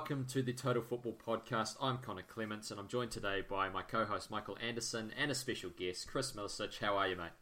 welcome 0.00 0.24
to 0.24 0.40
the 0.40 0.54
Total 0.54 0.80
Football 0.80 1.14
Podcast. 1.26 1.76
I'm 1.78 1.98
Connor 1.98 2.22
Clements, 2.22 2.70
and 2.70 2.80
I'm 2.80 2.88
joined 2.88 3.10
today 3.10 3.42
by 3.46 3.68
my 3.68 3.82
co-host 3.82 4.30
Michael 4.30 4.56
Anderson 4.66 5.12
and 5.20 5.30
a 5.30 5.34
special 5.34 5.68
guest, 5.68 6.08
Chris 6.08 6.32
Milicich. 6.32 6.78
How 6.78 6.96
are 6.96 7.06
you, 7.06 7.16
mate? 7.16 7.32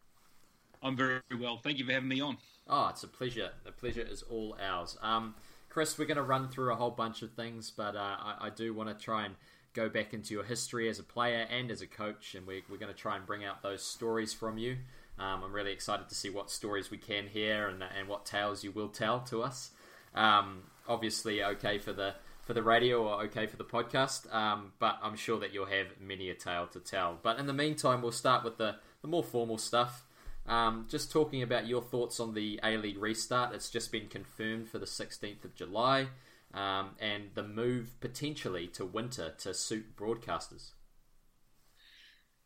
I'm 0.82 0.96
very 0.96 1.20
well. 1.40 1.60
Thank 1.62 1.78
you 1.78 1.86
for 1.86 1.92
having 1.92 2.08
me 2.08 2.20
on. 2.20 2.36
Oh, 2.66 2.88
it's 2.88 3.04
a 3.04 3.06
pleasure. 3.06 3.50
The 3.62 3.70
pleasure 3.70 4.02
is 4.02 4.22
all 4.22 4.56
ours. 4.60 4.98
Um, 5.00 5.36
Chris, 5.68 5.96
we're 5.96 6.06
going 6.06 6.16
to 6.16 6.24
run 6.24 6.48
through 6.48 6.72
a 6.72 6.74
whole 6.74 6.90
bunch 6.90 7.22
of 7.22 7.32
things, 7.34 7.70
but 7.70 7.94
uh, 7.94 8.16
I, 8.18 8.36
I, 8.40 8.50
do 8.50 8.74
want 8.74 8.88
to 8.88 9.04
try 9.04 9.24
and 9.24 9.36
go 9.72 9.88
back 9.88 10.12
into 10.12 10.34
your 10.34 10.42
history 10.42 10.88
as 10.88 10.98
a 10.98 11.04
player 11.04 11.46
and 11.48 11.70
as 11.70 11.80
a 11.80 11.86
coach, 11.86 12.34
and 12.34 12.44
we, 12.44 12.64
we're 12.68 12.76
going 12.76 12.92
to 12.92 13.00
try 13.00 13.14
and 13.14 13.24
bring 13.24 13.44
out 13.44 13.62
those 13.62 13.84
stories 13.84 14.34
from 14.34 14.58
you. 14.58 14.78
Um, 15.16 15.44
I'm 15.44 15.52
really 15.52 15.72
excited 15.72 16.08
to 16.08 16.14
see 16.16 16.28
what 16.28 16.50
stories 16.50 16.90
we 16.90 16.98
can 16.98 17.28
hear 17.28 17.68
and, 17.68 17.84
and 17.96 18.08
what 18.08 18.26
tales 18.26 18.64
you 18.64 18.72
will 18.72 18.88
tell 18.88 19.20
to 19.20 19.44
us. 19.44 19.70
Um, 20.12 20.64
obviously, 20.88 21.44
okay 21.44 21.78
for 21.78 21.92
the 21.92 22.14
for 22.48 22.54
the 22.54 22.62
radio 22.62 23.06
or 23.06 23.24
okay 23.24 23.46
for 23.46 23.58
the 23.58 23.64
podcast, 23.64 24.34
um, 24.34 24.72
but 24.78 24.98
I'm 25.02 25.16
sure 25.16 25.38
that 25.38 25.52
you'll 25.52 25.66
have 25.66 25.88
many 26.00 26.30
a 26.30 26.34
tale 26.34 26.66
to 26.68 26.80
tell. 26.80 27.18
But 27.22 27.38
in 27.38 27.44
the 27.44 27.52
meantime, 27.52 28.00
we'll 28.00 28.10
start 28.10 28.42
with 28.42 28.56
the, 28.56 28.76
the 29.02 29.06
more 29.06 29.22
formal 29.22 29.58
stuff. 29.58 30.06
Um, 30.46 30.86
just 30.88 31.12
talking 31.12 31.42
about 31.42 31.66
your 31.66 31.82
thoughts 31.82 32.18
on 32.18 32.32
the 32.32 32.58
A 32.64 32.78
League 32.78 32.96
restart. 32.96 33.54
It's 33.54 33.68
just 33.68 33.92
been 33.92 34.08
confirmed 34.08 34.70
for 34.70 34.78
the 34.78 34.86
16th 34.86 35.44
of 35.44 35.54
July, 35.56 36.06
um, 36.54 36.92
and 36.98 37.24
the 37.34 37.42
move 37.42 38.00
potentially 38.00 38.66
to 38.68 38.86
winter 38.86 39.34
to 39.40 39.52
suit 39.52 39.94
broadcasters. 39.94 40.70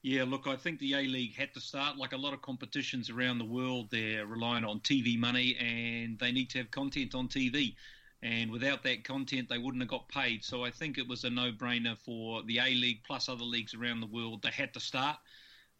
Yeah, 0.02 0.24
look, 0.24 0.48
I 0.48 0.56
think 0.56 0.80
the 0.80 0.94
A 0.94 1.02
League 1.02 1.36
had 1.36 1.54
to 1.54 1.60
start. 1.60 1.96
Like 1.96 2.12
a 2.12 2.16
lot 2.16 2.34
of 2.34 2.42
competitions 2.42 3.08
around 3.08 3.38
the 3.38 3.44
world, 3.44 3.86
they're 3.92 4.26
relying 4.26 4.64
on 4.64 4.80
TV 4.80 5.16
money 5.16 5.56
and 5.60 6.18
they 6.18 6.32
need 6.32 6.50
to 6.50 6.58
have 6.58 6.72
content 6.72 7.14
on 7.14 7.28
TV. 7.28 7.76
And 8.22 8.50
without 8.50 8.84
that 8.84 9.02
content, 9.02 9.48
they 9.48 9.58
wouldn't 9.58 9.82
have 9.82 9.90
got 9.90 10.08
paid. 10.08 10.44
So 10.44 10.64
I 10.64 10.70
think 10.70 10.96
it 10.96 11.08
was 11.08 11.24
a 11.24 11.30
no 11.30 11.50
brainer 11.50 11.98
for 11.98 12.42
the 12.44 12.58
A 12.58 12.70
League 12.70 13.02
plus 13.04 13.28
other 13.28 13.44
leagues 13.44 13.74
around 13.74 14.00
the 14.00 14.06
world. 14.06 14.42
They 14.42 14.50
had 14.50 14.72
to 14.74 14.80
start. 14.80 15.16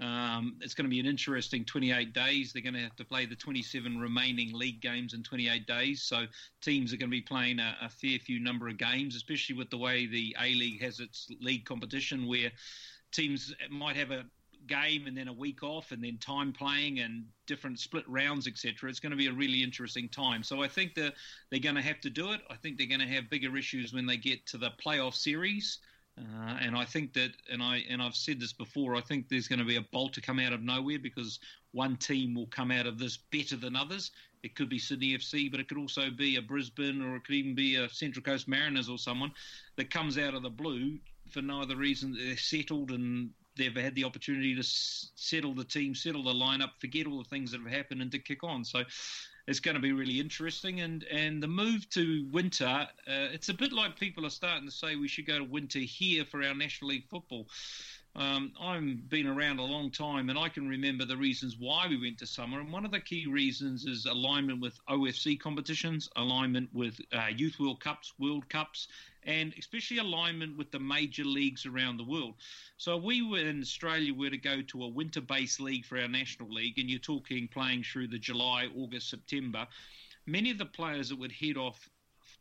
Um, 0.01 0.57
it's 0.61 0.75
going 0.75 0.87
to 0.87 0.91
be 0.91 0.99
an 0.99 1.07
interesting 1.07 1.65
28 1.65 2.13
days. 2.13 2.53
They're 2.53 2.63
going 2.63 2.75
to 2.75 2.81
have 2.81 2.97
to 2.97 3.05
play 3.05 3.27
the 3.27 3.37
27 3.37 3.99
remaining 3.99 4.53
league 4.53 4.81
games 4.81 5.15
in 5.15 5.23
28 5.23 5.67
days. 5.67 6.03
So 6.03 6.27
teams 6.61 6.93
are 6.93 6.97
going 6.97 7.11
to 7.11 7.17
be 7.17 7.21
playing 7.21 7.61
a, 7.61 7.77
a 7.81 7.89
fair 7.89 8.19
few 8.19 8.41
number 8.41 8.67
of 8.69 8.79
games, 8.79 9.15
especially 9.15 9.55
with 9.55 9.71
the 9.71 9.79
way 9.79 10.07
the 10.07 10.35
A 10.41 10.55
League 10.55 10.83
has 10.83 10.99
its 10.99 11.29
league 11.41 11.65
competition, 11.65 12.27
where 12.27 12.51
teams 13.13 13.55
might 13.71 13.95
have 13.95 14.11
a 14.11 14.25
game 14.67 15.07
and 15.07 15.17
then 15.17 15.29
a 15.29 15.33
week 15.33 15.63
off 15.63 15.93
and 15.93 16.03
then 16.03 16.17
time 16.19 16.53
playing 16.53 17.01
and 17.01 17.25
different 17.47 17.79
split 17.79 18.09
rounds 18.09 18.47
etc 18.47 18.89
it's 18.89 19.01
going 19.01 19.11
to 19.11 19.17
be 19.17 19.27
a 19.27 19.33
really 19.33 19.63
interesting 19.63 20.09
time 20.09 20.43
so 20.43 20.63
i 20.63 20.69
think 20.69 20.95
that 20.95 21.15
they're 21.51 21.61
going 21.61 21.75
to 21.75 21.83
have 21.83 22.01
to 22.01 22.11
do 22.11 22.33
it 22.33 22.41
i 22.51 22.55
think 22.57 22.79
they're 22.79 22.87
going 22.87 23.01
to 23.01 23.07
have 23.07 23.29
bigger 23.31 23.57
issues 23.57 23.93
when 23.93 24.07
they 24.07 24.17
get 24.17 24.45
to 24.47 24.57
the 24.57 24.71
playoff 24.85 25.15
series 25.15 25.79
uh, 26.19 26.59
and 26.61 26.77
I 26.77 26.85
think 26.85 27.15
that, 27.15 27.31
and 27.51 27.63
I 27.63 27.85
and 27.89 28.03
I've 28.03 28.15
said 28.15 28.39
this 28.39 28.53
before. 28.53 28.95
I 28.95 29.01
think 29.01 29.29
there's 29.29 29.49
going 29.49 29.61
to 29.61 29.65
be 29.65 29.77
a 29.77 29.83
bolt 29.93 30.13
to 30.15 30.21
come 30.21 30.39
out 30.39 30.53
of 30.53 30.61
nowhere 30.63 30.99
because 30.99 31.41
one 31.73 31.97
team 31.97 32.35
will 32.35 32.49
come 32.49 32.71
out 32.71 32.87
of 32.87 32.99
this 32.99 33.17
better 33.17 33.57
than 33.57 33.75
others. 33.75 34.11
It 34.43 34.55
could 34.55 34.69
be 34.69 34.79
Sydney 34.79 35.17
FC, 35.17 35.51
but 35.51 35.59
it 35.59 35.69
could 35.69 35.79
also 35.79 36.11
be 36.11 36.37
a 36.37 36.43
Brisbane, 36.43 37.01
or 37.01 37.17
it 37.17 37.25
could 37.25 37.37
even 37.37 37.55
be 37.55 37.77
a 37.77 37.89
Central 37.89 38.23
Coast 38.23 38.47
Mariners 38.47 38.91
or 38.91 38.99
someone 38.99 39.33
that 39.77 39.91
comes 39.91 40.19
out 40.19 40.35
of 40.35 40.43
the 40.43 40.51
blue 40.51 40.99
for 41.31 41.41
no 41.41 41.63
other 41.63 41.77
reason. 41.77 42.15
They're 42.15 42.37
settled 42.37 42.91
and 42.91 43.31
they've 43.57 43.75
had 43.75 43.95
the 43.95 44.05
opportunity 44.05 44.55
to 44.55 44.63
settle 44.63 45.55
the 45.55 45.65
team, 45.65 45.95
settle 45.95 46.23
the 46.23 46.33
lineup, 46.33 46.71
forget 46.79 47.07
all 47.07 47.19
the 47.19 47.29
things 47.29 47.53
that 47.53 47.61
have 47.61 47.73
happened, 47.73 48.03
and 48.03 48.11
to 48.13 48.19
kick 48.19 48.43
on. 48.45 48.65
So 48.65 48.85
it's 49.47 49.61
going 49.61 49.75
to 49.75 49.81
be 49.81 49.93
really 49.93 50.21
interesting. 50.21 50.81
And, 50.81 51.05
and 51.05 51.43
the 51.43 51.49
move 51.49 51.89
to 51.91 52.27
winter, 52.31 52.67
uh, 52.67 52.87
it's 53.07 53.49
a 53.49 53.55
bit 53.55 53.73
like 53.73 53.99
people 53.99 54.25
are 54.27 54.31
starting 54.31 54.67
to 54.67 54.75
say 54.75 54.97
we 54.97 55.09
should 55.09 55.27
go 55.27 55.39
to 55.39 55.45
winter 55.45 55.81
here 55.81 56.25
for 56.25 56.43
our 56.43 56.55
National 56.55 56.91
League 56.91 57.09
football. 57.09 57.47
Um, 58.15 58.53
I've 58.61 59.09
been 59.09 59.27
around 59.27 59.59
a 59.59 59.65
long 59.65 59.91
time 59.91 60.29
and 60.29 60.39
I 60.39 60.51
can 60.51 60.69
remember 60.69 61.07
the 61.07 61.17
reasons 61.17 61.57
why 61.59 61.87
we 61.89 61.99
went 61.99 62.19
to 62.19 62.27
summer. 62.27 62.61
And 62.61 62.71
one 62.71 62.85
of 62.85 62.91
the 62.91 63.01
key 63.01 63.27
reasons 63.27 63.87
is 63.87 64.05
alignment 64.05 64.61
with 64.61 64.79
OFC 64.87 65.41
competitions, 65.41 66.11
alignment 66.17 66.69
with 66.75 67.01
uh, 67.15 67.29
Youth 67.35 67.59
World 67.59 67.81
Cups, 67.81 68.13
World 68.19 68.47
Cups, 68.51 68.89
and 69.25 69.55
especially 69.59 69.97
alignment 69.97 70.59
with 70.59 70.71
the 70.71 70.79
major 70.79 71.25
leagues 71.25 71.65
around 71.65 71.97
the 71.97 72.05
world. 72.05 72.35
So 72.77 72.99
we 72.99 73.23
were 73.23 73.39
in 73.39 73.63
Australia 73.63 74.13
were 74.13 74.31
to 74.31 74.37
go 74.37 74.61
to 74.61 74.85
a 74.85 74.89
winter-based 74.89 75.61
league 75.61 75.87
for 75.87 75.99
our 75.99 76.09
national 76.09 76.53
league, 76.53 76.79
and 76.79 76.91
you're 76.91 76.99
talking 76.99 77.49
playing 77.49 77.85
through 77.85 78.09
the 78.09 78.19
July, 78.19 78.69
August, 78.77 79.09
September. 79.09 79.67
Many 80.27 80.51
of 80.51 80.59
the 80.59 80.67
players 80.67 81.09
that 81.09 81.19
would 81.19 81.33
head 81.33 81.57
off 81.57 81.89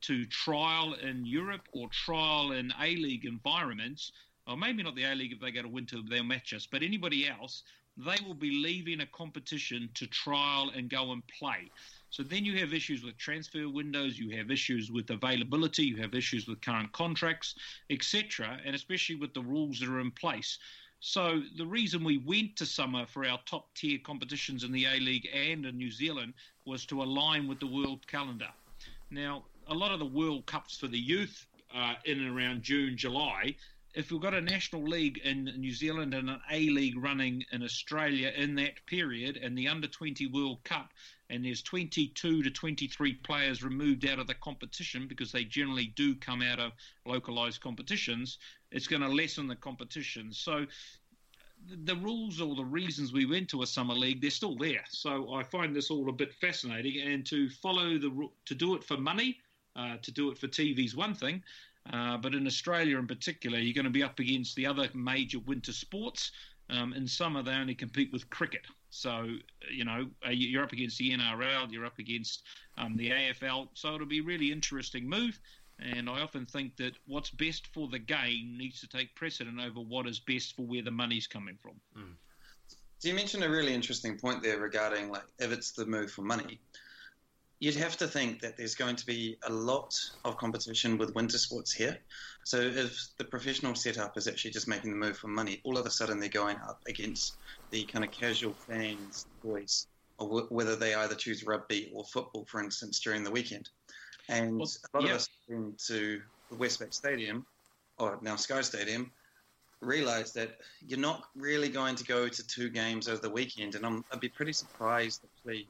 to 0.02 0.26
trial 0.26 0.96
in 0.96 1.26
Europe 1.26 1.68
or 1.72 1.88
trial 1.90 2.52
in 2.52 2.74
A 2.82 2.96
League 2.96 3.26
environments, 3.26 4.12
or 4.52 4.58
maybe 4.58 4.84
not 4.84 4.96
the 4.96 5.04
A 5.04 5.16
League 5.16 5.32
if 5.32 5.40
they 5.40 5.52
go 5.52 5.62
to 5.62 5.68
winter, 5.68 5.98
they'll 6.08 6.24
match 6.24 6.54
us, 6.54 6.68
but 6.70 6.84
anybody 6.84 7.28
else, 7.28 7.64
they 7.98 8.18
will 8.26 8.34
be 8.34 8.52
leaving 8.52 9.02
a 9.02 9.06
competition 9.08 9.90
to 9.96 10.08
trial 10.08 10.72
and 10.76 10.90
go 10.90 11.12
and 11.12 11.24
play. 11.28 11.70
So 12.10 12.24
then 12.24 12.44
you 12.44 12.58
have 12.60 12.74
issues 12.74 13.04
with 13.04 13.18
transfer 13.18 13.70
windows, 13.70 14.20
you 14.20 14.36
have 14.38 14.52
issues 14.52 14.92
with 14.92 15.10
availability, 15.10 15.84
you 15.84 15.98
have 15.98 16.14
issues 16.14 16.48
with 16.48 16.62
current 16.62 16.92
contracts, 16.92 17.56
etc., 17.90 18.60
and 18.66 18.76
especially 18.76 19.16
with 19.16 19.34
the 19.34 19.42
rules 19.42 19.80
that 19.80 19.90
are 19.90 20.00
in 20.00 20.12
place. 20.12 20.58
So 21.00 21.42
the 21.58 21.66
reason 21.66 22.04
we 22.04 22.18
went 22.18 22.56
to 22.58 22.66
summer 22.66 23.06
for 23.08 23.26
our 23.26 23.40
top 23.46 23.74
tier 23.74 23.98
competitions 24.04 24.64
in 24.64 24.72
the 24.72 24.86
A 24.86 25.00
League 25.00 25.28
and 25.34 25.66
in 25.66 25.78
New 25.78 25.90
Zealand 25.90 26.34
was 26.66 26.86
to 26.88 27.02
align 27.02 27.48
with 27.48 27.60
the 27.60 27.68
world 27.68 28.06
calendar. 28.08 28.50
Now, 29.10 29.46
a 29.68 29.74
lot 29.74 29.92
of 29.92 30.00
the 30.00 30.06
World 30.06 30.46
Cups 30.46 30.78
for 30.78 30.88
the 30.88 31.00
youth 31.00 31.48
are 31.74 31.98
in 32.06 32.20
and 32.20 32.38
around 32.38 32.62
June, 32.62 32.98
July, 32.98 33.56
if 33.94 34.12
we've 34.12 34.22
got 34.22 34.34
a 34.34 34.41
national 34.41 34.84
league 34.84 35.18
in 35.19 35.46
New 35.57 35.74
Zealand 35.74 36.13
and 36.13 36.29
an 36.29 36.40
A 36.50 36.69
league 36.69 36.97
running 36.97 37.44
in 37.52 37.62
Australia 37.62 38.31
in 38.35 38.56
that 38.56 38.85
period, 38.85 39.38
and 39.38 39.57
the 39.57 39.68
under 39.68 39.88
20 39.88 40.28
World 40.28 40.63
Cup, 40.63 40.94
and 41.29 41.44
there's 41.44 41.62
22 41.62 42.44
to 42.44 42.50
23 42.50 43.13
players 43.16 43.63
removed 43.63 44.06
out 44.06 44.19
of 44.19 44.28
the 44.28 44.34
competition 44.35 45.07
because 45.07 45.31
they 45.31 45.44
generally 45.44 45.88
do 45.96 46.16
come 46.16 46.41
out 46.41 46.59
of 46.59 46.72
localized 47.06 47.62
competitions, 47.62 48.38
it's 48.72 48.88
going 48.88 49.02
to 49.02 49.07
lessen 49.09 49.47
the 49.47 49.56
competition. 49.56 50.31
So 50.31 50.66
the 51.85 51.96
rules 51.96 52.41
or 52.41 52.56
the 52.56 52.66
reasons 52.66 53.13
we 53.13 53.25
went 53.25 53.50
to 53.50 53.62
a 53.62 53.68
summer 53.68 53.94
league, 53.94 54.22
they're 54.22 54.29
still 54.29 54.56
there. 54.56 54.84
So 54.90 55.34
I 55.34 55.44
find 55.44 55.75
this 55.75 55.91
all 55.91 56.09
a 56.09 56.13
bit 56.13 56.34
fascinating. 56.34 57.02
And 57.02 57.25
to 57.28 57.50
follow 57.50 57.97
the 57.97 58.29
to 58.46 58.56
do 58.56 58.75
it 58.75 58.84
for 58.84 58.97
money, 58.97 59.38
uh, 59.75 59.97
to 60.02 60.12
do 60.12 60.31
it 60.31 60.38
for 60.38 60.47
TV 60.47 60.85
is 60.85 60.96
one 60.96 61.13
thing, 61.13 61.44
uh, 61.92 62.18
but 62.18 62.34
in 62.34 62.46
Australia, 62.46 62.97
in 63.00 63.08
particular, 63.08 63.58
you're 63.58 63.74
going 63.74 63.86
to 63.86 63.92
be 63.92 64.03
up 64.03 64.19
against 64.19 64.56
the 64.56 64.66
other 64.66 64.88
major 64.94 65.40
winter 65.40 65.74
sports. 65.74 66.31
Um, 66.69 66.94
in 66.94 67.08
summer, 67.08 67.44
they 67.44 67.52
only 67.52 67.75
compete 67.75 68.14
with 68.14 68.30
cricket. 68.30 68.66
So, 68.92 69.28
you 69.69 69.84
know, 69.84 70.08
uh, 70.25 70.30
you're 70.30 70.64
up 70.64 70.74
against 70.74 70.97
the 70.97 71.12
NRL, 71.12 71.72
you're 71.72 71.86
up 71.86 72.00
against 72.00 72.44
um, 72.78 72.96
the 72.97 73.09
AFL. 73.09 73.70
So 73.74 73.96
it'll 73.96 74.08
be 74.08 74.20
a 74.20 74.24
really 74.24 74.52
interesting 74.52 75.09
move. 75.09 75.40
And 75.80 76.08
I 76.08 76.22
often 76.22 76.46
think 76.46 76.78
that 76.78 76.94
what's 77.08 77.31
best 77.31 77.68
for 77.74 77.88
the 77.88 78.00
game 78.00 78.56
needs 78.58 78.80
to 78.81 78.88
take 78.88 79.16
precedent 79.16 79.59
over 79.59 79.80
what 79.80 80.08
is 80.08 80.20
best 80.20 80.56
for 80.56 80.62
where 80.62 80.84
the 80.84 80.91
money's 80.91 81.25
coming 81.25 81.58
from. 81.59 81.74
Mm. 81.97 82.14
So 83.00 83.09
you 83.09 83.16
mentioned 83.16 83.44
a 83.44 83.50
really 83.50 83.74
interesting 83.74 84.18
point 84.18 84.44
there 84.44 84.59
regarding 84.59 85.09
like 85.09 85.25
if 85.40 85.52
it's 85.52 85.72
the 85.72 85.88
move 85.88 86.12
for 86.12 86.22
money 86.22 86.59
you'd 87.62 87.76
have 87.76 87.96
to 87.96 88.08
think 88.08 88.42
that 88.42 88.58
there's 88.58 88.74
going 88.74 88.96
to 88.96 89.06
be 89.06 89.38
a 89.44 89.54
lot 89.54 89.96
of 90.26 90.36
competition 90.36 90.98
with 90.98 91.14
winter 91.14 91.38
sports 91.38 91.72
here. 91.72 91.96
So 92.44 92.58
if 92.58 93.08
the 93.20 93.24
professional 93.24 93.76
setup 93.76 94.18
is 94.18 94.28
actually 94.28 94.50
just 94.50 94.68
making 94.68 94.90
the 94.90 94.98
move 94.98 95.16
for 95.16 95.28
money, 95.28 95.62
all 95.64 95.78
of 95.78 95.86
a 95.86 95.92
sudden 95.92 96.20
they're 96.20 96.28
going 96.28 96.58
up 96.58 96.80
against 96.88 97.38
the 97.70 97.84
kind 97.84 98.04
of 98.04 98.10
casual 98.10 98.56
fans' 98.68 99.28
choice, 99.46 99.86
or 100.18 100.28
w- 100.28 100.47
whether 100.50 100.76
they 100.76 100.96
either 100.96 101.14
choose 101.14 101.46
rugby 101.46 101.91
or 101.94 102.03
football, 102.03 102.46
for 102.46 102.64
instance, 102.64 103.00
during 103.00 103.24
the 103.24 103.30
weekend. 103.30 103.70
And 104.28 104.58
well, 104.58 104.68
a 104.94 104.97
lot 104.97 105.06
yeah. 105.06 105.12
of 105.12 105.18
us 105.18 105.30
went 105.47 105.78
to 105.85 106.20
the 106.50 106.58
Westpac 106.58 106.96
Stadium, 106.96 107.46
or 108.00 108.18
now 108.24 108.38
Sky 108.38 108.62
Stadium, 108.62 109.12
realize 109.82 110.34
that 110.34 110.58
you're 110.88 110.97
not 110.97 111.26
really 111.35 111.70
going 111.70 111.96
to 111.96 112.03
go 112.06 112.28
to 112.28 112.47
two 112.47 112.70
games 112.70 113.08
over 113.08 113.22
the 113.22 113.30
weekend. 113.30 113.76
And 113.76 113.85
I'm, 113.85 114.03
I'd 114.12 114.20
be 114.20 114.30
pretty 114.30 114.53
surprised, 114.53 115.24
actually, 115.24 115.70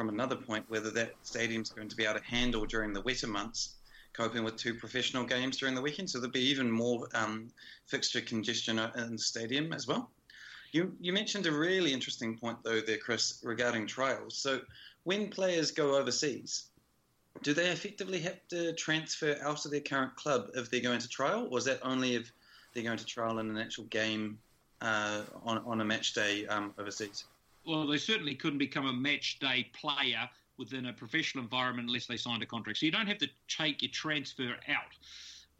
from 0.00 0.08
another 0.08 0.34
point 0.34 0.64
whether 0.68 0.90
that 0.90 1.12
stadium's 1.24 1.68
going 1.68 1.86
to 1.86 1.94
be 1.94 2.06
able 2.06 2.18
to 2.18 2.24
handle 2.24 2.64
during 2.64 2.94
the 2.94 3.02
wetter 3.02 3.26
months 3.26 3.74
coping 4.14 4.42
with 4.42 4.56
two 4.56 4.72
professional 4.72 5.24
games 5.24 5.58
during 5.58 5.74
the 5.74 5.82
weekend. 5.82 6.08
So 6.08 6.18
there'll 6.18 6.32
be 6.32 6.40
even 6.40 6.70
more 6.70 7.06
um, 7.12 7.48
fixture 7.86 8.22
congestion 8.22 8.78
in 8.78 9.12
the 9.12 9.18
stadium 9.18 9.74
as 9.74 9.86
well. 9.86 10.10
You, 10.72 10.96
you 11.02 11.12
mentioned 11.12 11.44
a 11.44 11.52
really 11.52 11.92
interesting 11.92 12.38
point, 12.38 12.56
though, 12.64 12.80
there, 12.80 12.96
Chris, 12.96 13.40
regarding 13.44 13.86
trials. 13.86 14.38
So 14.38 14.62
when 15.04 15.28
players 15.28 15.70
go 15.70 15.94
overseas, 15.96 16.68
do 17.42 17.52
they 17.52 17.68
effectively 17.68 18.20
have 18.20 18.40
to 18.48 18.72
transfer 18.72 19.36
out 19.42 19.66
of 19.66 19.70
their 19.70 19.80
current 19.80 20.16
club 20.16 20.48
if 20.54 20.70
they're 20.70 20.80
going 20.80 21.00
to 21.00 21.08
trial, 21.08 21.46
or 21.50 21.58
is 21.58 21.66
that 21.66 21.80
only 21.82 22.14
if 22.14 22.32
they're 22.72 22.84
going 22.84 22.96
to 22.96 23.04
trial 23.04 23.38
in 23.38 23.50
an 23.50 23.58
actual 23.58 23.84
game 23.84 24.38
uh, 24.80 25.24
on, 25.44 25.58
on 25.66 25.82
a 25.82 25.84
match 25.84 26.14
day 26.14 26.46
um, 26.46 26.72
overseas? 26.78 27.26
Well, 27.66 27.86
they 27.86 27.98
certainly 27.98 28.34
couldn't 28.34 28.58
become 28.58 28.86
a 28.86 28.92
match 28.92 29.38
day 29.38 29.70
player 29.72 30.28
within 30.58 30.86
a 30.86 30.92
professional 30.92 31.42
environment 31.42 31.88
unless 31.88 32.06
they 32.06 32.16
signed 32.16 32.42
a 32.42 32.46
contract. 32.46 32.78
So 32.78 32.86
you 32.86 32.92
don't 32.92 33.06
have 33.06 33.18
to 33.18 33.28
take 33.48 33.82
your 33.82 33.90
transfer 33.90 34.56
out. 34.68 34.94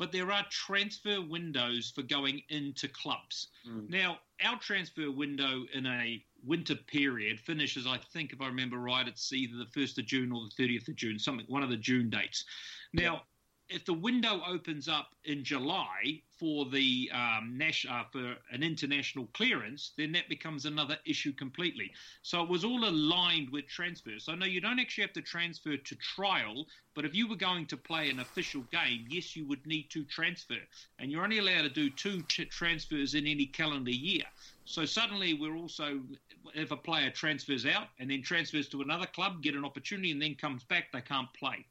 but 0.01 0.13
there 0.13 0.33
are 0.33 0.47
transfer 0.49 1.21
windows 1.21 1.93
for 1.95 2.01
going 2.01 2.41
into 2.49 2.89
clubs. 2.89 3.49
Mm. 3.69 3.91
Now, 3.91 4.19
our 4.43 4.59
transfer 4.59 5.11
window 5.11 5.67
in 5.75 5.85
a 5.85 6.25
winter 6.43 6.75
period 6.75 7.39
finishes, 7.39 7.87
I 7.87 7.99
think, 7.99 8.33
if 8.33 8.41
I 8.41 8.47
remember 8.47 8.79
right, 8.79 9.07
it's 9.07 9.31
either 9.31 9.59
the 9.59 9.67
1st 9.67 9.99
of 9.99 10.07
June 10.07 10.33
or 10.33 10.41
the 10.49 10.63
30th 10.63 10.89
of 10.89 10.97
June, 10.97 11.19
something, 11.19 11.45
one 11.49 11.63
of 11.63 11.69
the 11.69 11.77
June 11.77 12.09
dates. 12.09 12.47
Now, 12.95 13.25
if 13.71 13.85
the 13.85 13.95
window 13.95 14.43
opens 14.47 14.89
up 14.89 15.15
in 15.25 15.45
July 15.45 16.21
for 16.39 16.67
the 16.67 17.11
um, 17.15 17.57
Nash, 17.57 17.87
uh, 17.89 18.03
for 18.11 18.35
an 18.51 18.63
international 18.63 19.29
clearance, 19.33 19.93
then 19.97 20.11
that 20.13 20.29
becomes 20.29 20.65
another 20.65 20.99
issue 21.07 21.33
completely. 21.33 21.93
So 22.23 22.43
it 22.43 22.49
was 22.49 22.65
all 22.65 22.85
aligned 22.85 23.51
with 23.51 23.69
transfers. 23.69 24.25
So 24.25 24.35
no, 24.35 24.47
you 24.47 24.61
don't 24.61 24.81
actually 24.81 25.03
have 25.03 25.13
to 25.13 25.23
transfer 25.23 25.77
to 25.77 25.95
trial, 25.97 26.67
but 26.95 27.05
if 27.05 27.15
you 27.15 27.29
were 27.29 27.37
going 27.37 27.67
to 27.67 27.77
play 27.77 28.11
an 28.11 28.19
official 28.19 28.63
game, 28.73 29.07
yes, 29.09 29.37
you 29.37 29.47
would 29.47 29.65
need 29.67 29.89
to 29.91 30.05
transfer, 30.05 30.59
and 30.99 31.11
you're 31.11 31.23
only 31.23 31.39
allowed 31.39 31.63
to 31.63 31.69
do 31.69 31.91
two 31.91 32.23
transfers 32.23 33.15
in 33.15 33.27
any 33.27 33.47
calendar 33.47 33.91
year. 33.91 34.25
So 34.65 34.85
suddenly 34.85 35.35
we're 35.35 35.57
also, 35.57 36.01
if 36.55 36.71
a 36.73 36.77
player 36.77 37.11
transfers 37.11 37.67
out 37.67 37.89
and 38.01 38.11
then 38.11 38.23
transfers 38.23 38.69
to 38.71 38.83
another 38.83 39.07
club, 39.07 39.43
get 39.43 39.55
an 39.55 39.65
opportunity, 39.65 40.11
and 40.11 40.21
then 40.21 40.35
comes 40.35 40.65
back, 40.65 40.91
they 40.93 41.01
can't 41.01 41.33
play. 41.35 41.67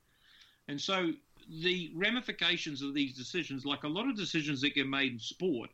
And 0.69 0.79
so 0.79 1.13
the 1.49 1.91
ramifications 1.95 2.81
of 2.81 2.93
these 2.93 3.15
decisions, 3.15 3.65
like 3.65 3.83
a 3.83 3.87
lot 3.87 4.07
of 4.07 4.15
decisions 4.15 4.61
that 4.61 4.75
get 4.75 4.87
made 4.87 5.13
in 5.13 5.19
sport, 5.19 5.69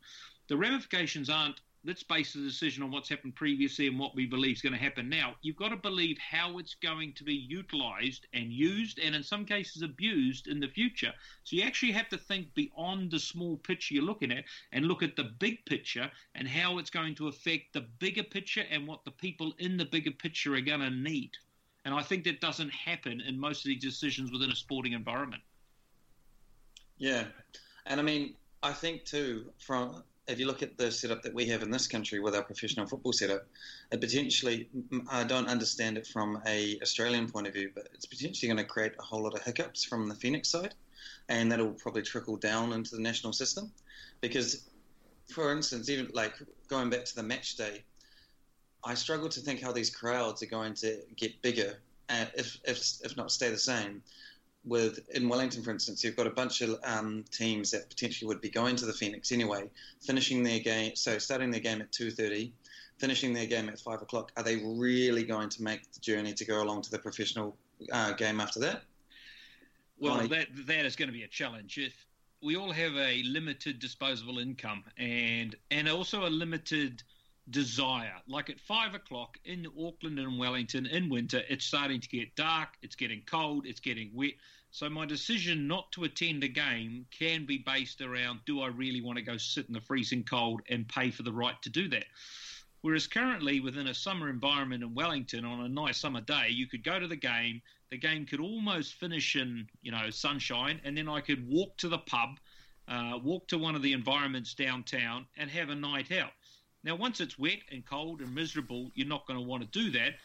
the 0.48 0.58
ramifications 0.58 1.30
aren't 1.30 1.60
let's 1.86 2.02
base 2.02 2.34
the 2.34 2.42
decision 2.42 2.82
on 2.82 2.90
what's 2.90 3.10
happened 3.10 3.36
previously 3.36 3.86
and 3.86 4.00
what 4.00 4.16
we 4.16 4.26
believe 4.26 4.56
is 4.56 4.62
going 4.62 4.74
to 4.74 4.80
happen 4.80 5.08
now. 5.08 5.36
You've 5.44 5.56
got 5.56 5.70
to 5.70 5.76
believe 5.76 6.18
how 6.18 6.58
it's 6.58 6.74
going 6.74 7.14
to 7.14 7.24
be 7.24 7.36
utilized 7.36 8.26
and 8.34 8.52
used, 8.52 8.98
and 8.98 9.14
in 9.14 9.22
some 9.22 9.46
cases 9.46 9.84
abused 9.84 10.48
in 10.48 10.60
the 10.60 10.68
future. 10.68 11.14
So 11.44 11.56
you 11.56 11.64
actually 11.64 11.92
have 11.92 12.10
to 12.10 12.18
think 12.18 12.54
beyond 12.56 13.12
the 13.12 13.20
small 13.20 13.58
picture 13.58 13.94
you're 13.94 14.04
looking 14.04 14.32
at 14.32 14.46
and 14.72 14.86
look 14.86 15.04
at 15.04 15.16
the 15.16 15.32
big 15.40 15.64
picture 15.66 16.10
and 16.34 16.48
how 16.48 16.80
it's 16.80 16.90
going 16.90 17.14
to 17.16 17.28
affect 17.28 17.74
the 17.74 17.86
bigger 18.00 18.24
picture 18.24 18.64
and 18.72 18.88
what 18.88 19.06
the 19.06 19.12
people 19.12 19.54
in 19.60 19.78
the 19.78 19.86
bigger 19.86 20.12
picture 20.12 20.56
are 20.56 20.62
going 20.62 20.80
to 20.80 20.90
need. 20.90 21.32
And 21.86 21.94
I 21.94 22.02
think 22.02 22.24
that 22.24 22.42
doesn't 22.42 22.74
happen 22.74 23.22
in 23.22 23.40
most 23.40 23.60
of 23.60 23.66
these 23.66 23.84
decisions 23.84 24.32
within 24.32 24.52
a 24.52 24.56
sporting 24.56 24.94
environment. 24.94 25.44
Yeah, 26.98 27.26
and 27.86 28.00
I 28.00 28.04
mean, 28.04 28.36
I 28.64 28.72
think 28.72 29.04
too, 29.04 29.52
from 29.60 30.04
if 30.28 30.40
you 30.40 30.48
look 30.48 30.64
at 30.64 30.78
the 30.78 30.92
setup 30.92 31.22
that 31.22 31.34
we 31.34 31.46
have 31.48 31.62
in 31.62 31.70
this 31.70 31.88
country 31.88 32.20
with 32.20 32.34
our 32.36 32.42
professional 32.42 32.88
football 32.88 33.14
setup, 33.14 33.46
it 33.92 34.02
potentially 34.02 34.70
I 35.12 35.24
don't 35.24 35.48
understand 35.48 35.98
it 35.98 36.08
from 36.08 36.42
a 36.48 36.80
Australian 36.82 37.30
point 37.30 37.48
of 37.48 37.54
view, 37.54 37.72
but 37.76 37.90
it's 37.94 38.06
potentially 38.06 38.48
going 38.48 38.58
to 38.58 38.64
create 38.64 38.94
a 38.98 39.04
whole 39.04 39.24
lot 39.24 39.36
of 39.36 39.44
hiccups 39.44 39.84
from 39.84 40.08
the 40.10 40.16
Phoenix 40.16 40.50
side, 40.50 40.74
and 41.30 41.52
that'll 41.52 41.74
probably 41.74 42.02
trickle 42.02 42.38
down 42.38 42.74
into 42.74 42.96
the 42.96 43.02
national 43.02 43.34
system, 43.34 43.72
because, 44.22 44.70
for 45.30 45.52
instance, 45.52 45.90
even 45.90 46.10
like 46.14 46.34
going 46.70 46.90
back 46.90 47.06
to 47.06 47.16
the 47.16 47.24
match 47.24 47.56
day, 47.56 47.84
I 48.84 48.94
struggle 48.94 49.30
to 49.30 49.42
think 49.42 49.62
how 49.62 49.72
these 49.72 49.90
crowds 49.90 50.42
are 50.42 50.48
going 50.48 50.74
to 50.76 51.02
get 51.18 51.42
bigger, 51.42 51.82
uh, 52.10 52.26
if 52.36 52.58
if 52.64 52.78
if 53.04 53.18
not 53.18 53.32
stay 53.32 53.50
the 53.50 53.58
same 53.58 54.02
with 54.66 55.08
in 55.10 55.30
Wellington, 55.30 55.64
for 55.64 55.72
instance, 55.72 56.04
you've 56.04 56.16
got 56.16 56.28
a 56.28 56.32
bunch 56.32 56.62
of 56.62 56.80
um, 56.84 57.24
teams 57.32 57.72
that 57.72 57.90
potentially 57.90 58.28
would 58.28 58.42
be 58.42 58.50
going 58.50 58.76
to 58.78 58.86
the 58.86 58.94
Phoenix 58.94 59.32
anyway, 59.32 59.70
finishing 60.02 60.44
their 60.44 60.60
game. 60.60 60.96
So 60.96 61.18
starting 61.18 61.52
their 61.52 61.62
game 61.62 61.82
at 61.82 61.92
two 61.92 62.12
thirty, 62.12 62.54
finishing 62.98 63.34
their 63.34 63.46
game 63.46 63.70
at 63.70 63.80
five 63.80 64.02
o'clock. 64.02 64.32
Are 64.38 64.44
they 64.44 64.58
really 64.58 65.24
going 65.24 65.50
to 65.50 65.64
make 65.64 65.92
the 65.94 66.00
journey 66.00 66.34
to 66.34 66.46
go 66.46 66.64
along 66.64 66.82
to 66.84 66.92
the 66.92 67.00
professional 67.00 67.56
uh, 67.92 68.14
game 68.14 68.42
after 68.42 68.60
that? 68.62 68.84
Well, 70.00 70.28
that 70.28 70.48
that 70.66 70.86
is 70.86 70.96
going 70.96 71.10
to 71.10 71.14
be 71.14 71.24
a 71.24 71.28
challenge. 71.28 71.78
If 71.78 71.94
we 72.42 72.56
all 72.56 72.72
have 72.72 72.96
a 72.96 73.24
limited 73.24 73.80
disposable 73.80 74.40
income 74.40 74.84
and 74.98 75.56
and 75.72 75.88
also 75.90 76.26
a 76.26 76.30
limited 76.30 77.04
desire. 77.50 78.14
Like 78.28 78.50
at 78.50 78.60
five 78.60 78.96
o'clock 78.96 79.38
in 79.46 79.68
Auckland 79.80 80.20
and 80.20 80.40
Wellington 80.40 80.86
in 80.86 81.10
winter, 81.10 81.44
it's 81.48 81.66
starting 81.66 82.02
to 82.02 82.08
get 82.10 82.36
dark, 82.36 82.70
it's 82.82 82.96
getting 82.96 83.22
cold, 83.26 83.66
it's 83.66 83.80
getting 83.80 84.12
wet. 84.14 84.34
So 84.76 84.90
my 84.90 85.06
decision 85.06 85.70
not 85.70 85.90
to 85.94 86.04
attend 86.04 86.44
a 86.44 86.50
game 86.50 87.06
can 87.10 87.46
be 87.46 87.60
based 87.60 88.02
around 88.02 88.42
do 88.46 88.60
I 88.60 88.68
really 88.68 89.00
want 89.00 89.18
to 89.18 89.24
go 89.24 89.38
sit 89.38 89.68
in 89.68 89.74
the 89.74 89.80
freezing 89.80 90.26
cold 90.26 90.64
and 90.70 90.86
pay 90.86 91.12
for 91.12 91.24
the 91.24 91.32
right 91.32 91.56
to 91.62 91.70
do 91.70 91.88
that? 91.88 92.04
Whereas 92.82 93.08
currently, 93.08 93.62
within 93.62 93.88
a 93.88 93.94
summer 93.94 94.30
environment 94.30 94.84
in 94.84 94.94
Wellington 94.94 95.46
on 95.46 95.62
a 95.62 95.70
nice 95.70 95.98
summer 95.98 96.20
day, 96.20 96.50
you 96.50 96.68
could 96.68 96.84
go 96.84 97.00
to 97.00 97.08
the 97.08 97.16
game. 97.16 97.62
The 97.90 97.98
game 97.98 98.26
could 98.26 98.42
almost 98.42 98.96
finish 98.96 99.38
in, 99.38 99.66
you 99.82 99.94
know, 99.94 100.10
sunshine, 100.10 100.82
and 100.84 100.98
then 100.98 101.08
I 101.08 101.22
could 101.22 101.48
walk 101.48 101.78
to 101.78 101.88
the 101.88 102.00
pub, 102.00 102.38
uh, 102.90 103.18
walk 103.24 103.48
to 103.48 103.58
one 103.58 103.76
of 103.76 103.82
the 103.82 103.94
environments 103.94 104.56
downtown, 104.56 105.26
and 105.38 105.50
have 105.52 105.70
a 105.70 105.76
night 105.76 106.12
out. 106.12 106.32
Now, 106.84 106.96
once 106.96 107.22
it's 107.22 107.40
wet 107.40 107.60
and 107.72 107.86
cold 107.86 108.20
and 108.20 108.36
miserable, 108.36 108.92
you're 108.94 109.08
not 109.08 109.26
going 109.26 109.40
to 109.40 109.46
want 109.46 109.62
to 109.64 109.70
do 109.70 109.92
that. 109.92 110.16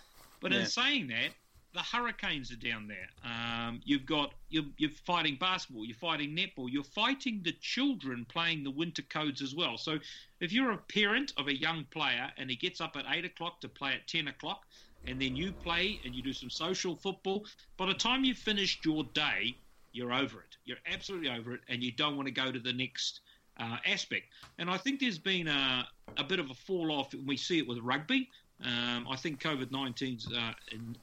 But 0.40 0.50
yeah. 0.50 0.58
in 0.58 0.66
saying 0.66 1.06
that, 1.06 1.34
the 1.72 1.80
Hurricanes 1.80 2.50
are 2.50 2.56
down 2.56 2.88
there. 2.88 3.08
Um, 3.24 3.80
you've 3.84 4.06
got 4.06 4.34
you're, 4.48 4.64
you're, 4.76 4.90
fighting 4.90 5.36
basketball, 5.38 5.84
you're 5.84 5.96
fighting 5.96 6.36
netball, 6.36 6.68
you're 6.68 6.82
fighting 6.82 7.42
the 7.44 7.52
children 7.60 8.26
playing 8.28 8.64
the 8.64 8.70
winter 8.70 9.02
codes 9.02 9.40
as 9.40 9.54
well. 9.54 9.78
So 9.78 9.98
if 10.40 10.52
you're 10.52 10.72
a 10.72 10.78
parent 10.78 11.32
of 11.36 11.46
a 11.48 11.56
young 11.56 11.84
player 11.90 12.30
and 12.36 12.50
he 12.50 12.56
gets 12.56 12.80
up 12.80 12.96
at 12.96 13.04
eight 13.10 13.24
o'clock 13.24 13.60
to 13.60 13.68
play 13.68 13.92
at 13.92 14.08
ten 14.08 14.28
o'clock, 14.28 14.62
and 15.06 15.20
then 15.20 15.36
you 15.36 15.52
play 15.52 16.00
and 16.04 16.14
you 16.14 16.22
do 16.22 16.32
some 16.32 16.50
social 16.50 16.96
football, 16.96 17.46
by 17.76 17.86
the 17.86 17.94
time 17.94 18.24
you've 18.24 18.38
finished 18.38 18.84
your 18.84 19.04
day, 19.14 19.56
you're 19.92 20.12
over 20.12 20.40
it. 20.40 20.56
You're 20.64 20.78
absolutely 20.86 21.30
over 21.30 21.54
it, 21.54 21.60
and 21.68 21.82
you 21.82 21.92
don't 21.92 22.16
want 22.16 22.26
to 22.26 22.34
go 22.34 22.52
to 22.52 22.58
the 22.58 22.72
next 22.72 23.20
uh, 23.58 23.76
aspect. 23.86 24.24
And 24.58 24.70
I 24.70 24.76
think 24.76 25.00
there's 25.00 25.18
been 25.18 25.48
a, 25.48 25.86
a 26.16 26.24
bit 26.24 26.38
of 26.38 26.50
a 26.50 26.54
fall 26.54 26.92
off, 26.92 27.12
and 27.12 27.26
we 27.26 27.36
see 27.36 27.58
it 27.58 27.66
with 27.66 27.78
rugby. 27.78 28.28
Um, 28.64 29.06
I 29.08 29.16
think 29.16 29.40
COVID 29.40 29.66
19's 29.66 30.30
uh, 30.32 30.52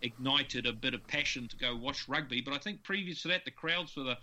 ignited 0.01 0.67
a 0.67 0.73
bit 0.73 0.93
of 0.93 1.05
passion 1.07 1.47
to 1.47 1.57
go 1.57 1.75
watch 1.75 2.07
rugby, 2.07 2.41
but 2.41 2.53
I 2.53 2.57
think 2.57 2.83
previous 2.83 3.23
to 3.23 3.29
that, 3.29 3.45
the 3.45 3.51
crowds 3.51 3.91
for 3.91 4.01
the 4.01 4.17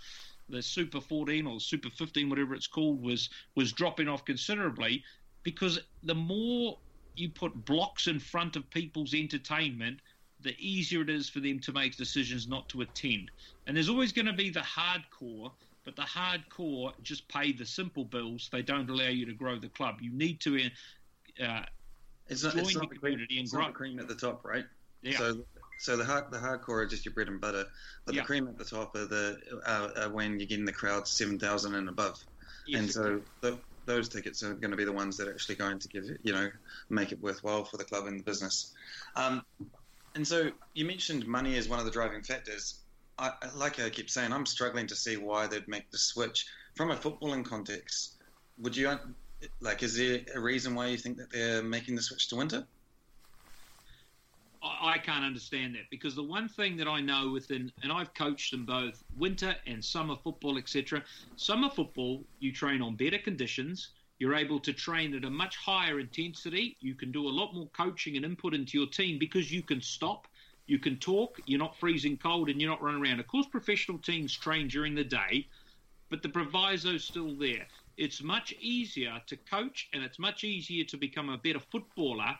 the 0.50 0.60
Super 0.60 1.00
14 1.00 1.46
or 1.46 1.58
Super 1.58 1.88
15, 1.88 2.28
whatever 2.28 2.54
it's 2.54 2.66
called, 2.66 3.02
was 3.02 3.30
was 3.54 3.72
dropping 3.72 4.08
off 4.08 4.24
considerably 4.24 5.02
because 5.42 5.80
the 6.02 6.14
more 6.14 6.78
you 7.16 7.28
put 7.28 7.64
blocks 7.64 8.06
in 8.06 8.18
front 8.18 8.56
of 8.56 8.68
people's 8.70 9.14
entertainment, 9.14 10.00
the 10.40 10.54
easier 10.58 11.02
it 11.02 11.10
is 11.10 11.28
for 11.28 11.40
them 11.40 11.58
to 11.60 11.72
make 11.72 11.96
decisions 11.96 12.46
not 12.46 12.68
to 12.68 12.82
attend. 12.82 13.30
And 13.66 13.76
there's 13.76 13.88
always 13.88 14.12
going 14.12 14.26
to 14.26 14.32
be 14.32 14.50
the 14.50 14.60
hardcore 14.60 15.50
but 15.84 15.96
the 15.96 16.02
hardcore 16.02 16.92
just 17.02 17.28
pay 17.28 17.52
the 17.52 17.66
simple 17.66 18.04
bills. 18.04 18.48
They 18.50 18.62
don't 18.62 18.88
allow 18.88 19.08
you 19.08 19.26
to 19.26 19.34
grow 19.34 19.58
the 19.58 19.68
club. 19.68 19.98
You 20.00 20.10
need 20.12 20.40
to 20.40 20.70
uh, 21.42 21.62
it's 22.28 22.42
not, 22.42 22.54
join 22.54 22.64
it's 22.64 22.74
not 22.74 22.90
the 22.90 22.96
community 22.96 23.38
and 23.38 23.48
grow. 23.50 23.70
cream 23.72 23.98
at 23.98 24.08
the 24.08 24.14
top, 24.14 24.44
right? 24.44 24.64
Yeah. 25.02 25.18
So, 25.18 25.44
so 25.78 25.96
the 25.96 26.04
hard, 26.04 26.30
the 26.30 26.38
hardcore 26.38 26.82
are 26.82 26.86
just 26.86 27.04
your 27.04 27.12
bread 27.14 27.28
and 27.28 27.40
butter, 27.40 27.64
but 28.06 28.14
yeah. 28.14 28.22
the 28.22 28.26
cream 28.26 28.48
at 28.48 28.56
the 28.56 28.64
top 28.64 28.94
are 28.96 29.06
the 29.06 29.38
uh, 29.66 29.88
are 29.96 30.10
when 30.10 30.38
you're 30.38 30.46
getting 30.46 30.64
the 30.64 30.72
crowd 30.72 31.06
seven 31.06 31.38
thousand 31.38 31.74
and 31.74 31.88
above, 31.88 32.18
yes, 32.66 32.80
and 32.80 32.90
so 32.90 33.20
the, 33.40 33.58
those 33.84 34.08
tickets 34.08 34.42
are 34.42 34.54
going 34.54 34.70
to 34.70 34.76
be 34.76 34.84
the 34.84 34.92
ones 34.92 35.16
that 35.16 35.28
are 35.28 35.32
actually 35.32 35.56
going 35.56 35.78
to 35.78 35.88
give 35.88 36.04
you 36.22 36.32
know 36.32 36.48
make 36.88 37.12
it 37.12 37.20
worthwhile 37.20 37.64
for 37.64 37.76
the 37.76 37.84
club 37.84 38.06
and 38.06 38.20
the 38.20 38.24
business. 38.24 38.72
Um, 39.16 39.44
and 40.14 40.26
so 40.26 40.50
you 40.74 40.84
mentioned 40.86 41.26
money 41.26 41.56
as 41.56 41.68
one 41.68 41.78
of 41.78 41.84
the 41.84 41.90
driving 41.90 42.22
factors. 42.22 42.80
I, 43.18 43.32
like 43.54 43.80
I 43.80 43.90
keep 43.90 44.10
saying, 44.10 44.32
I'm 44.32 44.46
struggling 44.46 44.88
to 44.88 44.96
see 44.96 45.16
why 45.16 45.46
they'd 45.46 45.68
make 45.68 45.90
the 45.90 45.98
switch 45.98 46.46
from 46.74 46.90
a 46.90 46.96
footballing 46.96 47.44
context. 47.44 48.16
Would 48.58 48.76
you 48.76 48.98
like? 49.60 49.82
Is 49.82 49.96
there 49.96 50.20
a 50.34 50.40
reason 50.40 50.74
why 50.74 50.88
you 50.88 50.96
think 50.96 51.16
that 51.18 51.30
they're 51.30 51.62
making 51.62 51.96
the 51.96 52.02
switch 52.02 52.28
to 52.28 52.36
winter? 52.36 52.66
I 54.62 54.96
can't 54.96 55.24
understand 55.24 55.74
that 55.74 55.90
because 55.90 56.14
the 56.14 56.22
one 56.22 56.48
thing 56.48 56.78
that 56.78 56.88
I 56.88 57.00
know 57.00 57.30
within, 57.30 57.70
and 57.82 57.92
I've 57.92 58.14
coached 58.14 58.54
in 58.54 58.64
both 58.64 59.04
winter 59.18 59.54
and 59.66 59.84
summer 59.84 60.16
football, 60.16 60.56
etc. 60.56 61.02
Summer 61.36 61.68
football, 61.68 62.24
you 62.40 62.50
train 62.50 62.80
on 62.80 62.96
better 62.96 63.18
conditions. 63.18 63.90
You're 64.18 64.34
able 64.34 64.58
to 64.60 64.72
train 64.72 65.14
at 65.14 65.24
a 65.24 65.30
much 65.30 65.56
higher 65.56 66.00
intensity. 66.00 66.78
You 66.80 66.94
can 66.94 67.12
do 67.12 67.26
a 67.26 67.28
lot 67.28 67.52
more 67.52 67.68
coaching 67.76 68.16
and 68.16 68.24
input 68.24 68.54
into 68.54 68.78
your 68.78 68.86
team 68.86 69.18
because 69.18 69.52
you 69.52 69.62
can 69.62 69.82
stop 69.82 70.28
you 70.66 70.78
can 70.78 70.96
talk, 70.96 71.40
you're 71.46 71.58
not 71.58 71.76
freezing 71.76 72.16
cold, 72.16 72.48
and 72.48 72.60
you're 72.60 72.70
not 72.70 72.82
running 72.82 73.02
around. 73.02 73.20
Of 73.20 73.26
course, 73.26 73.46
professional 73.46 73.98
teams 73.98 74.34
train 74.34 74.68
during 74.68 74.94
the 74.94 75.04
day, 75.04 75.46
but 76.08 76.22
the 76.22 76.28
proviso's 76.28 77.04
still 77.04 77.34
there. 77.34 77.66
It's 77.96 78.22
much 78.22 78.52
easier 78.60 79.20
to 79.26 79.36
coach 79.36 79.88
and 79.92 80.02
it's 80.02 80.18
much 80.18 80.44
easier 80.44 80.84
to 80.84 80.96
become 80.96 81.28
a 81.28 81.38
better 81.38 81.60
footballer 81.60 82.36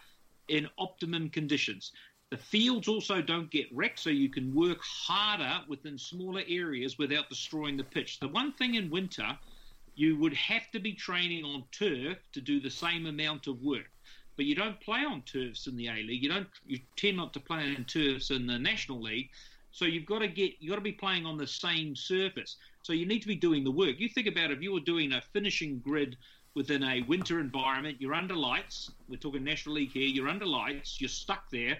in 0.48 0.68
optimum 0.78 1.30
conditions. 1.30 1.92
The 2.30 2.36
fields 2.36 2.88
also 2.88 3.22
don't 3.22 3.50
get 3.50 3.66
wrecked, 3.72 4.00
so 4.00 4.10
you 4.10 4.28
can 4.28 4.54
work 4.54 4.78
harder 4.82 5.60
within 5.68 5.96
smaller 5.96 6.42
areas 6.48 6.98
without 6.98 7.28
destroying 7.28 7.76
the 7.76 7.84
pitch. 7.84 8.18
The 8.18 8.28
one 8.28 8.52
thing 8.52 8.74
in 8.74 8.90
winter, 8.90 9.38
you 9.94 10.18
would 10.18 10.34
have 10.34 10.70
to 10.72 10.80
be 10.80 10.92
training 10.92 11.44
on 11.44 11.64
turf 11.70 12.18
to 12.32 12.40
do 12.40 12.60
the 12.60 12.70
same 12.70 13.06
amount 13.06 13.46
of 13.46 13.62
work 13.62 13.90
but 14.36 14.46
you 14.46 14.54
don't 14.54 14.80
play 14.80 15.04
on 15.04 15.22
turfs 15.22 15.66
in 15.66 15.76
the 15.76 15.88
A 15.88 15.94
League. 15.94 16.22
You 16.22 16.28
don't. 16.28 16.48
You 16.66 16.78
tend 16.96 17.16
not 17.16 17.32
to 17.34 17.40
play 17.40 17.74
on 17.76 17.84
turfs 17.84 18.30
in 18.30 18.46
the 18.46 18.58
National 18.58 19.00
League. 19.00 19.30
So 19.72 19.84
you've 19.84 20.06
got 20.06 20.20
to 20.20 20.28
get. 20.28 20.54
You've 20.58 20.70
got 20.70 20.76
to 20.76 20.82
be 20.82 20.92
playing 20.92 21.26
on 21.26 21.36
the 21.36 21.46
same 21.46 21.94
surface. 21.94 22.56
So 22.84 22.92
you 22.92 23.06
need 23.06 23.22
to 23.22 23.28
be 23.28 23.34
doing 23.34 23.64
the 23.64 23.70
work. 23.70 23.98
You 23.98 24.10
think 24.10 24.26
about 24.26 24.50
if 24.50 24.60
you 24.60 24.70
were 24.70 24.78
doing 24.78 25.14
a 25.14 25.22
finishing 25.32 25.78
grid 25.78 26.18
within 26.54 26.84
a 26.84 27.00
winter 27.00 27.40
environment, 27.40 27.96
you're 27.98 28.12
under 28.12 28.36
lights. 28.36 28.90
We're 29.08 29.16
talking 29.16 29.42
National 29.42 29.76
League 29.76 29.92
here. 29.92 30.06
You're 30.06 30.28
under 30.28 30.44
lights. 30.44 31.00
You're 31.00 31.08
stuck 31.08 31.50
there. 31.50 31.78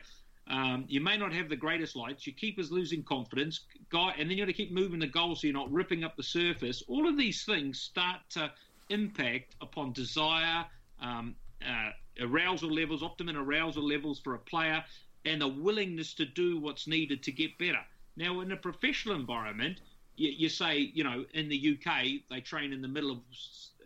Um, 0.49 0.87
you 0.88 1.02
may 1.02 1.18
not 1.18 1.30
have 1.34 1.50
the 1.50 1.56
greatest 1.56 1.94
lights. 1.94 2.26
Your 2.26 2.34
keeper's 2.37 2.73
losing 2.73 3.02
confidence, 3.02 3.61
guy, 3.90 4.14
and 4.18 4.30
then 4.30 4.38
you've 4.38 4.46
got 4.46 4.52
to 4.52 4.56
keep 4.56 4.73
moving 4.73 4.99
the 4.99 5.06
goal 5.06 5.34
so 5.37 5.46
you're 5.46 5.52
not 5.52 5.70
ripping 5.70 6.04
up 6.04 6.16
the 6.16 6.23
surface. 6.23 6.82
All 6.88 7.06
of 7.06 7.18
these 7.18 7.44
things 7.44 7.78
start 7.78 8.20
to 8.30 8.50
impact 8.88 9.56
upon 9.61 9.92
desire, 9.92 10.64
um, 11.02 11.37
uh, 11.62 11.90
arousal 12.18 12.73
levels, 12.73 13.02
optimum 13.02 13.37
arousal 13.37 13.87
levels 13.87 14.20
for 14.20 14.37
a 14.37 14.38
player, 14.38 14.82
and 15.26 15.42
the 15.42 15.49
willingness 15.49 16.14
to 16.14 16.25
do 16.25 16.58
what's 16.58 16.87
needed 16.87 17.23
to 17.25 17.32
get 17.32 17.58
better. 17.58 17.84
Now, 18.16 18.40
in 18.40 18.52
a 18.52 18.56
professional 18.56 19.16
environment, 19.16 19.80
you, 20.16 20.30
you 20.30 20.49
say, 20.49 20.78
you 20.78 21.04
know, 21.04 21.25
in 21.35 21.49
the 21.49 21.78
UK, 21.78 22.23
they 22.30 22.40
train 22.40 22.73
in 22.73 22.83
the 22.83 22.88
middle 22.88 23.11
of 23.11 23.18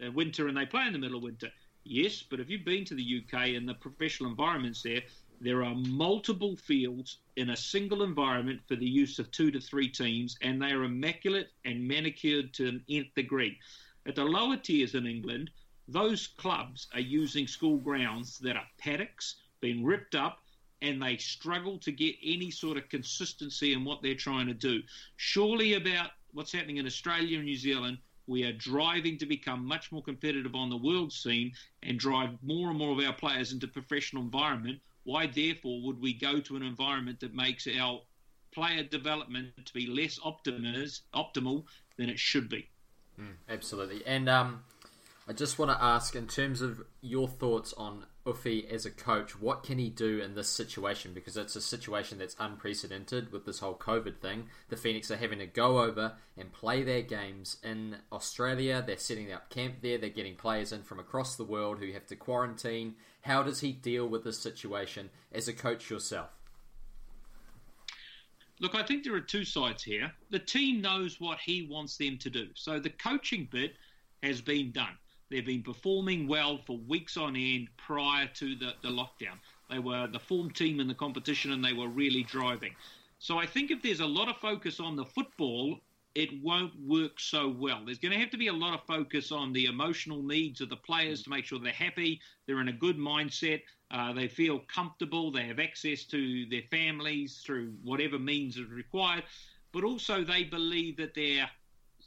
uh, 0.04 0.10
winter 0.12 0.48
and 0.48 0.56
they 0.56 0.66
play 0.66 0.86
in 0.86 0.92
the 0.92 0.98
middle 0.98 1.16
of 1.16 1.22
winter. 1.22 1.48
Yes, 1.84 2.22
but 2.22 2.40
if 2.40 2.50
you've 2.50 2.64
been 2.64 2.84
to 2.86 2.94
the 2.94 3.22
UK 3.22 3.56
and 3.56 3.68
the 3.68 3.74
professional 3.74 4.30
environments 4.30 4.82
there, 4.82 5.02
there 5.40 5.62
are 5.62 5.74
multiple 5.74 6.56
fields 6.56 7.18
in 7.36 7.50
a 7.50 7.56
single 7.56 8.02
environment 8.02 8.60
for 8.66 8.76
the 8.76 8.86
use 8.86 9.18
of 9.18 9.30
two 9.30 9.50
to 9.52 9.60
three 9.60 9.88
teams, 9.88 10.36
and 10.42 10.60
they 10.60 10.72
are 10.72 10.84
immaculate 10.84 11.50
and 11.64 11.86
manicured 11.86 12.52
to 12.54 12.68
an 12.68 12.84
nth 12.88 13.14
degree. 13.14 13.56
At 14.06 14.16
the 14.16 14.24
lower 14.24 14.56
tiers 14.56 14.94
in 14.94 15.06
England, 15.06 15.50
those 15.86 16.26
clubs 16.26 16.88
are 16.92 17.00
using 17.00 17.46
school 17.46 17.78
grounds 17.78 18.38
that 18.40 18.56
are 18.56 18.66
paddocks, 18.78 19.36
being 19.60 19.84
ripped 19.84 20.14
up, 20.14 20.40
and 20.82 21.02
they 21.02 21.16
struggle 21.16 21.78
to 21.78 21.92
get 21.92 22.16
any 22.22 22.50
sort 22.50 22.76
of 22.76 22.88
consistency 22.88 23.72
in 23.72 23.84
what 23.84 24.02
they're 24.02 24.14
trying 24.14 24.46
to 24.46 24.54
do. 24.54 24.82
Surely, 25.16 25.74
about 25.74 26.10
what's 26.32 26.52
happening 26.52 26.76
in 26.76 26.86
Australia 26.86 27.36
and 27.36 27.46
New 27.46 27.56
Zealand, 27.56 27.98
we 28.26 28.44
are 28.44 28.52
driving 28.52 29.16
to 29.18 29.26
become 29.26 29.64
much 29.66 29.90
more 29.90 30.02
competitive 30.02 30.54
on 30.54 30.68
the 30.68 30.76
world 30.76 31.12
scene 31.12 31.52
and 31.82 31.98
drive 31.98 32.30
more 32.42 32.68
and 32.68 32.78
more 32.78 32.92
of 32.92 33.04
our 33.04 33.14
players 33.14 33.52
into 33.52 33.66
professional 33.66 34.22
environment. 34.22 34.80
Why, 35.04 35.26
therefore, 35.26 35.80
would 35.82 36.00
we 36.00 36.12
go 36.12 36.38
to 36.40 36.56
an 36.56 36.62
environment 36.62 37.20
that 37.20 37.34
makes 37.34 37.66
our 37.66 38.02
player 38.52 38.82
development 38.82 39.48
to 39.64 39.72
be 39.72 39.86
less 39.86 40.18
optimal 40.18 41.64
than 41.96 42.10
it 42.10 42.18
should 42.18 42.50
be? 42.50 42.68
Mm, 43.18 43.34
absolutely. 43.48 44.02
And 44.06 44.28
um, 44.28 44.64
I 45.26 45.32
just 45.32 45.58
want 45.58 45.70
to 45.70 45.82
ask, 45.82 46.14
in 46.14 46.26
terms 46.26 46.60
of 46.60 46.82
your 47.00 47.28
thoughts 47.28 47.72
on 47.78 48.04
Uffy 48.28 48.70
as 48.70 48.84
a 48.84 48.90
coach, 48.90 49.40
what 49.40 49.62
can 49.62 49.78
he 49.78 49.88
do 49.88 50.20
in 50.20 50.34
this 50.34 50.48
situation? 50.48 51.12
Because 51.14 51.36
it's 51.36 51.56
a 51.56 51.60
situation 51.60 52.18
that's 52.18 52.36
unprecedented 52.38 53.32
with 53.32 53.46
this 53.46 53.60
whole 53.60 53.74
COVID 53.74 54.18
thing. 54.18 54.48
The 54.68 54.76
Phoenix 54.76 55.10
are 55.10 55.16
having 55.16 55.38
to 55.38 55.46
go 55.46 55.80
over 55.80 56.12
and 56.36 56.52
play 56.52 56.82
their 56.82 57.02
games 57.02 57.56
in 57.64 57.96
Australia. 58.12 58.82
They're 58.86 58.98
setting 58.98 59.32
up 59.32 59.50
camp 59.50 59.76
there. 59.80 59.98
They're 59.98 60.10
getting 60.10 60.36
players 60.36 60.72
in 60.72 60.82
from 60.82 61.00
across 61.00 61.36
the 61.36 61.44
world 61.44 61.78
who 61.78 61.92
have 61.92 62.06
to 62.08 62.16
quarantine. 62.16 62.96
How 63.22 63.42
does 63.42 63.60
he 63.60 63.72
deal 63.72 64.06
with 64.06 64.24
this 64.24 64.38
situation 64.38 65.10
as 65.32 65.48
a 65.48 65.52
coach 65.52 65.90
yourself? 65.90 66.28
Look, 68.60 68.74
I 68.74 68.82
think 68.82 69.04
there 69.04 69.14
are 69.14 69.20
two 69.20 69.44
sides 69.44 69.82
here. 69.82 70.12
The 70.30 70.38
team 70.38 70.80
knows 70.80 71.20
what 71.20 71.38
he 71.38 71.66
wants 71.70 71.96
them 71.96 72.18
to 72.18 72.30
do. 72.30 72.48
So 72.54 72.78
the 72.78 72.90
coaching 72.90 73.48
bit 73.50 73.76
has 74.22 74.40
been 74.40 74.72
done 74.72 74.96
They've 75.30 75.44
been 75.44 75.62
performing 75.62 76.26
well 76.26 76.58
for 76.66 76.78
weeks 76.78 77.16
on 77.16 77.36
end 77.36 77.68
prior 77.76 78.26
to 78.34 78.54
the, 78.56 78.74
the 78.82 78.88
lockdown. 78.88 79.38
They 79.70 79.78
were 79.78 80.06
the 80.06 80.18
form 80.18 80.50
team 80.50 80.80
in 80.80 80.88
the 80.88 80.94
competition 80.94 81.52
and 81.52 81.64
they 81.64 81.74
were 81.74 81.88
really 81.88 82.22
driving. 82.22 82.74
So 83.18 83.38
I 83.38 83.46
think 83.46 83.70
if 83.70 83.82
there's 83.82 84.00
a 84.00 84.06
lot 84.06 84.28
of 84.28 84.36
focus 84.36 84.80
on 84.80 84.96
the 84.96 85.04
football, 85.04 85.80
it 86.14 86.30
won't 86.42 86.72
work 86.84 87.20
so 87.20 87.48
well. 87.48 87.84
There's 87.84 87.98
going 87.98 88.12
to 88.12 88.18
have 88.18 88.30
to 88.30 88.38
be 88.38 88.46
a 88.48 88.52
lot 88.52 88.74
of 88.74 88.84
focus 88.86 89.30
on 89.30 89.52
the 89.52 89.66
emotional 89.66 90.22
needs 90.22 90.60
of 90.60 90.68
the 90.68 90.76
players 90.76 91.22
to 91.22 91.30
make 91.30 91.44
sure 91.44 91.58
they're 91.58 91.72
happy, 91.72 92.20
they're 92.46 92.60
in 92.60 92.68
a 92.68 92.72
good 92.72 92.96
mindset, 92.96 93.62
uh, 93.90 94.12
they 94.12 94.28
feel 94.28 94.60
comfortable, 94.72 95.30
they 95.30 95.46
have 95.46 95.58
access 95.60 96.04
to 96.04 96.46
their 96.46 96.62
families 96.70 97.42
through 97.44 97.74
whatever 97.82 98.18
means 98.18 98.56
is 98.56 98.68
required, 98.68 99.24
but 99.72 99.84
also 99.84 100.24
they 100.24 100.44
believe 100.44 100.96
that 100.96 101.14
they're 101.14 101.48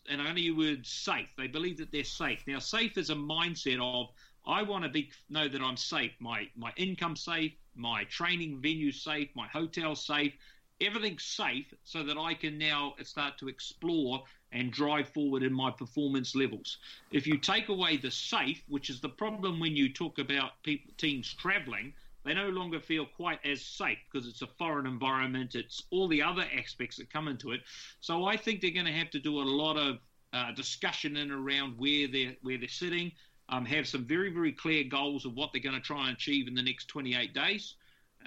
and 0.10 0.22
only 0.22 0.42
use 0.42 0.58
word 0.58 0.86
safe. 0.86 1.28
They 1.38 1.48
believe 1.48 1.78
that 1.78 1.92
they're 1.92 2.04
safe. 2.04 2.44
Now, 2.48 2.60
safe 2.60 2.98
is 2.98 3.10
a 3.10 3.16
mindset 3.16 3.80
of 3.80 4.10
I 4.46 4.64
want 4.64 4.84
to 4.84 4.90
be 4.90 5.12
know 5.30 5.48
that 5.48 5.62
I'm 5.62 5.78
safe. 5.78 6.12
My 6.20 6.48
my 6.56 6.74
income 6.76 7.16
safe, 7.16 7.54
my 7.76 8.04
training 8.06 8.60
venue 8.62 8.92
safe, 8.92 9.30
my 9.36 9.48
hotel 9.48 9.96
safe, 9.96 10.34
everything's 10.82 11.24
safe, 11.24 11.74
so 11.84 12.04
that 12.04 12.18
I 12.18 12.34
can 12.34 12.58
now 12.58 12.96
start 13.04 13.38
to 13.40 13.48
explore 13.48 14.24
and 14.52 14.72
drive 14.72 15.08
forward 15.10 15.44
in 15.44 15.54
my 15.54 15.72
performance 15.72 16.36
levels. 16.36 16.78
If 17.12 17.28
you 17.28 17.38
take 17.38 17.70
away 17.70 17.98
the 17.98 18.12
safe, 18.12 18.64
which 18.68 18.90
is 18.90 19.00
the 19.00 19.10
problem 19.10 19.60
when 19.60 19.76
you 19.76 19.94
talk 19.94 20.20
about 20.20 20.62
people, 20.64 20.92
teams 20.98 21.34
traveling, 21.34 21.94
they 22.24 22.34
no 22.34 22.50
longer 22.50 22.80
feel 22.80 23.06
quite 23.06 23.40
as 23.46 23.62
safe 23.62 23.98
because 24.12 24.28
it's 24.28 24.42
a 24.42 24.48
foreign 24.48 24.86
environment. 24.86 25.56
It's 25.56 25.84
all 25.90 26.08
the 26.08 26.22
other 26.22 26.46
aspects 26.58 26.98
that 26.98 27.12
come 27.12 27.28
into 27.28 27.52
it. 27.52 27.62
So 28.00 28.26
I 28.26 28.38
think 28.38 28.62
they're 28.62 28.72
going 28.72 28.86
to 28.86 28.92
have 28.92 29.10
to 29.12 29.20
do 29.20 29.42
a 29.42 29.44
lot 29.44 29.78
of 29.78 29.98
uh, 30.34 30.52
discussion 30.54 31.18
in 31.18 31.32
around 31.32 31.78
where 31.78 32.08
they're 32.08 32.36
where 32.42 32.58
they're 32.58 32.68
sitting. 32.68 33.12
Um, 33.50 33.66
have 33.66 33.88
some 33.88 34.06
very 34.06 34.32
very 34.32 34.52
clear 34.52 34.84
goals 34.84 35.26
of 35.26 35.34
what 35.34 35.52
they're 35.52 35.62
going 35.62 35.76
to 35.76 35.82
try 35.82 36.08
and 36.08 36.16
achieve 36.16 36.48
in 36.48 36.56
the 36.56 36.62
next 36.62 36.88
28 36.88 37.34
days 37.34 37.76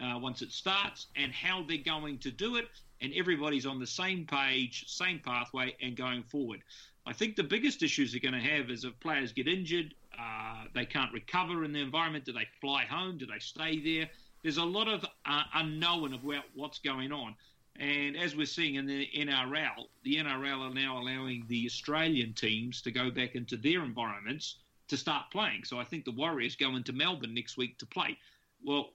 uh, 0.03 0.19
once 0.19 0.43
it 0.43 0.51
starts, 0.51 1.07
and 1.17 1.33
how 1.33 1.65
they're 1.67 1.79
going 1.79 2.19
to 2.19 2.31
do 2.31 2.57
it. 2.57 2.67
And 3.01 3.13
everybody's 3.15 3.67
on 3.67 3.79
the 3.79 3.87
same 3.87 4.27
page, 4.27 4.85
same 4.89 5.21
pathway, 5.21 5.77
and 5.83 5.97
going 5.97 6.23
forward. 6.23 6.63
I 7.07 7.13
think 7.13 7.37
the 7.37 7.45
biggest 7.45 7.83
issues 7.83 8.13
they're 8.13 8.21
going 8.21 8.41
to 8.43 8.51
have 8.51 8.71
is 8.71 8.85
if 8.85 8.99
players 9.01 9.33
get 9.33 9.47
injured, 9.47 9.95
uh, 10.19 10.65
they 10.75 10.85
can't 10.85 11.13
recover 11.13 11.65
in 11.65 11.73
the 11.73 11.81
environment. 11.81 12.25
Do 12.25 12.33
they 12.33 12.49
fly 12.61 12.85
home? 12.85 13.19
Do 13.19 13.27
they 13.27 13.39
stay 13.39 13.81
there? 13.81 14.09
There's 14.43 14.59
a 14.59 14.65
lot 14.65 14.89
of 14.89 15.05
uh, 15.25 15.43
unknown 15.55 16.15
about 16.15 16.45
what's 16.55 16.79
going 16.79 17.13
on. 17.13 17.35
And 17.81 18.17
as 18.17 18.37
we're 18.37 18.47
seeing 18.47 18.77
in 18.77 18.87
the 18.87 19.09
NRL, 19.17 19.89
the 20.05 20.17
NRL 20.17 20.71
are 20.71 20.75
now 20.75 20.99
allowing 20.99 21.45
the 21.49 21.67
Australian 21.67 22.33
teams 22.35 22.81
to 22.83 22.91
go 22.91 23.11
back 23.11 23.35
into 23.35 23.57
their 23.57 23.83
environments 23.83 24.59
to 24.89 24.97
start 24.97 25.31
playing. 25.33 25.65
So 25.65 25.79
I 25.79 25.85
think 25.85 26.05
the 26.05 26.13
Warriors 26.13 26.57
go 26.57 26.77
into 26.77 26.93
Melbourne 26.93 27.35
next 27.35 27.57
week 27.57 27.79
to 27.79 27.87
play. 27.87 28.17
Well, 28.63 28.91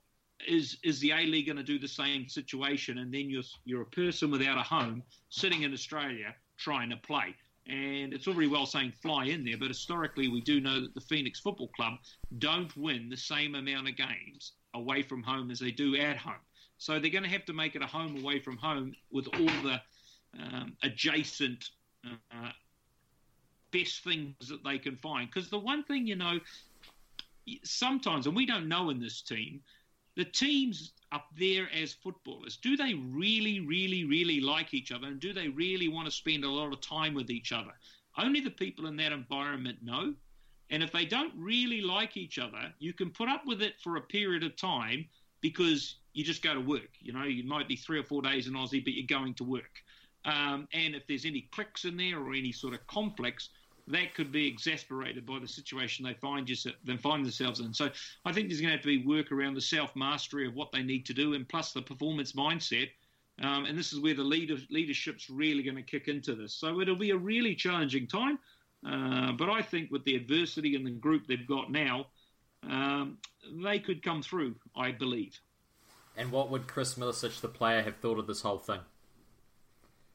is 0.48 0.78
is 0.84 1.02
the 1.02 1.12
A 1.12 1.26
League 1.26 1.48
going 1.48 1.58
to 1.58 1.64
do 1.64 1.78
the 1.78 1.88
same 1.88 2.30
situation? 2.30 3.00
And 3.00 3.14
then 3.14 3.30
you're 3.30 3.44
you're 3.66 3.82
a 3.82 3.86
person 3.86 4.32
without 4.32 4.58
a 4.58 4.64
home 4.64 5.04
sitting 5.30 5.64
in 5.64 5.74
Australia 5.74 6.34
trying 6.58 6.90
to 6.92 6.98
play. 6.98 7.36
And 7.70 8.14
it's 8.14 8.28
all 8.28 8.34
very 8.34 8.48
well 8.48 8.66
saying 8.66 8.94
fly 9.00 9.26
in 9.26 9.46
there, 9.46 9.58
but 9.58 9.68
historically 9.68 10.28
we 10.28 10.42
do 10.42 10.60
know 10.60 10.82
that 10.82 10.96
the 10.96 11.02
Phoenix 11.02 11.40
Football 11.40 11.70
Club 11.76 11.94
don't 12.40 12.76
win 12.76 13.10
the 13.10 13.18
same 13.18 13.54
amount 13.54 13.88
of 13.88 13.96
games 13.96 14.54
away 14.74 15.04
from 15.04 15.22
home 15.22 15.52
as 15.52 15.60
they 15.60 15.70
do 15.70 15.96
at 15.96 16.18
home. 16.18 16.42
So 16.80 17.00
they're 17.00 17.12
going 17.12 17.26
to 17.26 17.30
have 17.30 17.46
to 17.46 17.54
make 17.54 17.76
it 17.76 17.84
a 17.84 17.88
home 17.88 18.18
away 18.18 18.40
from 18.40 18.58
home 18.58 18.96
with 19.12 19.28
all 19.28 19.62
the 19.62 19.80
um, 20.42 20.76
adjacent 20.82 21.70
uh, 22.06 22.52
best 23.72 24.04
things 24.04 24.34
that 24.48 24.64
they 24.64 24.80
can 24.80 24.96
find. 24.98 25.30
Because 25.30 25.50
the 25.50 25.60
one 25.60 25.84
thing, 25.84 26.08
you 26.08 26.16
know, 26.16 26.40
sometimes, 27.64 28.26
and 28.26 28.36
we 28.36 28.46
don't 28.46 28.68
know 28.68 28.90
in 28.90 29.00
this 29.00 29.22
team, 29.22 29.62
the 30.16 30.26
teams 30.26 30.94
up 31.12 31.28
there 31.38 31.68
as 31.74 31.94
footballers, 31.94 32.58
do 32.58 32.78
they 32.78 32.94
really, 32.94 33.60
really, 33.62 34.06
really 34.06 34.42
like 34.42 34.74
each 34.74 34.92
other? 34.92 35.08
And 35.08 35.20
do 35.20 35.34
they 35.34 35.48
really 35.48 35.88
want 35.88 36.06
to 36.06 36.12
spend 36.12 36.44
a 36.44 36.50
lot 36.50 36.72
of 36.74 36.82
time 36.82 37.14
with 37.14 37.30
each 37.30 37.52
other? 37.52 37.72
Only 38.18 38.42
the 38.42 38.52
people 38.52 38.88
in 38.88 38.96
that 38.98 39.12
environment 39.12 39.80
know. 39.82 40.14
And 40.70 40.84
if 40.84 40.92
they 40.92 41.06
don't 41.06 41.34
really 41.36 41.82
like 41.82 42.16
each 42.16 42.38
other, 42.38 42.74
you 42.80 42.94
can 42.94 43.10
put 43.10 43.30
up 43.30 43.44
with 43.46 43.62
it 43.62 43.74
for 43.82 43.96
a 43.96 44.02
period 44.02 44.44
of 44.44 44.56
time 44.56 45.08
because 45.42 45.96
you 46.14 46.24
just 46.24 46.44
go 46.44 46.54
to 46.54 46.60
work. 46.60 46.92
You 47.00 47.14
know, 47.14 47.24
you 47.24 47.44
might 47.44 47.68
be 47.68 47.76
three 47.76 47.98
or 47.98 48.04
four 48.04 48.22
days 48.22 48.48
in 48.48 48.54
Aussie, 48.54 48.84
but 48.84 48.94
you're 48.94 49.08
going 49.08 49.34
to 49.36 49.44
work. 49.44 49.82
Um, 50.26 50.68
and 50.74 50.96
if 50.96 51.08
there's 51.08 51.26
any 51.26 51.48
clicks 51.52 51.86
in 51.86 51.98
there 51.98 52.20
or 52.20 52.34
any 52.34 52.52
sort 52.52 52.74
of 52.74 52.86
conflicts, 52.88 53.50
that 53.90 54.14
could 54.14 54.32
be 54.32 54.48
exasperated 54.48 55.26
by 55.26 55.40
the 55.40 55.48
situation 55.48 56.06
they 56.06 56.14
find 56.14 56.48
yourself, 56.48 56.76
they 56.84 56.96
find 56.98 57.26
themselves 57.26 57.60
in. 57.60 57.74
So 57.74 57.90
I 58.24 58.32
think 58.32 58.48
there's 58.48 58.62
going 58.62 58.70
to 58.70 58.78
have 58.78 58.84
to 58.84 59.00
be 59.00 59.06
work 59.06 59.32
around 59.32 59.56
the 59.56 59.62
self 59.62 59.96
mastery 59.96 60.48
of 60.48 60.54
what 60.54 60.72
they 60.72 60.84
need 60.84 61.06
to 61.08 61.14
do, 61.14 61.34
and 61.34 61.48
plus 61.48 61.74
the 61.74 61.82
performance 61.82 62.34
mindset. 62.34 62.90
Um, 63.42 63.66
and 63.66 63.78
this 63.78 63.94
is 63.94 64.00
where 64.00 64.14
the 64.14 64.24
leader, 64.24 64.58
leadership's 64.70 65.30
really 65.30 65.64
going 65.64 65.78
to 65.78 65.82
kick 65.82 66.08
into 66.08 66.36
this. 66.36 66.54
So 66.54 66.82
it'll 66.82 66.96
be 66.96 67.12
a 67.12 67.18
really 67.18 67.56
challenging 67.56 68.06
time. 68.06 68.38
Uh, 68.86 69.32
but 69.32 69.50
I 69.50 69.62
think 69.62 69.92
with 69.92 70.04
the 70.04 70.16
adversity 70.16 70.76
and 70.76 70.86
the 70.86 70.92
group 70.92 71.26
they've 71.26 71.48
got 71.48 71.72
now, 71.72 72.08
um, 72.70 73.18
they 73.64 73.80
could 73.80 74.04
come 74.04 74.22
through, 74.22 74.56
I 74.76 74.92
believe. 74.92 75.40
And 76.18 76.32
what 76.32 76.50
would 76.50 76.68
Chris 76.68 76.96
Milicich, 76.96 77.40
the 77.40 77.48
player, 77.48 77.82
have 77.82 77.96
thought 77.98 78.20
of 78.20 78.28
this 78.28 78.42
whole 78.42 78.58
thing? 78.58 78.82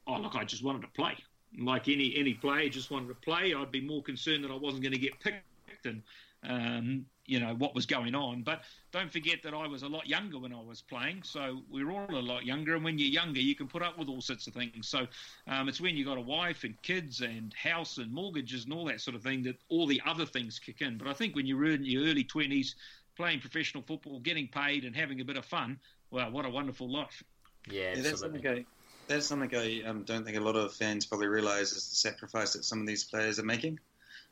Oh, 0.05 0.17
look, 0.17 0.35
I 0.35 0.43
just 0.43 0.63
wanted 0.63 0.83
to 0.83 0.87
play 0.89 1.15
like 1.59 1.87
any 1.87 2.15
any 2.17 2.33
player, 2.33 2.69
just 2.69 2.91
wanted 2.91 3.07
to 3.09 3.15
play. 3.15 3.53
I'd 3.53 3.71
be 3.71 3.81
more 3.81 4.01
concerned 4.01 4.43
that 4.43 4.51
I 4.51 4.55
wasn't 4.55 4.83
going 4.83 4.93
to 4.93 4.99
get 4.99 5.19
picked, 5.19 5.85
and 5.85 6.01
um, 6.47 7.05
you 7.25 7.39
know 7.39 7.55
what 7.55 7.73
was 7.73 7.85
going 7.85 8.15
on. 8.15 8.43
But 8.43 8.61
don't 8.91 9.11
forget 9.11 9.41
that 9.43 9.53
I 9.53 9.67
was 9.67 9.83
a 9.83 9.87
lot 9.87 10.07
younger 10.07 10.39
when 10.39 10.53
I 10.53 10.61
was 10.61 10.81
playing, 10.81 11.23
so 11.23 11.61
we 11.69 11.83
are 11.83 11.91
all 11.91 12.07
a 12.09 12.19
lot 12.19 12.45
younger. 12.45 12.75
And 12.75 12.83
when 12.83 12.97
you're 12.97 13.09
younger, 13.09 13.39
you 13.39 13.55
can 13.55 13.67
put 13.67 13.81
up 13.81 13.97
with 13.97 14.09
all 14.09 14.21
sorts 14.21 14.47
of 14.47 14.53
things. 14.53 14.87
So 14.87 15.07
um, 15.47 15.69
it's 15.69 15.81
when 15.81 15.95
you 15.95 16.05
have 16.05 16.15
got 16.15 16.19
a 16.19 16.25
wife 16.25 16.63
and 16.63 16.79
kids 16.81 17.21
and 17.21 17.53
house 17.53 17.97
and 17.97 18.11
mortgages 18.11 18.65
and 18.65 18.73
all 18.73 18.85
that 18.85 19.01
sort 19.01 19.15
of 19.15 19.23
thing 19.23 19.43
that 19.43 19.57
all 19.69 19.87
the 19.87 20.01
other 20.05 20.25
things 20.25 20.59
kick 20.59 20.81
in. 20.81 20.97
But 20.97 21.07
I 21.07 21.13
think 21.13 21.35
when 21.35 21.45
you're 21.45 21.65
in 21.65 21.83
your 21.83 22.03
early 22.03 22.23
twenties, 22.23 22.75
playing 23.15 23.39
professional 23.39 23.83
football, 23.83 24.19
getting 24.19 24.47
paid, 24.47 24.83
and 24.83 24.95
having 24.95 25.21
a 25.21 25.25
bit 25.25 25.37
of 25.37 25.45
fun, 25.45 25.79
well, 26.11 26.31
what 26.31 26.45
a 26.45 26.49
wonderful 26.49 26.91
life. 26.91 27.23
Yeah, 27.69 27.93
yeah 27.95 28.01
that's 28.01 28.19
something 28.19 28.45
I, 28.45 28.65
that's 29.07 29.27
something 29.27 29.53
I 29.55 29.81
um, 29.87 30.03
don't 30.03 30.25
think 30.25 30.37
a 30.37 30.41
lot 30.41 30.55
of 30.55 30.73
fans 30.73 31.05
probably 31.05 31.27
realise 31.27 31.71
is 31.71 31.89
the 31.89 31.95
sacrifice 31.95 32.53
that 32.53 32.65
some 32.65 32.81
of 32.81 32.87
these 32.87 33.03
players 33.03 33.39
are 33.39 33.45
making 33.45 33.79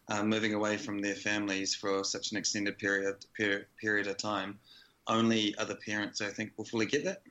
um, 0.09 0.29
moving 0.29 0.53
away 0.53 0.77
from 0.77 0.99
their 0.99 1.15
families 1.15 1.75
for 1.75 2.03
such 2.03 2.31
an 2.31 2.37
extended 2.37 2.77
period 2.77 3.25
per, 3.37 3.65
period 3.79 4.07
of 4.07 4.17
time. 4.17 4.59
Only 5.07 5.55
other 5.57 5.75
parents, 5.75 6.21
I 6.21 6.29
think, 6.29 6.53
will 6.57 6.65
fully 6.65 6.85
get 6.85 7.05
that. 7.05 7.21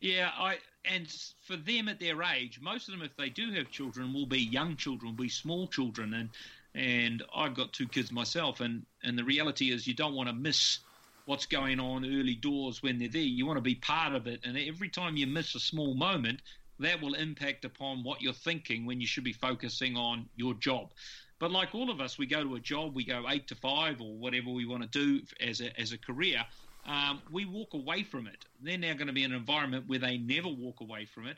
Yeah, 0.00 0.30
I 0.36 0.58
and 0.84 1.08
for 1.42 1.56
them 1.56 1.88
at 1.88 2.00
their 2.00 2.22
age, 2.22 2.60
most 2.60 2.88
of 2.88 2.94
them, 2.94 3.02
if 3.02 3.16
they 3.16 3.28
do 3.28 3.52
have 3.52 3.70
children, 3.70 4.12
will 4.12 4.26
be 4.26 4.40
young 4.40 4.76
children, 4.76 5.12
will 5.12 5.24
be 5.24 5.28
small 5.28 5.68
children, 5.68 6.14
and 6.14 6.30
and 6.74 7.22
I've 7.34 7.54
got 7.54 7.72
two 7.72 7.86
kids 7.86 8.10
myself, 8.10 8.60
and 8.60 8.84
and 9.02 9.18
the 9.18 9.24
reality 9.24 9.72
is 9.72 9.86
you 9.86 9.94
don't 9.94 10.14
want 10.14 10.28
to 10.28 10.34
miss 10.34 10.78
what's 11.26 11.46
going 11.46 11.78
on 11.78 12.04
early 12.04 12.34
doors 12.34 12.82
when 12.82 12.98
they're 12.98 13.08
there. 13.08 13.20
You 13.20 13.46
want 13.46 13.58
to 13.58 13.62
be 13.62 13.74
part 13.74 14.14
of 14.14 14.26
it, 14.26 14.40
and 14.44 14.56
every 14.56 14.88
time 14.88 15.16
you 15.16 15.26
miss 15.26 15.54
a 15.54 15.60
small 15.60 15.94
moment, 15.94 16.40
that 16.78 17.00
will 17.00 17.14
impact 17.14 17.64
upon 17.64 18.02
what 18.02 18.22
you're 18.22 18.32
thinking 18.32 18.86
when 18.86 19.00
you 19.00 19.06
should 19.06 19.24
be 19.24 19.32
focusing 19.32 19.96
on 19.96 20.28
your 20.36 20.54
job. 20.54 20.92
But 21.38 21.50
like 21.50 21.74
all 21.74 21.90
of 21.90 22.00
us, 22.00 22.18
we 22.18 22.26
go 22.26 22.42
to 22.42 22.54
a 22.54 22.60
job, 22.60 22.94
we 22.94 23.04
go 23.04 23.26
eight 23.28 23.46
to 23.48 23.54
five 23.54 24.00
or 24.00 24.14
whatever 24.14 24.50
we 24.50 24.64
want 24.66 24.82
to 24.82 24.88
do 24.88 25.22
as 25.40 25.60
a, 25.60 25.78
as 25.78 25.92
a 25.92 25.98
career. 25.98 26.44
Um, 26.86 27.20
we 27.30 27.44
walk 27.44 27.74
away 27.74 28.04
from 28.04 28.26
it. 28.26 28.44
They're 28.62 28.78
now 28.78 28.94
going 28.94 29.08
to 29.08 29.12
be 29.12 29.24
in 29.24 29.32
an 29.32 29.38
environment 29.38 29.84
where 29.88 29.98
they 29.98 30.18
never 30.18 30.48
walk 30.48 30.80
away 30.80 31.04
from 31.04 31.26
it. 31.26 31.36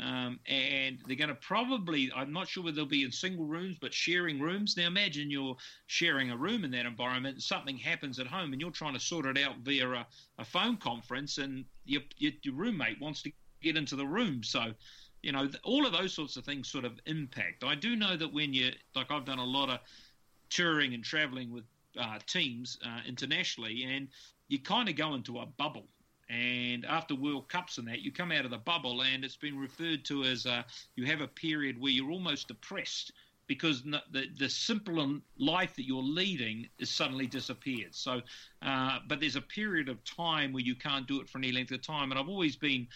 Um, 0.00 0.40
and 0.46 0.98
they're 1.06 1.16
going 1.16 1.28
to 1.28 1.34
probably, 1.34 2.10
I'm 2.14 2.32
not 2.32 2.48
sure 2.48 2.64
whether 2.64 2.76
they'll 2.76 2.86
be 2.86 3.04
in 3.04 3.12
single 3.12 3.44
rooms, 3.44 3.76
but 3.80 3.92
sharing 3.92 4.40
rooms. 4.40 4.76
Now 4.76 4.86
imagine 4.86 5.30
you're 5.30 5.56
sharing 5.86 6.30
a 6.30 6.36
room 6.36 6.64
in 6.64 6.70
that 6.72 6.86
environment, 6.86 7.34
and 7.34 7.42
something 7.42 7.76
happens 7.76 8.18
at 8.18 8.26
home, 8.26 8.52
and 8.52 8.60
you're 8.60 8.70
trying 8.70 8.94
to 8.94 9.00
sort 9.00 9.26
it 9.26 9.38
out 9.38 9.56
via 9.58 9.88
a, 9.90 10.06
a 10.38 10.44
phone 10.44 10.76
conference, 10.76 11.38
and 11.38 11.64
your, 11.84 12.02
your, 12.18 12.32
your 12.42 12.54
roommate 12.54 13.00
wants 13.00 13.22
to 13.22 13.32
get 13.60 13.76
into 13.76 13.96
the 13.96 14.06
room. 14.06 14.42
So 14.42 14.72
you 15.22 15.30
know, 15.30 15.48
all 15.62 15.86
of 15.86 15.92
those 15.92 16.12
sorts 16.12 16.36
of 16.36 16.44
things 16.44 16.68
sort 16.68 16.84
of 16.84 16.98
impact. 17.06 17.62
I 17.64 17.76
do 17.76 17.94
know 17.94 18.16
that 18.16 18.32
when 18.32 18.52
you, 18.52 18.72
like, 18.96 19.10
I've 19.10 19.24
done 19.24 19.38
a 19.38 19.44
lot 19.44 19.70
of 19.70 19.78
touring 20.50 20.94
and 20.94 21.04
traveling 21.04 21.52
with 21.52 21.64
uh, 21.98 22.18
teams 22.26 22.78
uh, 22.84 23.00
internationally, 23.06 23.84
and 23.84 24.08
you 24.48 24.58
kind 24.60 24.88
of 24.88 24.96
go 24.96 25.14
into 25.14 25.38
a 25.38 25.46
bubble. 25.46 25.86
And 26.32 26.86
after 26.86 27.14
World 27.14 27.48
Cups 27.48 27.76
and 27.76 27.86
that, 27.88 28.00
you 28.00 28.10
come 28.10 28.32
out 28.32 28.46
of 28.46 28.50
the 28.50 28.58
bubble, 28.58 29.02
and 29.02 29.22
it's 29.22 29.36
been 29.36 29.58
referred 29.58 30.04
to 30.06 30.24
as 30.24 30.46
uh, 30.46 30.62
you 30.96 31.04
have 31.04 31.20
a 31.20 31.28
period 31.28 31.78
where 31.78 31.92
you're 31.92 32.10
almost 32.10 32.48
depressed 32.48 33.12
because 33.46 33.82
the 33.82 34.00
the 34.38 34.48
simple 34.48 35.20
life 35.36 35.74
that 35.74 35.84
you're 35.84 36.02
leading 36.02 36.68
is 36.78 36.88
suddenly 36.88 37.26
disappeared. 37.26 37.94
So, 37.94 38.22
uh, 38.62 39.00
but 39.08 39.20
there's 39.20 39.36
a 39.36 39.42
period 39.42 39.90
of 39.90 40.02
time 40.04 40.52
where 40.54 40.62
you 40.62 40.74
can't 40.74 41.06
do 41.06 41.20
it 41.20 41.28
for 41.28 41.36
any 41.36 41.52
length 41.52 41.72
of 41.72 41.82
time, 41.82 42.12
and 42.12 42.18
I've 42.18 42.30
always 42.30 42.56
been 42.56 42.86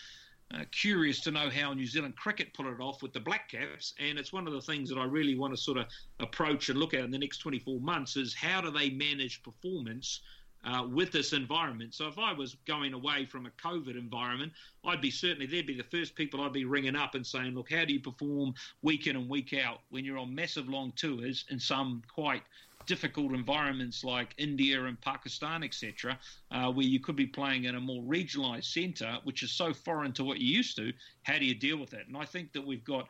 uh, 0.55 0.65
curious 0.71 1.21
to 1.23 1.31
know 1.31 1.51
how 1.51 1.75
New 1.75 1.87
Zealand 1.87 2.17
cricket 2.17 2.55
put 2.55 2.67
it 2.67 2.81
off 2.81 3.03
with 3.03 3.13
the 3.13 3.21
Black 3.21 3.51
Caps, 3.51 3.93
and 3.99 4.19
it's 4.19 4.33
one 4.33 4.47
of 4.47 4.55
the 4.55 4.63
things 4.63 4.89
that 4.89 4.99
I 4.99 5.05
really 5.05 5.37
want 5.37 5.53
to 5.55 5.61
sort 5.61 5.77
of 5.77 5.87
approach 6.21 6.71
and 6.71 6.79
look 6.79 6.95
at 6.95 7.01
in 7.01 7.11
the 7.11 7.19
next 7.19 7.39
24 7.39 7.81
months 7.81 8.17
is 8.17 8.33
how 8.35 8.63
do 8.63 8.71
they 8.71 8.89
manage 8.89 9.43
performance 9.43 10.21
uh, 10.67 10.87
with 10.91 11.13
this 11.13 11.33
environment. 11.33 11.95
So 11.95 12.09
if 12.09 12.19
I 12.19 12.33
was 12.33 12.57
going 12.67 12.93
away 12.93 13.25
from 13.25 13.47
a 13.47 13.51
COVID 13.51 13.97
environment, 13.97 14.53
I'd 14.85 15.01
be 15.01 15.11
certainly 15.11 15.47
they'd 15.47 15.67
be 15.67 15.77
the 15.77 15.85
first 15.85 16.15
people 16.15 16.43
I'd 16.43 16.53
be 16.53 16.65
ringing 16.65 16.97
up 16.97 17.15
and 17.15 17.27
saying, 17.27 17.55
look, 17.55 17.73
how 17.73 17.85
do 17.85 17.93
you 17.93 18.01
perform 18.01 18.55
week 18.83 19.07
in 19.07 19.17
and 19.17 19.29
week 19.29 19.55
out 19.55 19.81
when 19.91 20.05
you're 20.05 20.19
on 20.19 20.35
massive 20.35 20.69
long 20.69 20.93
tours 20.97 21.45
in 21.51 21.61
some 21.61 22.03
quite 22.13 22.43
difficult 22.87 23.33
environments 23.33 24.05
like 24.05 24.35
India 24.39 24.85
and 24.85 25.01
Pakistan, 25.01 25.63
etc., 25.63 26.19
uh, 26.53 26.71
where 26.71 26.87
you 26.87 27.01
could 27.01 27.17
be 27.17 27.27
playing 27.27 27.65
in 27.65 27.75
a 27.75 27.81
more 27.81 28.03
regionalised 28.03 28.73
centre, 28.73 29.19
which 29.25 29.43
is 29.43 29.53
so 29.53 29.73
foreign 29.73 30.13
to 30.13 30.25
what 30.25 30.41
you're 30.41 30.57
used 30.57 30.77
to. 30.77 30.93
How 31.25 31.39
do 31.39 31.45
you 31.45 31.55
deal 31.55 31.79
with 31.79 31.91
that? 31.91 32.07
And 32.07 32.17
I 32.17 32.25
think 32.25 32.53
that 32.53 32.65
we've 32.65 32.85
got 32.85 33.09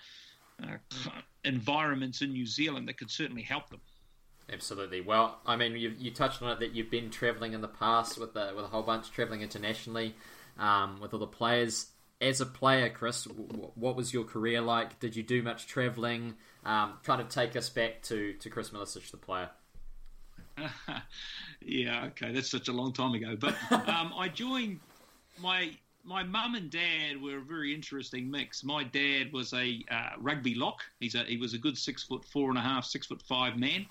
uh, 0.63 0.77
environments 1.45 2.23
in 2.23 2.33
New 2.33 2.47
Zealand 2.47 2.89
that 2.89 2.99
could 2.99 3.11
certainly 3.11 3.43
help 3.43 3.69
them. 3.69 3.81
Absolutely. 4.53 5.01
Well, 5.01 5.39
I 5.45 5.57
mean, 5.57 5.73
you, 5.77 5.93
you 5.99 6.11
touched 6.13 6.41
on 6.41 6.51
it 6.53 6.61
that 6.61 6.73
you've 6.73 6.91
been 6.91 7.11
travelling 7.11 7.53
in 7.53 7.61
the 7.61 7.69
past 7.69 8.19
with 8.19 8.35
the, 8.35 8.53
with 8.55 8.65
a 8.65 8.69
whole 8.69 8.83
bunch, 8.83 9.11
travelling 9.11 9.43
internationally 9.43 10.15
um, 10.59 11.01
with 11.01 11.13
all 11.13 11.21
the 11.21 11.27
players. 11.27 11.87
As 12.21 12.41
a 12.41 12.47
player, 12.47 12.89
Chris, 12.89 13.25
what 13.27 13.97
was 13.97 14.15
your 14.15 14.25
career 14.25 14.61
like? 14.61 14.99
Did 15.01 15.17
you 15.17 15.23
do 15.23 15.43
much 15.43 15.67
travelling? 15.67 16.35
Um, 16.65 16.95
kind 17.03 17.21
of 17.21 17.29
take 17.29 17.57
us 17.57 17.69
back 17.69 18.03
to, 18.05 18.33
to 18.35 18.49
Chris 18.49 18.71
Milicich, 18.71 19.11
the 19.11 19.19
player. 19.19 19.51
yeah, 21.61 22.07
okay, 22.07 22.33
that's 22.33 22.51
such 22.51 22.69
a 22.69 22.73
long 22.73 22.93
time 22.93 23.13
ago. 23.15 23.37
But 23.39 23.55
um, 23.71 24.15
I 24.17 24.29
joined 24.29 24.81
my 25.39 25.77
my 26.05 26.23
mum 26.23 26.55
and 26.55 26.71
dad 26.71 27.21
were 27.21 27.39
a 27.39 27.43
very 27.43 27.75
interesting 27.75 28.31
mix. 28.31 28.63
My 28.63 28.85
dad 28.85 29.33
was 29.33 29.53
a 29.53 29.85
uh, 29.91 30.11
rugby 30.19 30.55
lock. 30.55 30.83
He's 31.01 31.17
a, 31.17 31.25
he 31.25 31.37
was 31.37 31.53
a 31.53 31.59
good 31.59 31.77
six 31.77 32.05
foot 32.05 32.25
four 32.25 32.49
and 32.49 32.59
a 32.59 32.63
half, 32.63 32.85
six 32.85 33.07
foot 33.07 33.21
five 33.23 33.59
man, 33.59 33.87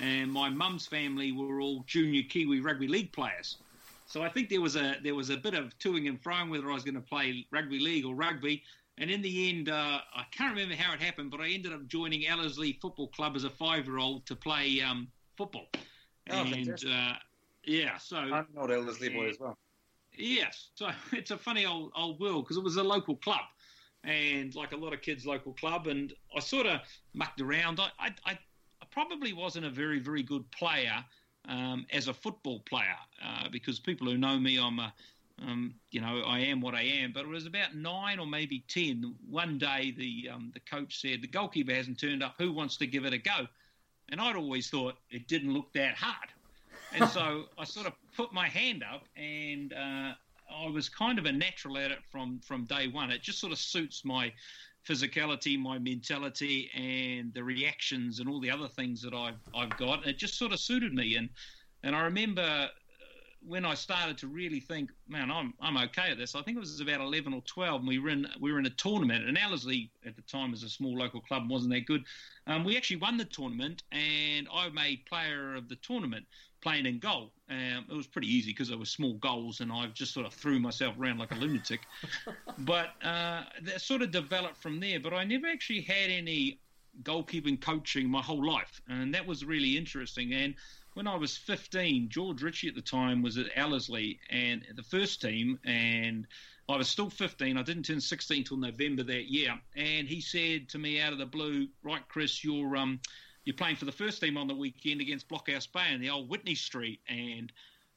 and 0.00 0.30
my 0.30 0.48
mum's 0.48 0.86
family 0.86 1.32
were 1.32 1.60
all 1.60 1.84
junior 1.86 2.22
Kiwi 2.22 2.60
rugby 2.60 2.88
league 2.88 3.12
players. 3.12 3.58
So 4.06 4.22
I 4.22 4.28
think 4.28 4.48
there 4.48 4.60
was 4.60 4.76
a 4.76 4.96
there 5.02 5.14
was 5.14 5.30
a 5.30 5.36
bit 5.36 5.54
of 5.54 5.78
toing 5.78 6.08
and 6.08 6.22
froing 6.22 6.50
whether 6.50 6.70
I 6.70 6.74
was 6.74 6.84
going 6.84 6.94
to 6.94 7.00
play 7.00 7.46
rugby 7.50 7.78
league 7.78 8.04
or 8.04 8.14
rugby. 8.14 8.62
And 8.98 9.10
in 9.10 9.22
the 9.22 9.48
end, 9.48 9.70
uh, 9.70 10.00
I 10.14 10.24
can't 10.30 10.54
remember 10.54 10.76
how 10.76 10.92
it 10.92 11.00
happened, 11.00 11.30
but 11.30 11.40
I 11.40 11.48
ended 11.48 11.72
up 11.72 11.86
joining 11.86 12.26
Ellerslie 12.26 12.78
Football 12.82 13.08
Club 13.08 13.36
as 13.36 13.44
a 13.44 13.50
five 13.50 13.86
year 13.86 13.98
old 13.98 14.26
to 14.26 14.36
play 14.36 14.82
um, 14.82 15.08
football. 15.36 15.66
Oh, 16.30 16.44
and 16.44 16.78
uh, 16.86 17.14
yeah, 17.64 17.96
so 17.96 18.18
I'm 18.18 18.32
an 18.32 18.46
old 18.56 18.70
Ellerslie 18.70 19.08
boy 19.08 19.30
as 19.30 19.40
well. 19.40 19.56
Yes, 20.14 20.68
so 20.74 20.90
it's 21.12 21.30
a 21.30 21.38
funny 21.38 21.64
old 21.64 21.92
old 21.96 22.20
world 22.20 22.44
because 22.44 22.58
it 22.58 22.62
was 22.62 22.76
a 22.76 22.82
local 22.82 23.16
club, 23.16 23.44
and 24.04 24.54
like 24.54 24.72
a 24.72 24.76
lot 24.76 24.92
of 24.92 25.00
kids' 25.00 25.24
local 25.24 25.52
club, 25.54 25.86
and 25.86 26.12
I 26.36 26.40
sort 26.40 26.66
of 26.66 26.80
mucked 27.14 27.40
around. 27.40 27.80
I, 27.80 27.88
I, 27.98 28.14
I 28.26 28.38
probably 28.92 29.32
wasn't 29.32 29.66
a 29.66 29.70
very 29.70 29.98
very 29.98 30.22
good 30.22 30.48
player 30.50 31.04
um, 31.48 31.86
as 31.92 32.08
a 32.08 32.14
football 32.14 32.60
player 32.60 32.96
uh, 33.24 33.48
because 33.50 33.80
people 33.80 34.06
who 34.06 34.16
know 34.16 34.38
me, 34.38 34.58
I'm 34.58 34.78
a 34.78 34.92
um, 35.40 35.74
you 35.90 36.00
know, 36.00 36.22
I 36.24 36.40
am 36.40 36.60
what 36.60 36.74
I 36.74 36.82
am. 36.82 37.12
But 37.12 37.22
it 37.22 37.28
was 37.28 37.46
about 37.46 37.74
nine 37.74 38.18
or 38.18 38.26
maybe 38.26 38.64
ten. 38.68 39.14
One 39.28 39.58
day, 39.58 39.92
the 39.96 40.30
um, 40.32 40.50
the 40.54 40.60
coach 40.60 41.00
said 41.00 41.22
the 41.22 41.28
goalkeeper 41.28 41.72
hasn't 41.72 41.98
turned 41.98 42.22
up. 42.22 42.34
Who 42.38 42.52
wants 42.52 42.76
to 42.78 42.86
give 42.86 43.04
it 43.04 43.12
a 43.12 43.18
go? 43.18 43.46
And 44.10 44.20
I'd 44.20 44.36
always 44.36 44.68
thought 44.68 44.96
it 45.10 45.26
didn't 45.26 45.52
look 45.52 45.72
that 45.72 45.94
hard. 45.94 46.28
And 46.94 47.08
so 47.10 47.46
I 47.58 47.64
sort 47.64 47.86
of 47.86 47.94
put 48.16 48.32
my 48.32 48.48
hand 48.48 48.84
up, 48.84 49.04
and 49.16 49.72
uh, 49.72 50.12
I 50.54 50.68
was 50.68 50.88
kind 50.88 51.18
of 51.18 51.24
a 51.24 51.32
natural 51.32 51.78
at 51.78 51.90
it 51.90 52.00
from, 52.10 52.40
from 52.40 52.64
day 52.64 52.88
one. 52.88 53.10
It 53.10 53.22
just 53.22 53.38
sort 53.38 53.52
of 53.52 53.58
suits 53.58 54.04
my 54.04 54.32
physicality, 54.88 55.58
my 55.58 55.78
mentality, 55.78 56.70
and 56.74 57.32
the 57.34 57.42
reactions 57.42 58.20
and 58.20 58.28
all 58.28 58.40
the 58.40 58.50
other 58.50 58.68
things 58.68 59.00
that 59.02 59.14
I've, 59.14 59.38
I've 59.54 59.76
got. 59.76 60.06
It 60.06 60.18
just 60.18 60.38
sort 60.38 60.52
of 60.52 60.60
suited 60.60 60.92
me. 60.92 61.16
And, 61.16 61.28
and 61.82 61.94
I 61.94 62.02
remember 62.02 62.68
when 63.46 63.64
I 63.64 63.74
started 63.74 64.18
to 64.18 64.28
really 64.28 64.60
think, 64.60 64.90
man, 65.08 65.30
I'm 65.30 65.54
I'm 65.60 65.76
okay 65.76 66.10
at 66.10 66.18
this. 66.18 66.34
I 66.34 66.42
think 66.42 66.56
it 66.56 66.60
was 66.60 66.80
about 66.80 67.00
eleven 67.00 67.32
or 67.32 67.42
twelve, 67.42 67.80
and 67.80 67.88
we 67.88 67.98
were 67.98 68.08
in 68.08 68.26
we 68.40 68.52
were 68.52 68.58
in 68.58 68.66
a 68.66 68.70
tournament. 68.70 69.26
And 69.26 69.36
Ellerslie 69.36 69.90
at 70.06 70.16
the 70.16 70.22
time 70.22 70.52
was 70.52 70.62
a 70.62 70.68
small 70.68 70.96
local 70.96 71.20
club, 71.20 71.50
wasn't 71.50 71.72
that 71.74 71.86
good. 71.86 72.04
Um, 72.46 72.64
we 72.64 72.76
actually 72.76 72.96
won 72.96 73.16
the 73.16 73.24
tournament, 73.24 73.82
and 73.92 74.48
I 74.52 74.68
made 74.70 75.06
player 75.06 75.54
of 75.54 75.68
the 75.68 75.76
tournament 75.76 76.26
playing 76.62 76.86
in 76.86 76.98
goal. 76.98 77.32
Um, 77.50 77.84
it 77.90 77.94
was 77.94 78.06
pretty 78.06 78.28
easy 78.28 78.52
because 78.52 78.68
there 78.68 78.78
were 78.78 78.84
small 78.84 79.14
goals, 79.14 79.60
and 79.60 79.72
I 79.72 79.86
just 79.88 80.14
sort 80.14 80.26
of 80.26 80.32
threw 80.32 80.58
myself 80.60 80.94
around 80.98 81.18
like 81.18 81.32
a 81.32 81.36
lunatic. 81.36 81.80
but 82.58 82.90
uh, 83.02 83.44
that 83.62 83.80
sort 83.80 84.02
of 84.02 84.12
developed 84.12 84.56
from 84.56 84.80
there. 84.80 85.00
But 85.00 85.12
I 85.12 85.24
never 85.24 85.48
actually 85.48 85.82
had 85.82 86.10
any 86.10 86.60
goalkeeping 87.02 87.60
coaching 87.60 88.08
my 88.08 88.22
whole 88.22 88.44
life, 88.44 88.80
and 88.88 89.14
that 89.14 89.26
was 89.26 89.44
really 89.44 89.76
interesting. 89.76 90.32
And 90.32 90.54
when 90.94 91.06
I 91.06 91.16
was 91.16 91.36
15, 91.36 92.10
George 92.10 92.42
Ritchie 92.42 92.68
at 92.68 92.74
the 92.74 92.82
time 92.82 93.22
was 93.22 93.38
at 93.38 93.46
Ellerslie 93.56 94.20
and 94.28 94.62
the 94.74 94.82
first 94.82 95.22
team, 95.22 95.58
and 95.64 96.26
I 96.68 96.76
was 96.76 96.88
still 96.88 97.08
15. 97.08 97.56
I 97.56 97.62
didn't 97.62 97.84
turn 97.84 98.00
16 98.00 98.44
till 98.44 98.56
November 98.58 99.02
that 99.04 99.30
year, 99.30 99.58
and 99.74 100.06
he 100.06 100.20
said 100.20 100.68
to 100.70 100.78
me 100.78 101.00
out 101.00 101.12
of 101.12 101.18
the 101.18 101.26
blue, 101.26 101.68
"Right, 101.82 102.06
Chris, 102.08 102.44
you're 102.44 102.76
um, 102.76 103.00
you're 103.44 103.56
playing 103.56 103.76
for 103.76 103.86
the 103.86 103.92
first 103.92 104.20
team 104.20 104.36
on 104.36 104.46
the 104.46 104.54
weekend 104.54 105.00
against 105.00 105.28
Blockhouse 105.28 105.66
Bay 105.66 105.92
in 105.92 106.00
the 106.00 106.10
old 106.10 106.28
Whitney 106.28 106.54
Street." 106.54 107.00
And 107.08 107.50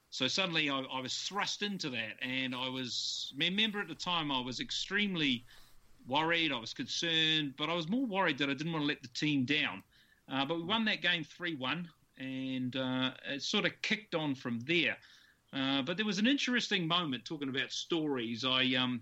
so 0.09 0.27
suddenly 0.29 0.69
I, 0.69 0.79
I 0.79 1.01
was 1.01 1.17
thrust 1.17 1.63
into 1.63 1.89
that, 1.89 2.17
and 2.21 2.55
I 2.55 2.69
was 2.69 3.33
remember 3.37 3.81
at 3.81 3.89
the 3.89 3.95
time 3.95 4.31
I 4.31 4.39
was 4.39 4.61
extremely 4.61 5.45
worried. 6.07 6.53
I 6.53 6.59
was 6.59 6.73
concerned, 6.73 7.55
but 7.57 7.69
I 7.69 7.73
was 7.73 7.89
more 7.89 8.05
worried 8.05 8.37
that 8.37 8.49
I 8.49 8.53
didn't 8.53 8.71
want 8.71 8.83
to 8.83 8.87
let 8.87 9.01
the 9.01 9.09
team 9.09 9.43
down. 9.43 9.83
Uh, 10.27 10.45
but 10.45 10.55
we 10.55 10.63
won 10.63 10.85
that 10.85 11.01
game 11.01 11.23
3 11.23 11.55
1 11.55 11.89
and 12.17 12.75
uh, 12.75 13.11
it 13.29 13.41
sort 13.41 13.65
of 13.65 13.71
kicked 13.81 14.15
on 14.15 14.35
from 14.35 14.59
there. 14.61 14.97
Uh, 15.53 15.81
but 15.81 15.97
there 15.97 16.05
was 16.05 16.17
an 16.17 16.27
interesting 16.27 16.87
moment 16.87 17.23
talking 17.25 17.49
about 17.49 17.71
stories. 17.71 18.43
I 18.43 18.73
um, 18.75 19.01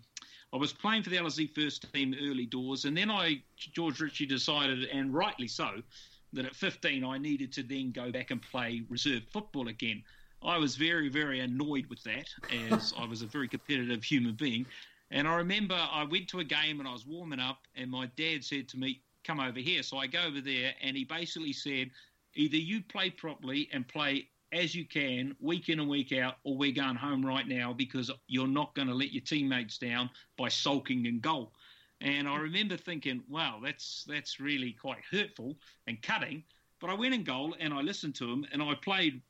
I 0.54 0.58
was 0.58 0.71
playing 0.71 1.04
for 1.04 1.10
the 1.10 1.17
LSE 1.17 1.54
first 1.56 1.91
team 1.93 2.15
early 2.21 2.45
doors, 2.45 2.86
and 2.86 2.95
then 2.95 3.10
I 3.10 3.41
George 3.58 3.99
Ritchie 3.99 4.28
decided, 4.28 4.84
and 4.86 5.13
rightly 5.13 5.47
so, 5.47 5.82
that 6.34 6.45
at 6.45 6.56
15 6.56 7.04
I 7.04 7.17
needed 7.17 7.52
to 7.54 7.63
then 7.63 7.91
go 7.91 8.12
back 8.12 8.32
and 8.32 8.41
play 8.41 8.84
reserve 8.89 9.23
football 9.32 9.67
again. 9.67 10.04
I 10.43 10.58
was 10.58 10.76
very, 10.76 11.10
very 11.10 11.39
annoyed 11.39 11.86
with 11.88 12.04
that, 12.04 12.30
as 12.69 12.93
I 12.97 13.06
was 13.06 13.21
a 13.21 13.28
very 13.28 13.47
competitive 13.47 14.04
human 14.04 14.34
being. 14.34 14.65
And 15.10 15.28
I 15.28 15.36
remember 15.36 15.76
I 15.76 16.04
went 16.04 16.28
to 16.30 16.39
a 16.39 16.43
game 16.43 16.80
and 16.80 16.88
I 16.88 16.91
was 16.91 17.06
warming 17.06 17.39
up, 17.39 17.60
and 17.76 17.89
my 17.89 18.08
dad 18.17 18.43
said 18.43 18.67
to 18.69 18.78
me, 18.78 19.02
Come 19.23 19.39
over 19.39 19.60
here. 19.60 19.84
So 19.84 19.97
I 19.97 20.08
go 20.08 20.21
over 20.23 20.41
there, 20.41 20.73
and 20.82 20.97
he 20.97 21.06
basically 21.06 21.54
said, 21.54 21.91
Either 22.36 22.58
you 22.58 22.82
play 22.82 23.10
properly 23.10 23.69
and 23.72 23.88
play 23.88 24.28
as 24.54 24.76
you 24.76 24.86
can, 24.86 25.36
week 25.39 25.69
in 25.69 25.80
and 25.80 25.89
week 25.89 26.13
out, 26.13 26.36
or 26.43 26.56
we're 26.56 26.72
going 26.72 26.96
home 26.96 27.26
right 27.26 27.48
now 27.48 27.74
because 27.74 28.12
you're 28.28 28.48
not 28.48 28.76
going 28.76 28.88
to 28.88 28.93
let 28.93 29.12
your 29.12 29.24
teammates 29.24 29.78
down 29.78 30.10
by 30.38 30.48
sulking 30.48 31.06
in 31.06 31.19
goal. 31.19 31.52
And 32.02 32.28
I 32.28 32.38
remember 32.38 32.78
thinking, 32.78 33.24
wow, 33.30 33.60
that's 33.63 34.06
that's 34.08 34.39
really 34.39 34.74
quite 34.74 35.00
hurtful 35.10 35.58
and 35.88 36.02
cutting. 36.02 36.43
But 36.80 36.89
I 36.89 36.96
went 36.96 37.13
in 37.13 37.24
goal 37.24 37.56
and 37.60 37.74
I 37.74 37.82
listened 37.82 38.15
to 38.15 38.30
him 38.30 38.46
and 38.52 38.62
I 38.62 38.76
played 38.76 39.22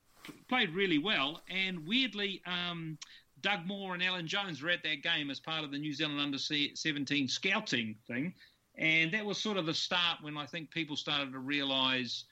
played 0.50 0.72
really 0.72 0.98
well. 0.98 1.42
And 1.50 1.88
weirdly, 1.88 2.42
um, 2.46 2.98
Doug 3.42 3.66
Moore 3.66 3.94
and 3.94 4.04
Alan 4.04 4.28
Jones 4.28 4.62
were 4.62 4.70
at 4.70 4.84
that 4.84 5.04
game 5.04 5.30
as 5.30 5.39
part 5.39 5.63
of 5.63 5.72
the 5.72 5.78
New 5.78 5.94
Zealand 5.94 6.20
Under 6.20 6.38
17 6.38 7.28
scouting 7.28 7.96
thing. 8.08 8.34
And 8.76 9.12
that 9.12 9.26
was 9.26 9.38
sort 9.38 9.58
of 9.58 9.68
the 9.68 9.74
start 9.74 10.20
when 10.22 10.38
I 10.38 10.48
think 10.48 10.72
people 10.72 10.96
started 10.96 11.32
to 11.34 11.39
realise 11.39 12.26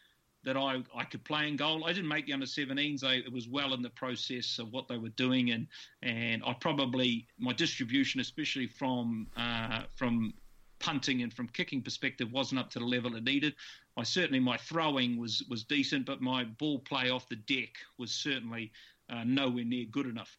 that 0.43 0.57
I, 0.57 0.83
I 0.95 1.03
could 1.03 1.23
play 1.23 1.47
in 1.47 1.55
goal. 1.55 1.85
I 1.85 1.93
didn't 1.93 2.07
make 2.07 2.25
the 2.25 2.33
under 2.33 2.45
17s. 2.45 3.03
I, 3.03 3.15
it 3.15 3.31
was 3.31 3.47
well 3.47 3.73
in 3.73 3.81
the 3.81 3.89
process 3.89 4.59
of 4.59 4.71
what 4.71 4.87
they 4.87 4.97
were 4.97 5.09
doing, 5.09 5.51
and 5.51 5.67
and 6.01 6.41
I 6.45 6.53
probably 6.53 7.27
my 7.37 7.53
distribution, 7.53 8.21
especially 8.21 8.67
from 8.67 9.27
uh, 9.37 9.83
from 9.95 10.33
punting 10.79 11.21
and 11.21 11.31
from 11.31 11.47
kicking 11.49 11.81
perspective, 11.81 12.31
wasn't 12.31 12.59
up 12.59 12.71
to 12.71 12.79
the 12.79 12.85
level 12.85 13.15
it 13.15 13.23
needed. 13.23 13.53
I 13.97 14.03
certainly 14.03 14.39
my 14.39 14.57
throwing 14.57 15.17
was 15.17 15.43
was 15.49 15.63
decent, 15.63 16.05
but 16.05 16.21
my 16.21 16.43
ball 16.43 16.79
play 16.79 17.09
off 17.09 17.29
the 17.29 17.35
deck 17.35 17.75
was 17.97 18.11
certainly 18.11 18.71
uh, 19.09 19.23
nowhere 19.25 19.65
near 19.65 19.85
good 19.85 20.07
enough. 20.07 20.37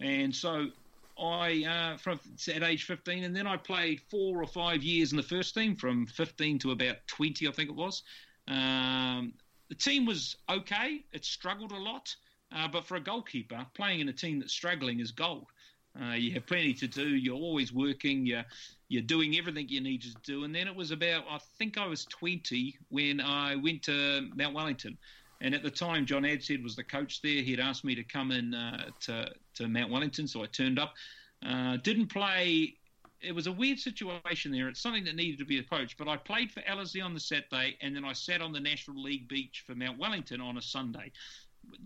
And 0.00 0.34
so 0.34 0.68
I 1.18 1.64
uh, 1.64 1.96
from 1.98 2.18
at 2.48 2.62
age 2.62 2.84
15, 2.84 3.24
and 3.24 3.36
then 3.36 3.46
I 3.46 3.56
played 3.56 4.00
four 4.10 4.42
or 4.42 4.46
five 4.46 4.82
years 4.82 5.12
in 5.12 5.16
the 5.16 5.22
first 5.22 5.54
team, 5.54 5.76
from 5.76 6.06
15 6.06 6.58
to 6.60 6.72
about 6.72 6.96
20, 7.06 7.46
I 7.46 7.52
think 7.52 7.70
it 7.70 7.76
was. 7.76 8.02
Um, 8.48 9.32
the 9.68 9.74
team 9.74 10.06
was 10.06 10.36
okay. 10.48 11.04
It 11.12 11.24
struggled 11.24 11.72
a 11.72 11.78
lot, 11.78 12.14
uh, 12.54 12.68
but 12.68 12.84
for 12.84 12.96
a 12.96 13.00
goalkeeper, 13.00 13.66
playing 13.74 14.00
in 14.00 14.08
a 14.08 14.12
team 14.12 14.38
that's 14.38 14.52
struggling 14.52 15.00
is 15.00 15.10
gold. 15.10 15.46
Uh, 16.00 16.14
you 16.14 16.32
have 16.32 16.46
plenty 16.46 16.74
to 16.74 16.88
do. 16.88 17.08
You're 17.08 17.36
always 17.36 17.72
working. 17.72 18.26
You're 18.26 18.44
you're 18.88 19.02
doing 19.02 19.36
everything 19.36 19.68
you 19.68 19.80
need 19.80 20.02
to 20.02 20.14
do. 20.24 20.44
And 20.44 20.54
then 20.54 20.66
it 20.66 20.74
was 20.74 20.90
about 20.90 21.24
I 21.30 21.38
think 21.58 21.78
I 21.78 21.86
was 21.86 22.04
20 22.06 22.76
when 22.88 23.20
I 23.20 23.56
went 23.56 23.82
to 23.84 24.28
Mount 24.34 24.54
Wellington, 24.54 24.98
and 25.40 25.54
at 25.54 25.62
the 25.62 25.70
time 25.70 26.04
John 26.04 26.22
Adshead 26.22 26.62
was 26.62 26.74
the 26.74 26.84
coach 26.84 27.22
there. 27.22 27.42
He'd 27.42 27.60
asked 27.60 27.84
me 27.84 27.94
to 27.94 28.02
come 28.02 28.32
in 28.32 28.54
uh, 28.54 28.90
to 29.02 29.30
to 29.54 29.68
Mount 29.68 29.90
Wellington, 29.90 30.26
so 30.26 30.42
I 30.42 30.46
turned 30.46 30.78
up. 30.78 30.94
Uh, 31.46 31.76
didn't 31.78 32.08
play 32.08 32.74
it 33.20 33.34
was 33.34 33.46
a 33.46 33.52
weird 33.52 33.78
situation 33.78 34.52
there. 34.52 34.68
It's 34.68 34.80
something 34.80 35.04
that 35.04 35.16
needed 35.16 35.38
to 35.38 35.44
be 35.44 35.58
approached. 35.58 35.96
But 35.98 36.08
I 36.08 36.16
played 36.16 36.52
for 36.52 36.62
Ellerslie 36.66 37.00
on 37.00 37.14
the 37.14 37.20
Saturday, 37.20 37.76
and 37.80 37.94
then 37.94 38.04
I 38.04 38.12
sat 38.12 38.42
on 38.42 38.52
the 38.52 38.60
National 38.60 39.02
League 39.02 39.28
beach 39.28 39.64
for 39.66 39.74
Mount 39.74 39.98
Wellington 39.98 40.40
on 40.40 40.58
a 40.58 40.62
Sunday. 40.62 41.12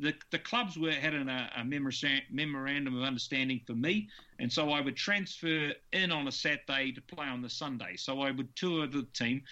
The, 0.01 0.13
the 0.33 0.41
clubs 0.41 0.77
were 0.77 0.91
had 0.91 1.15
an, 1.15 1.29
uh, 1.29 1.51
a, 1.57 1.65
memorandum 1.65 2.97
of 2.97 3.05
understanding 3.05 3.61
for 3.65 3.75
me, 3.75 4.09
and 4.41 4.53
so 4.53 4.71
I 4.71 4.81
would 4.81 4.97
transfer 4.97 5.73
in 5.93 6.11
on 6.11 6.27
a 6.27 6.33
Saturday 6.33 6.91
to 6.93 7.01
play 7.01 7.27
on 7.27 7.43
the 7.43 7.51
Sunday. 7.51 7.95
So 7.97 8.21
I 8.21 8.33
would 8.33 8.55
tour 8.57 8.89
the 8.89 9.07
team, 9.15 9.43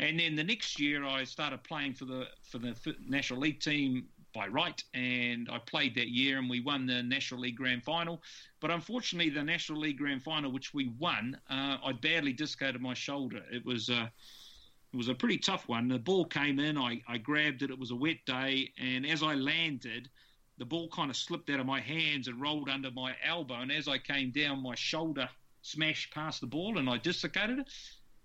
and 0.00 0.18
then 0.18 0.34
the 0.34 0.42
next 0.42 0.80
year 0.80 1.04
I 1.04 1.22
started 1.22 1.62
playing 1.62 1.94
for 1.94 2.04
the 2.04 2.26
for 2.42 2.58
the 2.58 2.74
National 3.06 3.38
League 3.38 3.60
team 3.60 4.08
by 4.36 4.46
right, 4.48 4.82
and 4.92 5.48
I 5.50 5.58
played 5.58 5.94
that 5.94 6.08
year, 6.08 6.38
and 6.38 6.48
we 6.48 6.60
won 6.60 6.86
the 6.86 7.02
National 7.02 7.40
League 7.40 7.56
Grand 7.56 7.82
Final. 7.82 8.22
But 8.60 8.70
unfortunately, 8.70 9.30
the 9.30 9.42
National 9.42 9.80
League 9.80 9.96
Grand 9.96 10.22
Final, 10.22 10.52
which 10.52 10.74
we 10.74 10.92
won, 10.98 11.38
uh, 11.48 11.78
I 11.82 11.92
badly 11.92 12.34
dislocated 12.34 12.80
my 12.82 12.92
shoulder. 12.92 13.42
It 13.50 13.64
was 13.64 13.88
uh, 13.88 14.08
it 14.92 14.96
was 14.96 15.08
a 15.08 15.14
pretty 15.14 15.38
tough 15.38 15.68
one. 15.68 15.88
The 15.88 15.98
ball 15.98 16.26
came 16.26 16.58
in, 16.58 16.76
I, 16.76 17.02
I 17.08 17.16
grabbed 17.16 17.62
it. 17.62 17.70
It 17.70 17.78
was 17.78 17.90
a 17.92 17.96
wet 17.96 18.18
day, 18.26 18.72
and 18.78 19.06
as 19.06 19.22
I 19.22 19.34
landed, 19.34 20.10
the 20.58 20.66
ball 20.66 20.88
kind 20.88 21.10
of 21.10 21.16
slipped 21.16 21.48
out 21.48 21.60
of 21.60 21.66
my 21.66 21.80
hands 21.80 22.28
and 22.28 22.40
rolled 22.40 22.68
under 22.68 22.90
my 22.90 23.14
elbow. 23.24 23.60
And 23.60 23.72
as 23.72 23.88
I 23.88 23.98
came 23.98 24.30
down, 24.30 24.62
my 24.62 24.74
shoulder 24.74 25.28
smashed 25.62 26.12
past 26.14 26.42
the 26.42 26.46
ball, 26.46 26.76
and 26.78 26.90
I 26.90 26.98
dislocated 26.98 27.60
it. 27.60 27.68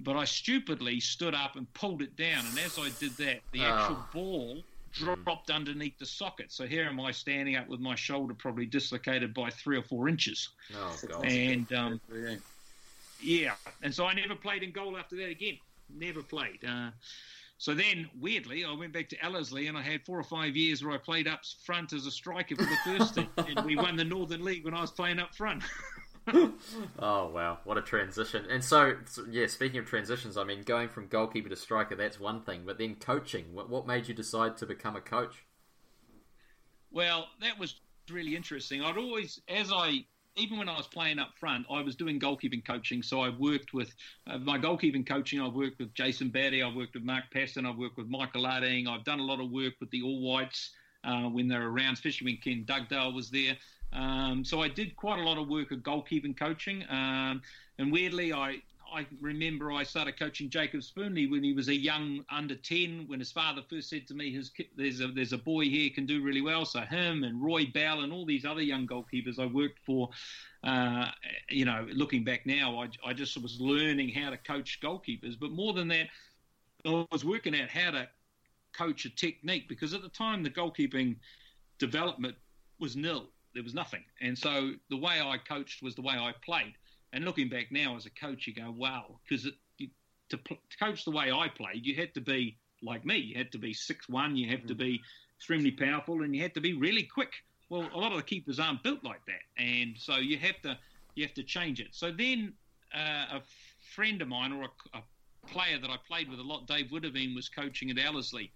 But 0.01 0.17
I 0.17 0.25
stupidly 0.25 0.99
stood 0.99 1.35
up 1.35 1.55
and 1.55 1.71
pulled 1.73 2.01
it 2.01 2.17
down, 2.17 2.45
and 2.45 2.59
as 2.59 2.77
I 2.77 2.89
did 2.99 3.11
that, 3.17 3.39
the 3.53 3.61
actual 3.61 3.97
oh. 3.99 4.07
ball 4.11 4.63
dropped 4.93 5.49
underneath 5.49 5.97
the 5.97 6.05
socket. 6.05 6.51
So 6.51 6.65
here 6.65 6.85
am 6.85 6.99
I 6.99 7.11
standing 7.11 7.55
up 7.55 7.67
with 7.67 7.79
my 7.79 7.95
shoulder 7.95 8.33
probably 8.33 8.65
dislocated 8.65 9.33
by 9.33 9.49
three 9.49 9.77
or 9.77 9.83
four 9.83 10.07
inches. 10.09 10.49
Oh, 10.75 10.97
God. 11.07 11.25
And 11.25 11.71
um, 11.73 12.01
yeah, 13.21 13.53
and 13.81 13.93
so 13.93 14.05
I 14.05 14.13
never 14.13 14.35
played 14.35 14.63
in 14.63 14.71
goal 14.71 14.97
after 14.97 15.15
that 15.17 15.29
again. 15.29 15.57
Never 15.93 16.21
played. 16.21 16.59
Uh, 16.67 16.91
so 17.57 17.75
then, 17.75 18.09
weirdly, 18.19 18.65
I 18.65 18.73
went 18.73 18.91
back 18.91 19.09
to 19.09 19.23
Ellerslie 19.23 19.67
and 19.67 19.77
I 19.77 19.83
had 19.83 20.03
four 20.03 20.17
or 20.17 20.23
five 20.23 20.55
years 20.55 20.83
where 20.83 20.93
I 20.93 20.97
played 20.97 21.27
up 21.27 21.41
front 21.63 21.93
as 21.93 22.07
a 22.07 22.11
striker 22.11 22.55
for 22.55 22.63
the 22.63 22.97
first 22.97 23.15
team. 23.15 23.27
And 23.37 23.63
we 23.65 23.75
won 23.75 23.95
the 23.95 24.03
Northern 24.03 24.43
League 24.43 24.65
when 24.65 24.73
I 24.73 24.81
was 24.81 24.89
playing 24.89 25.19
up 25.19 25.35
front. 25.35 25.61
oh 26.99 27.29
wow, 27.29 27.59
what 27.63 27.77
a 27.77 27.81
transition! 27.81 28.45
And 28.49 28.63
so, 28.63 28.95
so, 29.05 29.25
yeah, 29.29 29.47
speaking 29.47 29.79
of 29.79 29.85
transitions, 29.85 30.37
I 30.37 30.43
mean, 30.43 30.61
going 30.61 30.89
from 30.89 31.07
goalkeeper 31.07 31.49
to 31.49 31.55
striker, 31.55 31.95
that's 31.95 32.19
one 32.19 32.41
thing. 32.41 32.61
But 32.65 32.77
then 32.77 32.95
coaching, 32.95 33.53
what, 33.53 33.69
what 33.69 33.87
made 33.87 34.07
you 34.07 34.13
decide 34.13 34.57
to 34.57 34.65
become 34.65 34.95
a 34.95 35.01
coach? 35.01 35.43
Well, 36.91 37.27
that 37.41 37.57
was 37.57 37.79
really 38.11 38.35
interesting. 38.35 38.83
I'd 38.83 38.97
always, 38.97 39.41
as 39.47 39.71
I, 39.73 40.05
even 40.35 40.57
when 40.57 40.69
I 40.69 40.77
was 40.77 40.87
playing 40.87 41.19
up 41.19 41.31
front, 41.39 41.65
I 41.71 41.81
was 41.81 41.95
doing 41.95 42.19
goalkeeping 42.19 42.65
coaching. 42.65 43.01
So 43.01 43.21
I 43.21 43.29
worked 43.29 43.73
with 43.73 43.93
uh, 44.29 44.37
my 44.37 44.57
goalkeeping 44.57 45.07
coaching. 45.07 45.41
I've 45.41 45.53
worked 45.53 45.79
with 45.79 45.93
Jason 45.93 46.29
Batty. 46.29 46.61
I've 46.61 46.75
worked 46.75 46.93
with 46.93 47.03
Mark 47.03 47.25
Paston. 47.33 47.65
I've 47.65 47.77
worked 47.77 47.97
with 47.97 48.07
Michael 48.07 48.43
Larding. 48.43 48.87
I've 48.87 49.05
done 49.05 49.19
a 49.19 49.23
lot 49.23 49.39
of 49.39 49.49
work 49.51 49.73
with 49.79 49.89
the 49.91 50.01
All 50.03 50.21
Whites 50.21 50.71
uh, 51.03 51.23
when 51.23 51.47
they 51.47 51.57
were 51.57 51.71
around, 51.71 51.93
especially 51.93 52.25
when 52.25 52.37
Ken 52.37 52.65
Dugdale 52.65 53.13
was 53.13 53.29
there. 53.29 53.57
Um, 53.93 54.43
so 54.43 54.61
I 54.61 54.67
did 54.67 54.95
quite 54.95 55.19
a 55.19 55.23
lot 55.23 55.37
of 55.37 55.47
work 55.47 55.71
at 55.71 55.83
goalkeeping 55.83 56.37
coaching. 56.37 56.83
Um, 56.89 57.41
and 57.77 57.91
weirdly, 57.91 58.33
I, 58.33 58.61
I 58.93 59.05
remember 59.19 59.71
I 59.71 59.83
started 59.83 60.19
coaching 60.19 60.49
Jacob 60.49 60.81
Spoonley 60.81 61.29
when 61.29 61.43
he 61.43 61.53
was 61.53 61.67
a 61.69 61.75
young 61.75 62.25
under 62.29 62.55
10, 62.55 63.05
when 63.07 63.19
his 63.19 63.31
father 63.31 63.61
first 63.69 63.89
said 63.89 64.07
to 64.07 64.13
me, 64.13 64.31
his, 64.31 64.51
there's, 64.75 65.01
a, 65.01 65.07
there's 65.07 65.33
a 65.33 65.37
boy 65.37 65.65
here 65.65 65.89
can 65.93 66.05
do 66.05 66.21
really 66.21 66.41
well. 66.41 66.65
So 66.65 66.81
him 66.81 67.23
and 67.23 67.41
Roy 67.41 67.65
Bell 67.73 68.01
and 68.01 68.11
all 68.11 68.25
these 68.25 68.45
other 68.45 68.61
young 68.61 68.87
goalkeepers 68.87 69.39
I 69.39 69.45
worked 69.45 69.79
for, 69.85 70.09
uh, 70.63 71.07
you 71.49 71.65
know, 71.65 71.87
looking 71.93 72.23
back 72.23 72.45
now, 72.45 72.81
I, 72.81 72.89
I 73.05 73.13
just 73.13 73.41
was 73.41 73.59
learning 73.59 74.09
how 74.09 74.29
to 74.29 74.37
coach 74.37 74.79
goalkeepers. 74.81 75.39
But 75.39 75.51
more 75.51 75.73
than 75.73 75.87
that, 75.89 76.07
I 76.85 77.05
was 77.11 77.23
working 77.23 77.59
out 77.59 77.69
how 77.69 77.91
to 77.91 78.07
coach 78.73 79.05
a 79.05 79.09
technique 79.09 79.67
because 79.67 79.93
at 79.93 80.01
the 80.01 80.09
time 80.09 80.43
the 80.43 80.49
goalkeeping 80.49 81.17
development 81.77 82.35
was 82.79 82.95
nil 82.95 83.27
there 83.53 83.63
was 83.63 83.73
nothing. 83.73 84.03
And 84.21 84.37
so 84.37 84.71
the 84.89 84.97
way 84.97 85.21
I 85.21 85.37
coached 85.37 85.81
was 85.81 85.95
the 85.95 86.01
way 86.01 86.15
I 86.15 86.33
played. 86.43 86.73
And 87.13 87.25
looking 87.25 87.49
back 87.49 87.71
now 87.71 87.95
as 87.95 88.05
a 88.05 88.09
coach, 88.09 88.47
you 88.47 88.53
go, 88.53 88.71
wow, 88.71 89.19
because 89.27 89.43
to, 89.43 89.87
to, 90.29 90.57
coach 90.79 91.03
the 91.03 91.11
way 91.11 91.31
I 91.31 91.49
played, 91.49 91.85
you 91.85 91.95
had 91.95 92.13
to 92.13 92.21
be 92.21 92.57
like 92.81 93.05
me. 93.05 93.17
You 93.17 93.37
had 93.37 93.51
to 93.51 93.57
be 93.57 93.73
six 93.73 94.07
one. 94.07 94.35
You 94.35 94.49
had 94.49 94.67
to 94.67 94.75
be 94.75 95.01
extremely 95.37 95.71
powerful, 95.71 96.23
and 96.23 96.35
you 96.35 96.41
had 96.41 96.53
to 96.53 96.61
be 96.61 96.73
really 96.73 97.03
quick. 97.03 97.33
Well, 97.69 97.89
a 97.93 97.97
lot 97.97 98.11
of 98.11 98.17
the 98.17 98.23
keepers 98.23 98.59
aren't 98.59 98.83
built 98.83 99.03
like 99.03 99.25
that, 99.25 99.61
and 99.61 99.95
so 99.97 100.17
you 100.17 100.37
have 100.37 100.61
to 100.63 100.77
you 101.15 101.25
have 101.25 101.33
to 101.35 101.43
change 101.43 101.79
it. 101.79 101.89
So 101.91 102.11
then 102.11 102.53
uh, 102.95 103.37
a 103.37 103.41
friend 103.93 104.21
of 104.21 104.27
mine 104.27 104.53
or 104.53 104.63
a, 104.63 104.97
a, 104.97 105.01
player 105.47 105.79
that 105.79 105.89
I 105.89 105.97
played 106.07 106.29
with 106.29 106.39
a 106.39 106.43
lot, 106.43 106.67
Dave 106.67 106.91
Woodavine, 106.91 107.33
was 107.33 107.49
coaching 107.49 107.89
at 107.89 107.97
Ellerslie. 107.97 108.51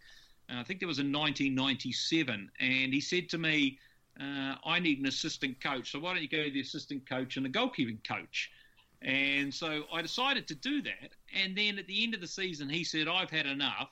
Uh, 0.49 0.59
I 0.59 0.63
think 0.63 0.83
it 0.83 0.85
was 0.85 0.99
in 0.99 1.11
1997, 1.11 2.51
and 2.59 2.93
he 2.93 3.01
said 3.01 3.27
to 3.29 3.39
me, 3.39 3.79
uh, 4.19 4.55
I 4.63 4.79
need 4.79 4.99
an 4.99 5.07
assistant 5.07 5.61
coach. 5.61 5.91
So 5.91 5.99
why 5.99 6.13
don't 6.13 6.21
you 6.21 6.29
go 6.29 6.43
to 6.43 6.51
the 6.51 6.61
assistant 6.61 7.07
coach 7.07 7.37
and 7.37 7.45
the 7.45 7.49
goalkeeping 7.49 8.05
coach? 8.07 8.51
And 9.01 9.53
so 9.53 9.83
I 9.93 10.01
decided 10.01 10.47
to 10.47 10.55
do 10.55 10.81
that. 10.83 11.11
And 11.35 11.55
then 11.55 11.77
at 11.77 11.87
the 11.87 12.03
end 12.03 12.13
of 12.13 12.21
the 12.21 12.27
season, 12.27 12.69
he 12.69 12.83
said, 12.83 13.07
I've 13.07 13.29
had 13.29 13.45
enough. 13.45 13.89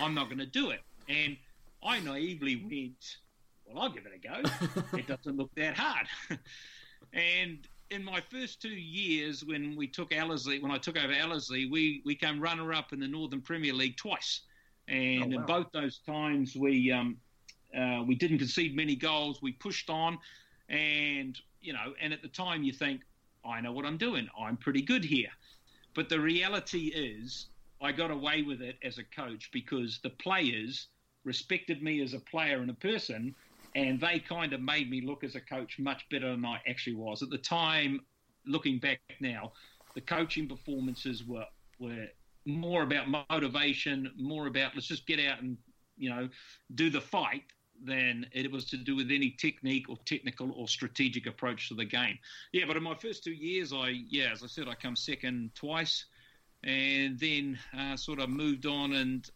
I'm 0.00 0.14
not 0.14 0.26
going 0.26 0.38
to 0.38 0.46
do 0.46 0.70
it. 0.70 0.80
And 1.08 1.36
I 1.82 2.00
naively 2.00 2.56
went, 2.56 3.18
Well, 3.66 3.82
I'll 3.82 3.90
give 3.90 4.04
it 4.06 4.12
a 4.14 4.18
go. 4.18 4.96
it 4.98 5.06
doesn't 5.06 5.36
look 5.36 5.54
that 5.56 5.76
hard. 5.76 6.06
and 7.12 7.58
in 7.90 8.02
my 8.02 8.20
first 8.20 8.62
two 8.62 8.68
years, 8.68 9.44
when 9.44 9.76
we 9.76 9.86
took 9.86 10.14
Ellerslie, 10.14 10.60
when 10.60 10.72
I 10.72 10.78
took 10.78 10.96
over 10.96 11.12
Ellerslie, 11.12 11.66
we, 11.66 12.02
we 12.04 12.14
came 12.14 12.40
runner 12.40 12.72
up 12.72 12.92
in 12.92 13.00
the 13.00 13.08
Northern 13.08 13.42
Premier 13.42 13.74
League 13.74 13.96
twice. 13.96 14.40
And 14.88 15.34
oh, 15.34 15.36
wow. 15.36 15.42
in 15.42 15.46
both 15.46 15.66
those 15.72 15.98
times, 16.06 16.56
we 16.56 16.90
um, 16.90 17.18
Uh, 17.76 18.02
we 18.06 18.14
didn't 18.14 18.38
concede 18.38 18.76
many 18.76 18.94
goals. 18.94 19.42
We 19.42 19.52
pushed 19.52 19.90
on, 19.90 20.18
and 20.68 21.38
you 21.60 21.72
know, 21.72 21.94
and 22.00 22.12
at 22.12 22.22
the 22.22 22.28
time 22.28 22.62
you 22.62 22.72
think, 22.72 23.00
I 23.44 23.60
know 23.60 23.72
what 23.72 23.84
I'm 23.84 23.96
doing. 23.96 24.28
I'm 24.38 24.56
pretty 24.56 24.82
good 24.82 25.04
here. 25.04 25.30
But 25.94 26.08
the 26.08 26.20
reality 26.20 26.92
is, 26.94 27.46
I 27.80 27.92
got 27.92 28.10
away 28.10 28.42
with 28.42 28.62
it 28.62 28.76
as 28.82 28.98
a 28.98 29.04
coach 29.04 29.50
because 29.52 30.00
the 30.02 30.10
players 30.10 30.88
respected 31.24 31.82
me 31.82 32.02
as 32.02 32.14
a 32.14 32.20
player 32.20 32.58
and 32.58 32.70
a 32.70 32.74
person, 32.74 33.34
and 33.74 34.00
they 34.00 34.18
kind 34.18 34.52
of 34.52 34.60
made 34.60 34.90
me 34.90 35.00
look 35.00 35.24
as 35.24 35.34
a 35.34 35.40
coach 35.40 35.78
much 35.78 36.08
better 36.10 36.30
than 36.30 36.44
I 36.44 36.60
actually 36.68 36.96
was. 36.96 37.22
At 37.22 37.30
the 37.30 37.38
time, 37.38 38.00
looking 38.46 38.78
back 38.78 39.00
now, 39.20 39.52
the 39.94 40.00
coaching 40.00 40.48
performances 40.48 41.24
were 41.24 41.46
were 41.78 42.06
more 42.46 42.82
about 42.82 43.08
motivation, 43.30 44.12
more 44.16 44.46
about 44.46 44.74
let's 44.74 44.86
just 44.86 45.06
get 45.06 45.18
out 45.18 45.40
and 45.42 45.56
you 45.96 46.10
know 46.10 46.28
do 46.74 46.90
the 46.90 47.00
fight 47.00 47.42
than 47.84 48.26
it 48.32 48.50
was 48.50 48.64
to 48.66 48.76
do 48.76 48.96
with 48.96 49.10
any 49.10 49.30
technique 49.30 49.88
or 49.88 49.96
technical 50.04 50.52
or 50.52 50.68
strategic 50.68 51.26
approach 51.26 51.68
to 51.68 51.74
the 51.74 51.84
game. 51.84 52.18
Yeah, 52.52 52.64
but 52.66 52.76
in 52.76 52.82
my 52.82 52.94
first 52.94 53.24
two 53.24 53.32
years, 53.32 53.72
I 53.72 53.88
yeah, 54.08 54.30
as 54.32 54.42
I 54.42 54.46
said, 54.46 54.68
I 54.68 54.74
come 54.74 54.96
second 54.96 55.50
twice, 55.54 56.04
and 56.62 57.18
then 57.18 57.58
uh, 57.78 57.96
sort 57.96 58.20
of 58.20 58.30
moved 58.30 58.66
on 58.66 58.92
and 58.94 59.28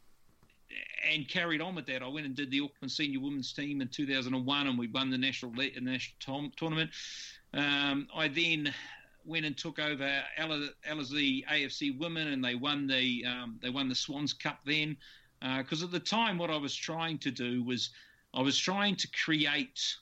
and 1.10 1.28
carried 1.28 1.60
on 1.60 1.74
with 1.74 1.86
that. 1.86 2.02
I 2.02 2.08
went 2.08 2.26
and 2.26 2.34
did 2.34 2.50
the 2.50 2.60
Auckland 2.60 2.92
senior 2.92 3.20
women's 3.20 3.52
team 3.52 3.80
in 3.80 3.88
2001, 3.88 4.66
and 4.66 4.78
we 4.78 4.88
won 4.88 5.10
the 5.10 5.18
national 5.18 5.52
the 5.52 5.72
national 5.80 6.50
tournament. 6.56 6.90
Um, 7.54 8.08
I 8.14 8.28
then 8.28 8.72
went 9.24 9.44
and 9.44 9.56
took 9.56 9.78
over 9.78 10.22
Ellerslie 10.36 11.44
AFC 11.50 11.98
women, 11.98 12.28
and 12.28 12.44
they 12.44 12.54
won 12.54 12.86
the 12.86 13.24
um, 13.26 13.58
they 13.62 13.70
won 13.70 13.88
the 13.88 13.94
Swans 13.94 14.32
Cup 14.32 14.60
then. 14.64 14.96
Because 15.40 15.82
uh, 15.82 15.86
at 15.86 15.92
the 15.92 16.00
time, 16.00 16.36
what 16.36 16.50
I 16.50 16.56
was 16.56 16.74
trying 16.74 17.18
to 17.18 17.30
do 17.30 17.62
was 17.62 17.90
I 18.34 18.42
was 18.42 18.58
trying 18.58 18.96
to 18.96 19.08
create 19.24 19.96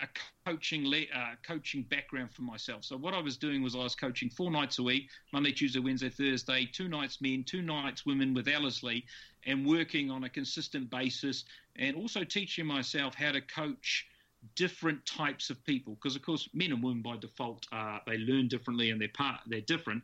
a 0.00 0.08
coaching 0.44 0.86
le- 0.86 1.10
uh, 1.14 1.34
coaching 1.46 1.82
background 1.84 2.30
for 2.32 2.42
myself. 2.42 2.84
So 2.84 2.96
what 2.96 3.14
I 3.14 3.20
was 3.20 3.36
doing 3.36 3.62
was 3.62 3.74
I 3.74 3.78
was 3.78 3.94
coaching 3.94 4.28
four 4.28 4.50
nights 4.50 4.78
a 4.78 4.82
week, 4.82 5.08
Monday, 5.32 5.52
Tuesday, 5.52 5.78
Wednesday, 5.78 6.10
Thursday, 6.10 6.68
two 6.70 6.88
nights 6.88 7.20
men, 7.20 7.44
two 7.44 7.62
nights 7.62 8.04
women 8.04 8.34
with 8.34 8.48
Ellerslie, 8.48 9.04
and 9.46 9.66
working 9.66 10.10
on 10.10 10.24
a 10.24 10.28
consistent 10.28 10.90
basis, 10.90 11.44
and 11.76 11.96
also 11.96 12.24
teaching 12.24 12.66
myself 12.66 13.14
how 13.14 13.32
to 13.32 13.40
coach 13.40 14.06
different 14.54 15.04
types 15.06 15.50
of 15.50 15.64
people 15.64 15.94
because 15.94 16.14
of 16.14 16.22
course 16.22 16.48
men 16.54 16.70
and 16.70 16.82
women 16.82 17.02
by 17.02 17.16
default 17.16 17.66
uh, 17.72 17.98
they 18.06 18.18
learn 18.18 18.46
differently 18.46 18.90
and 18.90 19.00
they're 19.00 19.08
part 19.08 19.40
they're 19.46 19.60
different 19.62 20.00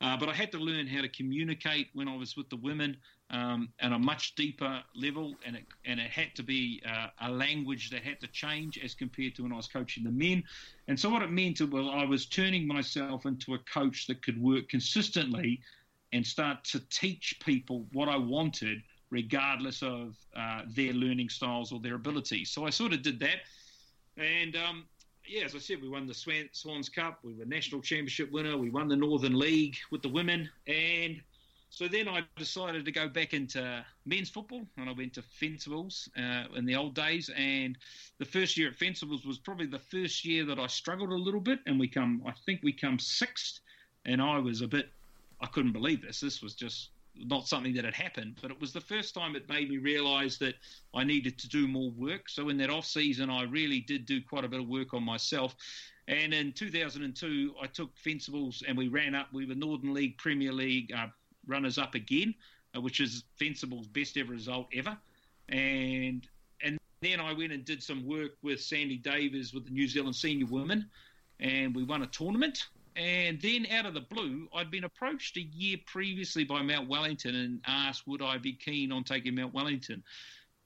uh, 0.00 0.16
but 0.16 0.28
I 0.28 0.34
had 0.34 0.50
to 0.52 0.58
learn 0.58 0.86
how 0.86 1.00
to 1.00 1.08
communicate 1.08 1.90
when 1.94 2.08
I 2.08 2.16
was 2.16 2.36
with 2.36 2.48
the 2.50 2.56
women 2.56 2.96
um, 3.34 3.68
at 3.80 3.90
a 3.90 3.98
much 3.98 4.36
deeper 4.36 4.80
level, 4.94 5.34
and 5.44 5.56
it, 5.56 5.64
and 5.84 5.98
it 5.98 6.10
had 6.10 6.34
to 6.36 6.42
be 6.44 6.80
uh, 6.88 7.08
a 7.22 7.30
language 7.30 7.90
that 7.90 8.02
had 8.02 8.20
to 8.20 8.28
change 8.28 8.78
as 8.78 8.94
compared 8.94 9.34
to 9.34 9.42
when 9.42 9.52
I 9.52 9.56
was 9.56 9.66
coaching 9.66 10.04
the 10.04 10.10
men. 10.10 10.44
And 10.86 10.98
so 10.98 11.10
what 11.10 11.22
it 11.22 11.32
meant 11.32 11.60
was 11.60 11.86
I 11.92 12.04
was 12.04 12.26
turning 12.26 12.64
myself 12.66 13.26
into 13.26 13.54
a 13.54 13.58
coach 13.58 14.06
that 14.06 14.22
could 14.22 14.40
work 14.40 14.68
consistently 14.68 15.60
and 16.12 16.24
start 16.24 16.62
to 16.64 16.80
teach 16.90 17.40
people 17.44 17.86
what 17.92 18.08
I 18.08 18.16
wanted, 18.16 18.80
regardless 19.10 19.82
of 19.82 20.14
uh, 20.36 20.62
their 20.68 20.92
learning 20.92 21.28
styles 21.28 21.72
or 21.72 21.80
their 21.80 21.96
abilities. 21.96 22.50
So 22.50 22.64
I 22.66 22.70
sort 22.70 22.92
of 22.92 23.02
did 23.02 23.18
that, 23.18 23.40
and 24.16 24.54
um, 24.54 24.84
yeah, 25.26 25.44
as 25.44 25.56
I 25.56 25.58
said, 25.58 25.82
we 25.82 25.88
won 25.88 26.06
the 26.06 26.14
Swan, 26.14 26.48
Swans 26.52 26.88
Cup. 26.88 27.18
We 27.24 27.34
were 27.34 27.46
national 27.46 27.80
championship 27.80 28.30
winner. 28.30 28.56
We 28.56 28.70
won 28.70 28.86
the 28.86 28.96
Northern 28.96 29.36
League 29.36 29.76
with 29.90 30.02
the 30.02 30.08
women, 30.08 30.48
and 30.68 31.20
so 31.74 31.88
then 31.88 32.06
I 32.06 32.22
decided 32.36 32.84
to 32.84 32.92
go 32.92 33.08
back 33.08 33.34
into 33.34 33.84
men's 34.06 34.30
football, 34.30 34.64
and 34.76 34.88
I 34.88 34.92
went 34.92 35.14
to 35.14 35.22
Fencibles 35.22 36.08
uh, 36.16 36.44
in 36.54 36.66
the 36.66 36.76
old 36.76 36.94
days. 36.94 37.30
And 37.36 37.76
the 38.18 38.24
first 38.24 38.56
year 38.56 38.68
at 38.68 38.78
Fencibles 38.78 39.26
was 39.26 39.38
probably 39.38 39.66
the 39.66 39.80
first 39.80 40.24
year 40.24 40.44
that 40.44 40.60
I 40.60 40.68
struggled 40.68 41.10
a 41.10 41.16
little 41.16 41.40
bit, 41.40 41.58
and 41.66 41.80
we 41.80 41.88
come, 41.88 42.22
I 42.24 42.32
think 42.46 42.60
we 42.62 42.72
come 42.72 43.00
sixth, 43.00 43.58
and 44.04 44.22
I 44.22 44.38
was 44.38 44.60
a 44.60 44.68
bit, 44.68 44.88
I 45.40 45.46
couldn't 45.46 45.72
believe 45.72 46.00
this. 46.02 46.20
This 46.20 46.42
was 46.42 46.54
just 46.54 46.90
not 47.16 47.48
something 47.48 47.74
that 47.74 47.84
had 47.84 47.94
happened, 47.94 48.36
but 48.40 48.52
it 48.52 48.60
was 48.60 48.72
the 48.72 48.80
first 48.80 49.12
time 49.12 49.34
it 49.34 49.48
made 49.48 49.68
me 49.68 49.78
realise 49.78 50.38
that 50.38 50.54
I 50.94 51.02
needed 51.02 51.38
to 51.40 51.48
do 51.48 51.66
more 51.66 51.90
work. 51.90 52.28
So 52.28 52.50
in 52.50 52.56
that 52.58 52.70
off 52.70 52.86
season, 52.86 53.30
I 53.30 53.42
really 53.42 53.80
did 53.80 54.06
do 54.06 54.22
quite 54.22 54.44
a 54.44 54.48
bit 54.48 54.60
of 54.60 54.68
work 54.68 54.94
on 54.94 55.02
myself. 55.02 55.56
And 56.06 56.32
in 56.32 56.52
2002, 56.52 57.54
I 57.60 57.66
took 57.66 57.90
Fencibles 57.96 58.62
and 58.68 58.78
we 58.78 58.86
ran 58.86 59.16
up. 59.16 59.32
We 59.32 59.44
were 59.44 59.56
Northern 59.56 59.92
League, 59.92 60.18
Premier 60.18 60.52
League 60.52 60.92
uh, 60.92 61.06
runners 61.46 61.78
up 61.78 61.94
again, 61.94 62.34
uh, 62.76 62.80
which 62.80 63.00
is 63.00 63.24
Fencibles' 63.40 63.86
best 63.86 64.16
ever 64.16 64.32
result 64.32 64.68
ever. 64.74 64.96
And 65.48 66.26
and 66.62 66.78
then 67.00 67.20
I 67.20 67.32
went 67.32 67.52
and 67.52 67.64
did 67.64 67.82
some 67.82 68.06
work 68.06 68.32
with 68.42 68.60
Sandy 68.60 68.96
Davies 68.96 69.52
with 69.52 69.64
the 69.64 69.70
New 69.70 69.86
Zealand 69.88 70.16
senior 70.16 70.46
women, 70.46 70.88
and 71.40 71.74
we 71.74 71.84
won 71.84 72.02
a 72.02 72.06
tournament. 72.06 72.66
And 72.96 73.40
then 73.40 73.66
out 73.72 73.86
of 73.86 73.94
the 73.94 74.00
blue, 74.00 74.48
I'd 74.54 74.70
been 74.70 74.84
approached 74.84 75.36
a 75.36 75.40
year 75.40 75.78
previously 75.84 76.44
by 76.44 76.62
Mount 76.62 76.88
Wellington 76.88 77.34
and 77.34 77.60
asked 77.66 78.06
would 78.06 78.22
I 78.22 78.38
be 78.38 78.52
keen 78.52 78.92
on 78.92 79.02
taking 79.02 79.34
Mount 79.34 79.52
Wellington. 79.52 80.02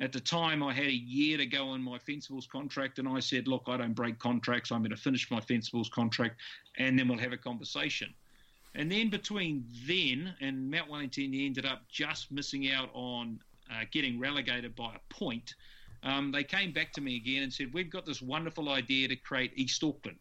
At 0.00 0.12
the 0.12 0.20
time, 0.20 0.62
I 0.62 0.72
had 0.72 0.86
a 0.86 0.92
year 0.92 1.38
to 1.38 1.46
go 1.46 1.70
on 1.70 1.82
my 1.82 1.98
Fencibles 1.98 2.48
contract, 2.48 3.00
and 3.00 3.08
I 3.08 3.18
said, 3.18 3.48
Look, 3.48 3.64
I 3.66 3.78
don't 3.78 3.94
break 3.94 4.18
contracts. 4.18 4.70
I'm 4.70 4.80
going 4.80 4.90
to 4.90 4.96
finish 4.96 5.28
my 5.30 5.40
Fencibles 5.40 5.90
contract, 5.90 6.40
and 6.76 6.96
then 6.96 7.08
we'll 7.08 7.18
have 7.18 7.32
a 7.32 7.38
conversation. 7.38 8.14
And 8.74 8.90
then 8.90 9.10
between 9.10 9.64
then 9.86 10.34
and 10.40 10.70
Mount 10.70 10.90
Wellington, 10.90 11.32
he 11.32 11.46
ended 11.46 11.66
up 11.66 11.88
just 11.88 12.30
missing 12.30 12.70
out 12.70 12.90
on 12.92 13.40
uh, 13.70 13.84
getting 13.90 14.18
relegated 14.18 14.74
by 14.74 14.94
a 14.94 15.14
point. 15.14 15.54
Um, 16.02 16.30
they 16.30 16.44
came 16.44 16.72
back 16.72 16.92
to 16.92 17.00
me 17.00 17.16
again 17.16 17.42
and 17.42 17.52
said, 17.52 17.72
We've 17.72 17.90
got 17.90 18.06
this 18.06 18.22
wonderful 18.22 18.68
idea 18.68 19.08
to 19.08 19.16
create 19.16 19.52
East 19.56 19.82
Auckland. 19.82 20.18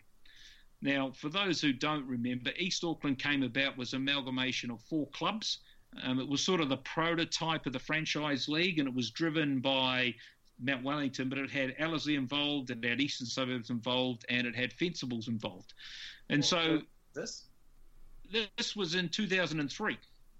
Now, 0.81 1.11
for 1.11 1.29
those 1.29 1.59
who 1.61 1.73
don't 1.73 2.05
remember, 2.07 2.51
East 2.57 2.83
Auckland 2.83 3.19
came 3.19 3.43
about 3.43 3.77
was 3.77 3.93
amalgamation 3.93 4.69
of 4.69 4.81
four 4.81 5.07
clubs. 5.07 5.59
Um, 6.03 6.19
it 6.19 6.27
was 6.27 6.41
sort 6.41 6.61
of 6.61 6.69
the 6.69 6.77
prototype 6.77 7.65
of 7.65 7.73
the 7.73 7.79
franchise 7.79 8.47
league, 8.47 8.77
and 8.79 8.87
it 8.87 8.93
was 8.93 9.09
driven 9.09 9.59
by 9.59 10.13
Mount 10.59 10.83
Wellington, 10.83 11.29
but 11.29 11.37
it 11.37 11.49
had 11.49 11.75
Ellerslie 11.79 12.15
involved, 12.15 12.69
it 12.69 12.83
had 12.83 13.01
Eastern 13.01 13.27
Suburbs 13.27 13.69
involved, 13.69 14.25
and 14.29 14.45
it 14.45 14.55
had 14.55 14.71
Fencibles 14.73 15.27
involved. 15.27 15.73
And 16.29 16.43
so 16.43 16.81
this 17.13 17.46
this 18.31 18.75
was 18.75 18.95
in 18.95 19.09
2003. 19.09 19.97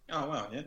Oh 0.09 0.29
wow, 0.29 0.47
yeah. 0.51 0.61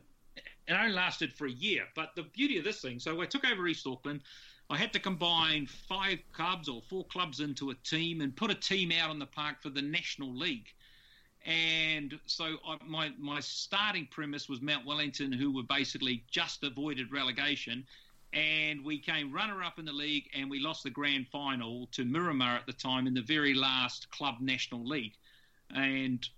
And 0.69 0.77
it 0.77 0.81
only 0.81 0.93
lasted 0.93 1.33
for 1.33 1.47
a 1.47 1.51
year. 1.51 1.85
But 1.95 2.11
the 2.15 2.23
beauty 2.23 2.59
of 2.59 2.65
this 2.65 2.81
thing, 2.81 3.01
so 3.01 3.21
I 3.21 3.27
took 3.27 3.45
over 3.51 3.67
East 3.67 3.87
Auckland. 3.87 4.21
I 4.69 4.77
had 4.77 4.93
to 4.93 5.01
combine 5.01 5.67
five 5.67 6.21
clubs 6.33 6.69
or 6.69 6.81
four 6.89 7.05
clubs 7.07 7.41
into 7.41 7.71
a 7.71 7.75
team 7.75 8.21
and 8.21 8.35
put 8.37 8.53
a 8.53 8.55
team 8.55 8.93
out 8.93 9.11
on 9.11 9.19
the 9.19 9.27
park 9.27 9.63
for 9.63 9.71
the 9.71 9.83
National 9.83 10.33
League. 10.33 10.69
And 11.45 12.19
so 12.27 12.57
I, 12.67 12.77
my 12.87 13.11
my 13.19 13.41
starting 13.41 14.07
premise 14.11 14.49
was 14.49 14.61
Mount 14.61 14.87
Wellington, 14.87 15.33
who 15.33 15.53
were 15.53 15.63
basically 15.63 16.23
just 16.31 16.63
avoided 16.63 17.11
relegation, 17.11 17.85
and 18.33 18.85
we 18.85 18.99
came 18.99 19.33
runner 19.33 19.63
up 19.63 19.79
in 19.79 19.87
the 19.87 19.93
league, 19.93 20.29
and 20.35 20.51
we 20.51 20.61
lost 20.61 20.85
the 20.85 20.91
grand 20.91 21.29
final 21.29 21.89
to 21.93 22.05
Miramar 22.05 22.57
at 22.57 22.67
the 22.67 22.73
time 22.73 23.07
in 23.07 23.15
the 23.15 23.23
very 23.23 23.55
last 23.55 24.11
club 24.11 24.37
National 24.41 24.87
League, 24.87 25.15
and 25.75 26.29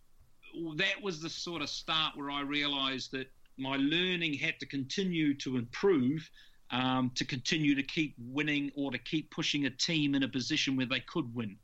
that 0.76 1.02
was 1.02 1.20
the 1.20 1.28
sort 1.28 1.62
of 1.62 1.68
start 1.68 2.16
where 2.16 2.30
I 2.30 2.42
realised 2.42 3.12
that 3.12 3.30
my 3.58 3.76
learning 3.76 4.34
had 4.34 4.58
to 4.60 4.66
continue 4.66 5.34
to 5.34 5.56
improve 5.56 6.28
um, 6.70 7.10
to 7.14 7.24
continue 7.24 7.74
to 7.74 7.82
keep 7.82 8.14
winning 8.18 8.72
or 8.74 8.90
to 8.90 8.98
keep 8.98 9.30
pushing 9.30 9.66
a 9.66 9.70
team 9.70 10.14
in 10.14 10.22
a 10.22 10.28
position 10.28 10.76
where 10.76 10.86
they 10.86 11.00
could 11.00 11.32
win. 11.34 11.56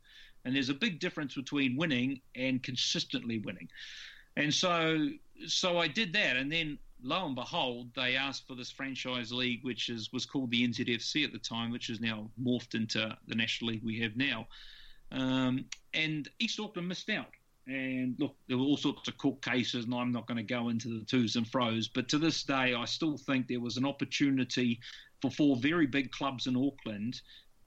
And 0.45 0.55
there's 0.55 0.69
a 0.69 0.73
big 0.73 0.99
difference 0.99 1.35
between 1.35 1.75
winning 1.75 2.21
and 2.35 2.61
consistently 2.61 3.39
winning. 3.39 3.67
And 4.37 4.53
so, 4.53 5.09
so 5.47 5.79
I 5.79 5.87
did 5.87 6.13
that, 6.13 6.37
and 6.37 6.51
then 6.51 6.77
lo 7.01 7.25
and 7.25 7.35
behold, 7.35 7.89
they 7.95 8.15
asked 8.15 8.47
for 8.47 8.55
this 8.55 8.71
franchise 8.71 9.31
league, 9.31 9.63
which 9.63 9.89
is 9.89 10.13
was 10.13 10.25
called 10.25 10.51
the 10.51 10.67
NZFC 10.67 11.25
at 11.25 11.33
the 11.33 11.39
time, 11.39 11.71
which 11.71 11.89
is 11.89 11.99
now 11.99 12.29
morphed 12.41 12.75
into 12.75 13.17
the 13.27 13.35
national 13.35 13.71
league 13.71 13.83
we 13.83 13.99
have 13.99 14.15
now. 14.15 14.47
Um, 15.11 15.65
and 15.93 16.29
East 16.39 16.59
Auckland 16.59 16.87
missed 16.87 17.09
out. 17.09 17.31
And 17.69 18.15
look, 18.17 18.35
there 18.47 18.57
were 18.57 18.63
all 18.63 18.77
sorts 18.77 19.07
of 19.07 19.17
court 19.19 19.43
cases, 19.43 19.85
and 19.85 19.93
I'm 19.93 20.11
not 20.11 20.25
going 20.25 20.37
to 20.37 20.43
go 20.43 20.69
into 20.69 20.87
the 20.87 21.05
twos 21.05 21.35
and 21.35 21.47
fros. 21.47 21.87
But 21.87 22.09
to 22.09 22.17
this 22.17 22.43
day, 22.43 22.73
I 22.73 22.85
still 22.85 23.15
think 23.15 23.47
there 23.47 23.59
was 23.59 23.77
an 23.77 23.85
opportunity 23.85 24.79
for 25.21 25.29
four 25.29 25.55
very 25.57 25.85
big 25.85 26.11
clubs 26.11 26.47
in 26.47 26.55
Auckland 26.55 27.21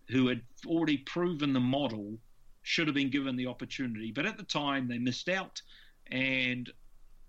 who 0.09 0.27
had 0.27 0.41
already 0.67 0.99
proven 0.99 1.53
the 1.53 1.61
model 1.61 2.19
should 2.63 2.89
have 2.89 2.97
been 2.97 3.11
given 3.11 3.37
the 3.37 3.47
opportunity. 3.47 4.11
But 4.11 4.27
at 4.27 4.37
the 4.37 4.43
time, 4.43 4.89
they 4.89 4.99
missed 4.99 5.29
out, 5.29 5.63
and 6.11 6.69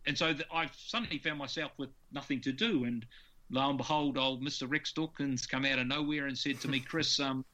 and 0.07 0.17
so 0.17 0.33
I 0.51 0.67
suddenly 0.75 1.19
found 1.19 1.37
myself 1.37 1.73
with 1.77 1.89
nothing 2.11 2.41
to 2.41 2.51
do. 2.51 2.85
And 2.85 3.05
lo 3.51 3.69
and 3.69 3.77
behold, 3.77 4.17
old 4.17 4.43
Mr. 4.43 4.69
Rex 4.69 4.91
Dawkins 4.93 5.45
come 5.45 5.63
out 5.63 5.77
of 5.77 5.85
nowhere 5.85 6.25
and 6.25 6.37
said 6.37 6.59
to 6.61 6.67
me, 6.67 6.79
Chris, 6.79 7.19
um, 7.19 7.45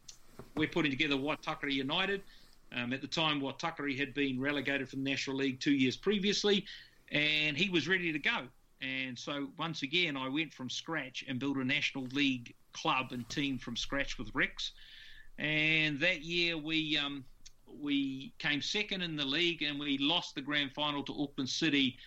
we're 0.56 0.70
putting 0.70 0.92
together 0.92 1.16
Waitakere 1.16 1.72
United. 1.72 2.24
Um, 2.76 2.94
at 2.94 3.02
the 3.02 3.08
time, 3.08 3.42
Waitakere 3.42 3.98
had 3.98 4.14
been 4.14 4.40
relegated 4.40 4.90
from 4.90 5.04
the 5.04 5.10
National 5.10 5.38
League 5.38 5.60
two 5.60 5.74
years 5.74 5.98
previously, 5.98 6.66
and 7.12 7.58
he 7.58 7.70
was 7.70 7.88
ready 7.88 8.12
to 8.12 8.20
go. 8.20 8.48
And 8.82 9.18
so 9.18 9.50
once 9.58 9.82
again, 9.82 10.16
I 10.16 10.30
went 10.30 10.54
from 10.54 10.70
scratch 10.70 11.26
and 11.28 11.40
built 11.40 11.58
a 11.58 11.66
National 11.66 12.06
League 12.14 12.54
club 12.74 13.12
and 13.12 13.28
team 13.30 13.58
from 13.58 13.76
scratch 13.76 14.18
with 14.18 14.34
Rex. 14.34 14.72
And 15.38 16.00
that 16.00 16.22
year 16.22 16.58
we 16.58 16.98
um, 16.98 17.24
we 17.82 18.34
came 18.40 18.62
second 18.62 19.02
in 19.02 19.16
the 19.16 19.26
league 19.26 19.62
and 19.62 19.80
we 19.80 19.98
lost 19.98 20.36
the 20.36 20.42
grand 20.42 20.74
final 20.74 21.04
to 21.04 21.14
Auckland 21.14 21.50
City 21.50 21.98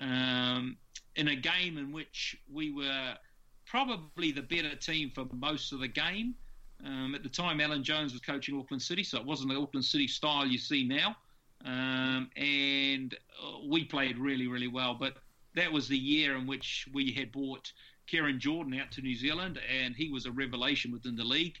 um, 0.00 0.76
in 1.16 1.28
a 1.28 1.36
game 1.36 1.78
in 1.78 1.92
which 1.92 2.36
we 2.52 2.72
were 2.72 3.14
probably 3.66 4.32
the 4.32 4.42
better 4.42 4.74
team 4.76 5.10
for 5.10 5.26
most 5.32 5.72
of 5.72 5.80
the 5.80 5.88
game. 5.88 6.34
Um, 6.84 7.14
at 7.14 7.22
the 7.22 7.28
time, 7.28 7.60
Alan 7.60 7.82
Jones 7.82 8.12
was 8.12 8.20
coaching 8.20 8.58
Auckland 8.58 8.82
City, 8.82 9.02
so 9.02 9.18
it 9.18 9.24
wasn't 9.24 9.50
the 9.50 9.56
Auckland 9.56 9.84
City 9.84 10.06
style 10.06 10.46
you 10.46 10.58
see 10.58 10.84
now. 10.86 11.16
Um, 11.64 12.30
and 12.36 13.16
uh, 13.42 13.58
we 13.66 13.84
played 13.84 14.18
really, 14.18 14.46
really 14.46 14.68
well. 14.68 14.94
But 14.94 15.16
that 15.54 15.72
was 15.72 15.88
the 15.88 15.96
year 15.96 16.36
in 16.36 16.46
which 16.46 16.86
we 16.92 17.12
had 17.12 17.32
brought 17.32 17.72
Keryn 18.10 18.38
Jordan 18.38 18.78
out 18.78 18.90
to 18.92 19.00
New 19.00 19.16
Zealand, 19.16 19.58
and 19.82 19.96
he 19.96 20.10
was 20.10 20.26
a 20.26 20.30
revelation 20.30 20.92
within 20.92 21.16
the 21.16 21.24
league. 21.24 21.58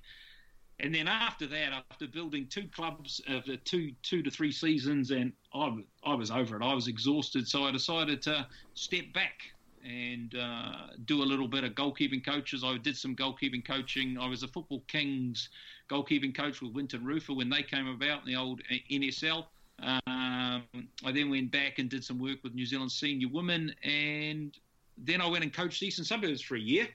And 0.80 0.94
then 0.94 1.08
after 1.08 1.46
that, 1.46 1.84
after 1.90 2.06
building 2.06 2.46
two 2.48 2.68
clubs 2.68 3.20
of 3.28 3.48
uh, 3.48 3.56
two 3.64 3.92
two 4.02 4.22
to 4.22 4.30
three 4.30 4.52
seasons, 4.52 5.10
and 5.10 5.32
I, 5.54 5.72
I 6.04 6.14
was 6.14 6.30
over 6.30 6.56
it. 6.56 6.62
I 6.62 6.74
was 6.74 6.88
exhausted, 6.88 7.48
so 7.48 7.64
I 7.64 7.70
decided 7.70 8.20
to 8.22 8.46
step 8.74 9.04
back 9.14 9.40
and 9.84 10.34
uh, 10.34 10.88
do 11.04 11.22
a 11.22 11.24
little 11.24 11.48
bit 11.48 11.64
of 11.64 11.72
goalkeeping 11.72 12.24
coaches. 12.24 12.64
I 12.64 12.76
did 12.78 12.96
some 12.96 13.14
goalkeeping 13.14 13.64
coaching. 13.64 14.18
I 14.18 14.26
was 14.26 14.42
a 14.42 14.48
Football 14.48 14.82
Kings 14.88 15.50
goalkeeping 15.90 16.34
coach 16.34 16.62
with 16.62 16.72
Wynton 16.72 17.04
Rufer 17.04 17.34
when 17.34 17.50
they 17.50 17.62
came 17.62 17.86
about 17.86 18.20
in 18.20 18.32
the 18.32 18.36
old 18.36 18.62
uh, 18.70 18.74
NSL. 18.90 19.46
Um, 19.82 20.64
I 21.04 21.12
then 21.12 21.30
went 21.30 21.50
back 21.50 21.78
and 21.78 21.90
did 21.90 22.04
some 22.04 22.18
work 22.18 22.38
with 22.42 22.54
New 22.54 22.64
Zealand 22.64 22.92
senior 22.92 23.28
women, 23.28 23.74
and 23.82 24.56
then 24.96 25.20
I 25.20 25.26
went 25.26 25.44
and 25.44 25.52
coached 25.52 25.82
Eastern 25.82 26.04
Suburbs 26.04 26.40
for 26.40 26.54
a 26.54 26.60
year, 26.60 26.88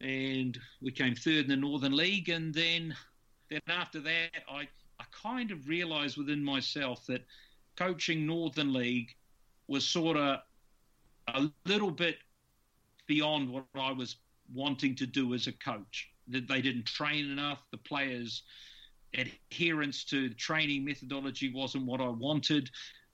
and 0.00 0.58
we 0.80 0.92
came 0.92 1.14
third 1.14 1.44
in 1.44 1.48
the 1.48 1.56
Northern 1.56 1.96
League. 1.96 2.28
And 2.28 2.54
then, 2.54 2.94
then 3.48 3.60
after 3.68 4.00
that, 4.00 4.30
I 4.48 4.68
I 5.00 5.04
kind 5.10 5.50
of 5.50 5.66
realised 5.66 6.18
within 6.18 6.44
myself 6.44 7.06
that 7.06 7.24
coaching 7.74 8.26
Northern 8.26 8.74
League 8.74 9.16
was 9.66 9.86
sort 9.86 10.18
of 10.18 10.40
a 11.34 11.50
little 11.66 11.90
bit 11.90 12.18
beyond 13.06 13.50
what 13.50 13.64
I 13.74 13.92
was 13.92 14.16
wanting 14.52 14.94
to 14.96 15.06
do 15.06 15.34
as 15.34 15.46
a 15.46 15.52
coach. 15.52 16.08
That 16.28 16.48
they 16.48 16.60
didn't 16.60 16.86
train 16.86 17.30
enough. 17.30 17.58
The 17.70 17.78
players' 17.78 18.42
adherence 19.14 20.04
to 20.04 20.28
the 20.28 20.34
training 20.34 20.84
methodology 20.84 21.52
wasn't 21.52 21.86
what 21.86 22.00
I 22.00 22.08
wanted. 22.08 22.70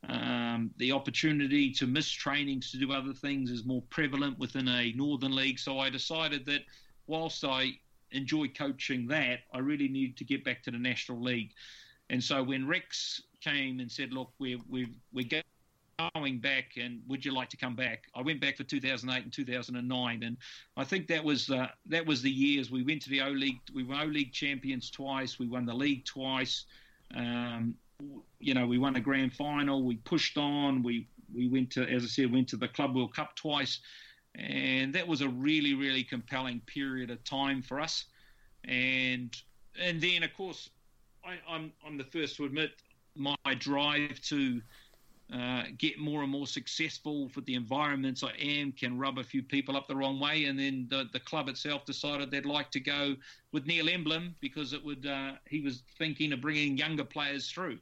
Um, 0.09 0.71
the 0.77 0.93
opportunity 0.93 1.73
to 1.73 1.87
miss 1.87 2.11
trainings 2.11 2.71
to 2.71 2.79
do 2.79 2.93
other 2.93 3.15
things 3.15 3.51
is 3.51 3.65
more 3.65 3.83
prevalent 3.91 4.39
within 4.39 4.69
a 4.69 4.93
Northern 4.93 5.35
League. 5.35 5.59
So 5.59 5.79
I 5.79 5.91
decided 5.91 6.45
that 6.47 6.63
whilst 7.07 7.45
I 7.45 7.79
enjoy 8.13 8.49
coaching 8.49 9.07
that, 9.09 9.41
I 9.53 9.59
really 9.59 9.89
needed 9.89 10.17
to 10.19 10.25
get 10.25 10.45
back 10.45 10.63
to 10.65 10.71
the 10.71 10.79
National 10.79 11.21
League. 11.21 11.53
And 12.11 12.23
so 12.23 12.43
when 12.43 12.69
Rex 12.69 13.21
came 13.41 13.81
and 13.81 13.91
said, 13.91 14.13
"Look, 14.13 14.33
we're 14.39 14.59
we're 14.69 14.91
we're 15.13 15.29
going 16.13 16.39
back, 16.39 16.77
and 16.77 17.01
would 17.09 17.25
you 17.25 17.33
like 17.33 17.49
to 17.51 17.57
come 17.57 17.75
back?" 17.75 18.05
I 18.15 18.23
went 18.23 18.41
back 18.41 18.57
for 18.57 18.65
2008 18.65 19.25
and 19.25 19.33
2009, 19.33 20.23
and 20.23 20.37
I 20.77 20.85
think 20.85 21.07
that 21.09 21.23
was 21.23 21.51
uh, 21.51 21.69
that 21.87 22.07
was 22.07 22.23
the 22.23 22.31
years 22.31 22.71
we 22.71 22.83
went 22.83 23.03
to 23.03 23.11
the 23.11 23.23
O 23.23 23.31
League. 23.31 23.61
We 23.75 23.83
were 23.83 23.97
O 23.97 24.05
League 24.05 24.33
champions 24.33 24.91
twice. 24.91 25.39
We 25.39 25.47
won 25.47 25.67
the 25.67 25.75
league 25.75 26.05
twice. 26.05 26.65
Um, 27.15 27.75
you 28.39 28.55
know, 28.55 28.67
we 28.67 28.79
won 28.79 28.97
a 28.97 29.01
grand 29.01 29.33
final. 29.33 29.83
We 29.83 29.97
pushed 29.97 30.37
on. 30.37 30.83
We 30.83 31.09
we 31.35 31.49
went 31.49 31.71
to, 31.73 31.89
as 31.89 32.05
I 32.05 32.07
said, 32.07 32.33
went 32.33 32.49
to 32.49 32.57
the 32.57 32.69
Club 32.69 32.95
World 32.95 33.15
Cup 33.15 33.35
twice, 33.37 33.81
and 34.35 34.95
that 34.95 35.07
was 35.07 35.21
a 35.21 35.29
really 35.29 35.75
really 35.75 36.05
compelling 36.05 36.61
period 36.67 37.11
of 37.11 37.23
time 37.25 37.63
for 37.63 37.81
us. 37.81 38.05
And 38.65 39.35
and 39.81 40.01
then 40.01 40.23
of 40.23 40.35
course, 40.35 40.71
I, 41.25 41.39
I'm 41.49 41.73
I'm 41.87 41.97
the 41.97 42.05
first 42.05 42.37
to 42.37 42.45
admit 42.45 42.73
my 43.15 43.35
drive 43.59 44.21
to 44.21 44.61
uh, 45.33 45.65
get 45.77 45.99
more 45.99 46.23
and 46.23 46.31
more 46.31 46.47
successful 46.47 47.29
for 47.29 47.41
the 47.43 47.55
environments 47.55 48.23
I 48.23 48.33
am 48.39 48.71
can 48.71 48.97
rub 48.97 49.19
a 49.19 49.25
few 49.25 49.43
people 49.43 49.77
up 49.77 49.89
the 49.89 49.97
wrong 49.97 50.21
way. 50.21 50.45
And 50.45 50.57
then 50.59 50.87
the, 50.89 51.09
the 51.13 51.19
club 51.19 51.49
itself 51.49 51.85
decided 51.85 52.31
they'd 52.31 52.47
like 52.47 52.71
to 52.73 52.81
go 52.81 53.17
with 53.53 53.67
Neil 53.67 53.87
Emblen 53.89 54.35
because 54.41 54.73
it 54.73 54.85
would 54.85 55.05
uh, 55.05 55.33
he 55.49 55.61
was 55.61 55.83
thinking 55.99 56.33
of 56.33 56.41
bringing 56.41 56.77
younger 56.77 57.05
players 57.05 57.51
through. 57.51 57.79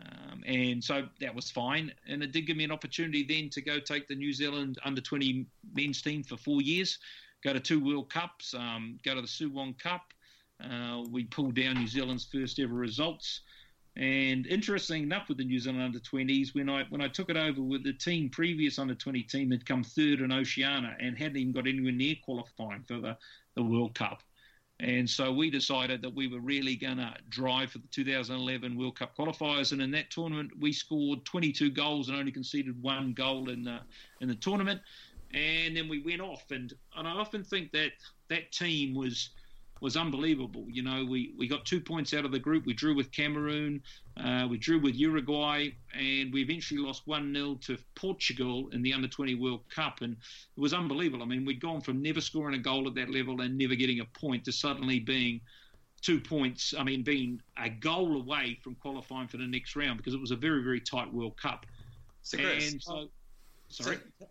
Um, 0.00 0.42
and 0.46 0.82
so 0.82 1.06
that 1.20 1.34
was 1.34 1.50
fine. 1.50 1.92
And 2.06 2.22
it 2.22 2.32
did 2.32 2.46
give 2.46 2.56
me 2.56 2.64
an 2.64 2.72
opportunity 2.72 3.22
then 3.22 3.48
to 3.50 3.62
go 3.62 3.78
take 3.78 4.06
the 4.06 4.14
New 4.14 4.32
Zealand 4.32 4.78
under 4.84 5.00
20 5.00 5.46
men's 5.72 6.02
team 6.02 6.22
for 6.22 6.36
four 6.36 6.60
years, 6.60 6.98
go 7.42 7.52
to 7.52 7.60
two 7.60 7.82
World 7.82 8.10
Cups, 8.10 8.54
um, 8.54 8.98
go 9.04 9.14
to 9.14 9.20
the 9.20 9.26
Suwon 9.26 9.78
Cup. 9.78 10.12
Uh, 10.62 11.02
we 11.10 11.24
pulled 11.24 11.54
down 11.54 11.74
New 11.74 11.86
Zealand's 11.86 12.24
first 12.24 12.58
ever 12.58 12.74
results. 12.74 13.40
And 13.96 14.46
interesting 14.48 15.04
enough, 15.04 15.28
with 15.28 15.38
the 15.38 15.44
New 15.44 15.60
Zealand 15.60 15.82
under 15.82 16.00
20s, 16.00 16.52
when 16.52 16.68
I 16.68 16.84
when 16.88 17.00
I 17.00 17.06
took 17.06 17.30
it 17.30 17.36
over 17.36 17.62
with 17.62 17.84
the 17.84 17.92
team, 17.92 18.28
previous 18.28 18.78
under 18.78 18.94
20 18.94 19.22
team 19.22 19.52
had 19.52 19.64
come 19.64 19.84
third 19.84 20.20
in 20.20 20.32
Oceania 20.32 20.96
and 20.98 21.16
hadn't 21.16 21.36
even 21.36 21.52
got 21.52 21.68
anywhere 21.68 21.92
near 21.92 22.16
qualifying 22.24 22.82
for 22.82 23.00
the, 23.00 23.16
the 23.54 23.62
World 23.62 23.94
Cup. 23.94 24.22
And 24.80 25.08
so 25.08 25.32
we 25.32 25.50
decided 25.50 26.02
that 26.02 26.12
we 26.12 26.26
were 26.26 26.40
really 26.40 26.74
going 26.74 26.96
to 26.96 27.14
drive 27.28 27.70
for 27.70 27.78
the 27.78 27.86
2011 27.88 28.76
World 28.76 28.98
Cup 28.98 29.16
qualifiers. 29.16 29.70
And 29.70 29.80
in 29.80 29.92
that 29.92 30.10
tournament, 30.10 30.50
we 30.58 30.72
scored 30.72 31.24
22 31.24 31.70
goals 31.70 32.08
and 32.08 32.18
only 32.18 32.32
conceded 32.32 32.82
one 32.82 33.12
goal 33.12 33.50
in 33.50 33.62
the, 33.62 33.78
in 34.20 34.28
the 34.28 34.34
tournament. 34.34 34.80
And 35.32 35.76
then 35.76 35.88
we 35.88 36.02
went 36.02 36.20
off. 36.20 36.50
And, 36.50 36.72
and 36.96 37.06
I 37.06 37.12
often 37.12 37.44
think 37.44 37.70
that 37.70 37.92
that 38.28 38.50
team 38.50 38.94
was 38.94 39.30
was 39.84 39.98
unbelievable. 39.98 40.64
You 40.66 40.82
know, 40.82 41.04
we, 41.04 41.34
we 41.38 41.46
got 41.46 41.66
two 41.66 41.78
points 41.78 42.14
out 42.14 42.24
of 42.24 42.32
the 42.32 42.38
group. 42.38 42.64
We 42.64 42.72
drew 42.72 42.94
with 42.94 43.12
Cameroon, 43.12 43.82
uh, 44.16 44.46
we 44.48 44.56
drew 44.56 44.80
with 44.80 44.94
Uruguay, 44.94 45.68
and 45.92 46.32
we 46.32 46.40
eventually 46.40 46.80
lost 46.80 47.02
1 47.04 47.34
0 47.34 47.58
to 47.66 47.76
Portugal 47.94 48.70
in 48.72 48.80
the 48.80 48.94
Under 48.94 49.08
20 49.08 49.34
World 49.34 49.60
Cup. 49.68 50.00
And 50.00 50.14
it 50.14 50.60
was 50.60 50.72
unbelievable. 50.72 51.22
I 51.22 51.26
mean, 51.26 51.44
we'd 51.44 51.60
gone 51.60 51.82
from 51.82 52.00
never 52.00 52.22
scoring 52.22 52.54
a 52.54 52.58
goal 52.58 52.88
at 52.88 52.94
that 52.94 53.10
level 53.10 53.42
and 53.42 53.58
never 53.58 53.74
getting 53.74 54.00
a 54.00 54.06
point 54.06 54.46
to 54.46 54.52
suddenly 54.52 55.00
being 55.00 55.42
two 56.00 56.18
points, 56.18 56.72
I 56.78 56.82
mean, 56.82 57.02
being 57.02 57.42
a 57.58 57.68
goal 57.68 58.18
away 58.18 58.58
from 58.64 58.76
qualifying 58.76 59.28
for 59.28 59.36
the 59.36 59.46
next 59.46 59.76
round 59.76 59.98
because 59.98 60.14
it 60.14 60.20
was 60.20 60.30
a 60.30 60.36
very, 60.36 60.64
very 60.64 60.80
tight 60.80 61.12
World 61.12 61.36
Cup. 61.36 61.66
So, 62.22 62.38
Chris, 62.38 62.72
and 62.72 62.82
so, 62.82 63.08
sorry. 63.68 63.98
So 64.18 64.26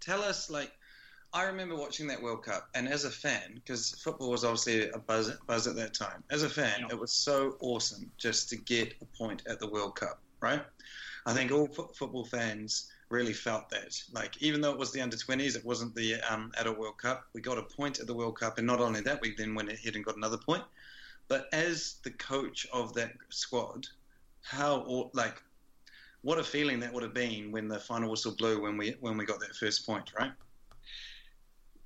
tell 0.00 0.22
us, 0.22 0.50
like, 0.50 0.72
I 1.32 1.44
remember 1.44 1.76
watching 1.76 2.08
that 2.08 2.20
World 2.20 2.42
Cup, 2.42 2.68
and 2.74 2.88
as 2.88 3.04
a 3.04 3.10
fan, 3.10 3.54
because 3.54 3.90
football 4.02 4.30
was 4.30 4.44
obviously 4.44 4.90
a 4.90 4.98
buzz, 4.98 5.30
buzz 5.46 5.68
at 5.68 5.76
that 5.76 5.94
time. 5.94 6.24
As 6.30 6.42
a 6.42 6.48
fan, 6.48 6.80
yeah. 6.80 6.86
it 6.90 6.98
was 6.98 7.12
so 7.12 7.56
awesome 7.60 8.10
just 8.18 8.48
to 8.50 8.56
get 8.56 8.94
a 9.00 9.04
point 9.16 9.42
at 9.46 9.60
the 9.60 9.68
World 9.68 9.94
Cup, 9.94 10.20
right? 10.40 10.62
I 11.26 11.32
think 11.32 11.52
all 11.52 11.68
f- 11.70 11.94
football 11.94 12.24
fans 12.24 12.90
really 13.10 13.32
felt 13.32 13.68
that. 13.70 14.00
Like, 14.12 14.42
even 14.42 14.60
though 14.60 14.72
it 14.72 14.78
was 14.78 14.90
the 14.90 15.00
under 15.00 15.16
20s, 15.16 15.56
it 15.56 15.64
wasn't 15.64 15.94
the 15.94 16.16
um, 16.22 16.50
adult 16.58 16.78
World 16.78 16.98
Cup. 16.98 17.24
We 17.32 17.40
got 17.40 17.58
a 17.58 17.62
point 17.62 18.00
at 18.00 18.08
the 18.08 18.14
World 18.14 18.38
Cup, 18.38 18.58
and 18.58 18.66
not 18.66 18.80
only 18.80 19.00
that, 19.02 19.20
we 19.20 19.34
then 19.36 19.54
went 19.54 19.70
ahead 19.70 19.94
and 19.94 20.04
got 20.04 20.16
another 20.16 20.38
point. 20.38 20.64
But 21.28 21.48
as 21.52 21.96
the 22.02 22.10
coach 22.10 22.66
of 22.72 22.92
that 22.94 23.12
squad, 23.28 23.86
how 24.42 25.10
like 25.14 25.40
what 26.22 26.38
a 26.38 26.44
feeling 26.44 26.80
that 26.80 26.92
would 26.92 27.04
have 27.04 27.14
been 27.14 27.52
when 27.52 27.68
the 27.68 27.78
final 27.78 28.10
whistle 28.10 28.34
blew 28.34 28.60
when 28.60 28.76
we 28.76 28.96
when 29.00 29.16
we 29.16 29.24
got 29.24 29.38
that 29.40 29.54
first 29.54 29.86
point, 29.86 30.10
right? 30.18 30.32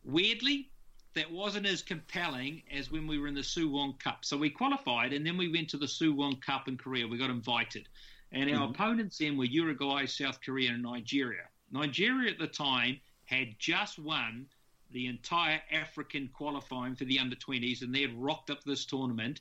Weirdly, 0.04 0.70
that 1.14 1.30
wasn't 1.30 1.66
as 1.66 1.82
compelling 1.82 2.62
as 2.70 2.90
when 2.90 3.06
we 3.06 3.18
were 3.18 3.28
in 3.28 3.34
the 3.34 3.40
Suwon 3.40 3.98
Cup. 3.98 4.24
So 4.24 4.36
we 4.36 4.50
qualified, 4.50 5.12
and 5.12 5.24
then 5.24 5.36
we 5.36 5.50
went 5.50 5.68
to 5.70 5.76
the 5.76 5.86
Suwon 5.86 6.40
Cup 6.42 6.68
in 6.68 6.76
Korea. 6.76 7.06
We 7.06 7.18
got 7.18 7.30
invited, 7.30 7.88
and 8.32 8.50
our 8.50 8.56
mm-hmm. 8.56 8.72
opponents 8.72 9.18
then 9.18 9.36
were 9.36 9.44
Uruguay, 9.44 10.06
South 10.06 10.40
Korea, 10.40 10.70
and 10.70 10.82
Nigeria. 10.82 11.44
Nigeria 11.70 12.30
at 12.30 12.38
the 12.38 12.46
time 12.46 13.00
had 13.26 13.58
just 13.58 13.98
won 13.98 14.46
the 14.90 15.06
entire 15.06 15.60
African 15.72 16.28
qualifying 16.32 16.94
for 16.94 17.04
the 17.04 17.18
under 17.18 17.36
20s, 17.36 17.82
and 17.82 17.94
they 17.94 18.02
had 18.02 18.14
rocked 18.14 18.50
up 18.50 18.62
this 18.64 18.84
tournament. 18.84 19.40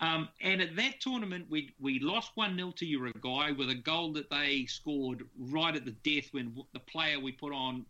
Um, 0.00 0.28
and 0.40 0.60
at 0.60 0.76
that 0.76 1.00
tournament, 1.00 1.46
we 1.48 1.72
we 1.80 2.00
lost 2.00 2.32
1 2.34 2.56
0 2.56 2.72
to 2.72 2.86
Uruguay 2.86 3.52
with 3.52 3.70
a 3.70 3.74
goal 3.74 4.12
that 4.14 4.28
they 4.28 4.66
scored 4.66 5.22
right 5.38 5.74
at 5.74 5.84
the 5.84 5.92
death 5.92 6.28
when 6.32 6.54
the 6.72 6.80
player 6.80 7.20
we 7.20 7.32
put 7.32 7.52
on 7.52 7.86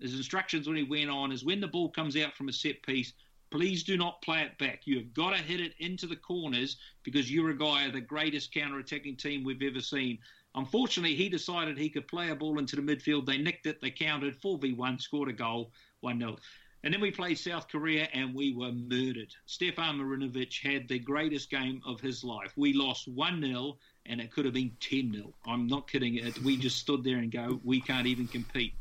his 0.00 0.14
instructions 0.14 0.66
when 0.66 0.76
he 0.76 0.82
went 0.84 1.10
on 1.10 1.32
is 1.32 1.44
when 1.44 1.60
the 1.60 1.68
ball 1.68 1.90
comes 1.90 2.16
out 2.16 2.34
from 2.34 2.48
a 2.48 2.52
set 2.52 2.82
piece, 2.82 3.12
please 3.50 3.82
do 3.82 3.96
not 3.96 4.22
play 4.22 4.42
it 4.42 4.58
back. 4.58 4.82
You 4.84 4.98
have 4.98 5.14
got 5.14 5.30
to 5.30 5.42
hit 5.42 5.60
it 5.60 5.74
into 5.78 6.06
the 6.06 6.16
corners 6.16 6.76
because 7.02 7.30
Uruguay 7.30 7.86
are 7.86 7.92
the 7.92 8.00
greatest 8.00 8.52
counter-attacking 8.52 9.16
team 9.16 9.44
we've 9.44 9.62
ever 9.62 9.80
seen. 9.80 10.18
Unfortunately, 10.54 11.14
he 11.14 11.28
decided 11.28 11.78
he 11.78 11.90
could 11.90 12.08
play 12.08 12.30
a 12.30 12.34
ball 12.34 12.58
into 12.58 12.76
the 12.76 12.82
midfield. 12.82 13.26
They 13.26 13.38
nicked 13.38 13.66
it. 13.66 13.80
They 13.80 13.90
counted 13.90 14.40
4v1, 14.40 15.00
scored 15.00 15.28
a 15.28 15.32
goal, 15.32 15.72
1 16.00 16.18
0. 16.18 16.36
And 16.84 16.94
then 16.94 17.00
we 17.00 17.10
played 17.10 17.38
South 17.38 17.68
Korea 17.68 18.08
and 18.12 18.34
we 18.34 18.54
were 18.54 18.70
murdered. 18.70 19.34
Stefan 19.46 19.98
Marinovic 19.98 20.62
had 20.62 20.86
the 20.88 20.98
greatest 20.98 21.50
game 21.50 21.80
of 21.84 22.00
his 22.00 22.22
life. 22.22 22.52
We 22.56 22.72
lost 22.72 23.08
1 23.08 23.42
0 23.42 23.78
and 24.06 24.20
it 24.20 24.30
could 24.30 24.44
have 24.44 24.54
been 24.54 24.76
10 24.80 25.12
0. 25.12 25.34
I'm 25.46 25.66
not 25.66 25.90
kidding. 25.90 26.20
We 26.44 26.56
just 26.56 26.78
stood 26.78 27.02
there 27.02 27.18
and 27.18 27.32
go, 27.32 27.60
we 27.64 27.80
can't 27.80 28.06
even 28.06 28.28
compete. 28.28 28.74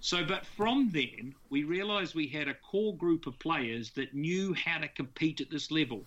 So, 0.00 0.24
but 0.24 0.46
from 0.46 0.90
then, 0.90 1.34
we 1.50 1.64
realised 1.64 2.14
we 2.14 2.28
had 2.28 2.48
a 2.48 2.54
core 2.54 2.96
group 2.96 3.26
of 3.26 3.38
players 3.38 3.90
that 3.92 4.14
knew 4.14 4.54
how 4.54 4.78
to 4.78 4.88
compete 4.88 5.40
at 5.40 5.50
this 5.50 5.70
level. 5.70 6.04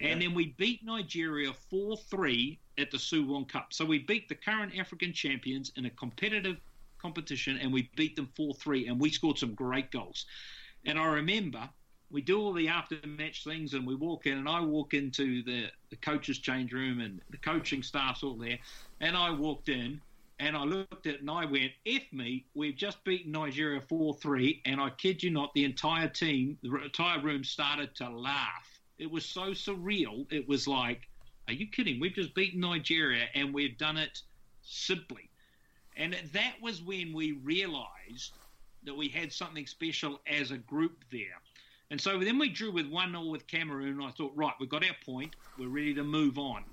And 0.00 0.20
yeah. 0.20 0.28
then 0.28 0.34
we 0.34 0.54
beat 0.56 0.84
Nigeria 0.84 1.52
4 1.52 1.96
3 1.96 2.58
at 2.78 2.90
the 2.90 2.96
Suwon 2.96 3.48
Cup. 3.48 3.72
So 3.72 3.84
we 3.84 3.98
beat 3.98 4.28
the 4.28 4.34
current 4.34 4.76
African 4.78 5.12
champions 5.12 5.72
in 5.76 5.86
a 5.86 5.90
competitive 5.90 6.56
competition 6.98 7.58
and 7.58 7.72
we 7.72 7.90
beat 7.96 8.16
them 8.16 8.28
4 8.34 8.54
3 8.54 8.88
and 8.88 8.98
we 8.98 9.10
scored 9.10 9.38
some 9.38 9.54
great 9.54 9.90
goals. 9.90 10.26
And 10.86 10.98
I 10.98 11.06
remember 11.06 11.68
we 12.10 12.22
do 12.22 12.40
all 12.40 12.52
the 12.52 12.68
after 12.68 12.96
match 13.06 13.44
things 13.44 13.74
and 13.74 13.86
we 13.86 13.94
walk 13.94 14.26
in 14.26 14.38
and 14.38 14.48
I 14.48 14.60
walk 14.60 14.94
into 14.94 15.42
the, 15.42 15.66
the 15.90 15.96
coaches 15.96 16.38
change 16.38 16.72
room 16.72 17.00
and 17.00 17.20
the 17.30 17.38
coaching 17.38 17.82
staff's 17.82 18.22
all 18.22 18.36
there 18.36 18.58
and 19.00 19.16
I 19.16 19.30
walked 19.30 19.68
in 19.68 20.00
and 20.40 20.56
I 20.56 20.64
looked 20.64 21.06
at 21.06 21.14
it 21.14 21.20
and 21.20 21.30
I 21.30 21.44
went, 21.44 21.72
F 21.86 22.02
me, 22.12 22.46
we've 22.54 22.76
just 22.76 23.02
beaten 23.04 23.32
Nigeria 23.32 23.80
4 23.80 24.14
3. 24.14 24.62
And 24.64 24.80
I 24.80 24.90
kid 24.90 25.22
you 25.22 25.30
not, 25.30 25.54
the 25.54 25.64
entire 25.64 26.08
team, 26.08 26.58
the 26.62 26.82
entire 26.82 27.20
room 27.20 27.44
started 27.44 27.94
to 27.96 28.10
laugh. 28.10 28.80
It 28.98 29.10
was 29.10 29.24
so 29.24 29.50
surreal. 29.50 30.30
It 30.32 30.48
was 30.48 30.66
like, 30.66 31.02
are 31.46 31.54
you 31.54 31.68
kidding? 31.68 32.00
We've 32.00 32.14
just 32.14 32.34
beaten 32.34 32.60
Nigeria 32.60 33.26
and 33.34 33.54
we've 33.54 33.78
done 33.78 33.96
it 33.96 34.22
simply. 34.62 35.30
And 35.96 36.16
that 36.32 36.54
was 36.60 36.82
when 36.82 37.12
we 37.12 37.32
realized 37.32 38.32
that 38.84 38.96
we 38.96 39.08
had 39.08 39.32
something 39.32 39.66
special 39.66 40.20
as 40.26 40.50
a 40.50 40.58
group 40.58 41.04
there. 41.12 41.40
And 41.90 42.00
so 42.00 42.18
then 42.18 42.38
we 42.38 42.48
drew 42.48 42.72
with 42.72 42.88
1 42.88 43.10
0 43.10 43.24
with 43.26 43.46
Cameroon. 43.46 44.00
I 44.02 44.10
thought, 44.10 44.32
right, 44.34 44.54
we've 44.58 44.68
got 44.68 44.84
our 44.84 44.96
point. 45.04 45.36
We're 45.58 45.68
ready 45.68 45.94
to 45.94 46.02
move 46.02 46.38
on. 46.38 46.64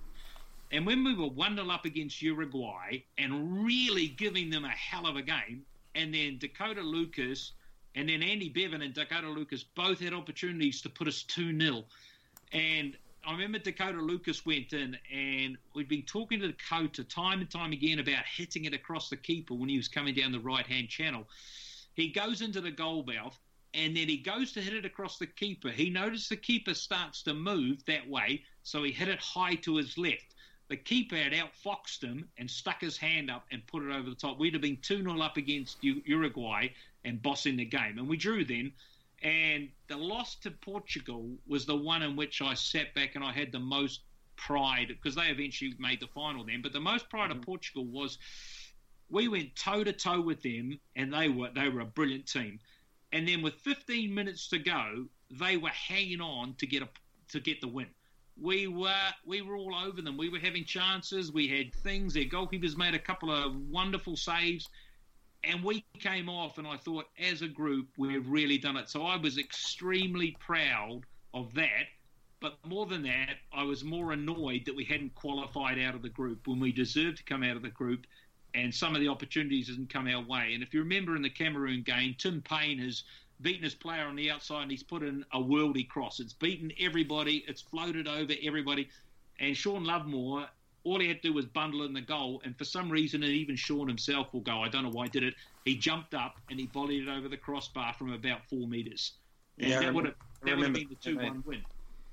And 0.71 0.85
when 0.85 1.03
we 1.03 1.13
were 1.13 1.27
1 1.27 1.55
0 1.55 1.69
up 1.69 1.85
against 1.85 2.21
Uruguay 2.21 3.03
and 3.17 3.65
really 3.65 4.07
giving 4.07 4.49
them 4.49 4.63
a 4.63 4.69
hell 4.69 5.05
of 5.05 5.17
a 5.17 5.21
game, 5.21 5.63
and 5.95 6.13
then 6.13 6.37
Dakota 6.37 6.81
Lucas 6.81 7.51
and 7.95 8.07
then 8.07 8.23
Andy 8.23 8.49
Bevan 8.49 8.81
and 8.81 8.93
Dakota 8.93 9.29
Lucas 9.29 9.63
both 9.63 9.99
had 9.99 10.13
opportunities 10.13 10.81
to 10.81 10.89
put 10.89 11.07
us 11.07 11.23
2 11.23 11.59
0. 11.59 11.83
And 12.53 12.95
I 13.25 13.33
remember 13.33 13.59
Dakota 13.59 13.99
Lucas 13.99 14.45
went 14.45 14.73
in, 14.73 14.97
and 15.13 15.57
we'd 15.75 15.89
been 15.89 16.03
talking 16.03 16.39
to 16.39 16.47
Dakota 16.47 17.03
time 17.03 17.41
and 17.41 17.49
time 17.49 17.71
again 17.71 17.99
about 17.99 18.25
hitting 18.25 18.65
it 18.65 18.73
across 18.73 19.09
the 19.09 19.17
keeper 19.17 19.53
when 19.53 19.69
he 19.69 19.77
was 19.77 19.87
coming 19.87 20.15
down 20.15 20.31
the 20.31 20.39
right 20.39 20.65
hand 20.65 20.89
channel. 20.89 21.27
He 21.93 22.07
goes 22.09 22.41
into 22.41 22.61
the 22.61 22.71
goal 22.71 23.03
mouth, 23.03 23.37
and 23.73 23.95
then 23.95 24.07
he 24.07 24.17
goes 24.17 24.53
to 24.53 24.61
hit 24.61 24.73
it 24.73 24.85
across 24.85 25.17
the 25.17 25.27
keeper. 25.27 25.69
He 25.69 25.89
noticed 25.89 26.29
the 26.29 26.37
keeper 26.37 26.73
starts 26.73 27.21
to 27.23 27.33
move 27.33 27.85
that 27.85 28.09
way, 28.09 28.43
so 28.63 28.83
he 28.83 28.91
hit 28.91 29.09
it 29.09 29.19
high 29.19 29.55
to 29.55 29.75
his 29.75 29.97
left. 29.97 30.33
The 30.71 30.77
keeper 30.77 31.17
had 31.17 31.33
outfoxed 31.33 32.01
him 32.01 32.29
and 32.37 32.49
stuck 32.49 32.79
his 32.79 32.95
hand 32.95 33.29
up 33.29 33.45
and 33.51 33.67
put 33.67 33.83
it 33.83 33.93
over 33.93 34.09
the 34.09 34.15
top. 34.15 34.39
We'd 34.39 34.53
have 34.53 34.61
been 34.61 34.77
2 34.77 35.03
0 35.03 35.19
up 35.19 35.35
against 35.35 35.83
Uruguay 35.83 36.69
and 37.03 37.21
bossing 37.21 37.57
the 37.57 37.65
game. 37.65 37.97
And 37.97 38.07
we 38.07 38.15
drew 38.15 38.45
then. 38.45 38.71
And 39.21 39.67
the 39.89 39.97
loss 39.97 40.35
to 40.35 40.49
Portugal 40.49 41.29
was 41.45 41.65
the 41.65 41.75
one 41.75 42.03
in 42.03 42.15
which 42.15 42.41
I 42.41 42.53
sat 42.53 42.95
back 42.95 43.15
and 43.15 43.23
I 43.23 43.33
had 43.33 43.51
the 43.51 43.59
most 43.59 44.03
pride 44.37 44.87
because 44.87 45.13
they 45.13 45.27
eventually 45.27 45.73
made 45.77 45.99
the 45.99 46.07
final 46.07 46.45
then. 46.45 46.61
But 46.61 46.71
the 46.71 46.79
most 46.79 47.09
pride 47.09 47.31
mm-hmm. 47.31 47.39
of 47.39 47.45
Portugal 47.45 47.83
was 47.83 48.17
we 49.09 49.27
went 49.27 49.53
toe 49.57 49.83
to 49.83 49.91
toe 49.91 50.21
with 50.21 50.41
them 50.41 50.79
and 50.95 51.13
they 51.13 51.27
were 51.27 51.49
they 51.53 51.67
were 51.67 51.81
a 51.81 51.85
brilliant 51.85 52.27
team. 52.27 52.61
And 53.11 53.27
then 53.27 53.41
with 53.41 53.55
15 53.55 54.15
minutes 54.15 54.47
to 54.47 54.57
go, 54.57 55.07
they 55.31 55.57
were 55.57 55.67
hanging 55.67 56.21
on 56.21 56.55
to 56.59 56.65
get 56.65 56.81
a 56.81 56.87
to 57.33 57.41
get 57.41 57.59
the 57.59 57.67
win 57.67 57.87
we 58.41 58.67
were 58.67 59.11
we 59.25 59.41
were 59.41 59.55
all 59.55 59.75
over 59.75 60.01
them. 60.01 60.17
We 60.17 60.29
were 60.29 60.39
having 60.39 60.65
chances. 60.65 61.31
We 61.31 61.47
had 61.47 61.73
things. 61.75 62.13
Their 62.13 62.25
goalkeepers 62.25 62.75
made 62.75 62.95
a 62.95 62.99
couple 62.99 63.31
of 63.31 63.55
wonderful 63.69 64.15
saves, 64.15 64.67
and 65.43 65.63
we 65.63 65.85
came 65.99 66.27
off. 66.27 66.57
And 66.57 66.67
I 66.67 66.77
thought, 66.77 67.05
as 67.19 67.41
a 67.43 67.47
group, 67.47 67.87
we've 67.97 68.27
really 68.27 68.57
done 68.57 68.77
it. 68.77 68.89
So 68.89 69.03
I 69.03 69.17
was 69.17 69.37
extremely 69.37 70.35
proud 70.39 71.01
of 71.33 71.53
that. 71.53 71.87
But 72.39 72.57
more 72.65 72.87
than 72.87 73.03
that, 73.03 73.35
I 73.53 73.63
was 73.63 73.83
more 73.83 74.13
annoyed 74.13 74.63
that 74.65 74.75
we 74.75 74.83
hadn't 74.83 75.13
qualified 75.13 75.79
out 75.79 75.93
of 75.93 76.01
the 76.01 76.09
group 76.09 76.47
when 76.47 76.59
we 76.59 76.71
deserved 76.71 77.17
to 77.17 77.23
come 77.23 77.43
out 77.43 77.55
of 77.55 77.61
the 77.61 77.69
group, 77.69 78.07
and 78.55 78.73
some 78.73 78.95
of 78.95 79.01
the 79.01 79.07
opportunities 79.07 79.67
didn't 79.67 79.93
come 79.93 80.07
our 80.07 80.23
way. 80.23 80.53
And 80.55 80.63
if 80.63 80.73
you 80.73 80.79
remember 80.79 81.15
in 81.15 81.21
the 81.21 81.29
Cameroon 81.29 81.83
game, 81.83 82.15
Tim 82.17 82.41
Payne 82.41 82.79
has 82.79 83.03
beaten 83.41 83.63
his 83.63 83.75
player 83.75 84.05
on 84.05 84.15
the 84.15 84.29
outside 84.31 84.63
and 84.63 84.71
he's 84.71 84.83
put 84.83 85.03
in 85.03 85.25
a 85.33 85.39
worldy 85.39 85.87
cross. 85.87 86.19
It's 86.19 86.33
beaten 86.33 86.71
everybody, 86.79 87.43
it's 87.47 87.61
floated 87.61 88.07
over 88.07 88.33
everybody. 88.43 88.89
And 89.39 89.55
Shaun 89.55 89.83
Lovemore, 89.83 90.47
all 90.83 90.99
he 90.99 91.07
had 91.07 91.21
to 91.21 91.29
do 91.29 91.33
was 91.33 91.45
bundle 91.45 91.83
in 91.83 91.93
the 91.93 92.01
goal. 92.01 92.41
And 92.45 92.57
for 92.57 92.65
some 92.65 92.89
reason, 92.89 93.23
and 93.23 93.31
even 93.31 93.55
Shaun 93.55 93.87
himself 93.87 94.33
will 94.33 94.41
go, 94.41 94.61
I 94.61 94.69
don't 94.69 94.83
know 94.83 94.89
why 94.89 95.05
he 95.05 95.09
did 95.09 95.23
it. 95.23 95.35
He 95.65 95.75
jumped 95.75 96.13
up 96.13 96.35
and 96.49 96.59
he 96.59 96.67
volleyed 96.67 97.07
it 97.07 97.09
over 97.09 97.27
the 97.27 97.37
crossbar 97.37 97.93
from 97.93 98.13
about 98.13 98.41
four 98.49 98.67
metres. 98.67 99.13
And 99.59 99.69
yeah, 99.69 99.79
that 99.79 99.93
would 99.93 100.05
have 100.05 100.15
that 100.43 100.57
would 100.57 100.65
have 100.65 100.73
been 100.73 100.89
the 100.89 100.95
2 100.95 101.17
1 101.17 101.43
win. 101.45 101.63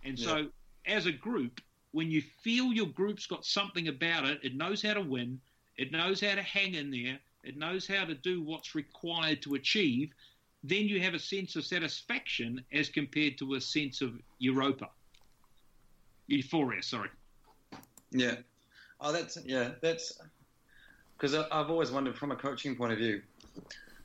And 0.04 0.18
yeah. 0.18 0.26
so, 0.26 0.46
as 0.86 1.06
a 1.06 1.12
group, 1.12 1.60
when 1.92 2.10
you 2.10 2.22
feel 2.42 2.72
your 2.72 2.86
group's 2.86 3.26
got 3.26 3.44
something 3.44 3.88
about 3.88 4.24
it, 4.26 4.40
it 4.42 4.54
knows 4.54 4.82
how 4.82 4.94
to 4.94 5.00
win, 5.00 5.40
it 5.76 5.92
knows 5.92 6.20
how 6.20 6.34
to 6.34 6.42
hang 6.42 6.74
in 6.74 6.90
there, 6.90 7.18
it 7.42 7.56
knows 7.56 7.86
how 7.86 8.04
to 8.04 8.14
do 8.14 8.42
what's 8.42 8.74
required 8.74 9.40
to 9.42 9.54
achieve, 9.54 10.12
then 10.68 10.88
you 10.88 11.00
have 11.00 11.14
a 11.14 11.18
sense 11.18 11.56
of 11.56 11.64
satisfaction 11.64 12.64
as 12.72 12.88
compared 12.88 13.38
to 13.38 13.54
a 13.54 13.60
sense 13.60 14.00
of 14.00 14.14
Europa. 14.38 14.88
Euphoria, 16.26 16.82
sorry. 16.82 17.10
Yeah. 18.10 18.36
Oh, 19.00 19.12
that's, 19.12 19.38
yeah, 19.44 19.70
that's, 19.80 20.18
because 21.16 21.34
I've 21.34 21.70
always 21.70 21.90
wondered 21.90 22.16
from 22.16 22.32
a 22.32 22.36
coaching 22.36 22.76
point 22.76 22.92
of 22.92 22.98
view, 22.98 23.22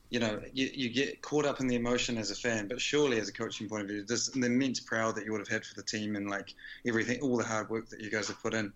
you 0.10 0.20
know, 0.20 0.40
you, 0.54 0.70
you 0.74 0.90
get 0.90 1.22
caught 1.24 1.46
up 1.46 1.60
in 1.60 1.68
the 1.68 1.76
emotion 1.76 2.18
as 2.20 2.30
a 2.30 2.36
fan, 2.36 2.68
but 2.68 2.80
surely 2.80 3.20
as 3.20 3.30
a 3.30 3.34
coaching 3.34 3.68
point 3.68 3.82
of 3.82 3.88
view, 3.88 4.04
this 4.04 4.28
the 4.28 4.46
immense 4.46 4.80
proud 4.80 5.16
that 5.16 5.26
you 5.26 5.32
would 5.32 5.42
have 5.42 5.48
had 5.48 5.66
for 5.66 5.74
the 5.74 5.82
team 5.82 6.16
and 6.16 6.30
like 6.30 6.54
everything, 6.86 7.20
all 7.22 7.36
the 7.36 7.44
hard 7.44 7.70
work 7.70 7.90
that 7.90 8.00
you 8.00 8.12
guys 8.12 8.28
have 8.28 8.40
put 8.40 8.54
in. 8.54 8.72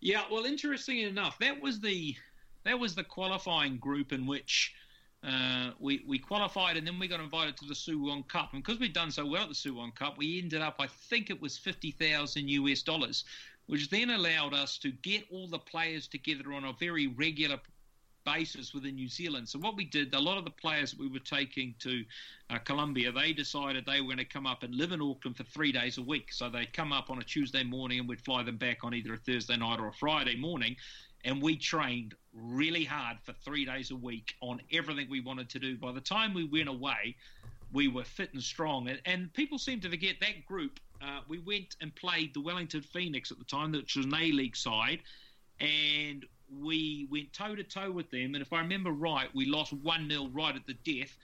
Yeah, 0.00 0.24
well, 0.30 0.44
interesting 0.44 0.98
enough, 0.98 1.38
that 1.38 1.58
was 1.60 1.80
the 1.80 2.14
that 2.64 2.78
was 2.78 2.94
the 2.94 3.04
qualifying 3.04 3.78
group 3.78 4.12
in 4.12 4.26
which 4.26 4.74
uh, 5.26 5.70
we, 5.80 6.04
we 6.06 6.18
qualified 6.18 6.76
and 6.76 6.86
then 6.86 6.98
we 6.98 7.08
got 7.08 7.20
invited 7.20 7.56
to 7.56 7.64
the 7.64 7.74
Suwon 7.74 8.26
Cup. 8.28 8.52
And 8.52 8.62
because 8.62 8.78
we'd 8.78 8.92
done 8.92 9.10
so 9.10 9.26
well 9.26 9.42
at 9.42 9.48
the 9.48 9.54
Suwon 9.54 9.94
Cup, 9.94 10.16
we 10.16 10.38
ended 10.38 10.62
up, 10.62 10.76
I 10.78 10.86
think 10.86 11.30
it 11.30 11.42
was 11.42 11.58
50,000 11.58 12.48
US 12.48 12.82
dollars, 12.82 13.24
which 13.66 13.90
then 13.90 14.10
allowed 14.10 14.54
us 14.54 14.78
to 14.78 14.92
get 14.92 15.24
all 15.32 15.48
the 15.48 15.58
players 15.58 16.06
together 16.06 16.52
on 16.52 16.64
a 16.64 16.72
very 16.74 17.08
regular 17.08 17.58
basis 18.24 18.72
within 18.72 18.94
New 18.94 19.08
Zealand. 19.08 19.48
So 19.48 19.58
what 19.58 19.76
we 19.76 19.84
did, 19.84 20.14
a 20.14 20.20
lot 20.20 20.38
of 20.38 20.44
the 20.44 20.50
players 20.50 20.92
that 20.92 21.00
we 21.00 21.08
were 21.08 21.18
taking 21.18 21.74
to 21.80 22.04
uh, 22.50 22.58
Colombia, 22.58 23.10
they 23.10 23.32
decided 23.32 23.84
they 23.84 24.00
were 24.00 24.08
going 24.08 24.18
to 24.18 24.24
come 24.24 24.46
up 24.46 24.62
and 24.62 24.74
live 24.74 24.92
in 24.92 25.00
Auckland 25.00 25.36
for 25.36 25.44
three 25.44 25.72
days 25.72 25.98
a 25.98 26.02
week. 26.02 26.32
So 26.32 26.48
they'd 26.48 26.72
come 26.72 26.92
up 26.92 27.10
on 27.10 27.18
a 27.18 27.24
Tuesday 27.24 27.64
morning 27.64 28.00
and 28.00 28.08
we'd 28.08 28.20
fly 28.20 28.42
them 28.42 28.58
back 28.58 28.84
on 28.84 28.94
either 28.94 29.14
a 29.14 29.16
Thursday 29.16 29.56
night 29.56 29.80
or 29.80 29.88
a 29.88 29.92
Friday 29.92 30.36
morning 30.36 30.76
and 31.26 31.42
we 31.42 31.56
trained 31.56 32.14
really 32.32 32.84
hard 32.84 33.18
for 33.24 33.32
three 33.44 33.64
days 33.64 33.90
a 33.90 33.96
week 33.96 34.34
on 34.40 34.62
everything 34.72 35.08
we 35.10 35.20
wanted 35.20 35.50
to 35.50 35.58
do. 35.58 35.76
By 35.76 35.92
the 35.92 36.00
time 36.00 36.32
we 36.32 36.44
went 36.44 36.68
away, 36.68 37.16
we 37.72 37.88
were 37.88 38.04
fit 38.04 38.32
and 38.32 38.42
strong. 38.42 38.88
And, 38.88 39.00
and 39.04 39.32
people 39.34 39.58
seem 39.58 39.80
to 39.80 39.90
forget 39.90 40.16
that 40.20 40.46
group. 40.46 40.78
Uh, 41.02 41.20
we 41.28 41.38
went 41.40 41.74
and 41.80 41.94
played 41.94 42.32
the 42.32 42.40
Wellington 42.40 42.80
Phoenix 42.80 43.32
at 43.32 43.38
the 43.38 43.44
time, 43.44 43.72
which 43.72 43.96
was 43.96 44.06
an 44.06 44.14
A 44.14 44.30
League 44.30 44.56
side, 44.56 45.00
and 45.60 46.24
we 46.48 47.08
went 47.10 47.32
toe 47.32 47.56
to 47.56 47.64
toe 47.64 47.90
with 47.90 48.08
them. 48.10 48.34
And 48.34 48.40
if 48.40 48.52
I 48.52 48.60
remember 48.60 48.92
right, 48.92 49.28
we 49.34 49.46
lost 49.46 49.72
1 49.72 50.08
0 50.08 50.30
right 50.32 50.54
at 50.54 50.64
the 50.66 50.74
death. 50.74 51.16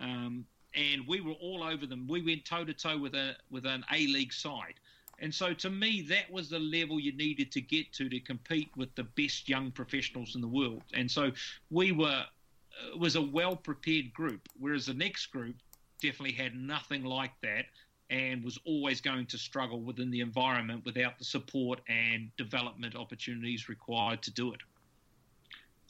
Um, 0.00 0.46
and 0.74 1.06
we 1.06 1.20
were 1.20 1.32
all 1.32 1.62
over 1.62 1.84
them. 1.84 2.06
We 2.08 2.22
went 2.22 2.46
toe 2.46 2.64
to 2.64 2.72
toe 2.72 2.96
with 2.96 3.14
a 3.14 3.36
with 3.50 3.66
an 3.66 3.84
A 3.92 4.06
League 4.06 4.32
side. 4.32 4.80
And 5.20 5.34
so 5.34 5.52
to 5.54 5.70
me, 5.70 6.02
that 6.08 6.30
was 6.30 6.48
the 6.48 6.58
level 6.58 6.98
you 6.98 7.12
needed 7.12 7.52
to 7.52 7.60
get 7.60 7.92
to 7.94 8.08
to 8.08 8.20
compete 8.20 8.70
with 8.76 8.94
the 8.94 9.04
best 9.04 9.48
young 9.48 9.70
professionals 9.70 10.34
in 10.34 10.40
the 10.40 10.48
world. 10.48 10.82
And 10.94 11.10
so 11.10 11.30
we 11.70 11.92
were, 11.92 12.24
it 12.92 12.98
was 12.98 13.16
a 13.16 13.22
well 13.22 13.56
prepared 13.56 14.12
group, 14.12 14.48
whereas 14.58 14.86
the 14.86 14.94
next 14.94 15.26
group 15.26 15.56
definitely 16.00 16.32
had 16.32 16.54
nothing 16.54 17.04
like 17.04 17.32
that 17.42 17.66
and 18.08 18.42
was 18.42 18.58
always 18.64 19.00
going 19.00 19.26
to 19.26 19.38
struggle 19.38 19.80
within 19.80 20.10
the 20.10 20.20
environment 20.20 20.84
without 20.84 21.18
the 21.18 21.24
support 21.24 21.80
and 21.88 22.30
development 22.36 22.96
opportunities 22.96 23.68
required 23.68 24.20
to 24.22 24.32
do 24.32 24.52
it. 24.52 24.60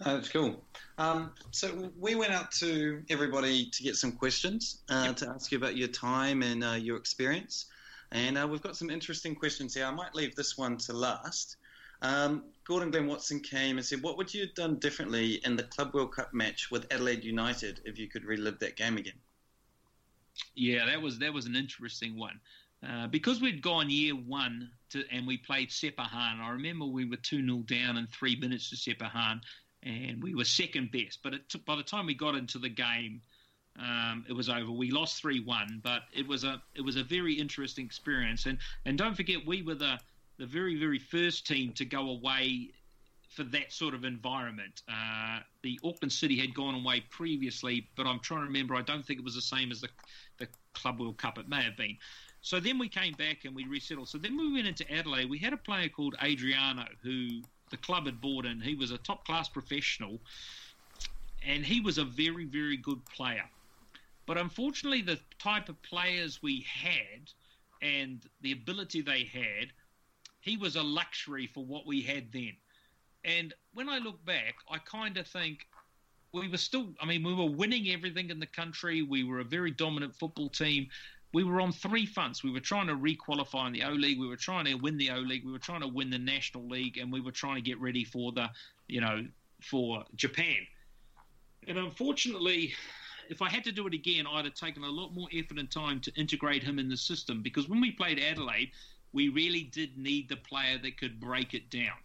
Oh, 0.04 0.14
that's 0.14 0.28
cool. 0.28 0.62
Um, 0.98 1.32
so 1.50 1.90
we 1.98 2.14
went 2.14 2.32
out 2.32 2.52
to 2.52 3.02
everybody 3.10 3.66
to 3.66 3.82
get 3.82 3.96
some 3.96 4.12
questions 4.12 4.78
uh, 4.88 5.04
yep. 5.08 5.16
to 5.16 5.28
ask 5.28 5.52
you 5.52 5.58
about 5.58 5.76
your 5.76 5.88
time 5.88 6.42
and 6.42 6.64
uh, 6.64 6.72
your 6.72 6.96
experience. 6.96 7.66
And 8.12 8.36
uh, 8.36 8.46
we've 8.48 8.62
got 8.62 8.76
some 8.76 8.90
interesting 8.90 9.34
questions 9.34 9.74
here. 9.74 9.84
I 9.84 9.90
might 9.90 10.14
leave 10.14 10.34
this 10.34 10.58
one 10.58 10.76
to 10.78 10.92
last. 10.92 11.56
Um, 12.02 12.44
Gordon 12.64 12.90
Glenn 12.90 13.06
Watson 13.06 13.40
came 13.40 13.76
and 13.76 13.86
said, 13.86 14.02
What 14.02 14.16
would 14.16 14.32
you 14.32 14.42
have 14.42 14.54
done 14.54 14.76
differently 14.76 15.40
in 15.44 15.56
the 15.56 15.64
Club 15.64 15.94
World 15.94 16.14
Cup 16.14 16.32
match 16.32 16.70
with 16.70 16.92
Adelaide 16.92 17.24
United 17.24 17.80
if 17.84 17.98
you 17.98 18.08
could 18.08 18.24
relive 18.24 18.58
that 18.60 18.76
game 18.76 18.96
again? 18.96 19.18
Yeah, 20.54 20.86
that 20.86 21.00
was 21.00 21.18
that 21.18 21.32
was 21.32 21.46
an 21.46 21.56
interesting 21.56 22.18
one. 22.18 22.40
Uh, 22.86 23.06
because 23.08 23.42
we'd 23.42 23.60
gone 23.60 23.90
year 23.90 24.14
one 24.14 24.70
to, 24.88 25.04
and 25.12 25.26
we 25.26 25.36
played 25.36 25.68
Sepahan, 25.68 26.40
I 26.40 26.50
remember 26.52 26.86
we 26.86 27.04
were 27.04 27.16
2 27.16 27.44
0 27.44 27.58
down 27.66 27.98
in 27.98 28.06
three 28.06 28.36
minutes 28.36 28.70
to 28.70 28.76
Sepahan, 28.76 29.40
and 29.82 30.22
we 30.22 30.34
were 30.34 30.44
second 30.44 30.90
best. 30.90 31.18
But 31.22 31.46
took, 31.50 31.64
by 31.66 31.76
the 31.76 31.82
time 31.82 32.06
we 32.06 32.14
got 32.14 32.34
into 32.34 32.58
the 32.58 32.70
game, 32.70 33.20
um, 33.78 34.24
it 34.28 34.32
was 34.32 34.48
over. 34.48 34.70
We 34.70 34.90
lost 34.90 35.20
three 35.20 35.40
one, 35.40 35.80
but 35.82 36.02
it 36.12 36.26
was 36.26 36.44
a 36.44 36.60
it 36.74 36.80
was 36.80 36.96
a 36.96 37.04
very 37.04 37.34
interesting 37.34 37.84
experience. 37.84 38.46
And 38.46 38.58
and 38.84 38.98
don't 38.98 39.14
forget, 39.14 39.46
we 39.46 39.62
were 39.62 39.74
the 39.74 39.98
the 40.38 40.46
very 40.46 40.78
very 40.78 40.98
first 40.98 41.46
team 41.46 41.72
to 41.74 41.84
go 41.84 42.10
away 42.10 42.70
for 43.28 43.44
that 43.44 43.72
sort 43.72 43.94
of 43.94 44.04
environment. 44.04 44.82
Uh, 44.88 45.40
the 45.62 45.78
Auckland 45.84 46.12
City 46.12 46.36
had 46.36 46.52
gone 46.52 46.74
away 46.74 47.04
previously, 47.10 47.88
but 47.96 48.06
I'm 48.06 48.18
trying 48.18 48.40
to 48.40 48.46
remember. 48.46 48.74
I 48.74 48.82
don't 48.82 49.04
think 49.04 49.20
it 49.20 49.24
was 49.24 49.36
the 49.36 49.40
same 49.40 49.70
as 49.70 49.80
the 49.80 49.88
the 50.38 50.48
Club 50.74 51.00
World 51.00 51.18
Cup. 51.18 51.38
It 51.38 51.48
may 51.48 51.62
have 51.62 51.76
been. 51.76 51.96
So 52.42 52.58
then 52.58 52.78
we 52.78 52.88
came 52.88 53.12
back 53.14 53.44
and 53.44 53.54
we 53.54 53.66
resettled. 53.66 54.08
So 54.08 54.16
then 54.18 54.36
we 54.36 54.50
went 54.52 54.66
into 54.66 54.90
Adelaide. 54.90 55.28
We 55.28 55.38
had 55.38 55.52
a 55.52 55.58
player 55.58 55.88
called 55.90 56.16
Adriano 56.22 56.86
who 57.02 57.42
the 57.70 57.76
club 57.76 58.06
had 58.06 58.20
bought 58.20 58.46
in. 58.46 58.60
He 58.60 58.74
was 58.74 58.90
a 58.90 58.98
top 58.98 59.26
class 59.26 59.48
professional, 59.48 60.18
and 61.46 61.64
he 61.64 61.80
was 61.80 61.98
a 61.98 62.04
very 62.04 62.44
very 62.44 62.76
good 62.76 63.04
player. 63.06 63.44
But 64.30 64.38
unfortunately, 64.38 65.02
the 65.02 65.18
type 65.40 65.68
of 65.68 65.82
players 65.82 66.40
we 66.40 66.64
had 66.72 67.32
and 67.82 68.24
the 68.42 68.52
ability 68.52 69.00
they 69.00 69.24
had, 69.24 69.72
he 70.38 70.56
was 70.56 70.76
a 70.76 70.82
luxury 70.84 71.48
for 71.48 71.64
what 71.64 71.84
we 71.84 72.00
had 72.00 72.30
then. 72.32 72.52
And 73.24 73.52
when 73.74 73.88
I 73.88 73.98
look 73.98 74.24
back, 74.24 74.54
I 74.70 74.78
kind 74.78 75.16
of 75.16 75.26
think 75.26 75.66
we 76.32 76.46
were 76.46 76.58
still, 76.58 76.94
I 77.00 77.06
mean, 77.06 77.24
we 77.24 77.34
were 77.34 77.50
winning 77.50 77.88
everything 77.88 78.30
in 78.30 78.38
the 78.38 78.46
country. 78.46 79.02
We 79.02 79.24
were 79.24 79.40
a 79.40 79.44
very 79.44 79.72
dominant 79.72 80.14
football 80.14 80.48
team. 80.48 80.86
We 81.34 81.42
were 81.42 81.60
on 81.60 81.72
three 81.72 82.06
fronts. 82.06 82.44
We 82.44 82.52
were 82.52 82.60
trying 82.60 82.86
to 82.86 82.94
requalify 82.94 83.66
in 83.66 83.72
the 83.72 83.82
O 83.82 83.90
League. 83.90 84.20
We 84.20 84.28
were 84.28 84.36
trying 84.36 84.66
to 84.66 84.74
win 84.74 84.96
the 84.96 85.10
O 85.10 85.18
League. 85.18 85.44
We 85.44 85.50
were 85.50 85.58
trying 85.58 85.80
to 85.80 85.88
win 85.88 86.08
the 86.08 86.18
National 86.20 86.68
League, 86.68 86.98
and 86.98 87.12
we 87.12 87.20
were 87.20 87.32
trying 87.32 87.56
to 87.56 87.62
get 87.62 87.80
ready 87.80 88.04
for 88.04 88.30
the, 88.30 88.48
you 88.86 89.00
know, 89.00 89.26
for 89.60 90.04
Japan. 90.14 90.58
And 91.66 91.78
unfortunately, 91.78 92.74
if 93.30 93.40
I 93.40 93.48
had 93.48 93.62
to 93.64 93.72
do 93.72 93.86
it 93.86 93.94
again, 93.94 94.26
I'd 94.30 94.44
have 94.44 94.54
taken 94.54 94.82
a 94.82 94.88
lot 94.88 95.14
more 95.14 95.28
effort 95.32 95.58
and 95.58 95.70
time 95.70 96.00
to 96.00 96.12
integrate 96.16 96.64
him 96.64 96.78
in 96.78 96.88
the 96.88 96.96
system 96.96 97.42
because 97.42 97.68
when 97.68 97.80
we 97.80 97.92
played 97.92 98.18
Adelaide, 98.18 98.72
we 99.12 99.28
really 99.28 99.62
did 99.62 99.96
need 99.96 100.28
the 100.28 100.36
player 100.36 100.78
that 100.82 100.98
could 100.98 101.20
break 101.20 101.54
it 101.54 101.70
down. 101.70 101.96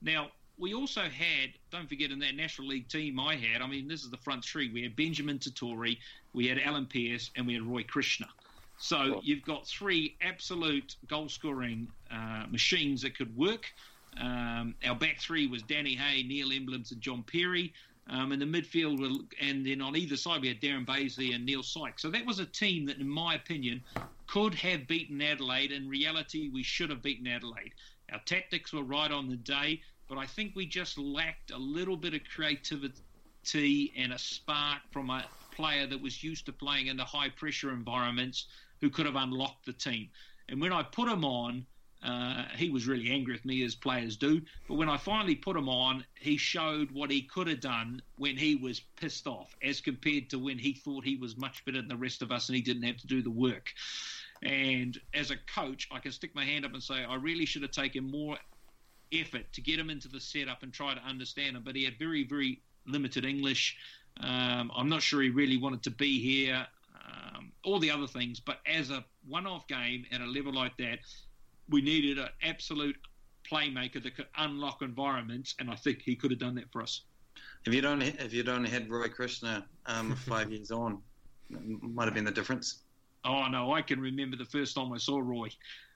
Now, 0.00 0.28
we 0.58 0.74
also 0.74 1.02
had, 1.02 1.50
don't 1.70 1.88
forget, 1.88 2.10
in 2.10 2.18
that 2.20 2.34
National 2.34 2.68
League 2.68 2.88
team 2.88 3.20
I 3.20 3.36
had, 3.36 3.60
I 3.62 3.66
mean, 3.66 3.86
this 3.86 4.02
is 4.02 4.10
the 4.10 4.16
front 4.18 4.44
three. 4.44 4.72
We 4.72 4.82
had 4.82 4.96
Benjamin 4.96 5.38
Totori, 5.38 5.98
we 6.32 6.46
had 6.48 6.58
Allan 6.58 6.86
Pearce, 6.86 7.30
and 7.36 7.46
we 7.46 7.54
had 7.54 7.62
Roy 7.62 7.82
Krishna. 7.82 8.26
So 8.78 9.20
you've 9.22 9.42
got 9.42 9.66
three 9.66 10.16
absolute 10.22 10.96
goal 11.06 11.28
scoring 11.28 11.86
uh, 12.10 12.46
machines 12.50 13.02
that 13.02 13.16
could 13.16 13.34
work. 13.36 13.66
Um, 14.20 14.74
our 14.86 14.94
back 14.94 15.20
three 15.20 15.46
was 15.46 15.62
Danny 15.62 15.94
Hay, 15.94 16.22
Neil 16.22 16.52
Emblens, 16.52 16.92
and 16.92 17.00
John 17.00 17.22
Perry. 17.22 17.72
Um, 18.10 18.32
in 18.32 18.40
the 18.40 18.44
midfield, 18.44 19.30
and 19.40 19.64
then 19.64 19.80
on 19.80 19.96
either 19.96 20.16
side 20.16 20.40
we 20.42 20.48
had 20.48 20.60
Darren 20.60 20.84
Bazeley 20.84 21.36
and 21.36 21.46
Neil 21.46 21.62
Sykes. 21.62 22.02
So 22.02 22.10
that 22.10 22.26
was 22.26 22.40
a 22.40 22.44
team 22.44 22.84
that, 22.86 22.98
in 22.98 23.08
my 23.08 23.36
opinion, 23.36 23.80
could 24.26 24.54
have 24.56 24.88
beaten 24.88 25.22
Adelaide. 25.22 25.70
In 25.70 25.88
reality, 25.88 26.50
we 26.52 26.64
should 26.64 26.90
have 26.90 27.00
beaten 27.00 27.28
Adelaide. 27.28 27.72
Our 28.12 28.20
tactics 28.26 28.72
were 28.72 28.82
right 28.82 29.10
on 29.10 29.28
the 29.28 29.36
day, 29.36 29.82
but 30.08 30.18
I 30.18 30.26
think 30.26 30.56
we 30.56 30.66
just 30.66 30.98
lacked 30.98 31.52
a 31.52 31.56
little 31.56 31.96
bit 31.96 32.12
of 32.12 32.20
creativity 32.24 33.92
and 33.96 34.12
a 34.12 34.18
spark 34.18 34.80
from 34.90 35.08
a 35.08 35.24
player 35.52 35.86
that 35.86 36.02
was 36.02 36.24
used 36.24 36.44
to 36.46 36.52
playing 36.52 36.88
in 36.88 36.96
the 36.96 37.04
high 37.04 37.28
pressure 37.28 37.70
environments 37.70 38.46
who 38.80 38.90
could 38.90 39.06
have 39.06 39.16
unlocked 39.16 39.64
the 39.64 39.72
team. 39.72 40.10
And 40.48 40.60
when 40.60 40.72
I 40.72 40.82
put 40.82 41.08
him 41.08 41.24
on, 41.24 41.64
uh, 42.04 42.44
he 42.56 42.68
was 42.68 42.88
really 42.88 43.10
angry 43.10 43.34
with 43.34 43.44
me, 43.44 43.62
as 43.62 43.74
players 43.74 44.16
do. 44.16 44.40
But 44.66 44.74
when 44.74 44.88
I 44.88 44.96
finally 44.96 45.36
put 45.36 45.56
him 45.56 45.68
on, 45.68 46.04
he 46.18 46.36
showed 46.36 46.90
what 46.90 47.10
he 47.10 47.22
could 47.22 47.46
have 47.46 47.60
done 47.60 48.02
when 48.16 48.36
he 48.36 48.56
was 48.56 48.80
pissed 48.96 49.26
off, 49.26 49.54
as 49.62 49.80
compared 49.80 50.28
to 50.30 50.38
when 50.38 50.58
he 50.58 50.72
thought 50.72 51.04
he 51.04 51.16
was 51.16 51.36
much 51.36 51.64
better 51.64 51.78
than 51.78 51.88
the 51.88 51.96
rest 51.96 52.22
of 52.22 52.32
us 52.32 52.48
and 52.48 52.56
he 52.56 52.62
didn't 52.62 52.82
have 52.82 52.96
to 52.98 53.06
do 53.06 53.22
the 53.22 53.30
work. 53.30 53.68
And 54.42 54.98
as 55.14 55.30
a 55.30 55.36
coach, 55.54 55.88
I 55.92 56.00
can 56.00 56.10
stick 56.10 56.34
my 56.34 56.44
hand 56.44 56.64
up 56.64 56.72
and 56.72 56.82
say 56.82 57.04
I 57.04 57.14
really 57.14 57.46
should 57.46 57.62
have 57.62 57.70
taken 57.70 58.10
more 58.10 58.36
effort 59.12 59.52
to 59.52 59.60
get 59.60 59.78
him 59.78 59.90
into 59.90 60.08
the 60.08 60.20
setup 60.20 60.64
and 60.64 60.72
try 60.72 60.94
to 60.94 61.00
understand 61.02 61.56
him. 61.56 61.62
But 61.64 61.76
he 61.76 61.84
had 61.84 61.98
very, 61.98 62.24
very 62.24 62.60
limited 62.84 63.24
English. 63.24 63.76
Um, 64.20 64.72
I'm 64.74 64.88
not 64.88 65.02
sure 65.02 65.22
he 65.22 65.30
really 65.30 65.56
wanted 65.56 65.84
to 65.84 65.90
be 65.90 66.20
here. 66.20 66.66
Um, 67.04 67.52
all 67.64 67.78
the 67.78 67.90
other 67.90 68.06
things, 68.06 68.40
but 68.40 68.58
as 68.66 68.90
a 68.90 69.04
one-off 69.26 69.66
game 69.66 70.04
at 70.12 70.20
a 70.20 70.26
level 70.26 70.52
like 70.52 70.76
that, 70.78 71.00
we 71.72 71.82
needed 71.82 72.18
an 72.18 72.28
absolute 72.42 72.96
playmaker 73.50 74.02
that 74.02 74.14
could 74.14 74.28
unlock 74.38 74.82
environments, 74.82 75.54
and 75.58 75.70
I 75.70 75.74
think 75.74 76.02
he 76.02 76.14
could 76.14 76.30
have 76.30 76.40
done 76.40 76.54
that 76.56 76.70
for 76.70 76.82
us. 76.82 77.02
If 77.64 77.74
you'd 77.74 77.84
only 77.84 78.08
if 78.18 78.32
you'd 78.32 78.48
only 78.48 78.70
had 78.70 78.88
Roy 78.90 79.08
Krishna 79.08 79.64
um, 79.86 80.14
five 80.28 80.50
years 80.50 80.70
on, 80.70 81.00
might 81.48 82.04
have 82.04 82.14
been 82.14 82.24
the 82.24 82.30
difference. 82.30 82.78
Oh 83.24 83.46
no, 83.48 83.72
I 83.72 83.82
can 83.82 84.00
remember 84.00 84.36
the 84.36 84.44
first 84.44 84.74
time 84.76 84.92
I 84.92 84.98
saw 84.98 85.18
Roy. 85.18 85.48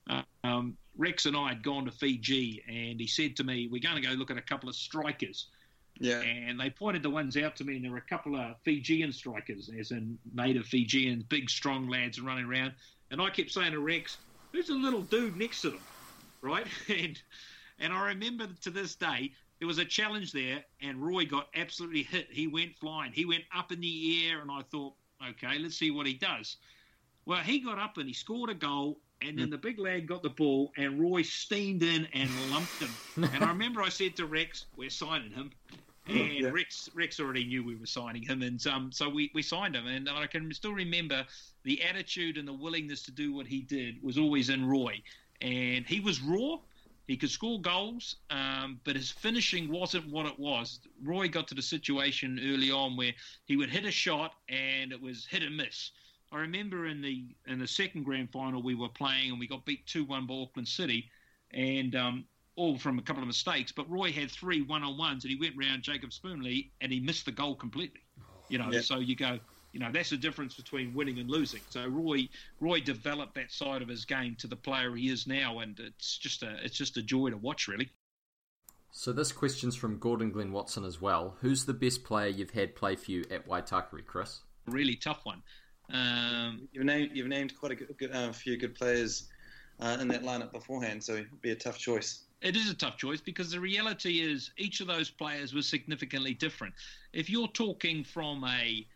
Uh, 0.08 0.22
um, 0.44 0.76
Rex 0.96 1.26
and 1.26 1.36
I 1.36 1.48
had 1.48 1.62
gone 1.62 1.84
to 1.84 1.90
Fiji, 1.90 2.62
and 2.68 3.00
he 3.00 3.06
said 3.06 3.36
to 3.36 3.44
me, 3.44 3.68
"We're 3.70 3.82
going 3.82 4.00
to 4.00 4.08
go 4.08 4.14
look 4.14 4.30
at 4.30 4.38
a 4.38 4.42
couple 4.42 4.68
of 4.68 4.76
strikers." 4.76 5.48
Yeah. 5.98 6.20
And 6.20 6.60
they 6.60 6.68
pointed 6.70 7.02
the 7.02 7.10
ones 7.10 7.36
out 7.36 7.56
to 7.56 7.64
me, 7.64 7.76
and 7.76 7.84
there 7.84 7.90
were 7.90 7.98
a 7.98 8.02
couple 8.02 8.36
of 8.36 8.56
Fijian 8.64 9.12
strikers, 9.12 9.70
as 9.78 9.92
in 9.92 10.18
native 10.34 10.66
Fijians, 10.66 11.22
big, 11.24 11.48
strong 11.48 11.88
lads 11.88 12.20
running 12.20 12.44
around. 12.44 12.74
And 13.10 13.20
I 13.20 13.30
kept 13.30 13.50
saying 13.50 13.72
to 13.72 13.80
Rex, 13.80 14.18
"Who's 14.56 14.70
a 14.70 14.74
little 14.74 15.02
dude 15.02 15.36
next 15.36 15.60
to 15.62 15.70
them?" 15.70 15.82
Right? 16.40 16.66
And 16.88 17.20
and 17.78 17.92
I 17.92 18.06
remember 18.06 18.48
to 18.62 18.70
this 18.70 18.94
day 18.94 19.32
there 19.58 19.68
was 19.68 19.76
a 19.76 19.84
challenge 19.84 20.32
there, 20.32 20.64
and 20.80 21.04
Roy 21.04 21.26
got 21.26 21.48
absolutely 21.54 22.04
hit. 22.04 22.28
He 22.30 22.46
went 22.46 22.74
flying. 22.76 23.12
He 23.12 23.26
went 23.26 23.44
up 23.54 23.70
in 23.70 23.80
the 23.80 24.26
air, 24.26 24.40
and 24.40 24.50
I 24.50 24.62
thought, 24.62 24.94
okay, 25.30 25.58
let's 25.58 25.76
see 25.76 25.90
what 25.90 26.06
he 26.06 26.14
does. 26.14 26.56
Well, 27.26 27.42
he 27.42 27.58
got 27.58 27.78
up 27.78 27.98
and 27.98 28.08
he 28.08 28.14
scored 28.14 28.48
a 28.48 28.54
goal, 28.54 28.98
and 29.20 29.38
then 29.38 29.46
hmm. 29.46 29.50
the 29.50 29.58
big 29.58 29.78
lad 29.78 30.06
got 30.06 30.22
the 30.22 30.30
ball, 30.30 30.72
and 30.78 30.98
Roy 30.98 31.20
steamed 31.20 31.82
in 31.82 32.06
and 32.14 32.30
lumped 32.50 32.80
him. 32.80 32.88
and 33.34 33.44
I 33.44 33.48
remember 33.48 33.82
I 33.82 33.90
said 33.90 34.16
to 34.16 34.24
Rex, 34.24 34.64
"We're 34.74 34.88
signing 34.88 35.32
him." 35.32 35.52
And 36.08 36.32
Yeah. 36.32 36.48
Rex 36.50 36.88
Rex 36.94 37.18
already 37.18 37.44
knew 37.44 37.64
we 37.64 37.76
were 37.76 37.86
signing 37.86 38.22
him, 38.22 38.42
and 38.42 38.64
um, 38.66 38.92
so 38.92 39.08
we, 39.08 39.30
we 39.34 39.42
signed 39.42 39.74
him. 39.74 39.86
And 39.86 40.08
I 40.08 40.26
can 40.26 40.52
still 40.54 40.72
remember 40.72 41.26
the 41.64 41.82
attitude 41.82 42.38
and 42.38 42.46
the 42.46 42.52
willingness 42.52 43.02
to 43.04 43.10
do 43.10 43.32
what 43.32 43.46
he 43.46 43.62
did 43.62 44.02
was 44.02 44.18
always 44.18 44.48
in 44.48 44.64
Roy. 44.64 45.02
And 45.40 45.84
he 45.86 46.00
was 46.00 46.20
raw. 46.20 46.58
He 47.06 47.16
could 47.16 47.30
score 47.30 47.60
goals, 47.60 48.16
um, 48.30 48.80
but 48.82 48.96
his 48.96 49.12
finishing 49.12 49.70
wasn't 49.70 50.08
what 50.10 50.26
it 50.26 50.38
was. 50.40 50.80
Roy 51.04 51.28
got 51.28 51.46
to 51.48 51.54
the 51.54 51.62
situation 51.62 52.40
early 52.42 52.70
on 52.72 52.96
where 52.96 53.12
he 53.44 53.56
would 53.56 53.70
hit 53.70 53.84
a 53.84 53.92
shot 53.92 54.34
and 54.48 54.90
it 54.90 55.00
was 55.00 55.24
hit 55.24 55.42
and 55.44 55.56
miss. 55.56 55.92
I 56.32 56.38
remember 56.38 56.86
in 56.86 57.00
the 57.00 57.24
in 57.46 57.60
the 57.60 57.68
second 57.68 58.02
grand 58.02 58.32
final 58.32 58.60
we 58.60 58.74
were 58.74 58.88
playing 58.88 59.30
and 59.30 59.38
we 59.38 59.46
got 59.46 59.64
beat 59.64 59.86
two 59.86 60.04
one 60.04 60.26
by 60.26 60.34
Auckland 60.34 60.66
City, 60.66 61.08
and 61.52 61.94
um, 61.94 62.24
all 62.56 62.78
from 62.78 62.98
a 62.98 63.02
couple 63.02 63.22
of 63.22 63.26
mistakes. 63.26 63.70
But 63.70 63.88
Roy 63.90 64.10
had 64.12 64.30
three 64.30 64.62
one 64.62 64.82
on 64.82 64.96
ones 64.98 65.24
and 65.24 65.30
he 65.30 65.38
went 65.38 65.54
round 65.56 65.82
Jacob 65.82 66.10
Spoonley 66.10 66.70
and 66.80 66.90
he 66.90 67.00
missed 67.00 67.26
the 67.26 67.32
goal 67.32 67.54
completely. 67.54 68.00
You 68.48 68.58
know, 68.58 68.70
Yeah. 68.72 68.80
so 68.80 68.98
you 68.98 69.14
go, 69.14 69.38
you 69.72 69.80
know, 69.80 69.90
that's 69.92 70.10
the 70.10 70.16
difference 70.16 70.54
between 70.54 70.94
winning 70.94 71.18
and 71.18 71.30
losing. 71.30 71.60
So 71.70 71.86
Roy 71.86 72.28
Roy 72.60 72.80
developed 72.80 73.34
that 73.34 73.52
side 73.52 73.82
of 73.82 73.88
his 73.88 74.04
game 74.04 74.34
to 74.36 74.46
the 74.46 74.56
player 74.56 74.94
he 74.94 75.08
is 75.10 75.26
now, 75.26 75.58
and 75.60 75.78
it's 75.78 76.16
just 76.18 76.42
a 76.42 76.56
it's 76.64 76.76
just 76.76 76.96
a 76.96 77.02
joy 77.02 77.30
to 77.30 77.36
watch, 77.36 77.68
really. 77.68 77.90
So 78.90 79.12
this 79.12 79.30
question's 79.32 79.76
from 79.76 79.98
Gordon 79.98 80.30
Glenn 80.30 80.52
Watson 80.52 80.84
as 80.84 81.02
well. 81.02 81.36
Who's 81.42 81.66
the 81.66 81.74
best 81.74 82.02
player 82.04 82.28
you've 82.28 82.52
had 82.52 82.74
play 82.74 82.96
for 82.96 83.10
you 83.10 83.24
at 83.30 83.46
Waitakere, 83.46 84.04
Chris? 84.06 84.40
Really 84.66 84.96
tough 84.96 85.20
one. 85.24 85.42
Um, 85.92 86.66
You've 86.72 86.84
named 86.86 87.10
you've 87.14 87.28
named 87.28 87.54
quite 87.58 87.72
a 87.72 87.74
good, 87.74 87.94
good, 87.98 88.12
uh, 88.12 88.32
few 88.32 88.56
good 88.56 88.74
players 88.74 89.28
uh, 89.78 89.98
in 90.00 90.08
that 90.08 90.22
lineup 90.22 90.50
beforehand, 90.52 91.04
so 91.04 91.12
it'd 91.14 91.42
be 91.42 91.50
a 91.50 91.54
tough 91.56 91.78
choice. 91.78 92.22
It 92.46 92.54
is 92.54 92.70
a 92.70 92.74
tough 92.74 92.96
choice 92.96 93.20
because 93.20 93.50
the 93.50 93.58
reality 93.58 94.20
is 94.20 94.52
each 94.56 94.80
of 94.80 94.86
those 94.86 95.10
players 95.10 95.52
was 95.52 95.66
significantly 95.66 96.32
different. 96.32 96.74
If 97.12 97.28
you're 97.28 97.48
talking 97.48 98.04
from 98.04 98.44
a, 98.44 98.86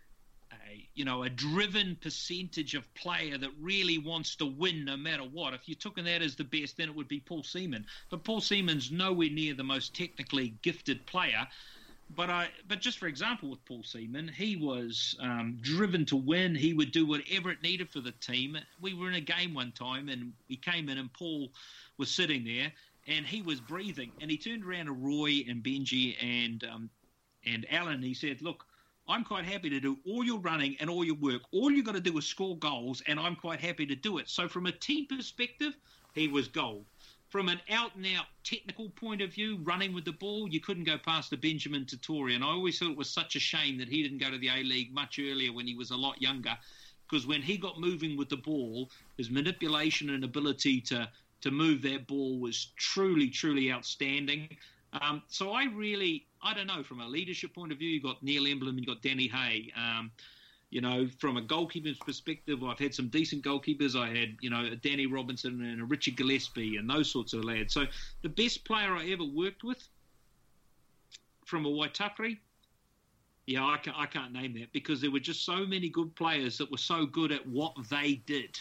a 0.52 0.88
you 0.94 1.04
know 1.04 1.24
a 1.24 1.28
driven 1.28 1.96
percentage 2.00 2.76
of 2.76 2.92
player 2.94 3.36
that 3.38 3.50
really 3.60 3.98
wants 3.98 4.36
to 4.36 4.46
win 4.46 4.84
no 4.84 4.96
matter 4.96 5.24
what, 5.24 5.52
if 5.52 5.68
you're 5.68 5.74
talking 5.74 6.04
that 6.04 6.22
as 6.22 6.36
the 6.36 6.44
best, 6.44 6.76
then 6.76 6.88
it 6.88 6.94
would 6.94 7.08
be 7.08 7.18
Paul 7.18 7.42
Seaman. 7.42 7.86
But 8.08 8.22
Paul 8.22 8.40
Seaman's 8.40 8.92
nowhere 8.92 9.30
near 9.30 9.54
the 9.54 9.64
most 9.64 9.96
technically 9.96 10.54
gifted 10.62 11.04
player. 11.06 11.44
But 12.16 12.28
I, 12.28 12.48
but 12.66 12.80
just 12.80 12.98
for 12.98 13.06
example, 13.06 13.50
with 13.50 13.64
Paul 13.64 13.84
Seaman, 13.84 14.28
he 14.28 14.56
was 14.56 15.16
um, 15.20 15.58
driven 15.60 16.04
to 16.06 16.16
win. 16.16 16.56
He 16.56 16.72
would 16.72 16.90
do 16.90 17.06
whatever 17.06 17.50
it 17.50 17.62
needed 17.62 17.88
for 17.88 18.00
the 18.00 18.10
team. 18.12 18.58
We 18.80 18.94
were 18.94 19.08
in 19.08 19.14
a 19.14 19.20
game 19.20 19.54
one 19.54 19.70
time, 19.70 20.08
and 20.08 20.32
he 20.48 20.56
came 20.56 20.88
in, 20.88 20.98
and 20.98 21.12
Paul 21.12 21.50
was 21.98 22.10
sitting 22.10 22.44
there, 22.44 22.72
and 23.06 23.26
he 23.26 23.42
was 23.42 23.60
breathing. 23.60 24.12
And 24.20 24.30
he 24.30 24.36
turned 24.36 24.64
around 24.64 24.86
to 24.86 24.92
Roy 24.92 25.44
and 25.48 25.62
Benji 25.62 26.16
and 26.22 26.64
um, 26.64 26.90
and 27.44 27.66
Alan. 27.70 28.02
He 28.02 28.14
said, 28.14 28.42
"Look, 28.42 28.64
I'm 29.08 29.24
quite 29.24 29.44
happy 29.44 29.70
to 29.70 29.80
do 29.80 29.98
all 30.06 30.24
your 30.24 30.38
running 30.40 30.76
and 30.80 30.90
all 30.90 31.04
your 31.04 31.16
work. 31.16 31.42
All 31.52 31.70
you 31.70 31.82
got 31.82 31.94
to 31.94 32.00
do 32.00 32.16
is 32.18 32.26
score 32.26 32.56
goals, 32.58 33.02
and 33.06 33.18
I'm 33.18 33.36
quite 33.36 33.60
happy 33.60 33.86
to 33.86 33.94
do 33.94 34.18
it." 34.18 34.28
So 34.28 34.48
from 34.48 34.66
a 34.66 34.72
team 34.72 35.06
perspective, 35.06 35.76
he 36.14 36.28
was 36.28 36.48
gold. 36.48 36.84
from 37.30 37.48
an 37.48 37.60
out 37.70 37.94
and 37.94 38.04
out 38.18 38.26
technical 38.42 38.90
point 38.90 39.22
of 39.22 39.32
view, 39.32 39.58
running 39.62 39.94
with 39.94 40.04
the 40.04 40.12
ball, 40.12 40.48
you 40.48 40.60
couldn't 40.60 40.84
go 40.84 40.98
past 40.98 41.30
the 41.30 41.36
Benjamin 41.36 41.84
Totori. 41.84 42.34
And 42.34 42.42
I 42.42 42.48
always 42.48 42.78
thought 42.78 42.90
it 42.90 42.96
was 42.96 43.08
such 43.08 43.36
a 43.36 43.40
shame 43.40 43.78
that 43.78 43.88
he 43.88 44.02
didn't 44.02 44.18
go 44.18 44.30
to 44.30 44.38
the 44.38 44.48
A 44.48 44.64
League 44.64 44.92
much 44.92 45.18
earlier 45.20 45.52
when 45.52 45.66
he 45.66 45.76
was 45.76 45.92
a 45.92 45.96
lot 45.96 46.20
younger. 46.20 46.58
Because 47.08 47.26
when 47.26 47.40
he 47.40 47.56
got 47.56 47.80
moving 47.80 48.16
with 48.16 48.28
the 48.28 48.36
ball, 48.36 48.90
his 49.16 49.30
manipulation 49.30 50.10
and 50.10 50.24
ability 50.24 50.80
to, 50.82 51.08
to 51.42 51.50
move 51.50 51.82
that 51.82 52.06
ball 52.06 52.38
was 52.38 52.72
truly, 52.76 53.28
truly 53.28 53.72
outstanding. 53.72 54.56
Um, 55.00 55.22
so 55.28 55.52
I 55.52 55.64
really, 55.64 56.26
I 56.42 56.54
don't 56.54 56.66
know, 56.66 56.82
from 56.82 57.00
a 57.00 57.06
leadership 57.06 57.54
point 57.54 57.72
of 57.72 57.78
view, 57.78 57.88
you've 57.88 58.02
got 58.02 58.22
Neil 58.22 58.44
Emblen 58.44 58.70
and 58.70 58.78
you've 58.78 58.86
got 58.86 59.02
Danny 59.02 59.28
Hay. 59.28 59.72
Um, 59.76 60.10
you 60.70 60.80
know, 60.80 61.08
from 61.18 61.36
a 61.36 61.42
goalkeeper's 61.42 61.98
perspective, 61.98 62.62
I've 62.62 62.78
had 62.78 62.94
some 62.94 63.08
decent 63.08 63.44
goalkeepers. 63.44 63.98
I 63.98 64.08
had, 64.08 64.36
you 64.40 64.50
know, 64.50 64.64
a 64.64 64.76
Danny 64.76 65.06
Robinson 65.06 65.62
and 65.62 65.80
a 65.80 65.84
Richard 65.84 66.16
Gillespie 66.16 66.76
and 66.76 66.88
those 66.88 67.10
sorts 67.10 67.32
of 67.32 67.44
lads. 67.44 67.74
So 67.74 67.86
the 68.22 68.28
best 68.28 68.64
player 68.64 68.94
I 68.94 69.10
ever 69.10 69.24
worked 69.24 69.64
with 69.64 69.88
from 71.44 71.66
a 71.66 71.68
Waitakere, 71.68 72.38
yeah, 73.46 73.66
I, 73.66 73.78
can, 73.78 73.94
I 73.96 74.06
can't 74.06 74.32
name 74.32 74.54
that 74.60 74.72
because 74.72 75.00
there 75.00 75.10
were 75.10 75.18
just 75.18 75.44
so 75.44 75.66
many 75.66 75.88
good 75.88 76.14
players 76.14 76.56
that 76.58 76.70
were 76.70 76.78
so 76.78 77.04
good 77.04 77.32
at 77.32 77.44
what 77.48 77.74
they 77.90 78.22
did. 78.26 78.58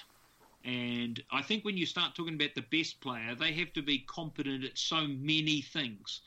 And 0.65 1.21
I 1.31 1.41
think 1.41 1.63
when 1.63 1.77
you 1.77 1.85
start 1.85 2.15
talking 2.15 2.35
about 2.35 2.53
the 2.53 2.65
best 2.69 2.99
player, 2.99 3.33
they 3.35 3.53
have 3.53 3.71
to 3.73 3.81
be 3.81 3.99
competent 3.99 4.65
at 4.65 4.77
so 4.77 5.07
many 5.07 5.61
things. 5.61 6.21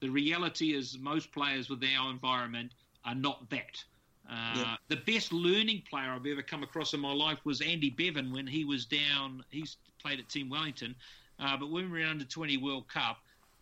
The 0.00 0.08
reality 0.08 0.74
is, 0.74 0.98
most 0.98 1.32
players 1.32 1.68
with 1.70 1.82
our 1.82 2.10
environment 2.10 2.72
are 3.04 3.14
not 3.14 3.48
that. 3.50 3.82
Uh, 4.30 4.52
yeah. 4.56 4.76
The 4.88 4.96
best 4.96 5.32
learning 5.32 5.82
player 5.88 6.10
I've 6.10 6.26
ever 6.26 6.42
come 6.42 6.62
across 6.62 6.92
in 6.92 7.00
my 7.00 7.12
life 7.12 7.38
was 7.44 7.60
Andy 7.62 7.90
Bevan 7.90 8.30
when 8.30 8.46
he 8.46 8.64
was 8.64 8.84
down. 8.84 9.42
He's 9.50 9.78
played 10.02 10.18
at 10.20 10.28
Team 10.28 10.50
Wellington, 10.50 10.94
uh, 11.40 11.56
but 11.56 11.70
when 11.70 11.90
we 11.90 12.00
were 12.00 12.06
under 12.06 12.24
20 12.24 12.58
World 12.58 12.88
Cup, 12.88 13.18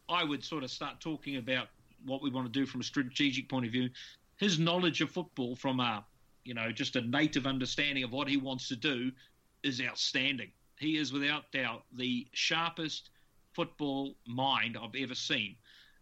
I 0.08 0.24
would 0.24 0.44
sort 0.44 0.64
of 0.64 0.70
start 0.70 1.00
talking 1.00 1.36
about 1.36 1.68
what 2.04 2.22
we 2.22 2.30
want 2.30 2.46
to 2.46 2.52
do 2.52 2.66
from 2.66 2.80
a 2.80 2.84
strategic 2.84 3.48
point 3.48 3.66
of 3.66 3.72
view. 3.72 3.90
His 4.36 4.58
knowledge 4.58 5.00
of 5.00 5.10
football, 5.10 5.56
from 5.56 5.80
a 5.80 6.04
you 6.44 6.54
know 6.54 6.70
just 6.70 6.96
a 6.96 7.00
native 7.00 7.46
understanding 7.46 8.04
of 8.04 8.12
what 8.12 8.28
he 8.28 8.36
wants 8.36 8.68
to 8.68 8.76
do, 8.76 9.12
is 9.66 9.80
outstanding. 9.80 10.50
He 10.78 10.96
is 10.96 11.12
without 11.12 11.50
doubt 11.52 11.84
the 11.92 12.26
sharpest 12.32 13.10
football 13.54 14.14
mind 14.26 14.76
I've 14.80 14.94
ever 14.94 15.14
seen. 15.14 15.56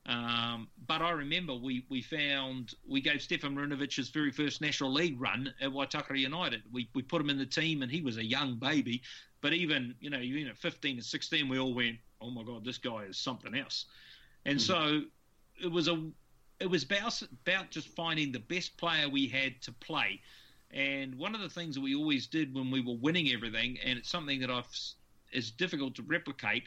Um, 0.07 0.69
but 0.87 1.01
I 1.01 1.11
remember 1.11 1.55
we, 1.55 1.87
we 1.89 2.03
found 2.03 2.75
we 2.87 3.01
gave 3.01 3.23
Stefan 3.23 3.55
Marinovic 3.57 3.97
his 3.97 4.11
very 4.11 4.31
first 4.31 4.61
National 4.61 4.93
League 4.93 5.19
run 5.19 5.53
at 5.63 5.71
Waitakere 5.71 6.19
United. 6.19 6.63
We, 6.71 6.91
we 6.95 7.01
put 7.03 7.23
him 7.23 7.31
in 7.31 7.39
the 7.39 7.47
team 7.47 7.83
and 7.83 7.91
he 7.91 8.03
was 8.03 8.19
a 8.19 8.25
young 8.25 8.57
baby. 8.57 9.03
But 9.41 9.55
even 9.55 9.95
you 10.01 10.11
know 10.11 10.21
even 10.21 10.49
at 10.49 10.59
15 10.59 10.97
and 10.97 11.05
16, 11.05 11.49
we 11.49 11.59
all 11.59 11.75
went, 11.75 11.97
oh 12.21 12.31
my 12.31 12.43
god, 12.43 12.65
this 12.65 12.79
guy 12.79 13.05
is 13.09 13.17
something 13.17 13.55
else. 13.55 13.87
And 14.45 14.59
mm. 14.59 14.61
so 14.61 15.03
it 15.63 15.71
was 15.71 15.89
a 15.89 16.11
it 16.61 16.71
was 16.71 16.85
about, 16.85 17.21
about 17.47 17.71
just 17.71 17.89
finding 17.89 18.31
the 18.31 18.39
best 18.39 18.77
player 18.77 19.09
we 19.09 19.27
had 19.27 19.61
to 19.63 19.73
play. 19.73 20.21
And 20.75 21.15
one 21.15 21.37
of 21.37 21.41
the 21.41 21.49
things 21.49 21.77
that 21.77 21.81
we 21.81 21.95
always 21.95 22.27
did 22.27 22.53
when 22.53 22.69
we 22.71 22.81
were 22.81 22.97
winning 23.01 23.31
everything, 23.33 23.79
and 23.85 23.97
it's 23.97 24.11
something 24.11 24.41
that 24.41 24.51
I've 24.51 24.67
is 25.33 25.51
difficult 25.51 25.95
to 25.97 26.03
replicate, 26.03 26.65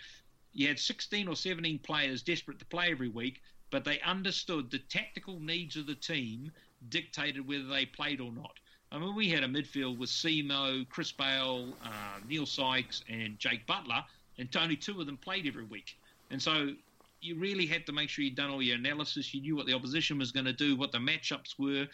you 0.53 0.68
had 0.68 0.80
16 0.80 1.28
or 1.28 1.36
17 1.36 1.80
players 1.80 2.24
desperate 2.24 2.58
to 2.60 2.66
play 2.66 2.89
every 2.89 3.10
week, 3.10 3.41
but 3.70 3.84
they 3.84 3.99
understood 4.01 4.72
the 4.72 4.80
tactical 4.80 5.39
needs 5.39 5.76
of 5.76 5.88
the 5.88 5.95
team 5.95 6.51
dictated 6.89 7.47
whether 7.47 7.66
they 7.66 7.86
played 7.86 8.22
or 8.22 8.32
not. 8.32 8.53
I 8.91 8.97
mean, 8.97 9.14
we 9.14 9.30
had 9.30 9.43
a 9.43 9.47
midfield 9.47 9.97
with 9.97 10.10
Simo, 10.10 10.88
Chris 10.89 11.12
Bale, 11.12 11.74
uh, 11.84 12.20
Neil 12.28 12.45
Sykes, 12.45 13.03
and 13.10 13.38
Jake 13.38 13.66
Butler, 13.68 14.03
and 14.38 14.55
only 14.55 14.78
two 14.78 14.99
of 15.01 15.05
them 15.05 15.18
played 15.18 15.45
every 15.45 15.66
week. 15.66 15.97
And 16.32 16.41
so 16.41 16.74
you 17.20 17.36
really 17.36 17.66
had 17.66 17.86
to 17.88 17.91
make 17.91 18.10
sure 18.10 18.24
you'd 18.24 18.36
done 18.36 18.49
all 18.49 18.62
your 18.62 18.78
analysis. 18.78 19.34
You 19.34 19.41
knew 19.41 19.55
what 19.55 19.66
the 19.66 19.74
opposition 19.74 20.18
was 20.18 20.32
going 20.32 20.45
to 20.45 20.53
do, 20.53 20.78
what 20.78 20.91
the 20.91 20.99
matchups 20.99 21.60
were, 21.60 21.88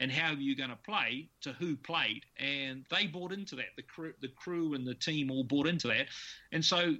and 0.00 0.10
how 0.10 0.32
are 0.32 0.36
you 0.36 0.52
were 0.52 0.58
going 0.58 0.70
to 0.70 0.76
play 0.76 1.28
to 1.42 1.52
who 1.52 1.76
played. 1.76 2.24
And 2.38 2.84
they 2.90 3.06
bought 3.06 3.32
into 3.32 3.54
that. 3.56 3.76
The 3.76 3.82
crew, 3.82 4.12
the 4.20 4.28
crew 4.28 4.74
and 4.74 4.86
the 4.86 4.94
team 4.94 5.30
all 5.30 5.44
bought 5.44 5.66
into 5.66 5.88
that. 5.88 6.06
And 6.52 6.64
so 6.64 6.96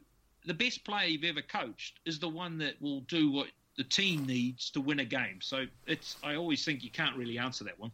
the 0.46 0.54
best 0.54 0.84
player 0.84 1.08
you've 1.08 1.24
ever 1.24 1.42
coached 1.42 1.98
is 2.04 2.18
the 2.18 2.28
one 2.28 2.58
that 2.58 2.80
will 2.80 3.00
do 3.02 3.30
what 3.30 3.48
the 3.76 3.84
team 3.84 4.26
needs 4.26 4.70
to 4.70 4.80
win 4.80 5.00
a 5.00 5.04
game. 5.04 5.40
So 5.40 5.64
it's 5.86 6.16
I 6.22 6.34
always 6.36 6.64
think 6.64 6.84
you 6.84 6.90
can't 6.90 7.16
really 7.16 7.38
answer 7.38 7.64
that 7.64 7.78
one. 7.78 7.90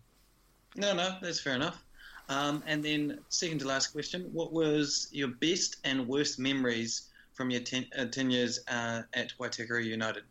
No, 0.74 0.92
no, 0.94 1.16
that's 1.22 1.40
fair 1.40 1.54
enough. 1.54 1.82
Um, 2.28 2.62
and 2.66 2.84
then 2.84 3.20
second 3.28 3.60
to 3.60 3.68
last 3.68 3.88
question: 3.88 4.28
What 4.32 4.52
was 4.52 5.08
your 5.12 5.28
best 5.28 5.76
and 5.84 6.06
worst 6.08 6.40
memories 6.40 7.08
from 7.34 7.50
your 7.50 7.60
ten, 7.60 7.86
uh, 7.96 8.06
ten 8.06 8.30
years 8.30 8.58
uh, 8.66 9.02
at 9.14 9.32
Waitakere 9.38 9.84
United? 9.84 10.24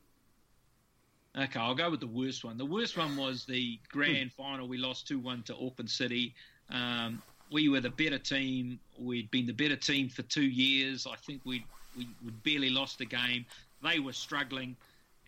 Okay, 1.37 1.59
I'll 1.59 1.75
go 1.75 1.89
with 1.89 1.99
the 1.99 2.07
worst 2.07 2.45
one. 2.45 2.57
The 2.57 2.65
worst 2.65 2.97
one 2.97 3.17
was 3.17 3.45
the 3.45 3.77
grand 3.91 4.31
final. 4.31 4.67
We 4.67 4.77
lost 4.77 5.07
2 5.07 5.19
1 5.19 5.43
to 5.43 5.55
Auckland 5.55 5.89
City. 5.89 6.33
Um, 6.69 7.21
we 7.51 7.67
were 7.67 7.81
the 7.81 7.89
better 7.89 8.17
team. 8.17 8.79
We'd 8.97 9.29
been 9.31 9.45
the 9.45 9.53
better 9.53 9.75
team 9.75 10.07
for 10.07 10.21
two 10.23 10.45
years. 10.45 11.05
I 11.05 11.15
think 11.17 11.41
we'd 11.43 11.63
we, 11.97 12.07
we 12.23 12.31
barely 12.43 12.69
lost 12.69 13.01
a 13.01 13.05
game. 13.05 13.45
They 13.83 13.99
were 13.99 14.13
struggling, 14.13 14.75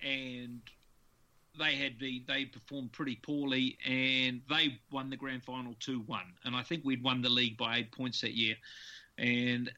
and 0.04 0.62
they 1.60 1.76
had 1.76 2.00
the 2.00 2.24
they 2.26 2.46
performed 2.46 2.94
pretty 2.94 3.16
poorly, 3.16 3.78
and 3.86 4.42
they 4.50 4.80
won 4.92 5.10
the 5.10 5.18
grand 5.18 5.44
final 5.44 5.76
two 5.80 6.00
one. 6.02 6.34
And 6.46 6.56
I 6.56 6.64
think 6.64 6.86
we'd 6.86 7.04
won 7.04 7.22
the 7.22 7.30
league 7.30 7.58
by 7.58 7.78
eight 7.78 7.92
points 7.92 8.22
that 8.22 8.34
year, 8.34 8.56
and 9.18 9.72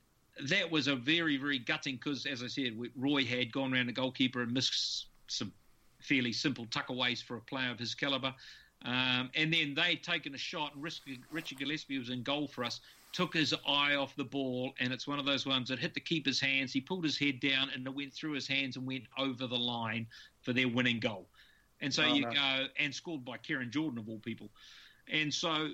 that 0.44 0.70
was 0.70 0.88
a 0.88 0.96
very 0.96 1.38
very 1.38 1.60
gutting 1.60 1.96
because, 1.96 2.26
as 2.26 2.44
I 2.44 2.48
said, 2.48 2.78
Roy 2.96 3.26
had 3.26 3.52
gone 3.52 3.74
around 3.74 3.88
the 3.88 3.94
goalkeeper 3.94 4.42
and 4.42 4.54
missed 4.54 5.08
some 5.28 5.52
fairly 6.00 6.34
simple 6.34 6.66
tuckaways 6.68 7.22
for 7.22 7.38
a 7.38 7.42
player 7.42 7.72
of 7.72 7.80
his 7.80 7.94
caliber. 7.94 8.34
Um, 8.86 9.30
and 9.36 9.54
then 9.54 9.74
they'd 9.76 10.02
taken 10.04 10.34
a 10.34 10.38
shot, 10.38 10.74
and 10.74 10.84
Richard 11.32 11.60
Gillespie 11.60 12.00
was 12.00 12.10
in 12.10 12.24
goal 12.24 12.48
for 12.48 12.64
us 12.64 12.80
took 13.12 13.34
his 13.34 13.54
eye 13.68 13.96
off 13.96 14.16
the 14.16 14.24
ball, 14.24 14.74
and 14.80 14.94
it's 14.94 15.08
one 15.08 15.20
of 15.20 15.26
those 15.26 15.46
ones 15.46 15.70
that 15.70 15.80
hit 15.80 15.94
the 15.94 16.00
keeper's 16.00 16.40
hands. 16.40 16.72
He 16.72 16.82
pulled 16.82 17.04
his 17.04 17.18
head 17.18 17.40
down, 17.40 17.70
and 17.74 17.86
it 17.86 17.94
went 17.94 18.14
through 18.14 18.34
his 18.34 18.48
hands 18.48 18.78
and 18.78 18.86
went 18.86 19.04
over 19.18 19.48
the 19.48 19.58
line 19.58 20.08
for 20.42 20.54
their 20.54 20.68
winning 20.68 21.00
goal. 21.00 21.28
And 21.82 21.94
so 21.94 22.04
oh, 22.04 22.14
you 22.14 22.24
no. 22.24 22.32
go 22.32 22.66
and 22.78 22.94
scored 22.94 23.26
by 23.26 23.38
Keryn 23.38 23.72
Jordan 23.72 24.00
of 24.00 24.10
all 24.10 24.20
people. 24.20 24.50
And 25.08 25.34
so 25.34 25.70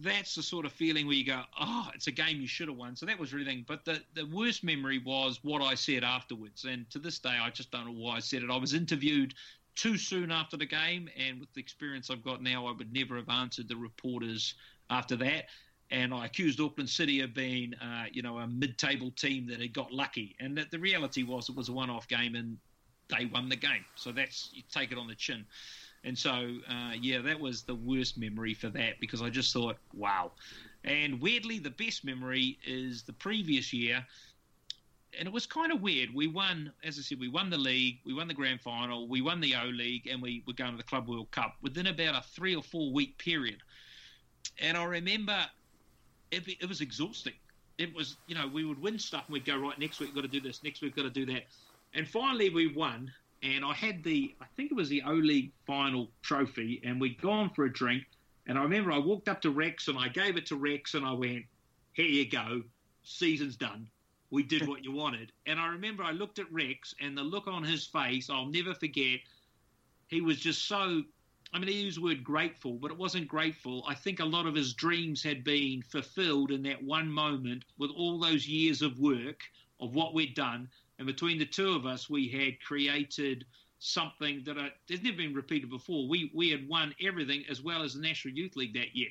that's 0.00 0.34
the 0.34 0.42
sort 0.42 0.66
of 0.66 0.72
feeling 0.72 1.06
where 1.06 1.16
you 1.16 1.24
go, 1.24 1.40
oh, 1.58 1.88
it's 1.94 2.08
a 2.08 2.12
game 2.12 2.40
you 2.40 2.48
should 2.48 2.68
have 2.68 2.76
won. 2.76 2.96
So 2.96 3.06
that 3.06 3.18
was 3.18 3.32
really 3.32 3.46
thing. 3.46 3.64
But 3.66 3.84
the, 3.84 4.02
the 4.14 4.26
worst 4.26 4.62
memory 4.62 4.98
was 4.98 5.38
what 5.42 5.62
I 5.62 5.74
said 5.74 6.04
afterwards. 6.04 6.64
And 6.64 6.90
to 6.90 6.98
this 6.98 7.18
day, 7.18 7.38
I 7.40 7.48
just 7.48 7.70
don't 7.70 7.86
know 7.86 7.92
why 7.92 8.16
I 8.16 8.18
said 8.18 8.42
it. 8.42 8.50
I 8.50 8.56
was 8.56 8.74
interviewed 8.74 9.34
too 9.76 9.96
soon 9.96 10.32
after 10.32 10.56
the 10.56 10.66
game, 10.66 11.08
and 11.16 11.38
with 11.38 11.52
the 11.54 11.60
experience 11.60 12.10
I've 12.10 12.24
got 12.24 12.42
now, 12.42 12.66
I 12.66 12.72
would 12.72 12.92
never 12.92 13.16
have 13.16 13.28
answered 13.28 13.68
the 13.68 13.76
reporters 13.76 14.54
after 14.90 15.16
that 15.16 15.46
and 15.90 16.12
I 16.12 16.26
accused 16.26 16.60
Auckland 16.60 16.90
City 16.90 17.20
of 17.20 17.34
being, 17.34 17.74
uh, 17.74 18.06
you 18.10 18.22
know, 18.22 18.38
a 18.38 18.46
mid-table 18.46 19.12
team 19.12 19.46
that 19.48 19.60
had 19.60 19.72
got 19.72 19.92
lucky. 19.92 20.34
And 20.40 20.56
that 20.58 20.70
the 20.70 20.78
reality 20.78 21.22
was 21.22 21.48
it 21.48 21.54
was 21.54 21.68
a 21.68 21.72
one-off 21.72 22.08
game, 22.08 22.34
and 22.34 22.58
they 23.08 23.26
won 23.26 23.48
the 23.48 23.56
game. 23.56 23.84
So 23.94 24.10
that's 24.10 24.50
you 24.52 24.62
take 24.70 24.90
it 24.90 24.98
on 24.98 25.06
the 25.06 25.14
chin. 25.14 25.44
And 26.02 26.18
so, 26.18 26.58
uh, 26.68 26.92
yeah, 27.00 27.20
that 27.22 27.38
was 27.38 27.62
the 27.62 27.74
worst 27.74 28.18
memory 28.18 28.54
for 28.54 28.68
that 28.70 29.00
because 29.00 29.22
I 29.22 29.30
just 29.30 29.52
thought, 29.52 29.76
wow. 29.94 30.32
And 30.84 31.20
weirdly, 31.20 31.58
the 31.58 31.70
best 31.70 32.04
memory 32.04 32.58
is 32.66 33.02
the 33.02 33.12
previous 33.12 33.72
year. 33.72 34.04
And 35.18 35.26
it 35.26 35.32
was 35.32 35.46
kind 35.46 35.72
of 35.72 35.80
weird. 35.80 36.14
We 36.14 36.26
won, 36.26 36.72
as 36.84 36.98
I 36.98 37.02
said, 37.02 37.18
we 37.18 37.28
won 37.28 37.48
the 37.48 37.56
league, 37.56 37.98
we 38.04 38.12
won 38.12 38.28
the 38.28 38.34
grand 38.34 38.60
final, 38.60 39.08
we 39.08 39.22
won 39.22 39.40
the 39.40 39.54
O 39.54 39.66
League, 39.66 40.06
and 40.06 40.20
we 40.20 40.42
were 40.46 40.52
going 40.52 40.72
to 40.72 40.76
the 40.76 40.82
Club 40.82 41.08
World 41.08 41.30
Cup 41.30 41.54
within 41.62 41.86
about 41.86 42.14
a 42.14 42.26
three 42.28 42.54
or 42.54 42.62
four 42.62 42.92
week 42.92 43.16
period. 43.18 43.62
And 44.58 44.76
I 44.76 44.84
remember 44.84 45.38
it, 46.30 46.46
it 46.46 46.68
was 46.68 46.80
exhausting. 46.80 47.34
It 47.78 47.94
was, 47.94 48.16
you 48.26 48.34
know, 48.34 48.46
we 48.46 48.64
would 48.64 48.80
win 48.80 48.98
stuff 48.98 49.24
and 49.26 49.34
we'd 49.34 49.44
go, 49.44 49.56
right, 49.56 49.78
next 49.78 50.00
week 50.00 50.10
we've 50.10 50.16
got 50.16 50.30
to 50.30 50.40
do 50.40 50.40
this, 50.40 50.62
next 50.62 50.82
week 50.82 50.96
we've 50.96 51.04
got 51.04 51.14
to 51.14 51.26
do 51.26 51.32
that. 51.32 51.44
And 51.94 52.06
finally 52.06 52.50
we 52.50 52.72
won, 52.74 53.10
and 53.42 53.64
I 53.64 53.74
had 53.74 54.02
the, 54.02 54.34
I 54.40 54.46
think 54.56 54.70
it 54.70 54.74
was 54.74 54.88
the 54.88 55.02
O 55.06 55.12
League 55.12 55.52
final 55.66 56.08
trophy, 56.22 56.80
and 56.84 57.00
we'd 57.00 57.20
gone 57.20 57.50
for 57.50 57.64
a 57.64 57.72
drink. 57.72 58.04
And 58.46 58.58
I 58.58 58.62
remember 58.62 58.92
I 58.92 58.98
walked 58.98 59.28
up 59.28 59.40
to 59.42 59.50
Rex 59.50 59.88
and 59.88 59.98
I 59.98 60.08
gave 60.08 60.36
it 60.36 60.46
to 60.46 60.56
Rex 60.56 60.94
and 60.94 61.04
I 61.04 61.12
went, 61.12 61.44
here 61.94 62.06
you 62.06 62.28
go, 62.28 62.62
season's 63.02 63.56
done. 63.56 63.88
We 64.30 64.42
did 64.42 64.66
what 64.66 64.84
you 64.84 64.92
wanted. 64.92 65.32
And 65.46 65.60
I 65.60 65.68
remember 65.68 66.02
I 66.02 66.12
looked 66.12 66.38
at 66.38 66.52
Rex 66.52 66.94
and 67.00 67.16
the 67.16 67.22
look 67.22 67.46
on 67.46 67.62
his 67.62 67.86
face, 67.86 68.28
I'll 68.28 68.46
never 68.46 68.74
forget. 68.74 69.20
He 70.08 70.20
was 70.20 70.38
just 70.38 70.66
so 70.66 71.02
I 71.52 71.58
mean, 71.58 71.68
he 71.68 71.82
used 71.82 71.98
the 71.98 72.02
word 72.02 72.24
grateful, 72.24 72.74
but 72.74 72.90
it 72.90 72.98
wasn't 72.98 73.28
grateful. 73.28 73.84
I 73.86 73.94
think 73.94 74.20
a 74.20 74.24
lot 74.24 74.46
of 74.46 74.54
his 74.54 74.74
dreams 74.74 75.22
had 75.22 75.44
been 75.44 75.80
fulfilled 75.82 76.50
in 76.50 76.62
that 76.64 76.82
one 76.82 77.10
moment 77.10 77.64
with 77.78 77.90
all 77.96 78.18
those 78.18 78.48
years 78.48 78.82
of 78.82 78.98
work 78.98 79.40
of 79.80 79.94
what 79.94 80.12
we'd 80.12 80.34
done. 80.34 80.68
And 80.98 81.06
between 81.06 81.38
the 81.38 81.46
two 81.46 81.70
of 81.70 81.86
us, 81.86 82.10
we 82.10 82.28
had 82.28 82.60
created 82.60 83.44
something 83.78 84.42
that 84.44 84.56
has 84.56 85.02
never 85.02 85.16
been 85.16 85.34
repeated 85.34 85.70
before. 85.70 86.08
We, 86.08 86.30
we 86.34 86.50
had 86.50 86.68
won 86.68 86.94
everything 87.00 87.44
as 87.48 87.62
well 87.62 87.82
as 87.82 87.94
the 87.94 88.00
National 88.00 88.34
Youth 88.34 88.56
League 88.56 88.74
that 88.74 88.96
year. 88.96 89.10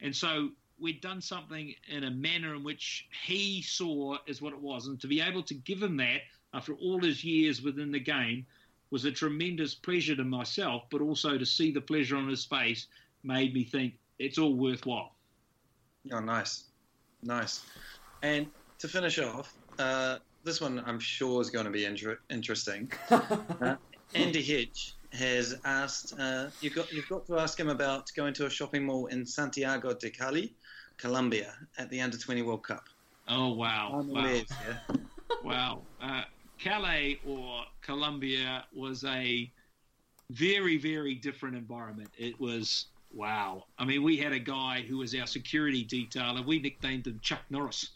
And 0.00 0.14
so 0.14 0.50
we'd 0.78 1.00
done 1.00 1.20
something 1.20 1.74
in 1.88 2.04
a 2.04 2.10
manner 2.10 2.54
in 2.54 2.64
which 2.64 3.06
he 3.26 3.62
saw 3.62 4.16
as 4.28 4.42
what 4.42 4.52
it 4.52 4.60
was. 4.60 4.86
And 4.86 5.00
to 5.00 5.06
be 5.06 5.20
able 5.20 5.42
to 5.44 5.54
give 5.54 5.82
him 5.82 5.96
that, 5.98 6.20
after 6.52 6.74
all 6.74 7.00
his 7.00 7.24
years 7.24 7.62
within 7.62 7.90
the 7.90 8.00
game 8.00 8.46
was 8.90 9.04
a 9.04 9.10
tremendous 9.10 9.74
pleasure 9.74 10.14
to 10.14 10.24
myself, 10.24 10.84
but 10.90 11.00
also 11.00 11.36
to 11.36 11.44
see 11.44 11.72
the 11.72 11.80
pleasure 11.80 12.16
on 12.16 12.28
his 12.28 12.44
face 12.44 12.86
made 13.24 13.52
me 13.52 13.64
think 13.64 13.94
it's 14.18 14.38
all 14.38 14.54
worthwhile. 14.54 15.14
Oh, 16.12 16.20
nice, 16.20 16.64
nice. 17.22 17.62
And 18.22 18.46
to 18.78 18.88
finish 18.88 19.18
off, 19.18 19.52
uh, 19.78 20.18
this 20.44 20.60
one 20.60 20.82
I'm 20.86 21.00
sure 21.00 21.40
is 21.40 21.50
going 21.50 21.64
to 21.64 21.70
be 21.70 21.84
inter- 21.84 22.20
interesting. 22.30 22.92
uh, 23.10 23.76
Andy 24.14 24.42
Hedge 24.42 24.94
has 25.14 25.56
asked 25.64 26.18
uh, 26.18 26.46
you've 26.60 26.74
got 26.74 26.92
you've 26.92 27.08
got 27.08 27.26
to 27.26 27.38
ask 27.38 27.58
him 27.58 27.68
about 27.68 28.10
going 28.16 28.34
to 28.34 28.46
a 28.46 28.50
shopping 28.50 28.84
mall 28.84 29.06
in 29.06 29.24
Santiago 29.24 29.94
de 29.94 30.10
Cali, 30.10 30.52
Colombia, 30.96 31.54
at 31.78 31.88
the 31.90 32.00
Under 32.00 32.18
Twenty 32.18 32.42
World 32.42 32.64
Cup. 32.64 32.88
Oh 33.28 33.52
wow! 33.52 34.02
Wow! 34.06 34.22
Lives, 34.22 34.52
yeah? 34.66 34.96
wow! 35.44 35.82
Uh, 36.02 36.22
Cali 36.58 37.20
or 37.26 37.62
Colombia 37.80 38.64
was 38.74 39.04
a 39.04 39.50
very 40.30 40.76
very 40.76 41.14
different 41.14 41.56
environment. 41.56 42.10
It 42.18 42.38
was 42.40 42.86
wow. 43.12 43.64
I 43.78 43.84
mean, 43.84 44.02
we 44.02 44.16
had 44.16 44.32
a 44.32 44.38
guy 44.38 44.84
who 44.86 44.98
was 44.98 45.14
our 45.14 45.26
security 45.26 45.84
detailer. 45.84 46.44
we 46.44 46.58
nicknamed 46.58 47.06
him 47.06 47.20
Chuck 47.22 47.42
Norris, 47.50 47.90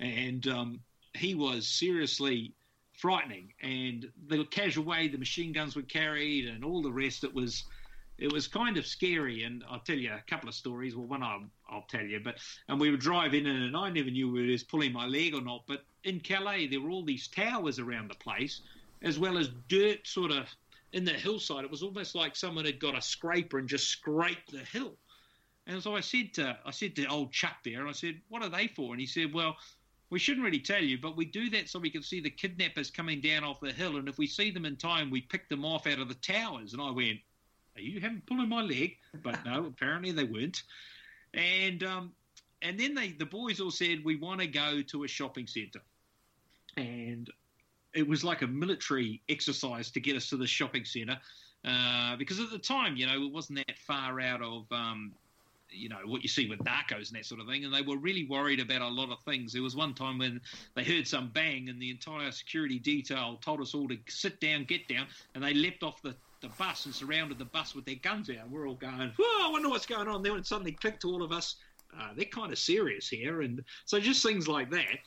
and 0.00 0.46
um, 0.48 0.80
he 1.14 1.34
was 1.34 1.66
seriously 1.66 2.52
frightening. 2.94 3.52
And 3.62 4.10
the 4.28 4.44
casual 4.44 4.84
way 4.84 5.08
the 5.08 5.18
machine 5.18 5.52
guns 5.52 5.76
were 5.76 5.82
carried 5.82 6.46
and 6.48 6.64
all 6.64 6.82
the 6.82 6.92
rest, 6.92 7.24
it 7.24 7.34
was 7.34 7.64
it 8.16 8.32
was 8.32 8.46
kind 8.46 8.76
of 8.76 8.86
scary. 8.86 9.42
And 9.42 9.64
I'll 9.68 9.80
tell 9.80 9.96
you 9.96 10.12
a 10.12 10.22
couple 10.30 10.48
of 10.48 10.54
stories. 10.54 10.94
Well, 10.94 11.06
one 11.06 11.22
I'll, 11.22 11.44
I'll 11.68 11.86
tell 11.88 12.04
you, 12.04 12.20
but 12.20 12.38
and 12.68 12.80
we 12.80 12.90
were 12.90 12.96
driving 12.96 13.46
in, 13.46 13.56
and 13.56 13.76
I 13.76 13.90
never 13.90 14.10
knew 14.10 14.32
whether 14.32 14.46
it 14.46 14.52
was 14.52 14.62
pulling 14.62 14.92
my 14.92 15.06
leg 15.06 15.34
or 15.34 15.40
not. 15.40 15.64
But 15.66 15.84
in 16.04 16.20
Cali, 16.20 16.66
there 16.66 16.80
were 16.80 16.90
all 16.90 17.04
these 17.04 17.28
towers 17.28 17.78
around 17.78 18.10
the 18.10 18.14
place, 18.16 18.60
as 19.02 19.18
well 19.18 19.36
as 19.36 19.50
dirt 19.68 20.06
sort 20.06 20.30
of 20.30 20.48
in 20.92 21.04
the 21.04 21.12
hillside. 21.12 21.64
It 21.64 21.70
was 21.70 21.82
almost 21.82 22.14
like 22.14 22.36
someone 22.36 22.64
had 22.64 22.78
got 22.78 22.96
a 22.96 23.02
scraper 23.02 23.58
and 23.58 23.68
just 23.68 23.88
scraped 23.88 24.52
the 24.52 24.58
hill. 24.58 24.96
And 25.66 25.82
so 25.82 25.96
I 25.96 26.00
said 26.00 26.34
to 26.34 26.58
I 26.64 26.70
said 26.70 26.94
to 26.96 27.06
old 27.06 27.32
Chuck 27.32 27.56
there, 27.64 27.80
and 27.80 27.88
I 27.88 27.92
said, 27.92 28.20
"What 28.28 28.42
are 28.42 28.48
they 28.48 28.68
for?" 28.68 28.92
And 28.92 29.00
he 29.00 29.06
said, 29.06 29.32
"Well." 29.32 29.56
We 30.10 30.18
shouldn't 30.18 30.44
really 30.44 30.60
tell 30.60 30.82
you, 30.82 30.98
but 30.98 31.16
we 31.16 31.24
do 31.24 31.50
that 31.50 31.68
so 31.68 31.78
we 31.78 31.90
can 31.90 32.02
see 32.02 32.20
the 32.20 32.30
kidnappers 32.30 32.90
coming 32.90 33.20
down 33.20 33.44
off 33.44 33.60
the 33.60 33.72
hill. 33.72 33.96
And 33.96 34.08
if 34.08 34.18
we 34.18 34.26
see 34.26 34.50
them 34.50 34.64
in 34.64 34.76
time, 34.76 35.10
we 35.10 35.20
pick 35.20 35.48
them 35.48 35.64
off 35.64 35.86
out 35.86 35.98
of 35.98 36.08
the 36.08 36.14
towers. 36.14 36.72
And 36.72 36.82
I 36.82 36.90
went, 36.90 37.18
Are 37.76 37.82
you 37.82 38.00
having 38.00 38.22
pulling 38.26 38.48
my 38.48 38.62
leg? 38.62 38.96
But 39.22 39.44
no, 39.44 39.66
apparently 39.66 40.12
they 40.12 40.24
weren't. 40.24 40.62
And 41.32 41.82
um, 41.82 42.12
and 42.62 42.78
then 42.78 42.94
they 42.94 43.12
the 43.12 43.26
boys 43.26 43.60
all 43.60 43.70
said 43.70 44.04
we 44.04 44.16
want 44.16 44.40
to 44.40 44.46
go 44.46 44.82
to 44.82 45.04
a 45.04 45.08
shopping 45.08 45.46
centre, 45.46 45.82
and 46.76 47.30
it 47.92 48.06
was 48.06 48.24
like 48.24 48.42
a 48.42 48.46
military 48.46 49.20
exercise 49.28 49.90
to 49.92 50.00
get 50.00 50.16
us 50.16 50.28
to 50.28 50.36
the 50.36 50.46
shopping 50.46 50.84
centre. 50.84 51.18
Uh, 51.64 52.14
because 52.16 52.38
at 52.40 52.50
the 52.50 52.58
time, 52.58 52.94
you 52.94 53.06
know, 53.06 53.22
it 53.24 53.32
wasn't 53.32 53.56
that 53.66 53.78
far 53.78 54.20
out 54.20 54.42
of 54.42 54.70
um, 54.70 55.12
you 55.74 55.88
know 55.88 55.98
what 56.06 56.22
you 56.22 56.28
see 56.28 56.48
with 56.48 56.60
narcos 56.60 57.08
and 57.08 57.18
that 57.18 57.26
sort 57.26 57.40
of 57.40 57.46
thing, 57.46 57.64
and 57.64 57.74
they 57.74 57.82
were 57.82 57.96
really 57.96 58.24
worried 58.24 58.60
about 58.60 58.82
a 58.82 58.88
lot 58.88 59.10
of 59.10 59.18
things. 59.24 59.52
There 59.52 59.62
was 59.62 59.76
one 59.76 59.94
time 59.94 60.18
when 60.18 60.40
they 60.74 60.84
heard 60.84 61.06
some 61.06 61.30
bang, 61.34 61.68
and 61.68 61.80
the 61.80 61.90
entire 61.90 62.30
security 62.30 62.78
detail 62.78 63.38
told 63.42 63.60
us 63.60 63.74
all 63.74 63.88
to 63.88 63.98
sit 64.08 64.40
down, 64.40 64.64
get 64.64 64.88
down, 64.88 65.06
and 65.34 65.42
they 65.42 65.54
leapt 65.54 65.82
off 65.82 66.00
the, 66.02 66.14
the 66.40 66.48
bus 66.58 66.86
and 66.86 66.94
surrounded 66.94 67.38
the 67.38 67.44
bus 67.44 67.74
with 67.74 67.84
their 67.84 67.96
guns 67.96 68.30
out. 68.30 68.48
We're 68.48 68.68
all 68.68 68.74
going, 68.74 69.12
"Whoa! 69.18 69.48
I 69.48 69.50
wonder 69.50 69.68
what's 69.68 69.86
going 69.86 70.08
on." 70.08 70.22
Then 70.22 70.36
it 70.36 70.46
suddenly 70.46 70.72
clicked 70.72 71.02
to 71.02 71.08
all 71.08 71.22
of 71.22 71.32
us, 71.32 71.56
uh, 71.98 72.10
"They're 72.16 72.24
kind 72.26 72.52
of 72.52 72.58
serious 72.58 73.08
here," 73.08 73.42
and 73.42 73.62
so 73.84 74.00
just 74.00 74.22
things 74.22 74.48
like 74.48 74.70
that. 74.70 74.98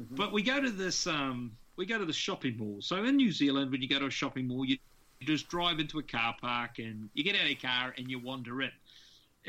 Mm-hmm. 0.00 0.14
But 0.14 0.32
we 0.32 0.42
go 0.42 0.60
to 0.60 0.70
this, 0.70 1.06
um, 1.06 1.52
we 1.76 1.86
go 1.86 1.98
to 1.98 2.04
the 2.04 2.12
shopping 2.12 2.56
mall. 2.56 2.78
So 2.80 3.04
in 3.04 3.16
New 3.16 3.32
Zealand, 3.32 3.70
when 3.70 3.82
you 3.82 3.88
go 3.88 3.98
to 3.98 4.06
a 4.06 4.10
shopping 4.10 4.48
mall, 4.48 4.64
you 4.64 4.78
just 5.22 5.48
drive 5.48 5.78
into 5.78 5.98
a 5.98 6.02
car 6.02 6.34
park 6.40 6.78
and 6.78 7.10
you 7.12 7.22
get 7.22 7.34
out 7.34 7.42
of 7.42 7.48
your 7.48 7.58
car 7.60 7.94
and 7.98 8.10
you 8.10 8.18
wander 8.18 8.62
in 8.62 8.70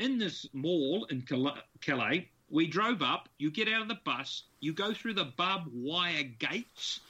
in 0.02 0.18
this 0.18 0.46
mall 0.52 1.06
in 1.10 1.22
Cali, 1.22 2.28
we 2.50 2.66
drove 2.66 3.02
up. 3.02 3.28
You 3.38 3.52
get 3.52 3.68
out 3.68 3.82
of 3.82 3.88
the 3.88 4.00
bus, 4.04 4.42
you 4.58 4.72
go 4.72 4.92
through 4.92 5.14
the 5.14 5.32
barbed 5.36 5.70
wire 5.72 6.24
gates. 6.24 7.00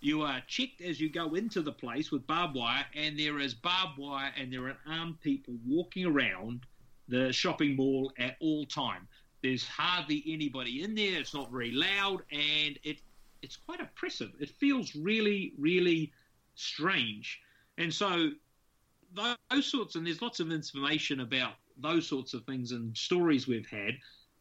You 0.00 0.22
are 0.22 0.42
checked 0.48 0.80
as 0.80 1.00
you 1.00 1.08
go 1.08 1.34
into 1.34 1.62
the 1.62 1.70
place 1.70 2.10
with 2.10 2.26
barbed 2.26 2.56
wire, 2.56 2.84
and 2.96 3.16
there 3.16 3.38
is 3.38 3.54
barbed 3.54 3.96
wire, 3.96 4.32
and 4.36 4.52
there 4.52 4.66
are 4.66 4.76
armed 4.88 5.20
people 5.20 5.54
walking 5.64 6.04
around 6.04 6.66
the 7.06 7.32
shopping 7.32 7.76
mall 7.76 8.12
at 8.18 8.36
all 8.40 8.66
time. 8.66 9.06
There's 9.42 9.64
hardly 9.64 10.24
anybody 10.26 10.82
in 10.82 10.96
there. 10.96 11.20
It's 11.20 11.34
not 11.34 11.52
very 11.52 11.70
loud, 11.70 12.22
and 12.32 12.78
it 12.82 12.98
it's 13.42 13.56
quite 13.56 13.80
oppressive. 13.80 14.30
It 14.40 14.50
feels 14.50 14.94
really, 14.96 15.52
really 15.58 16.12
strange. 16.54 17.40
And 17.78 17.94
so 17.94 18.30
those 19.14 19.66
sorts, 19.66 19.94
and 19.94 20.06
there's 20.06 20.22
lots 20.22 20.40
of 20.40 20.50
information 20.50 21.20
about 21.20 21.54
those 21.82 22.08
sorts 22.08 22.34
of 22.34 22.44
things 22.44 22.72
and 22.72 22.96
stories 22.96 23.46
we've 23.46 23.68
had. 23.68 23.94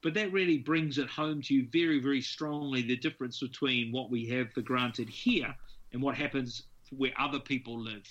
But 0.04 0.14
that 0.16 0.32
really 0.32 0.58
brings 0.58 0.98
it 0.98 1.10
home 1.10 1.42
to 1.44 1.54
you 1.54 1.68
very, 1.72 2.00
very 2.02 2.22
strongly 2.22 2.82
the 2.82 2.98
difference 2.98 3.40
between 3.40 3.92
what 3.92 4.10
we 4.10 4.28
have 4.30 4.52
for 4.52 4.62
granted 4.62 5.10
here 5.10 5.54
and 5.94 6.02
what 6.02 6.16
happens 6.16 6.64
where 6.92 7.12
other 7.20 7.40
people 7.40 7.80
live. 7.80 8.04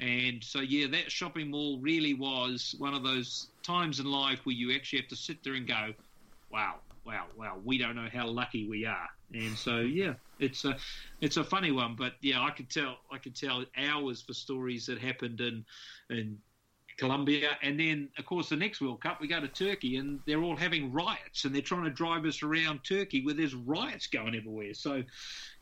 And 0.00 0.42
so, 0.42 0.60
yeah, 0.60 0.86
that 0.88 1.10
shopping 1.10 1.50
mall 1.50 1.80
really 1.80 2.14
was 2.14 2.74
one 2.78 2.94
of 2.94 3.02
those 3.02 3.50
times 3.64 4.00
in 4.00 4.06
life 4.06 4.40
where 4.44 4.54
you 4.54 4.74
actually 4.74 5.00
have 5.00 5.08
to 5.08 5.16
sit 5.16 5.38
there 5.42 5.54
and 5.54 5.66
go, 5.66 5.92
wow, 6.50 6.76
wow, 7.04 7.26
wow, 7.36 7.58
we 7.64 7.78
don't 7.78 7.96
know 7.96 8.08
how 8.12 8.26
lucky 8.26 8.68
we 8.68 8.84
are. 8.84 9.08
And 9.32 9.56
so, 9.56 9.78
yeah, 9.78 10.14
it's 10.38 10.64
a, 10.64 10.76
it's 11.20 11.36
a 11.36 11.44
funny 11.44 11.72
one, 11.72 11.96
but 11.96 12.12
yeah, 12.20 12.42
I 12.42 12.50
could 12.50 12.70
tell, 12.70 12.98
I 13.10 13.18
could 13.18 13.34
tell 13.34 13.64
hours 13.76 14.22
for 14.22 14.34
stories 14.34 14.86
that 14.86 14.98
happened 14.98 15.40
in, 15.40 15.64
in 16.10 16.38
Colombia, 16.98 17.56
and 17.62 17.78
then 17.78 18.08
of 18.18 18.26
course 18.26 18.48
the 18.48 18.56
next 18.56 18.80
World 18.80 19.00
Cup 19.00 19.20
we 19.20 19.28
go 19.28 19.40
to 19.40 19.48
Turkey, 19.48 19.96
and 19.96 20.20
they're 20.26 20.42
all 20.42 20.56
having 20.56 20.92
riots, 20.92 21.44
and 21.44 21.54
they're 21.54 21.62
trying 21.62 21.84
to 21.84 21.90
drive 21.90 22.24
us 22.26 22.42
around 22.42 22.80
Turkey 22.84 23.24
where 23.24 23.34
there's 23.34 23.54
riots 23.54 24.08
going 24.08 24.34
everywhere. 24.34 24.74
So 24.74 25.02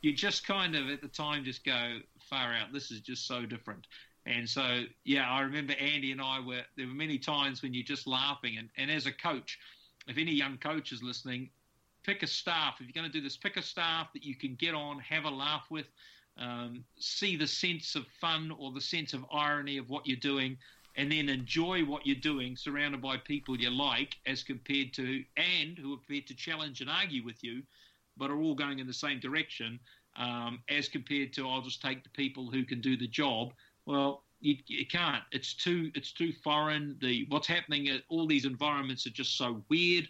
you 0.01 0.15
just 0.15 0.47
kind 0.47 0.75
of 0.75 0.89
at 0.89 1.03
the 1.03 1.09
time 1.09 1.45
just 1.45 1.65
go 1.65 1.99
far 2.19 2.55
out. 2.55 2.73
This 2.73 2.91
is 2.91 3.01
just 3.01 3.27
so 3.27 3.45
different. 3.45 3.87
And 4.25 4.49
so 4.49 4.85
yeah, 5.05 5.31
I 5.31 5.43
remember 5.43 5.75
Andy 5.75 6.11
and 6.11 6.21
I 6.21 6.41
were 6.41 6.63
there 6.77 6.87
were 6.87 6.95
many 6.95 7.19
times 7.19 7.63
when 7.63 7.75
you're 7.75 7.85
just 7.85 8.07
laughing, 8.07 8.57
and, 8.59 8.71
and 8.79 8.91
as 8.91 9.07
a 9.07 9.13
coach, 9.13 9.59
if 10.09 10.17
any 10.17 10.33
young 10.33 10.57
coach 10.57 10.91
is 10.91 11.03
listening, 11.03 11.51
pick 12.03 12.23
a 12.23 12.27
staff. 12.27 12.77
If 12.81 12.87
you're 12.87 12.95
going 12.95 13.13
to 13.13 13.13
do 13.13 13.23
this, 13.23 13.37
pick 13.37 13.59
a 13.59 13.63
staff 13.63 14.13
that 14.15 14.25
you 14.25 14.35
can 14.35 14.55
get 14.55 14.75
on, 14.75 14.99
have 15.01 15.25
a 15.25 15.31
laugh 15.31 15.67
with. 15.71 15.87
Um, 16.39 16.85
see 16.99 17.35
the 17.35 17.47
sense 17.47 17.95
of 17.95 18.05
fun 18.21 18.55
or 18.59 18.71
the 18.71 18.81
sense 18.81 19.15
of 19.15 19.25
irony 19.33 19.79
of 19.79 19.89
what 19.89 20.07
you're 20.07 20.19
doing, 20.19 20.59
and 20.97 21.13
then 21.13 21.29
enjoy 21.29 21.85
what 21.85 22.07
you're 22.07 22.17
doing 22.17 22.57
surrounded 22.57 23.01
by 23.03 23.17
people 23.17 23.57
you 23.57 23.71
like 23.71 24.17
as 24.27 24.43
compared 24.43 24.93
to 24.95 25.23
and 25.37 25.79
who 25.79 25.95
are 25.95 25.99
prepared 25.99 26.27
to 26.27 26.35
challenge 26.35 26.81
and 26.81 26.91
argue 26.91 27.25
with 27.25 27.43
you 27.45 27.63
but 28.17 28.31
are 28.31 28.41
all 28.41 28.55
going 28.55 28.79
in 28.79 28.87
the 28.87 28.93
same 28.93 29.21
direction 29.21 29.79
um, 30.17 30.61
as 30.69 30.89
compared 30.89 31.33
to 31.35 31.49
I'll 31.49 31.61
just 31.61 31.83
take 31.83 32.03
the 32.03 32.11
people 32.11 32.51
who 32.51 32.65
can 32.65 32.81
do 32.81 32.97
the 32.97 33.07
job. 33.07 33.53
Well 33.85 34.23
you, 34.41 34.57
you 34.67 34.87
can't. 34.87 35.23
It's 35.33 35.55
too 35.55 35.91
it's 35.95 36.13
too 36.13 36.33
foreign. 36.45 36.97
The 37.01 37.27
what's 37.29 37.47
happening 37.47 37.89
at 37.89 38.03
all 38.09 38.27
these 38.27 38.45
environments 38.45 39.07
are 39.07 39.11
just 39.11 39.37
so 39.37 39.63
weird. 39.69 40.09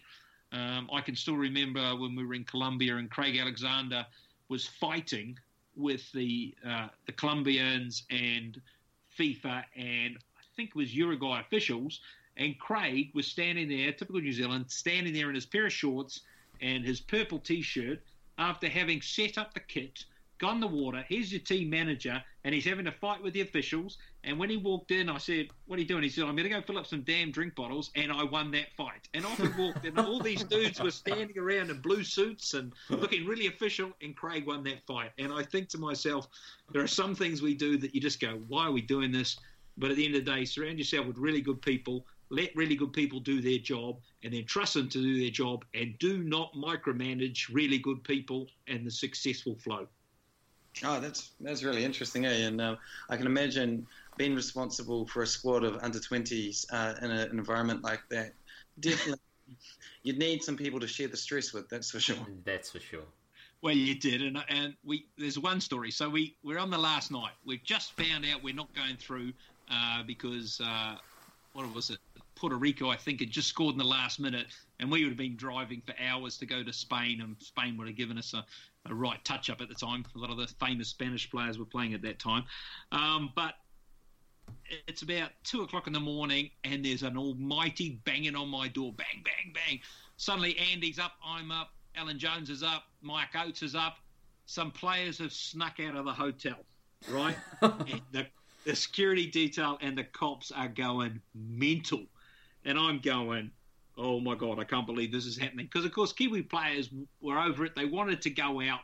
Um, 0.53 0.89
I 0.93 1.01
can 1.01 1.15
still 1.15 1.35
remember 1.35 1.95
when 1.95 2.15
we 2.15 2.25
were 2.25 2.33
in 2.33 2.45
Colombia 2.45 2.97
and 2.97 3.09
Craig 3.09 3.37
Alexander 3.37 4.05
was 4.49 4.65
fighting 4.65 5.37
with 5.75 6.09
the 6.13 6.55
uh, 6.67 6.87
the 7.05 7.11
Colombians 7.11 8.03
and 8.09 8.61
FIFA 9.19 9.63
and 9.75 10.17
think 10.57 10.71
it 10.71 10.75
was 10.75 10.93
Uruguay 10.93 11.39
officials, 11.39 12.01
and 12.35 12.59
Craig 12.59 13.11
was 13.13 13.27
standing 13.27 13.69
there, 13.69 13.91
typical 13.91 14.19
New 14.19 14.33
Zealand, 14.33 14.65
standing 14.69 15.13
there 15.13 15.29
in 15.29 15.35
his 15.35 15.45
pair 15.45 15.67
of 15.67 15.73
shorts 15.73 16.21
and 16.61 16.83
his 16.83 16.99
purple 16.99 17.39
T-shirt 17.39 18.01
after 18.39 18.67
having 18.67 19.01
set 19.01 19.37
up 19.37 19.53
the 19.53 19.59
kit, 19.59 20.05
gone 20.39 20.59
the 20.59 20.67
water. 20.67 21.05
Here's 21.07 21.31
your 21.31 21.41
team 21.41 21.69
manager, 21.69 22.23
and 22.43 22.53
he's 22.53 22.65
having 22.65 22.87
a 22.87 22.91
fight 22.91 23.21
with 23.21 23.33
the 23.33 23.41
officials. 23.41 23.97
And 24.23 24.37
when 24.37 24.49
he 24.49 24.57
walked 24.57 24.91
in, 24.91 25.09
I 25.09 25.19
said, 25.19 25.49
"What 25.67 25.77
are 25.77 25.81
you 25.81 25.87
doing?" 25.87 26.03
He 26.03 26.09
said, 26.09 26.25
"I'm 26.25 26.35
going 26.35 26.49
to 26.49 26.55
go 26.55 26.61
fill 26.61 26.77
up 26.77 26.87
some 26.87 27.01
damn 27.01 27.31
drink 27.31 27.55
bottles," 27.55 27.91
and 27.95 28.11
I 28.11 28.23
won 28.23 28.51
that 28.51 28.75
fight. 28.75 29.07
And 29.13 29.25
off 29.25 29.37
he 29.37 29.47
walked, 29.59 29.85
and 29.85 29.97
all 29.99 30.19
these 30.19 30.43
dudes 30.43 30.79
were 30.79 30.91
standing 30.91 31.37
around 31.37 31.69
in 31.69 31.81
blue 31.81 32.03
suits 32.03 32.55
and 32.55 32.73
looking 32.89 33.25
really 33.25 33.47
official, 33.47 33.91
and 34.01 34.15
Craig 34.15 34.45
won 34.45 34.63
that 34.63 34.85
fight. 34.85 35.11
And 35.17 35.31
I 35.31 35.43
think 35.43 35.69
to 35.69 35.77
myself, 35.77 36.27
there 36.71 36.81
are 36.81 36.87
some 36.87 37.15
things 37.15 37.41
we 37.41 37.53
do 37.53 37.77
that 37.77 37.93
you 37.95 38.01
just 38.01 38.19
go, 38.19 38.41
"Why 38.47 38.65
are 38.65 38.71
we 38.71 38.81
doing 38.81 39.11
this?" 39.11 39.37
But 39.77 39.91
at 39.91 39.97
the 39.97 40.05
end 40.05 40.15
of 40.15 40.25
the 40.25 40.31
day, 40.31 40.45
surround 40.45 40.79
yourself 40.79 41.05
with 41.05 41.17
really 41.17 41.41
good 41.41 41.61
people. 41.61 42.05
Let 42.29 42.55
really 42.55 42.75
good 42.75 42.91
people 42.91 43.19
do 43.19 43.41
their 43.41 43.59
job, 43.59 43.99
and 44.23 44.33
then 44.33 44.45
trust 44.45 44.73
them 44.73 44.89
to 44.89 45.01
do 45.01 45.19
their 45.19 45.29
job. 45.29 45.63
And 45.73 45.97
do 45.99 46.23
not 46.23 46.53
micromanage 46.53 47.53
really 47.53 47.77
good 47.77 48.03
people 48.03 48.47
and 48.67 48.85
the 48.85 48.91
successful 48.91 49.55
flow. 49.55 49.87
Oh, 50.83 50.99
that's 50.99 51.31
that's 51.39 51.63
really 51.63 51.83
interesting, 51.83 52.25
eh? 52.25 52.47
And 52.47 52.61
uh, 52.61 52.75
I 53.09 53.17
can 53.17 53.25
imagine 53.25 53.87
being 54.17 54.35
responsible 54.35 55.07
for 55.07 55.23
a 55.23 55.27
squad 55.27 55.63
of 55.63 55.77
under 55.81 55.99
twenties 55.99 56.65
uh, 56.71 56.95
in 57.01 57.11
a, 57.11 57.21
an 57.21 57.37
environment 57.37 57.83
like 57.83 58.01
that. 58.09 58.33
Definitely, 58.79 59.21
you'd 60.03 60.19
need 60.19 60.43
some 60.43 60.57
people 60.57 60.79
to 60.79 60.87
share 60.87 61.07
the 61.07 61.17
stress 61.17 61.53
with. 61.53 61.69
That's 61.69 61.91
for 61.91 61.99
sure. 61.99 62.17
That's 62.43 62.71
for 62.71 62.79
sure. 62.79 63.05
Well, 63.61 63.73
you 63.73 63.95
did, 63.95 64.21
and 64.21 64.43
and 64.49 64.75
we 64.83 65.07
there's 65.17 65.39
one 65.39 65.61
story. 65.61 65.89
So 65.91 66.09
we 66.09 66.35
we're 66.43 66.59
on 66.59 66.69
the 66.69 66.77
last 66.77 67.11
night. 67.11 67.33
We've 67.45 67.63
just 67.63 67.93
found 67.93 68.25
out 68.31 68.43
we're 68.43 68.53
not 68.53 68.73
going 68.75 68.97
through 68.97 69.33
uh, 69.69 70.03
because 70.03 70.61
uh, 70.63 70.95
what 71.53 71.73
was 71.73 71.89
it? 71.89 71.99
Puerto 72.35 72.55
Rico, 72.55 72.89
I 72.89 72.95
think, 72.95 73.19
had 73.19 73.31
just 73.31 73.47
scored 73.47 73.73
in 73.73 73.79
the 73.79 73.83
last 73.83 74.19
minute, 74.19 74.47
and 74.79 74.91
we 74.91 75.03
would 75.03 75.09
have 75.09 75.17
been 75.17 75.35
driving 75.35 75.81
for 75.85 75.95
hours 75.99 76.37
to 76.37 76.45
go 76.45 76.63
to 76.63 76.71
Spain, 76.71 77.21
and 77.21 77.35
Spain 77.39 77.75
would 77.77 77.87
have 77.87 77.97
given 77.97 78.17
us 78.17 78.33
a, 78.33 78.45
a 78.89 78.93
right 78.93 79.23
touch 79.25 79.49
up 79.49 79.59
at 79.59 79.67
the 79.67 79.75
time. 79.75 80.05
A 80.15 80.19
lot 80.19 80.29
of 80.29 80.37
the 80.37 80.47
famous 80.59 80.89
Spanish 80.89 81.29
players 81.29 81.57
were 81.57 81.65
playing 81.65 81.93
at 81.95 82.01
that 82.03 82.19
time, 82.19 82.43
um, 82.91 83.31
but 83.35 83.55
it's 84.87 85.01
about 85.01 85.31
two 85.43 85.61
o'clock 85.63 85.87
in 85.87 85.93
the 85.93 85.99
morning, 85.99 86.49
and 86.63 86.85
there's 86.85 87.03
an 87.03 87.17
almighty 87.17 87.99
banging 88.05 88.35
on 88.35 88.49
my 88.49 88.67
door, 88.67 88.93
bang, 88.93 89.23
bang, 89.23 89.53
bang. 89.53 89.79
Suddenly, 90.17 90.57
Andy's 90.71 90.99
up, 90.99 91.13
I'm 91.25 91.51
up, 91.51 91.71
Alan 91.95 92.19
Jones 92.19 92.49
is 92.49 92.63
up, 92.63 92.83
Mike 93.01 93.35
Oates 93.35 93.63
is 93.63 93.75
up. 93.75 93.97
Some 94.45 94.71
players 94.71 95.17
have 95.17 95.33
snuck 95.33 95.79
out 95.79 95.95
of 95.95 96.05
the 96.05 96.13
hotel, 96.13 96.57
right? 97.09 97.35
the, 98.11 98.27
the 98.67 98.75
security 98.75 99.25
detail 99.25 99.77
and 99.79 99.97
the 99.97 100.03
cops 100.03 100.51
are 100.51 100.67
going 100.67 101.21
mental. 101.33 102.03
And 102.65 102.77
I'm 102.77 102.99
going, 102.99 103.49
oh 103.97 104.19
my 104.19 104.35
God, 104.35 104.59
I 104.59 104.65
can't 104.65 104.85
believe 104.85 105.09
this 105.09 105.25
is 105.25 105.37
happening. 105.37 105.67
Because, 105.67 105.85
of 105.85 105.93
course, 105.93 106.11
Kiwi 106.11 106.41
players 106.43 106.89
were 107.21 107.39
over 107.39 107.63
it. 107.63 107.75
They 107.75 107.85
wanted 107.85 108.21
to 108.23 108.29
go 108.29 108.59
out, 108.61 108.81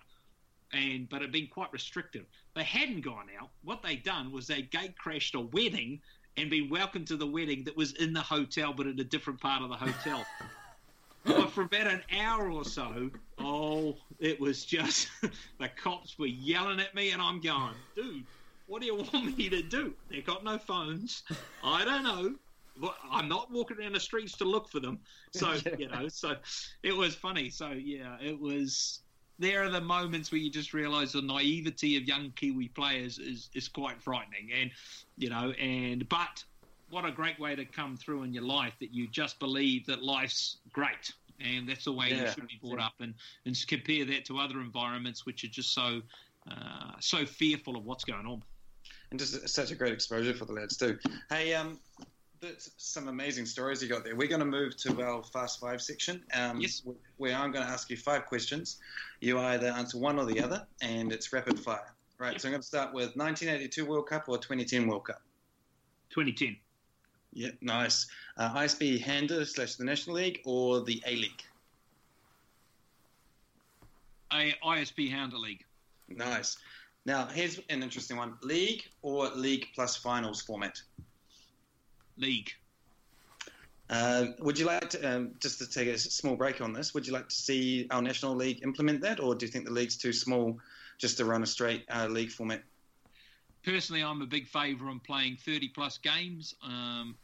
and 0.72 1.10
but 1.10 1.18
it 1.18 1.24
had 1.24 1.32
been 1.34 1.48
quite 1.48 1.72
restrictive. 1.74 2.26
They 2.56 2.64
hadn't 2.64 3.02
gone 3.02 3.28
out. 3.38 3.50
What 3.66 3.84
they'd 3.84 4.04
done 4.04 4.32
was 4.32 4.48
they 4.48 4.62
gate 4.62 4.98
crashed 4.98 5.36
a 5.36 5.42
wedding 5.42 6.00
and 6.38 6.50
been 6.50 6.70
welcomed 6.70 7.08
to 7.08 7.18
the 7.18 7.28
wedding 7.28 7.66
that 7.66 7.76
was 7.76 7.92
in 7.94 8.14
the 8.14 8.22
hotel, 8.22 8.74
but 8.74 8.88
in 8.88 8.98
a 9.02 9.04
different 9.04 9.42
part 9.42 9.62
of 9.62 9.70
the 9.70 9.76
hotel. 9.76 10.26
but 11.26 11.52
for 11.52 11.64
about 11.64 11.88
an 11.88 12.04
hour 12.18 12.50
or 12.50 12.64
so, 12.64 13.12
oh, 13.38 13.98
it 14.20 14.40
was 14.40 14.64
just 14.64 15.10
the 15.60 15.68
cops 15.76 16.18
were 16.18 16.26
yelling 16.26 16.80
at 16.80 16.96
me, 16.96 17.12
and 17.12 17.22
I'm 17.22 17.42
going, 17.42 17.74
dude, 17.96 18.24
what 18.68 18.82
do 18.82 18.88
you 18.88 18.96
want 19.14 19.38
me 19.38 19.50
to 19.50 19.62
do? 19.62 19.94
They've 20.10 20.26
got 20.26 20.44
no 20.44 20.58
phones. 20.58 21.24
I 21.64 21.86
don't 21.86 22.04
know. 22.04 22.36
Well, 22.82 22.96
I'm 23.12 23.30
not 23.30 23.52
walking 23.52 23.78
around 23.80 23.94
the 23.94 24.00
streets 24.00 24.36
to 24.38 24.46
look 24.46 24.68
for 24.70 24.80
them. 24.80 25.00
So, 25.32 25.56
you 25.78 25.90
know, 25.90 26.08
so 26.08 26.36
it 26.82 26.96
was 26.96 27.16
funny. 27.16 27.50
So, 27.50 27.70
yeah, 27.72 28.18
it 28.22 28.40
was. 28.40 29.00
There 29.40 29.64
are 29.64 29.70
the 29.70 29.82
moments 29.82 30.32
where 30.32 30.40
you 30.40 30.52
just 30.52 30.74
realise 30.74 31.14
the 31.14 31.22
naivety 31.22 31.98
of 31.98 32.04
young 32.04 32.32
Kiwi 32.36 32.68
players 32.70 33.18
is, 33.18 33.50
is 33.56 33.68
quite 33.68 34.00
frightening. 34.00 34.52
And, 34.56 34.70
you 35.18 35.30
know, 35.30 35.52
and, 35.60 36.08
but 36.08 36.44
what 36.92 37.04
a 37.04 37.12
great 37.12 37.40
way 37.40 37.56
to 37.56 37.66
come 37.66 37.98
through 37.98 38.22
in 38.24 38.32
your 38.32 38.44
life 38.44 38.74
that 38.80 38.94
you 38.94 39.08
just 39.08 39.40
believe 39.40 39.88
that 39.88 40.04
life's 40.04 40.58
great 40.72 41.12
and 41.40 41.68
that's 41.68 41.86
the 41.86 41.92
way 41.92 42.10
yeah. 42.10 42.22
you 42.22 42.28
should 42.28 42.48
be 42.48 42.60
brought 42.64 42.80
up 42.80 42.94
and, 43.00 43.16
and 43.48 43.58
compare 43.68 44.06
that 44.06 44.26
to 44.26 44.38
other 44.38 44.62
environments 44.62 45.26
which 45.26 45.44
are 45.44 45.48
just 45.48 45.74
so 45.74 46.02
uh, 46.52 46.92
so 47.00 47.26
fearful 47.26 47.76
of 47.76 47.86
what's 47.86 48.04
going 48.04 48.28
on 48.28 48.44
and 49.14 49.20
just 49.20 49.48
such 49.48 49.70
a 49.72 49.76
great 49.76 49.94
exposure 49.94 50.34
for 50.34 50.46
the 50.46 50.54
lads 50.54 50.76
too 50.76 50.98
hey 51.30 51.54
um 51.54 51.80
that's 52.44 52.72
some 52.78 53.08
amazing 53.08 53.46
stories 53.46 53.82
you 53.82 53.88
got 53.88 54.04
there. 54.04 54.16
We're 54.16 54.28
going 54.28 54.42
to 54.42 54.46
move 54.46 54.76
to 54.78 55.02
our 55.02 55.24
Fast 55.24 55.60
Five 55.60 55.82
section, 55.82 56.24
um, 56.34 56.60
yes. 56.60 56.84
where 57.18 57.36
I'm 57.36 57.52
going 57.52 57.66
to 57.66 57.72
ask 57.72 57.90
you 57.90 57.96
five 57.98 58.26
questions. 58.26 58.80
You 59.22 59.40
either 59.40 59.68
answer 59.68 59.98
one 59.98 60.20
or 60.20 60.26
the 60.26 60.42
other, 60.42 60.68
and 60.82 61.12
it's 61.14 61.32
rapid 61.32 61.58
fire. 61.58 61.94
Right, 62.20 62.40
so 62.40 62.48
I'm 62.48 62.52
going 62.52 62.62
to 62.62 62.68
start 62.68 62.94
with 62.94 63.16
1982 63.16 63.86
World 63.86 64.08
Cup 64.08 64.26
or 64.28 64.38
2010 64.38 64.88
World 64.88 65.06
Cup? 65.06 65.22
2010. 66.10 66.58
Yeah, 67.34 67.50
nice. 67.62 68.08
Uh, 68.38 68.54
ISPS 68.54 69.02
Handa 69.02 69.46
slash 69.46 69.76
the 69.76 69.84
National 69.86 70.18
League 70.18 70.42
or 70.46 70.82
the 70.82 71.02
A 71.08 71.16
League? 71.16 71.44
A 74.32 74.54
ISPS 74.64 75.12
Handa 75.12 75.40
League. 75.40 75.64
Nice. 76.08 76.58
Now, 77.06 77.28
here's 77.28 77.60
an 77.70 77.84
interesting 77.84 78.18
one 78.18 78.38
League 78.42 78.84
or 79.02 79.30
League 79.30 79.68
plus 79.76 79.98
finals 79.98 80.42
format? 80.42 80.82
League. 82.18 82.52
Uh, 83.90 84.28
would 84.40 84.58
you 84.58 84.66
like 84.66 84.90
to, 84.92 85.16
um, 85.16 85.34
just 85.40 85.60
to 85.60 85.68
take 85.68 85.88
a 85.88 85.98
small 85.98 86.36
break 86.36 86.62
on 86.62 86.72
this, 86.72 86.94
would 86.94 87.06
you 87.06 87.14
like 87.14 87.28
to 87.28 87.36
see 87.36 87.88
our 87.92 88.02
National 88.02 88.36
League 88.36 88.64
implement 88.64 89.02
that, 89.02 89.20
or 89.20 89.36
do 89.36 89.46
you 89.46 89.52
think 89.52 89.66
the 89.66 89.72
league's 89.72 89.98
too 89.98 90.14
small 90.14 90.58
just 90.98 91.18
to 91.18 91.26
run 91.26 91.44
a 91.44 91.46
straight 91.46 91.84
uh, 91.94 92.08
league 92.08 92.32
format? 92.32 92.64
Personally, 93.66 94.04
I'm 94.04 94.22
a 94.22 94.26
big 94.26 94.48
favour 94.48 94.90
on 94.90 95.00
playing 95.02 95.38
30 95.38 95.70
plus 95.70 95.98
games. 95.98 96.56
Um, 96.64 97.16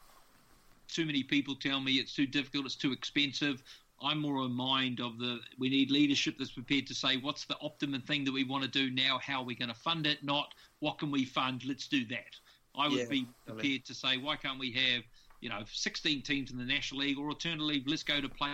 too 0.89 1.05
many 1.05 1.23
people 1.23 1.55
tell 1.55 1.79
me 1.79 1.93
it's 1.93 2.13
too 2.13 2.27
difficult, 2.27 2.65
it's 2.65 2.75
too 2.75 2.91
expensive. 2.91 3.63
I'm 4.01 4.19
more 4.19 4.43
in 4.45 4.51
mind 4.51 4.99
of 4.99 5.17
the 5.17 5.39
we 5.57 5.69
need 5.69 5.91
leadership 5.91 6.35
that's 6.37 6.51
prepared 6.51 6.87
to 6.87 6.95
say 6.95 7.17
what's 7.17 7.45
the 7.45 7.57
optimum 7.61 8.01
thing 8.01 8.23
that 8.25 8.33
we 8.33 8.43
want 8.43 8.63
to 8.63 8.69
do 8.69 8.89
now, 8.89 9.19
how 9.21 9.41
are 9.41 9.45
we 9.45 9.55
going 9.55 9.69
to 9.69 9.75
fund 9.75 10.07
it, 10.07 10.23
not 10.23 10.53
what 10.79 10.99
can 10.99 11.11
we 11.11 11.25
fund, 11.25 11.63
let's 11.65 11.87
do 11.87 12.05
that. 12.07 12.35
I 12.75 12.87
would 12.87 12.99
yeah, 12.99 13.05
be 13.09 13.27
prepared 13.45 13.85
to 13.85 13.93
say 13.93 14.17
why 14.17 14.35
can't 14.35 14.59
we 14.59 14.71
have 14.71 15.03
you 15.41 15.49
know 15.49 15.61
16 15.71 16.21
teams 16.21 16.51
in 16.51 16.57
the 16.57 16.65
National 16.65 17.01
League, 17.01 17.17
or 17.17 17.29
alternatively 17.29 17.83
let's 17.87 18.03
go 18.03 18.21
to 18.21 18.29
play 18.29 18.51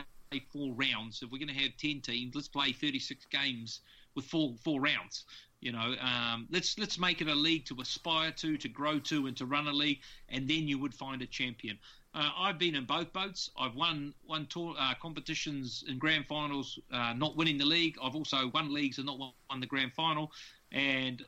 four 0.52 0.74
rounds. 0.74 1.22
If 1.22 1.32
we're 1.32 1.38
going 1.40 1.56
to 1.56 1.62
have 1.62 1.78
10 1.78 2.02
teams, 2.02 2.36
let's 2.36 2.48
play 2.48 2.72
36 2.72 3.26
games 3.26 3.82
with 4.16 4.26
four 4.26 4.56
four 4.64 4.82
rounds. 4.82 5.26
You 5.62 5.72
know, 5.72 5.96
um, 6.00 6.48
let's 6.52 6.78
let's 6.78 7.00
make 7.00 7.22
it 7.22 7.28
a 7.28 7.36
league 7.36 7.66
to 7.66 7.82
aspire 7.82 8.32
to, 8.32 8.58
to 8.58 8.70
grow 8.70 9.00
to, 9.00 9.28
and 9.28 9.36
to 9.38 9.46
run 9.46 9.68
a 9.68 9.74
league, 9.74 10.00
and 10.30 10.48
then 10.48 10.68
you 10.68 10.78
would 10.80 10.94
find 10.94 11.22
a 11.22 11.26
champion. 11.26 11.78
Uh, 12.16 12.32
I've 12.38 12.58
been 12.58 12.76
in 12.76 12.86
both 12.86 13.12
boats. 13.12 13.50
I've 13.60 13.76
won 13.76 14.14
won 14.26 14.46
tour, 14.46 14.74
uh, 14.80 14.94
competitions 15.02 15.84
in 15.90 16.00
grand 16.00 16.26
finals, 16.28 16.80
uh, 16.92 17.14
not 17.14 17.36
winning 17.36 17.58
the 17.58 17.66
league. 17.66 17.98
I've 18.02 18.16
also 18.16 18.48
won 18.54 18.74
leagues 18.74 18.98
and 18.98 19.06
not 19.06 19.20
won 19.20 19.60
the 19.60 19.68
grand 19.68 19.94
final. 19.94 20.32
And 20.72 21.22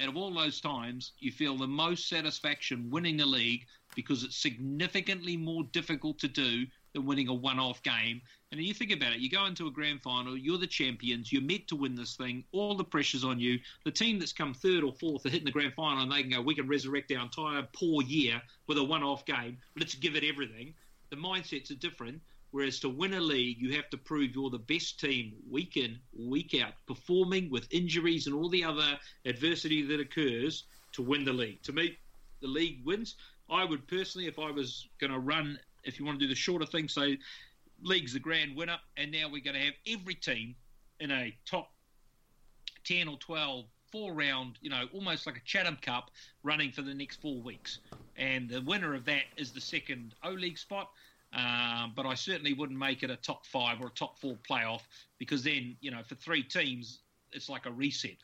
out 0.00 0.08
of 0.08 0.16
all 0.16 0.32
those 0.32 0.60
times, 0.60 1.12
you 1.18 1.32
feel 1.32 1.56
the 1.56 1.66
most 1.66 2.08
satisfaction 2.08 2.88
winning 2.88 3.16
the 3.16 3.26
league 3.26 3.66
because 3.96 4.22
it's 4.22 4.36
significantly 4.36 5.36
more 5.36 5.64
difficult 5.72 6.20
to 6.20 6.28
do 6.28 6.66
than 6.92 7.04
winning 7.04 7.26
a 7.26 7.34
one-off 7.34 7.82
game. 7.82 8.22
And 8.50 8.60
you 8.62 8.72
think 8.72 8.92
about 8.92 9.12
it, 9.12 9.18
you 9.18 9.28
go 9.28 9.44
into 9.44 9.66
a 9.66 9.70
grand 9.70 10.00
final, 10.00 10.34
you're 10.34 10.56
the 10.56 10.66
champions, 10.66 11.30
you're 11.30 11.42
meant 11.42 11.68
to 11.68 11.76
win 11.76 11.94
this 11.94 12.16
thing, 12.16 12.44
all 12.52 12.74
the 12.74 12.84
pressure's 12.84 13.22
on 13.22 13.38
you. 13.38 13.58
The 13.84 13.90
team 13.90 14.18
that's 14.18 14.32
come 14.32 14.54
third 14.54 14.82
or 14.82 14.92
fourth 14.94 15.26
are 15.26 15.28
hitting 15.28 15.44
the 15.44 15.50
grand 15.50 15.74
final 15.74 16.02
and 16.02 16.10
they 16.10 16.22
can 16.22 16.30
go, 16.30 16.40
we 16.40 16.54
can 16.54 16.66
resurrect 16.66 17.12
our 17.12 17.22
entire 17.22 17.68
poor 17.74 18.02
year 18.02 18.40
with 18.66 18.78
a 18.78 18.84
one-off 18.84 19.26
game. 19.26 19.58
Let's 19.76 19.94
give 19.94 20.16
it 20.16 20.24
everything. 20.24 20.72
The 21.10 21.16
mindsets 21.16 21.70
are 21.70 21.74
different. 21.74 22.22
Whereas 22.50 22.80
to 22.80 22.88
win 22.88 23.12
a 23.12 23.20
league, 23.20 23.60
you 23.60 23.74
have 23.74 23.90
to 23.90 23.98
prove 23.98 24.34
you're 24.34 24.48
the 24.48 24.58
best 24.58 24.98
team 24.98 25.34
week 25.50 25.76
in, 25.76 25.98
week 26.18 26.58
out, 26.58 26.72
performing 26.86 27.50
with 27.50 27.68
injuries 27.70 28.26
and 28.26 28.34
all 28.34 28.48
the 28.48 28.64
other 28.64 28.98
adversity 29.26 29.82
that 29.82 30.00
occurs 30.00 30.64
to 30.92 31.02
win 31.02 31.26
the 31.26 31.32
league. 31.32 31.62
To 31.64 31.72
me, 31.72 31.98
the 32.40 32.48
league 32.48 32.80
wins. 32.86 33.16
I 33.50 33.66
would 33.66 33.86
personally, 33.86 34.26
if 34.26 34.38
I 34.38 34.50
was 34.50 34.88
going 34.98 35.12
to 35.12 35.18
run, 35.18 35.58
if 35.84 35.98
you 35.98 36.06
want 36.06 36.18
to 36.18 36.24
do 36.24 36.28
the 36.28 36.34
shorter 36.34 36.64
thing, 36.64 36.88
say 36.88 37.18
league's 37.82 38.12
the 38.12 38.20
grand 38.20 38.56
winner, 38.56 38.78
and 38.96 39.12
now 39.12 39.28
we're 39.30 39.42
going 39.42 39.56
to 39.56 39.64
have 39.64 39.74
every 39.86 40.14
team 40.14 40.54
in 41.00 41.10
a 41.10 41.34
top 41.46 41.70
10 42.84 43.08
or 43.08 43.16
12 43.18 43.64
four 43.90 44.12
round, 44.12 44.58
you 44.60 44.70
know, 44.70 44.84
almost 44.92 45.26
like 45.26 45.36
a 45.36 45.42
Chatham 45.44 45.78
Cup 45.80 46.10
running 46.42 46.70
for 46.70 46.82
the 46.82 46.94
next 46.94 47.20
four 47.20 47.40
weeks. 47.40 47.78
And 48.16 48.48
the 48.48 48.60
winner 48.60 48.94
of 48.94 49.04
that 49.06 49.24
is 49.36 49.52
the 49.52 49.60
second 49.60 50.14
O 50.22 50.30
League 50.30 50.58
spot. 50.58 50.90
Um, 51.32 51.92
but 51.94 52.06
I 52.06 52.14
certainly 52.14 52.54
wouldn't 52.54 52.78
make 52.78 53.02
it 53.02 53.10
a 53.10 53.16
top 53.16 53.44
five 53.46 53.80
or 53.82 53.88
a 53.88 53.90
top 53.90 54.18
four 54.18 54.36
playoff 54.48 54.80
because 55.18 55.42
then, 55.42 55.76
you 55.80 55.90
know, 55.90 56.02
for 56.02 56.14
three 56.14 56.42
teams, 56.42 57.00
it's 57.32 57.50
like 57.50 57.66
a 57.66 57.70
reset. 57.70 58.16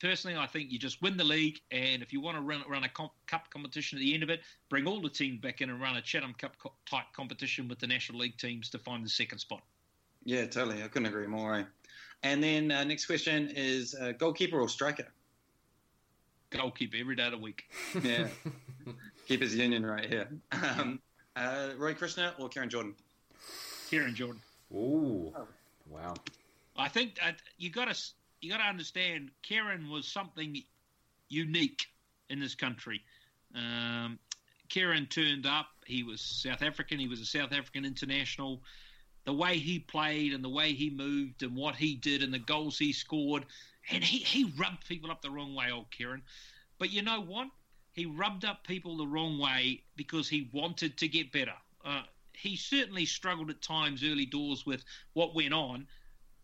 Personally, 0.00 0.38
I 0.38 0.46
think 0.46 0.72
you 0.72 0.78
just 0.78 1.02
win 1.02 1.18
the 1.18 1.24
league, 1.24 1.60
and 1.70 2.02
if 2.02 2.10
you 2.10 2.22
want 2.22 2.38
to 2.38 2.40
run, 2.40 2.62
run 2.66 2.84
a 2.84 2.88
comp, 2.88 3.12
cup 3.26 3.50
competition 3.50 3.98
at 3.98 4.00
the 4.00 4.14
end 4.14 4.22
of 4.22 4.30
it, 4.30 4.40
bring 4.70 4.86
all 4.86 5.00
the 5.00 5.10
teams 5.10 5.40
back 5.40 5.60
in 5.60 5.68
and 5.68 5.80
run 5.80 5.96
a 5.96 6.00
Chatham 6.00 6.34
Cup 6.38 6.56
co- 6.58 6.72
type 6.88 7.04
competition 7.12 7.68
with 7.68 7.78
the 7.78 7.86
National 7.86 8.18
League 8.18 8.38
teams 8.38 8.70
to 8.70 8.78
find 8.78 9.04
the 9.04 9.10
second 9.10 9.38
spot. 9.38 9.60
Yeah, 10.24 10.46
totally. 10.46 10.82
I 10.82 10.88
couldn't 10.88 11.08
agree 11.08 11.26
more. 11.26 11.54
Eh? 11.56 11.64
And 12.22 12.42
then 12.42 12.72
uh, 12.72 12.84
next 12.84 13.04
question 13.06 13.50
is 13.54 13.94
uh, 13.94 14.12
goalkeeper 14.12 14.58
or 14.58 14.70
striker? 14.70 15.06
Goalkeeper 16.48 16.96
every 16.98 17.14
day 17.14 17.26
of 17.26 17.32
the 17.32 17.38
week. 17.38 17.64
yeah, 18.02 18.26
keepers 19.28 19.54
union 19.54 19.84
right 19.84 20.06
here. 20.06 20.28
Um, 20.50 20.98
uh, 21.36 21.70
Roy 21.76 21.92
Krishna 21.92 22.34
or 22.38 22.48
Keryn 22.48 22.68
Jordan? 22.68 22.94
Keryn 23.90 24.14
Jordan. 24.14 24.40
Ooh, 24.72 25.32
oh. 25.36 25.46
wow. 25.88 26.14
I 26.76 26.88
think 26.88 27.16
that 27.16 27.36
you 27.58 27.70
got 27.70 27.94
to 27.94 28.02
you 28.40 28.50
got 28.50 28.58
to 28.58 28.64
understand. 28.64 29.30
Keryn 29.48 29.90
was 29.90 30.06
something 30.06 30.62
unique 31.28 31.86
in 32.28 32.40
this 32.40 32.54
country. 32.54 33.02
Um, 33.54 34.18
Keryn 34.68 35.08
turned 35.08 35.46
up. 35.46 35.66
He 35.84 36.02
was 36.02 36.20
South 36.20 36.62
African. 36.62 36.98
He 36.98 37.08
was 37.08 37.20
a 37.20 37.26
South 37.26 37.52
African 37.52 37.84
international. 37.84 38.62
The 39.24 39.32
way 39.32 39.58
he 39.58 39.78
played 39.78 40.32
and 40.32 40.42
the 40.42 40.48
way 40.48 40.72
he 40.72 40.90
moved 40.90 41.42
and 41.42 41.54
what 41.54 41.74
he 41.74 41.94
did 41.94 42.22
and 42.22 42.32
the 42.32 42.38
goals 42.38 42.78
he 42.78 42.92
scored, 42.92 43.44
and 43.90 44.02
he, 44.02 44.18
he 44.18 44.52
rubbed 44.56 44.86
people 44.88 45.10
up 45.10 45.20
the 45.20 45.30
wrong 45.30 45.54
way, 45.54 45.70
old 45.70 45.90
Keryn. 45.90 46.22
But 46.78 46.90
you 46.90 47.02
know 47.02 47.20
what? 47.20 47.48
he 47.92 48.06
rubbed 48.06 48.44
up 48.44 48.66
people 48.66 48.96
the 48.96 49.06
wrong 49.06 49.38
way 49.38 49.82
because 49.96 50.28
he 50.28 50.48
wanted 50.52 50.96
to 50.98 51.08
get 51.08 51.32
better. 51.32 51.54
Uh, 51.84 52.02
he 52.32 52.56
certainly 52.56 53.04
struggled 53.04 53.50
at 53.50 53.60
times 53.60 54.04
early 54.04 54.26
doors 54.26 54.64
with 54.64 54.84
what 55.12 55.34
went 55.34 55.52
on, 55.52 55.86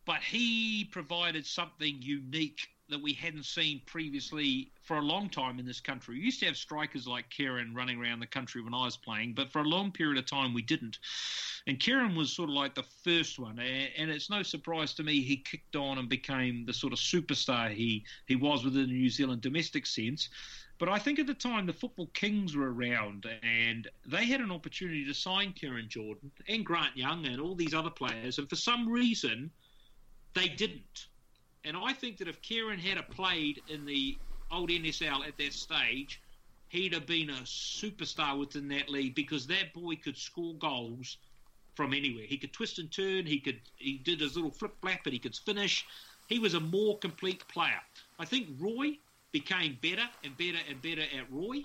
but 0.07 0.23
he 0.23 0.85
provided 0.85 1.45
something 1.45 1.97
unique 2.01 2.69
that 2.89 3.03
we 3.03 3.13
hadn't 3.13 3.45
seen 3.45 3.83
previously 3.85 4.71
for 4.83 4.99
a 4.99 5.03
long 5.03 5.29
time 5.29 5.59
in 5.59 5.67
this 5.67 5.81
country. 5.81 6.15
We 6.15 6.25
used 6.25 6.39
to 6.41 6.47
have 6.47 6.57
strikers 6.57 7.07
like 7.07 7.29
Keryn 7.31 7.75
running 7.75 8.01
around 8.01 8.21
the 8.21 8.29
country 8.29 8.63
when 8.63 8.75
I 8.75 8.85
was 8.85 8.97
playing, 8.97 9.35
but 9.35 9.51
for 9.51 9.59
a 9.59 9.65
long 9.65 9.91
period 9.91 10.19
of 10.19 10.27
time 10.27 10.55
we 10.55 10.63
didn't. 10.63 11.01
And 11.67 11.81
Keryn 11.81 12.17
was 12.17 12.33
sort 12.33 12.49
of 12.49 12.55
like 12.55 12.77
the 12.77 12.85
first 13.03 13.41
one, 13.41 13.59
and 13.59 14.09
it's 14.09 14.31
no 14.31 14.45
surprise 14.45 14.95
to 14.95 15.03
me 15.03 15.21
he 15.21 15.39
kicked 15.39 15.75
on 15.75 15.99
and 15.99 16.09
became 16.09 16.65
the 16.65 16.73
sort 16.73 16.93
of 16.93 17.01
superstar 17.01 17.73
he, 17.73 18.05
he 18.27 18.37
was 18.37 18.65
within 18.65 18.87
the 18.87 18.93
New 18.93 19.11
Zealand 19.11 19.41
domestic 19.41 19.85
sense. 19.85 20.29
But 20.79 20.89
I 20.89 21.01
think 21.01 21.19
at 21.19 21.27
the 21.27 21.35
time 21.35 21.67
the 21.67 21.73
Football 21.73 22.11
Kings 22.13 22.55
were 22.55 22.73
around 22.73 23.27
and 23.43 23.89
they 24.07 24.27
had 24.27 24.41
an 24.41 24.53
opportunity 24.53 25.05
to 25.07 25.15
sign 25.15 25.55
Keryn 25.55 25.89
Jordan 25.89 26.31
and 26.49 26.65
Grant 26.65 26.97
Young 26.97 27.27
and 27.27 27.41
all 27.41 27.57
these 27.57 27.75
other 27.75 27.91
players, 27.91 28.39
and 28.39 28.49
for 28.49 28.57
some 28.57 28.89
reason 28.89 29.51
they 30.37 30.49
didn't. 30.49 31.07
And 31.65 31.77
I 31.77 31.93
think 31.93 32.19
that 32.19 32.29
if 32.29 32.41
Keryn 32.43 32.79
had 32.79 33.09
played 33.11 33.63
in 33.69 33.85
the 33.87 34.17
old 34.53 34.71
NSL 34.71 35.27
at 35.27 35.37
that 35.39 35.53
stage, 35.53 36.21
he'd 36.69 36.93
have 36.93 37.07
been 37.07 37.31
a 37.31 37.43
superstar 37.43 38.39
within 38.39 38.69
that 38.69 38.89
league 38.89 39.15
because 39.15 39.47
that 39.49 39.73
boy 39.73 39.97
could 39.97 40.17
score 40.17 40.55
goals 40.55 41.17
from 41.75 41.93
anywhere. 41.93 42.25
He 42.27 42.37
could 42.37 42.53
twist 42.53 42.79
and 42.79 42.93
turn. 42.93 43.27
He 43.27 43.41
could 43.41 43.61
he 43.77 43.99
did 43.99 44.21
his 44.21 44.37
little 44.37 44.51
flip 44.51 44.75
flap, 44.81 45.01
but 45.03 45.13
he 45.13 45.19
could 45.19 45.35
finish. 45.35 45.85
He 46.29 46.39
was 46.39 46.55
a 46.55 46.61
more 46.61 46.99
complete 46.99 47.47
player. 47.49 47.81
I 48.19 48.25
think 48.25 48.49
Roy 48.59 48.99
became 49.33 49.79
better 49.83 50.09
and 50.23 50.37
better 50.37 50.59
and 50.69 50.81
better 50.83 51.03
at 51.03 51.31
Roy, 51.31 51.65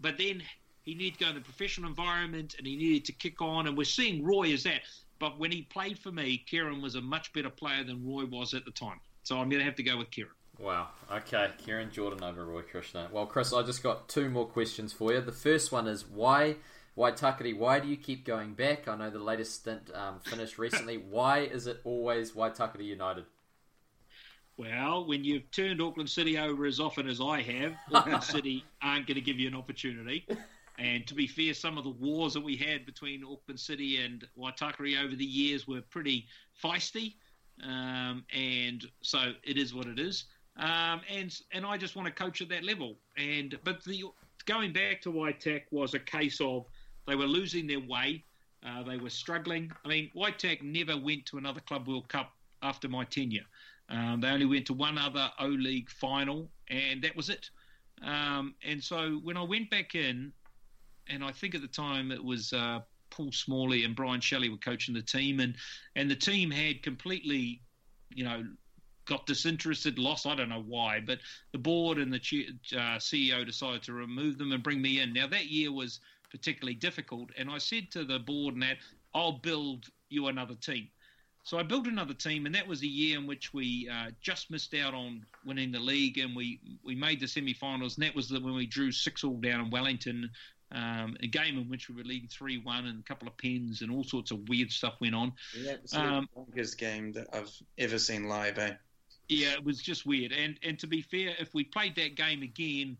but 0.00 0.18
then 0.18 0.42
he 0.82 0.94
needed 0.94 1.18
to 1.18 1.24
go 1.24 1.28
in 1.30 1.34
the 1.36 1.40
professional 1.40 1.88
environment 1.88 2.54
and 2.58 2.66
he 2.66 2.76
needed 2.76 3.04
to 3.06 3.12
kick 3.12 3.40
on. 3.40 3.66
And 3.66 3.76
we're 3.76 3.84
seeing 3.84 4.24
Roy 4.24 4.52
as 4.52 4.62
that. 4.64 4.82
But 5.20 5.38
when 5.38 5.52
he 5.52 5.62
played 5.62 5.98
for 5.98 6.10
me, 6.10 6.42
Keryn 6.50 6.82
was 6.82 6.96
a 6.96 7.00
much 7.00 7.32
better 7.32 7.50
player 7.50 7.84
than 7.84 8.04
Roy 8.04 8.24
was 8.24 8.54
at 8.54 8.64
the 8.64 8.72
time. 8.72 9.00
So 9.22 9.36
I'm 9.38 9.50
going 9.50 9.60
to 9.60 9.64
have 9.64 9.76
to 9.76 9.82
go 9.82 9.98
with 9.98 10.10
Keryn. 10.10 10.30
Wow. 10.58 10.88
Okay, 11.12 11.50
Keryn 11.64 11.92
Jordan 11.92 12.24
over 12.24 12.44
Roy 12.44 12.62
Krishna. 12.62 13.08
Well, 13.12 13.26
Chris, 13.26 13.52
I 13.52 13.62
just 13.62 13.82
got 13.82 14.08
two 14.08 14.28
more 14.30 14.46
questions 14.46 14.92
for 14.92 15.12
you. 15.12 15.20
The 15.20 15.30
first 15.30 15.72
one 15.72 15.86
is 15.86 16.06
why, 16.06 16.56
why 16.94 17.12
Waitakere? 17.12 17.56
Why 17.56 17.80
do 17.80 17.88
you 17.88 17.96
keep 17.96 18.24
going 18.24 18.54
back? 18.54 18.88
I 18.88 18.96
know 18.96 19.10
the 19.10 19.18
latest 19.18 19.54
stint 19.54 19.90
um, 19.94 20.20
finished 20.20 20.58
recently. 20.58 20.96
why 21.10 21.40
is 21.40 21.66
it 21.66 21.80
always 21.84 22.32
Waitakere 22.32 22.84
United? 22.84 23.26
Well, 24.56 25.06
when 25.06 25.24
you've 25.24 25.50
turned 25.50 25.80
Auckland 25.80 26.10
City 26.10 26.38
over 26.38 26.66
as 26.66 26.80
often 26.80 27.08
as 27.08 27.20
I 27.20 27.40
have, 27.42 27.74
Auckland 27.92 28.24
City 28.24 28.64
aren't 28.82 29.06
going 29.06 29.14
to 29.14 29.22
give 29.22 29.38
you 29.38 29.48
an 29.48 29.54
opportunity. 29.54 30.26
And 30.80 31.06
to 31.08 31.14
be 31.14 31.26
fair, 31.26 31.52
some 31.52 31.76
of 31.76 31.84
the 31.84 31.90
wars 31.90 32.32
that 32.32 32.40
we 32.40 32.56
had 32.56 32.86
between 32.86 33.22
Auckland 33.22 33.60
City 33.60 33.98
and 33.98 34.26
Waitakere 34.38 35.04
over 35.04 35.14
the 35.14 35.24
years 35.24 35.68
were 35.68 35.82
pretty 35.82 36.26
feisty. 36.62 37.16
Um, 37.62 38.24
and 38.34 38.86
so 39.02 39.34
it 39.44 39.58
is 39.58 39.74
what 39.74 39.86
it 39.86 39.98
is. 39.98 40.24
Um, 40.56 41.02
and 41.14 41.38
and 41.52 41.66
I 41.66 41.76
just 41.76 41.96
want 41.96 42.06
to 42.06 42.14
coach 42.14 42.40
at 42.40 42.48
that 42.48 42.64
level. 42.64 42.96
And 43.18 43.58
but 43.62 43.84
the 43.84 44.04
going 44.46 44.72
back 44.72 45.02
to 45.02 45.12
Waitak 45.12 45.62
was 45.70 45.92
a 45.92 45.98
case 45.98 46.40
of 46.40 46.64
they 47.06 47.14
were 47.14 47.26
losing 47.26 47.66
their 47.66 47.80
way. 47.80 48.24
Uh, 48.66 48.82
they 48.82 48.96
were 48.96 49.10
struggling. 49.10 49.70
I 49.84 49.88
mean, 49.88 50.10
Waitak 50.16 50.62
never 50.62 50.96
went 50.96 51.26
to 51.26 51.38
another 51.38 51.60
Club 51.60 51.88
World 51.88 52.08
Cup 52.08 52.32
after 52.62 52.88
my 52.88 53.04
tenure. 53.04 53.44
Um, 53.90 54.20
they 54.20 54.28
only 54.28 54.46
went 54.46 54.66
to 54.66 54.74
one 54.74 54.96
other 54.96 55.30
O 55.40 55.46
League 55.46 55.90
final, 55.90 56.50
and 56.68 57.02
that 57.02 57.14
was 57.16 57.28
it. 57.28 57.50
Um, 58.02 58.54
and 58.64 58.82
so 58.82 59.20
when 59.22 59.36
I 59.36 59.42
went 59.42 59.68
back 59.70 59.94
in, 59.94 60.32
and 61.10 61.24
I 61.24 61.32
think 61.32 61.54
at 61.54 61.60
the 61.60 61.68
time 61.68 62.12
it 62.12 62.22
was 62.22 62.52
uh, 62.52 62.80
Paul 63.10 63.32
Smalley 63.32 63.84
and 63.84 63.94
Brian 63.94 64.20
Shelley 64.20 64.48
were 64.48 64.56
coaching 64.56 64.94
the 64.94 65.02
team, 65.02 65.40
and 65.40 65.56
and 65.96 66.10
the 66.10 66.16
team 66.16 66.50
had 66.50 66.82
completely, 66.82 67.62
you 68.10 68.24
know, 68.24 68.44
got 69.04 69.26
disinterested, 69.26 69.98
lost. 69.98 70.26
I 70.26 70.34
don't 70.34 70.48
know 70.48 70.64
why, 70.66 71.00
but 71.00 71.18
the 71.52 71.58
board 71.58 71.98
and 71.98 72.12
the 72.12 72.46
uh, 72.72 72.98
CEO 72.98 73.44
decided 73.44 73.82
to 73.84 73.92
remove 73.92 74.38
them 74.38 74.52
and 74.52 74.62
bring 74.62 74.80
me 74.80 75.00
in. 75.00 75.12
Now 75.12 75.26
that 75.26 75.46
year 75.46 75.72
was 75.72 76.00
particularly 76.30 76.74
difficult, 76.74 77.30
and 77.36 77.50
I 77.50 77.58
said 77.58 77.90
to 77.92 78.04
the 78.04 78.18
board 78.18 78.54
and 78.54 78.62
that 78.62 78.78
I'll 79.14 79.32
build 79.32 79.86
you 80.08 80.28
another 80.28 80.54
team. 80.54 80.88
So 81.42 81.58
I 81.58 81.62
built 81.62 81.86
another 81.86 82.14
team, 82.14 82.46
and 82.46 82.54
that 82.54 82.68
was 82.68 82.82
a 82.82 82.86
year 82.86 83.18
in 83.18 83.26
which 83.26 83.54
we 83.54 83.88
uh, 83.90 84.10
just 84.20 84.50
missed 84.50 84.74
out 84.74 84.92
on 84.92 85.24
winning 85.44 85.72
the 85.72 85.80
league, 85.80 86.18
and 86.18 86.36
we, 86.36 86.60
we 86.84 86.94
made 86.94 87.18
the 87.18 87.26
semi-finals. 87.26 87.96
And 87.96 88.06
that 88.06 88.14
was 88.14 88.28
the, 88.28 88.40
when 88.40 88.54
we 88.54 88.66
drew 88.66 88.92
six 88.92 89.24
all 89.24 89.38
down 89.40 89.64
in 89.64 89.70
Wellington, 89.70 90.30
um, 90.72 91.16
a 91.22 91.26
game 91.26 91.58
in 91.58 91.68
which 91.68 91.88
we 91.88 91.96
were 91.96 92.04
leading 92.04 92.28
three 92.28 92.58
one, 92.58 92.86
and 92.86 93.00
a 93.00 93.02
couple 93.02 93.28
of 93.28 93.36
pins, 93.36 93.82
and 93.82 93.90
all 93.90 94.04
sorts 94.04 94.30
of 94.30 94.48
weird 94.48 94.70
stuff 94.70 94.94
went 95.00 95.14
on. 95.14 95.32
Yeah, 95.58 95.72
it's 95.72 95.94
um, 95.94 96.28
the 96.34 96.40
longest 96.40 96.78
game 96.78 97.12
that 97.12 97.28
I've 97.32 97.52
ever 97.78 97.98
seen 97.98 98.28
live. 98.28 98.58
Eh? 98.58 98.72
Yeah, 99.28 99.52
it 99.52 99.64
was 99.64 99.80
just 99.80 100.06
weird. 100.06 100.32
And 100.32 100.58
and 100.62 100.78
to 100.78 100.86
be 100.86 101.02
fair, 101.02 101.34
if 101.38 101.54
we 101.54 101.64
played 101.64 101.96
that 101.96 102.14
game 102.16 102.42
again. 102.42 102.96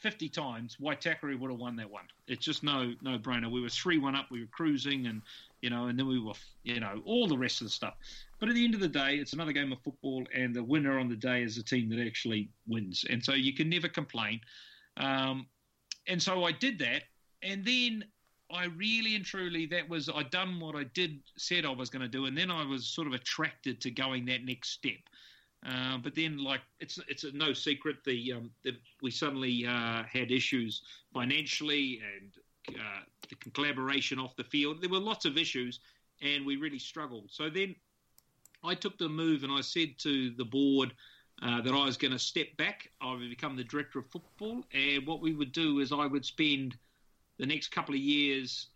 50 0.00 0.28
times, 0.28 0.76
Waitakere 0.82 1.38
would 1.38 1.50
have 1.50 1.58
won 1.58 1.76
that 1.76 1.90
one. 1.90 2.04
It's 2.26 2.44
just 2.44 2.62
no 2.62 2.92
no 3.00 3.18
brainer. 3.18 3.50
We 3.50 3.62
were 3.62 3.70
3 3.70 3.96
1 3.96 4.14
up, 4.14 4.26
we 4.30 4.40
were 4.40 4.48
cruising, 4.48 5.06
and 5.06 5.22
you 5.64 5.70
know, 5.70 5.86
and 5.86 5.98
then 5.98 6.06
we 6.06 6.20
were, 6.20 6.34
you 6.62 6.78
know, 6.78 7.00
all 7.06 7.26
the 7.26 7.38
rest 7.38 7.62
of 7.62 7.68
the 7.68 7.70
stuff. 7.70 7.94
But 8.38 8.50
at 8.50 8.54
the 8.54 8.62
end 8.66 8.74
of 8.74 8.80
the 8.80 8.88
day, 8.88 9.14
it's 9.14 9.32
another 9.32 9.52
game 9.52 9.72
of 9.72 9.78
football, 9.80 10.26
and 10.34 10.54
the 10.54 10.62
winner 10.62 10.98
on 10.98 11.08
the 11.08 11.16
day 11.16 11.42
is 11.42 11.56
the 11.56 11.62
team 11.62 11.88
that 11.88 12.06
actually 12.06 12.50
wins. 12.66 13.06
And 13.08 13.24
so 13.24 13.32
you 13.32 13.54
can 13.54 13.70
never 13.70 13.88
complain. 13.88 14.40
Um, 14.98 15.46
and 16.06 16.22
so 16.22 16.44
I 16.44 16.52
did 16.52 16.78
that, 16.80 17.02
and 17.42 17.64
then 17.64 18.04
I 18.50 18.66
really 18.66 19.16
and 19.16 19.24
truly 19.24 19.66
that 19.66 19.88
was 19.88 20.08
I 20.08 20.22
done 20.24 20.60
what 20.60 20.76
I 20.76 20.84
did 20.94 21.20
said 21.36 21.64
I 21.64 21.70
was 21.70 21.90
going 21.90 22.02
to 22.02 22.08
do, 22.08 22.26
and 22.26 22.36
then 22.36 22.50
I 22.50 22.64
was 22.64 22.86
sort 22.86 23.06
of 23.06 23.14
attracted 23.14 23.80
to 23.82 23.90
going 23.90 24.24
that 24.26 24.44
next 24.44 24.70
step. 24.70 25.00
Uh, 25.66 25.96
but 25.98 26.14
then, 26.14 26.38
like 26.38 26.60
it's 26.80 26.98
it's 27.08 27.24
no 27.32 27.52
secret 27.52 27.96
the, 28.04 28.34
um, 28.34 28.50
the 28.64 28.72
we 29.02 29.10
suddenly 29.10 29.66
uh, 29.66 30.02
had 30.04 30.30
issues 30.30 30.82
financially 31.12 32.00
and 32.16 32.76
uh, 32.78 33.02
the 33.28 33.50
collaboration 33.50 34.18
off 34.18 34.36
the 34.36 34.44
field. 34.44 34.82
There 34.82 34.90
were 34.90 34.98
lots 34.98 35.24
of 35.24 35.38
issues, 35.38 35.80
and 36.20 36.44
we 36.44 36.56
really 36.56 36.78
struggled. 36.78 37.30
So 37.30 37.48
then 37.48 37.74
I 38.62 38.74
took 38.74 38.98
the 38.98 39.08
move 39.08 39.42
and 39.42 39.52
I 39.52 39.62
said 39.62 39.98
to 39.98 40.30
the 40.30 40.44
board 40.44 40.92
uh, 41.42 41.60
that 41.60 41.72
I 41.72 41.84
was 41.84 41.96
going 41.96 42.12
to 42.12 42.18
step 42.18 42.56
back. 42.56 42.90
I 43.00 43.12
would 43.12 43.28
become 43.28 43.56
the 43.56 43.64
director 43.64 43.98
of 43.98 44.06
football, 44.06 44.64
and 44.72 45.06
what 45.06 45.20
we 45.20 45.34
would 45.34 45.52
do 45.52 45.80
is 45.80 45.92
I 45.92 46.06
would 46.06 46.24
spend 46.24 46.76
the 47.38 47.46
next 47.46 47.68
couple 47.68 47.94
of 47.94 48.00
years 48.00 48.68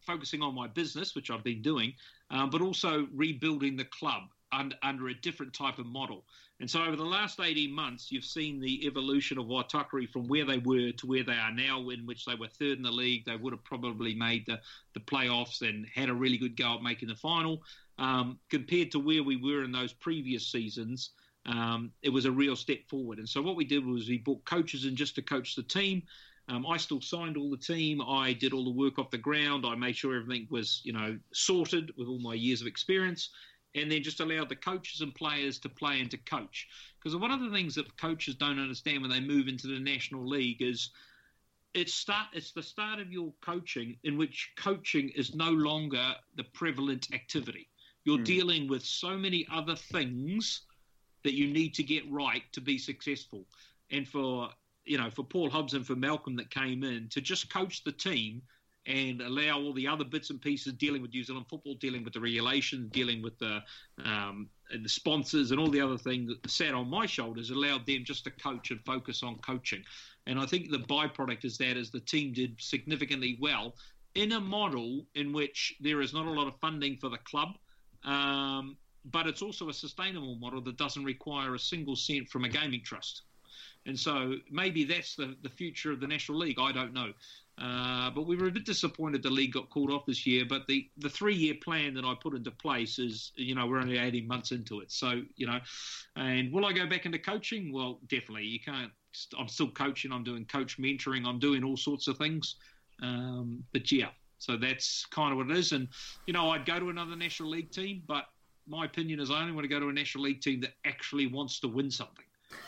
focusing 0.00 0.42
on 0.42 0.54
my 0.54 0.68
business, 0.68 1.14
which 1.14 1.30
I've 1.30 1.44
been 1.44 1.62
doing, 1.62 1.92
um, 2.30 2.50
but 2.50 2.62
also 2.62 3.08
rebuilding 3.14 3.76
the 3.76 3.84
club 3.86 4.22
under, 4.52 4.76
under 4.82 5.08
a 5.08 5.14
different 5.14 5.52
type 5.52 5.78
of 5.78 5.86
model. 5.86 6.24
And 6.60 6.70
so 6.70 6.82
over 6.82 6.96
the 6.96 7.04
last 7.04 7.38
18 7.40 7.70
months, 7.70 8.10
you've 8.10 8.24
seen 8.24 8.60
the 8.60 8.86
evolution 8.86 9.38
of 9.38 9.46
Waitakere 9.46 10.08
from 10.08 10.26
where 10.26 10.46
they 10.46 10.58
were 10.58 10.92
to 10.92 11.06
where 11.06 11.24
they 11.24 11.34
are 11.34 11.52
now, 11.52 11.90
in 11.90 12.06
which 12.06 12.24
they 12.24 12.34
were 12.34 12.48
third 12.48 12.78
in 12.78 12.82
the 12.82 12.90
league. 12.90 13.26
They 13.26 13.36
would 13.36 13.52
have 13.52 13.64
probably 13.64 14.14
made 14.14 14.46
the, 14.46 14.60
the 14.94 15.00
playoffs 15.00 15.60
and 15.60 15.86
had 15.94 16.08
a 16.08 16.14
really 16.14 16.38
good 16.38 16.56
go 16.56 16.76
at 16.76 16.82
making 16.82 17.08
the 17.08 17.16
final. 17.16 17.62
Um, 17.98 18.38
compared 18.50 18.90
to 18.92 18.98
where 18.98 19.22
we 19.22 19.36
were 19.36 19.64
in 19.64 19.72
those 19.72 19.92
previous 19.92 20.46
seasons, 20.46 21.10
um, 21.46 21.92
it 22.02 22.10
was 22.10 22.24
a 22.24 22.30
real 22.30 22.56
step 22.56 22.78
forward. 22.88 23.18
And 23.18 23.28
so 23.28 23.40
what 23.40 23.56
we 23.56 23.64
did 23.64 23.86
was 23.86 24.08
we 24.08 24.18
brought 24.18 24.44
coaches 24.44 24.84
in 24.84 24.96
just 24.96 25.14
to 25.14 25.22
coach 25.22 25.54
the 25.54 25.62
team. 25.62 26.02
Um, 26.48 26.66
I 26.66 26.76
still 26.76 27.00
signed 27.00 27.36
all 27.36 27.50
the 27.50 27.56
team. 27.56 28.00
I 28.00 28.32
did 28.32 28.52
all 28.52 28.64
the 28.64 28.70
work 28.70 28.98
off 28.98 29.10
the 29.10 29.18
ground. 29.18 29.64
I 29.66 29.74
made 29.74 29.96
sure 29.96 30.16
everything 30.16 30.46
was, 30.50 30.80
you 30.84 30.92
know, 30.92 31.18
sorted 31.32 31.92
with 31.96 32.08
all 32.08 32.20
my 32.20 32.34
years 32.34 32.60
of 32.60 32.66
experience 32.66 33.30
and 33.74 33.90
then 33.90 34.02
just 34.02 34.20
allowed 34.20 34.48
the 34.48 34.56
coaches 34.56 35.00
and 35.00 35.14
players 35.14 35.58
to 35.60 35.68
play 35.68 36.00
and 36.00 36.10
to 36.10 36.16
coach. 36.16 36.68
Because 36.98 37.16
one 37.16 37.30
of 37.30 37.40
the 37.40 37.50
things 37.50 37.74
that 37.74 37.96
coaches 37.96 38.34
don't 38.34 38.58
understand 38.58 39.02
when 39.02 39.10
they 39.10 39.20
move 39.20 39.48
into 39.48 39.66
the 39.66 39.78
National 39.78 40.26
League 40.26 40.62
is 40.62 40.90
it's 41.74 41.92
start 41.92 42.28
it's 42.32 42.52
the 42.52 42.62
start 42.62 43.00
of 43.00 43.12
your 43.12 43.34
coaching 43.42 43.96
in 44.02 44.16
which 44.16 44.50
coaching 44.56 45.10
is 45.10 45.34
no 45.34 45.50
longer 45.50 46.14
the 46.36 46.44
prevalent 46.44 47.08
activity. 47.12 47.68
You're 48.04 48.18
mm. 48.18 48.24
dealing 48.24 48.68
with 48.68 48.84
so 48.84 49.18
many 49.18 49.46
other 49.52 49.76
things 49.76 50.62
that 51.26 51.34
you 51.34 51.52
need 51.52 51.74
to 51.74 51.82
get 51.82 52.10
right 52.10 52.42
to 52.52 52.60
be 52.60 52.78
successful. 52.78 53.44
And 53.90 54.06
for 54.06 54.48
you 54.84 54.96
know, 54.96 55.10
for 55.10 55.24
Paul 55.24 55.50
Hobbs 55.50 55.74
and 55.74 55.84
for 55.84 55.96
Malcolm 55.96 56.36
that 56.36 56.48
came 56.50 56.84
in 56.84 57.08
to 57.10 57.20
just 57.20 57.52
coach 57.52 57.82
the 57.82 57.90
team 57.90 58.40
and 58.86 59.20
allow 59.20 59.58
all 59.58 59.72
the 59.72 59.88
other 59.88 60.04
bits 60.04 60.30
and 60.30 60.40
pieces 60.40 60.72
dealing 60.74 61.02
with 61.02 61.12
New 61.12 61.24
Zealand 61.24 61.46
football, 61.50 61.74
dealing 61.74 62.04
with 62.04 62.12
the 62.12 62.20
regulations, 62.20 62.88
dealing 62.92 63.20
with 63.20 63.36
the 63.38 63.60
um, 64.04 64.48
the 64.70 64.88
sponsors 64.88 65.50
and 65.50 65.58
all 65.58 65.70
the 65.70 65.80
other 65.80 65.98
things 65.98 66.28
that 66.28 66.48
sat 66.48 66.72
on 66.72 66.88
my 66.88 67.04
shoulders, 67.06 67.50
allowed 67.50 67.84
them 67.86 68.04
just 68.04 68.22
to 68.24 68.30
coach 68.30 68.70
and 68.70 68.80
focus 68.84 69.24
on 69.24 69.36
coaching. 69.38 69.82
And 70.28 70.38
I 70.38 70.46
think 70.46 70.70
the 70.70 70.78
byproduct 70.78 71.44
is 71.44 71.58
that 71.58 71.76
is 71.76 71.90
the 71.90 72.00
team 72.00 72.32
did 72.32 72.54
significantly 72.60 73.38
well 73.40 73.74
in 74.14 74.32
a 74.32 74.40
model 74.40 75.04
in 75.16 75.32
which 75.32 75.74
there 75.80 76.00
is 76.00 76.14
not 76.14 76.26
a 76.26 76.30
lot 76.30 76.46
of 76.46 76.54
funding 76.60 76.96
for 76.96 77.08
the 77.08 77.18
club. 77.18 77.50
Um, 78.04 78.76
but 79.10 79.26
it's 79.26 79.42
also 79.42 79.68
a 79.68 79.74
sustainable 79.74 80.36
model 80.36 80.60
that 80.62 80.76
doesn't 80.76 81.04
require 81.04 81.54
a 81.54 81.58
single 81.58 81.96
cent 81.96 82.28
from 82.28 82.44
a 82.44 82.48
gaming 82.48 82.82
trust. 82.82 83.22
And 83.86 83.98
so 83.98 84.34
maybe 84.50 84.84
that's 84.84 85.14
the, 85.14 85.36
the 85.42 85.48
future 85.48 85.92
of 85.92 86.00
the 86.00 86.06
National 86.06 86.38
League. 86.38 86.58
I 86.58 86.72
don't 86.72 86.92
know. 86.92 87.12
Uh, 87.58 88.10
but 88.10 88.26
we 88.26 88.36
were 88.36 88.48
a 88.48 88.50
bit 88.50 88.66
disappointed 88.66 89.22
the 89.22 89.30
league 89.30 89.54
got 89.54 89.70
called 89.70 89.90
off 89.90 90.04
this 90.04 90.26
year. 90.26 90.44
But 90.46 90.66
the, 90.66 90.88
the 90.98 91.08
three 91.08 91.34
year 91.34 91.54
plan 91.62 91.94
that 91.94 92.04
I 92.04 92.14
put 92.20 92.34
into 92.34 92.50
place 92.50 92.98
is, 92.98 93.32
you 93.36 93.54
know, 93.54 93.66
we're 93.66 93.78
only 93.78 93.96
18 93.96 94.26
months 94.26 94.50
into 94.50 94.80
it. 94.80 94.90
So, 94.90 95.22
you 95.36 95.46
know, 95.46 95.60
and 96.16 96.52
will 96.52 96.66
I 96.66 96.72
go 96.72 96.86
back 96.86 97.06
into 97.06 97.18
coaching? 97.18 97.72
Well, 97.72 98.00
definitely. 98.08 98.44
You 98.44 98.60
can't. 98.60 98.90
I'm 99.38 99.48
still 99.48 99.70
coaching. 99.70 100.12
I'm 100.12 100.24
doing 100.24 100.44
coach 100.44 100.78
mentoring. 100.78 101.26
I'm 101.26 101.38
doing 101.38 101.64
all 101.64 101.76
sorts 101.76 102.08
of 102.08 102.18
things. 102.18 102.56
Um, 103.02 103.64
but 103.72 103.90
yeah, 103.90 104.08
so 104.38 104.56
that's 104.56 105.06
kind 105.06 105.32
of 105.32 105.38
what 105.38 105.50
it 105.50 105.56
is. 105.56 105.72
And, 105.72 105.88
you 106.26 106.34
know, 106.34 106.50
I'd 106.50 106.66
go 106.66 106.78
to 106.78 106.90
another 106.90 107.16
National 107.16 107.50
League 107.50 107.70
team, 107.70 108.02
but 108.06 108.26
my 108.66 108.84
opinion 108.84 109.20
is 109.20 109.30
I 109.30 109.40
only 109.40 109.52
want 109.52 109.64
to 109.64 109.68
go 109.68 109.80
to 109.80 109.88
a 109.88 109.92
National 109.92 110.24
League 110.24 110.40
team 110.40 110.60
that 110.60 110.74
actually 110.84 111.26
wants 111.26 111.60
to 111.60 111.68
win 111.68 111.90
something. 111.90 112.24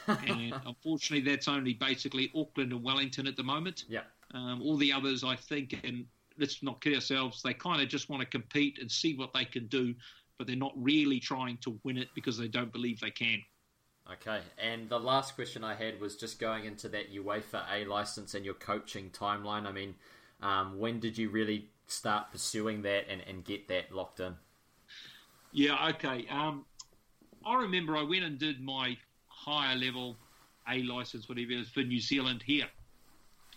and 0.07 0.55
unfortunately, 0.67 1.29
that's 1.29 1.49
only 1.49 1.75
basically 1.75 2.31
Auckland 2.35 2.73
and 2.73 2.83
Wellington 2.83 3.27
at 3.27 3.37
the 3.37 3.43
moment. 3.43 3.85
Yeah. 3.89 4.03
Um, 4.35 4.61
all 4.63 4.77
the 4.77 4.93
others, 4.93 5.25
I 5.25 5.37
think, 5.37 5.79
and 5.85 6.05
let's 6.39 6.63
not 6.63 6.81
kid 6.81 6.95
ourselves, 6.95 7.43
they 7.43 7.55
kind 7.55 7.83
of 7.83 7.89
just 7.89 8.09
want 8.09 8.21
to 8.21 8.27
compete 8.27 8.79
and 8.81 8.91
see 8.91 9.15
what 9.17 9.33
they 9.33 9.45
can 9.45 9.67
do, 9.67 9.95
but 10.37 10.47
they're 10.47 10.57
not 10.57 10.73
really 10.77 11.19
trying 11.19 11.59
to 11.59 11.79
win 11.83 11.99
it 11.99 12.09
because 12.15 12.39
they 12.39 12.49
don't 12.49 12.73
believe 12.73 13.01
they 13.01 13.11
can. 13.11 13.43
Okay, 14.11 14.41
and 14.57 14.89
the 14.89 14.99
last 14.99 15.35
question 15.35 15.63
I 15.63 15.75
had 15.75 16.01
was 16.01 16.17
just 16.17 16.39
going 16.39 16.65
into 16.65 16.89
that 16.89 17.15
UEFA 17.15 17.63
A 17.71 17.85
license 17.85 18.35
and 18.35 18.45
your 18.45 18.55
coaching 18.55 19.11
timeline. 19.11 19.67
I 19.67 19.73
mean, 19.73 19.95
um, 20.41 20.79
when 20.79 20.99
did 20.99 21.19
you 21.19 21.29
really 21.29 21.69
start 21.89 22.31
pursuing 22.33 22.83
that 22.83 23.05
and, 23.11 23.23
and 23.27 23.45
get 23.45 23.69
that 23.69 23.93
locked 23.93 24.21
in? 24.21 24.35
Yeah, 25.53 25.89
okay. 25.91 26.27
Um, 26.31 26.65
I 27.47 27.57
remember 27.57 27.97
I 27.97 28.03
went 28.03 28.25
and 28.25 28.39
did 28.39 28.61
my 28.61 28.97
higher 29.27 29.77
level 29.77 30.17
A 30.71 30.83
license, 30.83 31.29
whatever 31.29 31.53
it 31.53 31.61
is, 31.61 31.69
for 31.69 31.81
New 31.81 32.01
Zealand 32.01 32.43
here. 32.45 32.67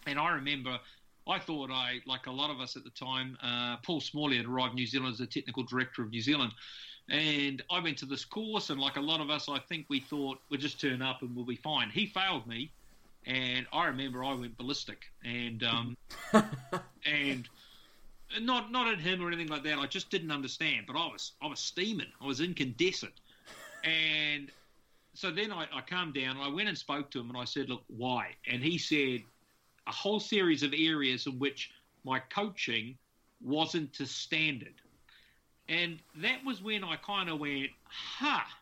And 0.07 0.17
I 0.17 0.31
remember 0.31 0.79
I 1.27 1.39
thought 1.39 1.69
I, 1.71 2.01
like 2.05 2.27
a 2.27 2.31
lot 2.31 2.49
of 2.49 2.59
us 2.59 2.75
at 2.75 2.83
the 2.83 2.89
time, 2.91 3.37
uh, 3.43 3.77
Paul 3.85 4.01
Smalley 4.01 4.37
had 4.37 4.45
arrived 4.45 4.71
in 4.71 4.77
New 4.77 4.87
Zealand 4.87 5.13
as 5.13 5.19
the 5.19 5.27
technical 5.27 5.63
director 5.63 6.01
of 6.01 6.09
New 6.09 6.21
Zealand. 6.21 6.51
And 7.09 7.61
I 7.69 7.79
went 7.79 7.97
to 7.99 8.05
this 8.05 8.25
course, 8.25 8.69
and 8.69 8.79
like 8.79 8.95
a 8.95 9.01
lot 9.01 9.21
of 9.21 9.29
us, 9.29 9.49
I 9.49 9.59
think 9.59 9.85
we 9.89 9.99
thought 9.99 10.39
we'll 10.49 10.59
just 10.59 10.79
turn 10.79 11.01
up 11.01 11.21
and 11.21 11.35
we'll 11.35 11.45
be 11.45 11.55
fine. 11.55 11.89
He 11.89 12.07
failed 12.07 12.47
me, 12.47 12.71
and 13.25 13.67
I 13.73 13.85
remember 13.85 14.23
I 14.23 14.33
went 14.33 14.57
ballistic, 14.57 15.03
and 15.23 15.63
um, 15.63 15.97
and 17.05 17.47
not 18.39 18.71
not 18.71 18.87
at 18.87 18.99
him 18.99 19.21
or 19.21 19.27
anything 19.27 19.47
like 19.47 19.63
that. 19.63 19.79
I 19.79 19.87
just 19.87 20.09
didn't 20.09 20.31
understand, 20.31 20.85
but 20.87 20.95
I 20.95 21.07
was 21.07 21.33
I 21.41 21.47
was 21.47 21.59
steaming. 21.59 22.11
I 22.21 22.25
was 22.25 22.39
incandescent, 22.39 23.13
and 23.83 24.51
so 25.13 25.31
then 25.31 25.51
I, 25.51 25.67
I 25.73 25.81
calmed 25.81 26.13
down. 26.13 26.37
I 26.37 26.47
went 26.47 26.69
and 26.69 26.77
spoke 26.77 27.11
to 27.11 27.19
him, 27.19 27.29
and 27.29 27.37
I 27.37 27.45
said, 27.45 27.69
"Look, 27.69 27.83
why?" 27.87 28.35
And 28.47 28.63
he 28.63 28.77
said 28.77 29.21
a 29.87 29.91
whole 29.91 30.19
series 30.19 30.63
of 30.63 30.73
areas 30.73 31.25
in 31.25 31.39
which 31.39 31.71
my 32.03 32.19
coaching 32.19 32.97
wasn't 33.41 33.91
to 33.93 34.05
standard, 34.05 34.75
and 35.67 35.99
that 36.17 36.43
was 36.45 36.61
when 36.61 36.83
I 36.83 36.95
kind 36.97 37.29
of 37.29 37.39
went, 37.39 37.71
"Ha!" 37.85 38.45
Huh. 38.45 38.55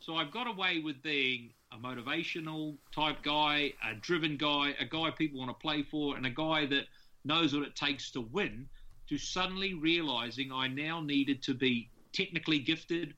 So 0.00 0.16
I've 0.16 0.30
got 0.30 0.46
away 0.46 0.80
with 0.80 1.02
being 1.02 1.50
a 1.72 1.78
motivational 1.78 2.76
type 2.94 3.22
guy, 3.22 3.72
a 3.82 3.94
driven 3.94 4.36
guy, 4.36 4.74
a 4.78 4.84
guy 4.84 5.10
people 5.10 5.38
want 5.38 5.50
to 5.50 5.62
play 5.62 5.82
for, 5.82 6.16
and 6.16 6.26
a 6.26 6.30
guy 6.30 6.66
that 6.66 6.84
knows 7.24 7.54
what 7.54 7.62
it 7.62 7.74
takes 7.74 8.10
to 8.10 8.20
win 8.20 8.68
to 9.08 9.18
suddenly 9.18 9.74
realizing 9.74 10.52
I 10.52 10.68
now 10.68 11.00
needed 11.00 11.42
to 11.44 11.54
be 11.54 11.90
technically 12.12 12.58
gifted 12.58 13.14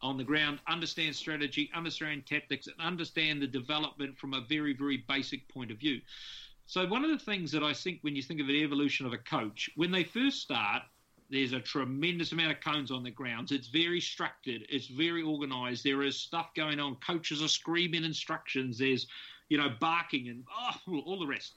on 0.00 0.16
the 0.16 0.24
ground, 0.24 0.60
understand 0.68 1.14
strategy, 1.14 1.70
understand 1.74 2.26
tactics, 2.26 2.66
and 2.66 2.76
understand 2.78 3.42
the 3.42 3.46
development 3.46 4.16
from 4.16 4.34
a 4.34 4.40
very, 4.42 4.72
very 4.72 5.04
basic 5.08 5.48
point 5.48 5.70
of 5.70 5.78
view. 5.78 6.00
So, 6.66 6.86
one 6.86 7.04
of 7.04 7.10
the 7.10 7.18
things 7.18 7.50
that 7.52 7.62
I 7.62 7.72
think 7.72 7.98
when 8.02 8.14
you 8.14 8.22
think 8.22 8.40
of 8.40 8.46
the 8.46 8.62
evolution 8.62 9.06
of 9.06 9.12
a 9.12 9.18
coach, 9.18 9.70
when 9.76 9.90
they 9.90 10.04
first 10.04 10.40
start, 10.40 10.82
there's 11.30 11.52
a 11.52 11.60
tremendous 11.60 12.32
amount 12.32 12.52
of 12.52 12.60
cones 12.60 12.90
on 12.90 13.02
the 13.02 13.10
grounds. 13.10 13.52
It's 13.52 13.68
very 13.68 14.00
structured. 14.00 14.62
It's 14.68 14.86
very 14.86 15.22
organized. 15.22 15.84
There 15.84 16.02
is 16.02 16.18
stuff 16.18 16.50
going 16.54 16.80
on. 16.80 16.96
Coaches 16.96 17.42
are 17.42 17.48
screaming 17.48 18.04
instructions. 18.04 18.78
There's, 18.78 19.06
you 19.48 19.58
know, 19.58 19.70
barking 19.80 20.28
and 20.28 20.44
oh, 20.50 21.02
all 21.04 21.18
the 21.18 21.26
rest 21.26 21.54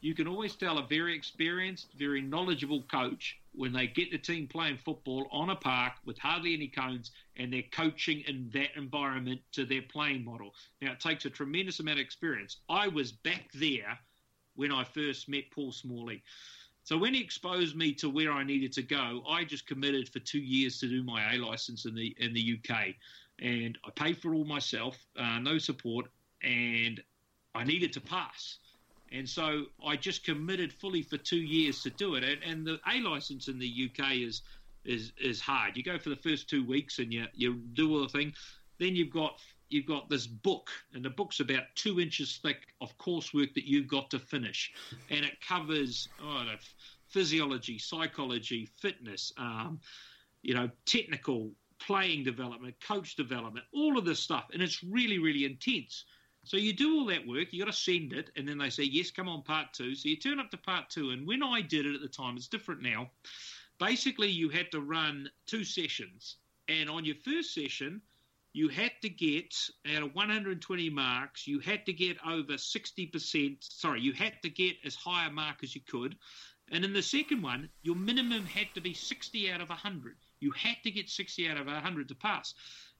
you 0.00 0.14
can 0.14 0.28
always 0.28 0.54
tell 0.54 0.78
a 0.78 0.86
very 0.86 1.14
experienced, 1.14 1.88
very 1.98 2.20
knowledgeable 2.20 2.82
coach 2.82 3.38
when 3.52 3.72
they 3.72 3.86
get 3.86 4.10
the 4.10 4.18
team 4.18 4.46
playing 4.46 4.78
football 4.84 5.26
on 5.30 5.50
a 5.50 5.56
park 5.56 5.94
with 6.04 6.18
hardly 6.18 6.54
any 6.54 6.68
cones 6.68 7.10
and 7.36 7.52
they're 7.52 7.62
coaching 7.72 8.22
in 8.26 8.50
that 8.52 8.68
environment 8.76 9.40
to 9.52 9.64
their 9.64 9.82
playing 9.82 10.24
model. 10.24 10.54
Now, 10.82 10.92
it 10.92 11.00
takes 11.00 11.24
a 11.24 11.30
tremendous 11.30 11.80
amount 11.80 11.98
of 11.98 12.04
experience. 12.04 12.58
I 12.68 12.88
was 12.88 13.12
back 13.12 13.50
there 13.54 13.98
when 14.54 14.72
I 14.72 14.84
first 14.84 15.28
met 15.28 15.50
Paul 15.50 15.72
Smalley. 15.72 16.22
So 16.84 16.96
when 16.96 17.14
he 17.14 17.20
exposed 17.20 17.74
me 17.74 17.92
to 17.94 18.08
where 18.08 18.30
I 18.30 18.44
needed 18.44 18.72
to 18.74 18.82
go, 18.82 19.22
I 19.28 19.44
just 19.44 19.66
committed 19.66 20.08
for 20.08 20.20
two 20.20 20.38
years 20.38 20.78
to 20.80 20.88
do 20.88 21.02
my 21.02 21.34
A 21.34 21.38
license 21.38 21.84
in 21.84 21.96
the 21.96 22.14
in 22.20 22.32
the 22.32 22.60
UK, 22.60 22.94
and 23.40 23.76
I 23.84 23.90
paid 23.90 24.18
for 24.18 24.34
all 24.34 24.44
myself, 24.44 24.96
uh, 25.18 25.40
no 25.40 25.58
support, 25.58 26.06
and 26.44 27.02
I 27.56 27.64
needed 27.64 27.92
to 27.94 28.00
pass. 28.00 28.58
And 29.12 29.28
so 29.28 29.66
I 29.84 29.96
just 29.96 30.24
committed 30.24 30.72
fully 30.72 31.02
for 31.02 31.16
two 31.16 31.36
years 31.36 31.82
to 31.82 31.90
do 31.90 32.14
it. 32.16 32.24
And, 32.24 32.42
and 32.42 32.66
the 32.66 32.80
A 32.92 33.00
license 33.00 33.48
in 33.48 33.58
the 33.58 33.90
UK 33.90 34.16
is 34.16 34.42
is 34.84 35.12
is 35.20 35.40
hard. 35.40 35.76
You 35.76 35.82
go 35.82 35.98
for 35.98 36.10
the 36.10 36.16
first 36.16 36.48
two 36.48 36.64
weeks 36.64 36.98
and 36.98 37.12
you 37.12 37.26
you 37.34 37.54
do 37.74 37.92
all 37.94 38.02
the 38.02 38.08
thing. 38.08 38.32
Then 38.78 38.94
you've 38.96 39.12
got 39.12 39.38
you've 39.68 39.86
got 39.86 40.08
this 40.08 40.26
book, 40.26 40.70
and 40.94 41.04
the 41.04 41.10
book's 41.10 41.40
about 41.40 41.64
two 41.74 42.00
inches 42.00 42.38
thick 42.42 42.68
of 42.80 42.96
coursework 42.98 43.54
that 43.54 43.64
you've 43.64 43.88
got 43.88 44.10
to 44.10 44.18
finish, 44.18 44.72
and 45.10 45.24
it 45.24 45.40
covers 45.40 46.08
oh, 46.22 46.44
physiology, 47.08 47.78
psychology, 47.78 48.68
fitness, 48.80 49.32
um, 49.38 49.80
you 50.42 50.54
know, 50.54 50.70
technical 50.84 51.50
playing 51.78 52.24
development, 52.24 52.74
coach 52.86 53.16
development, 53.16 53.64
all 53.72 53.98
of 53.98 54.04
this 54.04 54.20
stuff, 54.20 54.46
and 54.52 54.62
it's 54.62 54.82
really 54.82 55.18
really 55.18 55.44
intense. 55.44 56.04
So 56.46 56.56
you 56.56 56.72
do 56.72 56.94
all 56.94 57.06
that 57.06 57.26
work, 57.26 57.52
you 57.52 57.58
got 57.58 57.72
to 57.72 57.76
send 57.76 58.12
it, 58.12 58.30
and 58.36 58.48
then 58.48 58.56
they 58.56 58.70
say, 58.70 58.84
yes, 58.84 59.10
come 59.10 59.28
on, 59.28 59.42
part 59.42 59.72
two. 59.72 59.96
So 59.96 60.08
you 60.08 60.16
turn 60.16 60.38
up 60.38 60.48
to 60.52 60.56
part 60.56 60.88
two, 60.88 61.10
and 61.10 61.26
when 61.26 61.42
I 61.42 61.60
did 61.60 61.86
it 61.86 61.96
at 61.96 62.00
the 62.00 62.08
time, 62.08 62.36
it's 62.36 62.46
different 62.46 62.82
now. 62.82 63.10
Basically, 63.80 64.28
you 64.28 64.48
had 64.48 64.70
to 64.70 64.80
run 64.80 65.28
two 65.46 65.64
sessions, 65.64 66.36
and 66.68 66.88
on 66.88 67.04
your 67.04 67.16
first 67.24 67.52
session, 67.52 68.00
you 68.52 68.68
had 68.68 68.92
to 69.02 69.08
get 69.08 69.54
out 69.92 70.04
of 70.04 70.14
120 70.14 70.88
marks, 70.90 71.48
you 71.48 71.58
had 71.58 71.84
to 71.86 71.92
get 71.92 72.16
over 72.24 72.52
60%. 72.52 73.56
Sorry, 73.60 74.00
you 74.00 74.12
had 74.12 74.40
to 74.42 74.48
get 74.48 74.76
as 74.84 74.94
high 74.94 75.26
a 75.26 75.30
mark 75.30 75.56
as 75.64 75.74
you 75.74 75.80
could. 75.82 76.16
And 76.70 76.84
in 76.84 76.92
the 76.92 77.02
second 77.02 77.42
one, 77.42 77.68
your 77.82 77.96
minimum 77.96 78.46
had 78.46 78.68
to 78.74 78.80
be 78.80 78.94
60 78.94 79.52
out 79.52 79.60
of 79.60 79.68
100. 79.68 80.16
You 80.40 80.52
had 80.52 80.76
to 80.84 80.90
get 80.90 81.10
60 81.10 81.48
out 81.50 81.58
of 81.58 81.66
100 81.66 82.08
to 82.08 82.14
pass. 82.14 82.54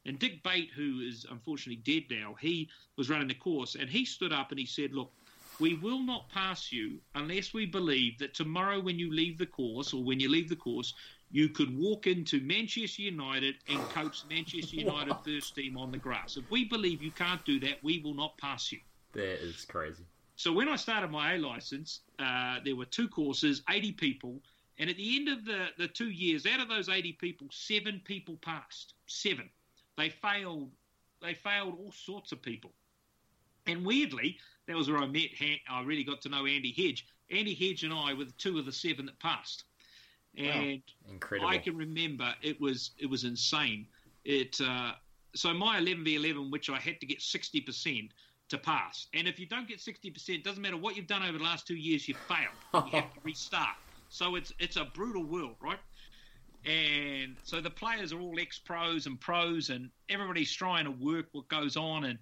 And 0.07 0.19
Dick 0.21 0.43
Bate, 0.45 0.71
who 0.75 1.01
is 1.01 1.27
unfortunately 1.29 1.83
dead 1.85 2.05
now, 2.17 2.37
he 2.41 2.69
was 2.97 3.11
running 3.11 3.29
the 3.29 3.35
course 3.35 3.75
and 3.75 3.91
he 3.91 4.05
stood 4.05 4.33
up 4.33 4.51
and 4.51 4.59
he 4.59 4.67
said, 4.67 4.93
Look, 4.93 5.11
we 5.59 5.75
will 5.75 6.01
not 6.01 6.29
pass 6.29 6.71
you 6.71 6.99
unless 7.15 7.53
we 7.53 7.67
believe 7.67 8.19
that 8.19 8.35
tomorrow 8.35 8.79
when 8.79 8.99
you 8.99 9.13
leave 9.13 9.37
the 9.37 9.47
course 9.47 9.93
or 9.93 10.05
when 10.05 10.21
you 10.21 10.31
leave 10.31 10.49
the 10.49 10.57
course, 10.57 10.95
you 11.33 11.49
could 11.49 11.77
walk 11.77 12.07
into 12.07 12.41
Manchester 12.41 13.03
United 13.03 13.57
and 13.69 13.81
coach 13.91 14.23
Manchester 14.31 14.77
United 14.77 15.17
first 15.25 15.55
team 15.55 15.77
on 15.77 15.91
the 15.91 15.99
grass. 15.99 16.37
If 16.37 16.49
we 16.51 16.65
believe 16.65 17.03
you 17.03 17.11
can't 17.11 17.45
do 17.45 17.59
that, 17.61 17.83
we 17.83 17.99
will 17.99 18.15
not 18.15 18.39
pass 18.39 18.71
you. 18.71 18.79
That 19.13 19.43
is 19.43 19.65
crazy. 19.65 20.05
So 20.37 20.53
when 20.53 20.69
I 20.69 20.77
started 20.77 21.11
my 21.11 21.35
A 21.35 21.39
license, 21.39 22.01
uh, 22.19 22.59
there 22.65 22.77
were 22.77 22.85
two 22.85 23.09
courses, 23.09 23.63
80 23.69 23.93
people. 23.93 24.41
And 24.79 24.91
at 24.91 24.97
the 24.97 25.17
end 25.17 25.29
of 25.29 25.45
the, 25.47 25.69
the 25.79 25.89
two 25.89 26.11
years, 26.11 26.45
out 26.45 26.61
of 26.61 26.69
those 26.69 26.91
80 26.91 27.15
people, 27.15 27.49
seven 27.51 28.03
people 28.05 28.37
passed. 28.43 28.93
Seven. 29.07 29.49
They 29.97 30.11
failed. 30.11 30.71
They 31.23 31.35
failed 31.35 31.77
all 31.79 31.93
sorts 31.93 32.33
of 32.33 32.43
people. 32.43 32.73
And 33.67 33.85
weirdly, 33.85 34.39
that 34.69 34.77
was 34.77 34.91
where 34.91 34.99
I 34.99 35.07
met. 35.07 35.31
I 35.69 35.83
really 35.83 36.05
got 36.05 36.21
to 36.23 36.29
know 36.29 36.47
Andy 36.47 36.73
Hedge. 36.73 37.07
Andy 37.31 37.55
Hedge 37.55 37.83
and 37.83 37.93
I 37.93 38.15
were 38.15 38.25
the 38.25 38.33
two 38.33 38.59
of 38.59 38.67
the 38.67 38.73
seven 38.73 39.07
that 39.07 39.19
passed. 39.19 39.65
And 40.37 40.83
wow. 41.05 41.13
Incredible. 41.13 41.49
I 41.49 41.59
can 41.59 41.77
remember 41.77 42.33
it 42.43 42.61
was 42.61 42.93
it 42.99 43.07
was 43.07 43.25
insane. 43.25 43.87
It 44.25 44.61
uh, 44.61 44.93
so 45.35 45.53
my 45.53 45.79
11 45.79 46.05
v 46.05 46.17
11, 46.17 46.51
which 46.51 46.71
I 46.71 46.79
had 46.79 47.01
to 47.01 47.07
get 47.07 47.23
60 47.23 47.61
percent 47.63 48.11
to 48.49 48.59
pass. 48.59 49.07
And 49.15 49.27
if 49.27 49.41
you 49.41 49.47
don't 49.47 49.67
get 49.67 49.81
60 49.81 50.11
percent, 50.11 50.45
doesn't 50.45 50.63
matter 50.63 50.77
what 50.77 50.97
you've 50.97 51.07
done 51.07 51.23
over 51.23 51.39
the 51.39 51.45
last 51.45 51.67
two 51.67 51.77
years, 51.77 52.07
you 52.07 52.15
failed. 52.29 52.87
You 52.87 52.91
have 53.01 53.13
to 53.15 53.21
restart. 53.25 53.77
So 54.09 54.37
it's 54.37 54.53
it's 54.59 54.77
a 54.77 54.85
brutal 54.85 55.25
world, 55.25 55.57
right? 55.61 55.79
And 56.67 57.37
so 57.45 57.61
the 57.61 57.71
players 57.71 58.13
are 58.13 58.21
all 58.21 58.39
ex 58.41 58.59
pros 58.59 59.07
and 59.07 59.21
pros, 59.21 59.71
and 59.71 59.89
everybody's 60.09 60.53
trying 60.53 60.85
to 60.85 60.91
work 60.91 61.27
what 61.33 61.47
goes 61.49 61.77
on. 61.77 62.05
And 62.05 62.19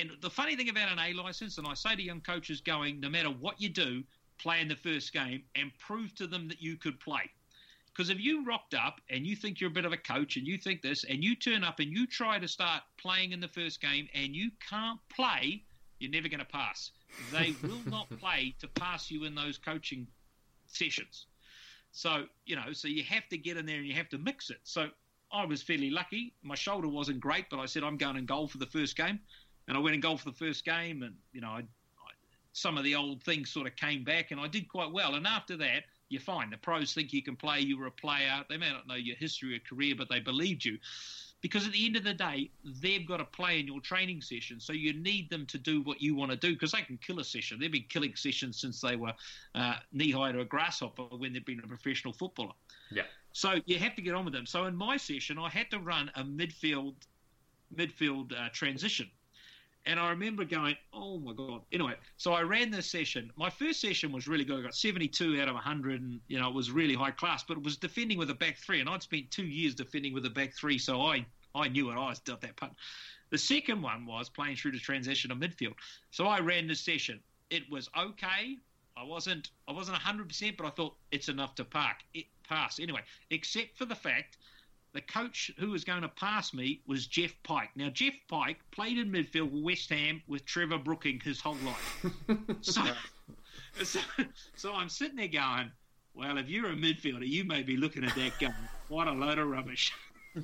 and 0.00 0.10
the 0.20 0.30
funny 0.30 0.56
thing 0.56 0.68
about 0.68 0.90
an 0.90 0.98
A 0.98 1.12
license, 1.12 1.58
and 1.58 1.66
I 1.66 1.74
say 1.74 1.94
to 1.94 2.02
young 2.02 2.20
coaches 2.20 2.60
going, 2.60 3.00
no 3.00 3.08
matter 3.08 3.30
what 3.30 3.60
you 3.60 3.68
do, 3.68 4.02
play 4.38 4.60
in 4.60 4.68
the 4.68 4.76
first 4.76 5.12
game 5.12 5.42
and 5.54 5.70
prove 5.78 6.14
to 6.16 6.26
them 6.26 6.48
that 6.48 6.62
you 6.62 6.76
could 6.76 6.98
play. 7.00 7.30
Because 7.86 8.10
if 8.10 8.20
you 8.20 8.44
rocked 8.44 8.74
up 8.74 9.00
and 9.10 9.26
you 9.26 9.34
think 9.34 9.60
you're 9.60 9.70
a 9.70 9.72
bit 9.72 9.84
of 9.84 9.92
a 9.92 9.96
coach 9.96 10.36
and 10.36 10.46
you 10.46 10.56
think 10.56 10.82
this, 10.82 11.04
and 11.04 11.22
you 11.22 11.34
turn 11.34 11.64
up 11.64 11.80
and 11.80 11.92
you 11.92 12.06
try 12.06 12.38
to 12.38 12.46
start 12.46 12.82
playing 12.96 13.32
in 13.32 13.40
the 13.40 13.48
first 13.48 13.80
game 13.80 14.08
and 14.14 14.36
you 14.36 14.50
can't 14.68 15.00
play, 15.08 15.64
you're 15.98 16.10
never 16.10 16.28
going 16.28 16.38
to 16.38 16.46
pass. 16.46 16.92
they 17.32 17.54
will 17.62 17.80
not 17.86 18.08
play 18.20 18.54
to 18.60 18.68
pass 18.68 19.10
you 19.10 19.24
in 19.24 19.34
those 19.34 19.58
coaching 19.58 20.06
sessions. 20.66 21.26
So, 21.92 22.24
you 22.46 22.56
know, 22.56 22.72
so 22.72 22.88
you 22.88 23.02
have 23.04 23.28
to 23.30 23.38
get 23.38 23.56
in 23.56 23.66
there 23.66 23.78
and 23.78 23.86
you 23.86 23.94
have 23.94 24.08
to 24.10 24.18
mix 24.18 24.50
it. 24.50 24.60
So 24.64 24.88
I 25.32 25.44
was 25.44 25.62
fairly 25.62 25.90
lucky. 25.90 26.34
My 26.42 26.54
shoulder 26.54 26.88
wasn't 26.88 27.20
great, 27.20 27.46
but 27.50 27.58
I 27.58 27.66
said, 27.66 27.82
I'm 27.82 27.96
going 27.96 28.16
and 28.16 28.26
goal 28.26 28.46
for 28.46 28.58
the 28.58 28.66
first 28.66 28.96
game. 28.96 29.20
And 29.66 29.76
I 29.76 29.80
went 29.80 29.94
and 29.94 30.02
goal 30.02 30.16
for 30.16 30.30
the 30.30 30.36
first 30.36 30.64
game. 30.64 31.02
And, 31.02 31.14
you 31.32 31.40
know, 31.40 31.48
I, 31.48 31.58
I, 31.58 32.10
some 32.52 32.78
of 32.78 32.84
the 32.84 32.94
old 32.94 33.22
things 33.22 33.50
sort 33.50 33.66
of 33.66 33.76
came 33.76 34.04
back 34.04 34.30
and 34.30 34.40
I 34.40 34.48
did 34.48 34.68
quite 34.68 34.92
well. 34.92 35.14
And 35.14 35.26
after 35.26 35.56
that, 35.58 35.84
you're 36.08 36.22
fine. 36.22 36.50
The 36.50 36.56
pros 36.56 36.94
think 36.94 37.12
you 37.12 37.22
can 37.22 37.36
play. 37.36 37.60
You 37.60 37.78
were 37.78 37.86
a 37.86 37.90
player. 37.90 38.44
They 38.48 38.56
may 38.56 38.70
not 38.70 38.86
know 38.86 38.94
your 38.94 39.16
history 39.16 39.56
or 39.56 39.60
career, 39.60 39.94
but 39.96 40.08
they 40.08 40.20
believed 40.20 40.64
you. 40.64 40.78
Because 41.40 41.66
at 41.66 41.72
the 41.72 41.86
end 41.86 41.96
of 41.96 42.02
the 42.02 42.14
day, 42.14 42.50
they've 42.82 43.06
got 43.06 43.18
to 43.18 43.24
play 43.24 43.60
in 43.60 43.66
your 43.66 43.80
training 43.80 44.20
session. 44.20 44.58
So 44.58 44.72
you 44.72 44.92
need 44.92 45.30
them 45.30 45.46
to 45.46 45.58
do 45.58 45.82
what 45.82 46.02
you 46.02 46.16
want 46.16 46.32
to 46.32 46.36
do 46.36 46.52
because 46.52 46.72
they 46.72 46.82
can 46.82 46.98
kill 46.98 47.20
a 47.20 47.24
session. 47.24 47.60
They've 47.60 47.70
been 47.70 47.84
killing 47.88 48.16
sessions 48.16 48.60
since 48.60 48.80
they 48.80 48.96
were 48.96 49.12
uh, 49.54 49.74
knee 49.92 50.10
high 50.10 50.32
to 50.32 50.40
a 50.40 50.44
grasshopper 50.44 51.04
when 51.04 51.32
they've 51.32 51.46
been 51.46 51.60
a 51.62 51.66
professional 51.66 52.12
footballer. 52.12 52.54
Yeah. 52.90 53.04
So 53.32 53.60
you 53.66 53.78
have 53.78 53.94
to 53.94 54.02
get 54.02 54.14
on 54.14 54.24
with 54.24 54.34
them. 54.34 54.46
So 54.46 54.64
in 54.64 54.74
my 54.74 54.96
session, 54.96 55.38
I 55.38 55.48
had 55.48 55.70
to 55.70 55.78
run 55.78 56.10
a 56.16 56.24
midfield 56.24 56.94
midfield 57.74 58.32
uh, 58.32 58.48
transition. 58.52 59.08
And 59.88 59.98
I 59.98 60.10
remember 60.10 60.44
going, 60.44 60.76
oh 60.92 61.18
my 61.18 61.32
God. 61.32 61.62
Anyway, 61.72 61.94
so 62.18 62.34
I 62.34 62.42
ran 62.42 62.70
this 62.70 62.86
session. 62.86 63.32
My 63.36 63.48
first 63.48 63.80
session 63.80 64.12
was 64.12 64.28
really 64.28 64.44
good. 64.44 64.58
I 64.58 64.62
got 64.62 64.74
72 64.74 65.40
out 65.40 65.48
of 65.48 65.54
100, 65.54 66.02
and, 66.02 66.20
you 66.28 66.38
know, 66.38 66.46
it 66.46 66.54
was 66.54 66.70
really 66.70 66.92
high 66.92 67.10
class, 67.10 67.42
but 67.42 67.56
it 67.56 67.62
was 67.62 67.78
defending 67.78 68.18
with 68.18 68.28
a 68.28 68.34
back 68.34 68.58
three. 68.58 68.80
And 68.80 68.88
I'd 68.88 69.02
spent 69.02 69.30
two 69.30 69.46
years 69.46 69.74
defending 69.74 70.12
with 70.12 70.26
a 70.26 70.30
back 70.30 70.52
three, 70.52 70.76
so 70.76 71.00
I, 71.00 71.24
I 71.54 71.68
knew 71.68 71.90
it. 71.90 71.94
I 71.94 72.10
was 72.10 72.20
at 72.28 72.42
that 72.42 72.56
punt. 72.56 72.74
The 73.30 73.38
second 73.38 73.80
one 73.80 74.04
was 74.04 74.28
playing 74.28 74.56
through 74.56 74.72
the 74.72 74.78
transition 74.78 75.30
of 75.30 75.38
midfield. 75.38 75.74
So 76.10 76.26
I 76.26 76.40
ran 76.40 76.66
this 76.66 76.80
session. 76.80 77.20
It 77.48 77.62
was 77.70 77.88
okay. 77.98 78.58
I 78.94 79.04
wasn't 79.04 79.50
I 79.66 79.72
wasn't 79.72 79.96
100%, 79.98 80.56
but 80.58 80.66
I 80.66 80.70
thought 80.70 80.96
it's 81.12 81.28
enough 81.30 81.54
to 81.54 81.64
park, 81.64 81.96
it, 82.12 82.26
pass. 82.46 82.78
Anyway, 82.78 83.00
except 83.30 83.78
for 83.78 83.86
the 83.86 83.94
fact 83.94 84.36
the 84.92 85.00
coach 85.02 85.50
who 85.58 85.70
was 85.70 85.84
going 85.84 86.02
to 86.02 86.08
pass 86.08 86.54
me 86.54 86.80
was 86.86 87.06
Geoff 87.06 87.34
Pike. 87.42 87.70
Now, 87.76 87.88
Geoff 87.90 88.14
Pike 88.28 88.58
played 88.70 88.98
in 88.98 89.10
midfield 89.10 89.50
with 89.50 89.62
West 89.62 89.90
Ham 89.90 90.22
with 90.26 90.44
Trevor 90.44 90.78
Brooking 90.78 91.20
his 91.22 91.40
whole 91.40 91.56
life. 91.64 92.06
so, 92.62 92.82
so, 93.82 94.00
so, 94.56 94.74
I'm 94.74 94.88
sitting 94.88 95.16
there 95.16 95.28
going, 95.28 95.70
well, 96.14 96.38
if 96.38 96.48
you're 96.48 96.70
a 96.70 96.74
midfielder, 96.74 97.26
you 97.26 97.44
may 97.44 97.62
be 97.62 97.76
looking 97.76 98.04
at 98.04 98.14
that 98.14 98.38
going, 98.40 98.54
what 98.88 99.08
a 99.08 99.12
load 99.12 99.38
of 99.38 99.48
rubbish. 99.48 99.92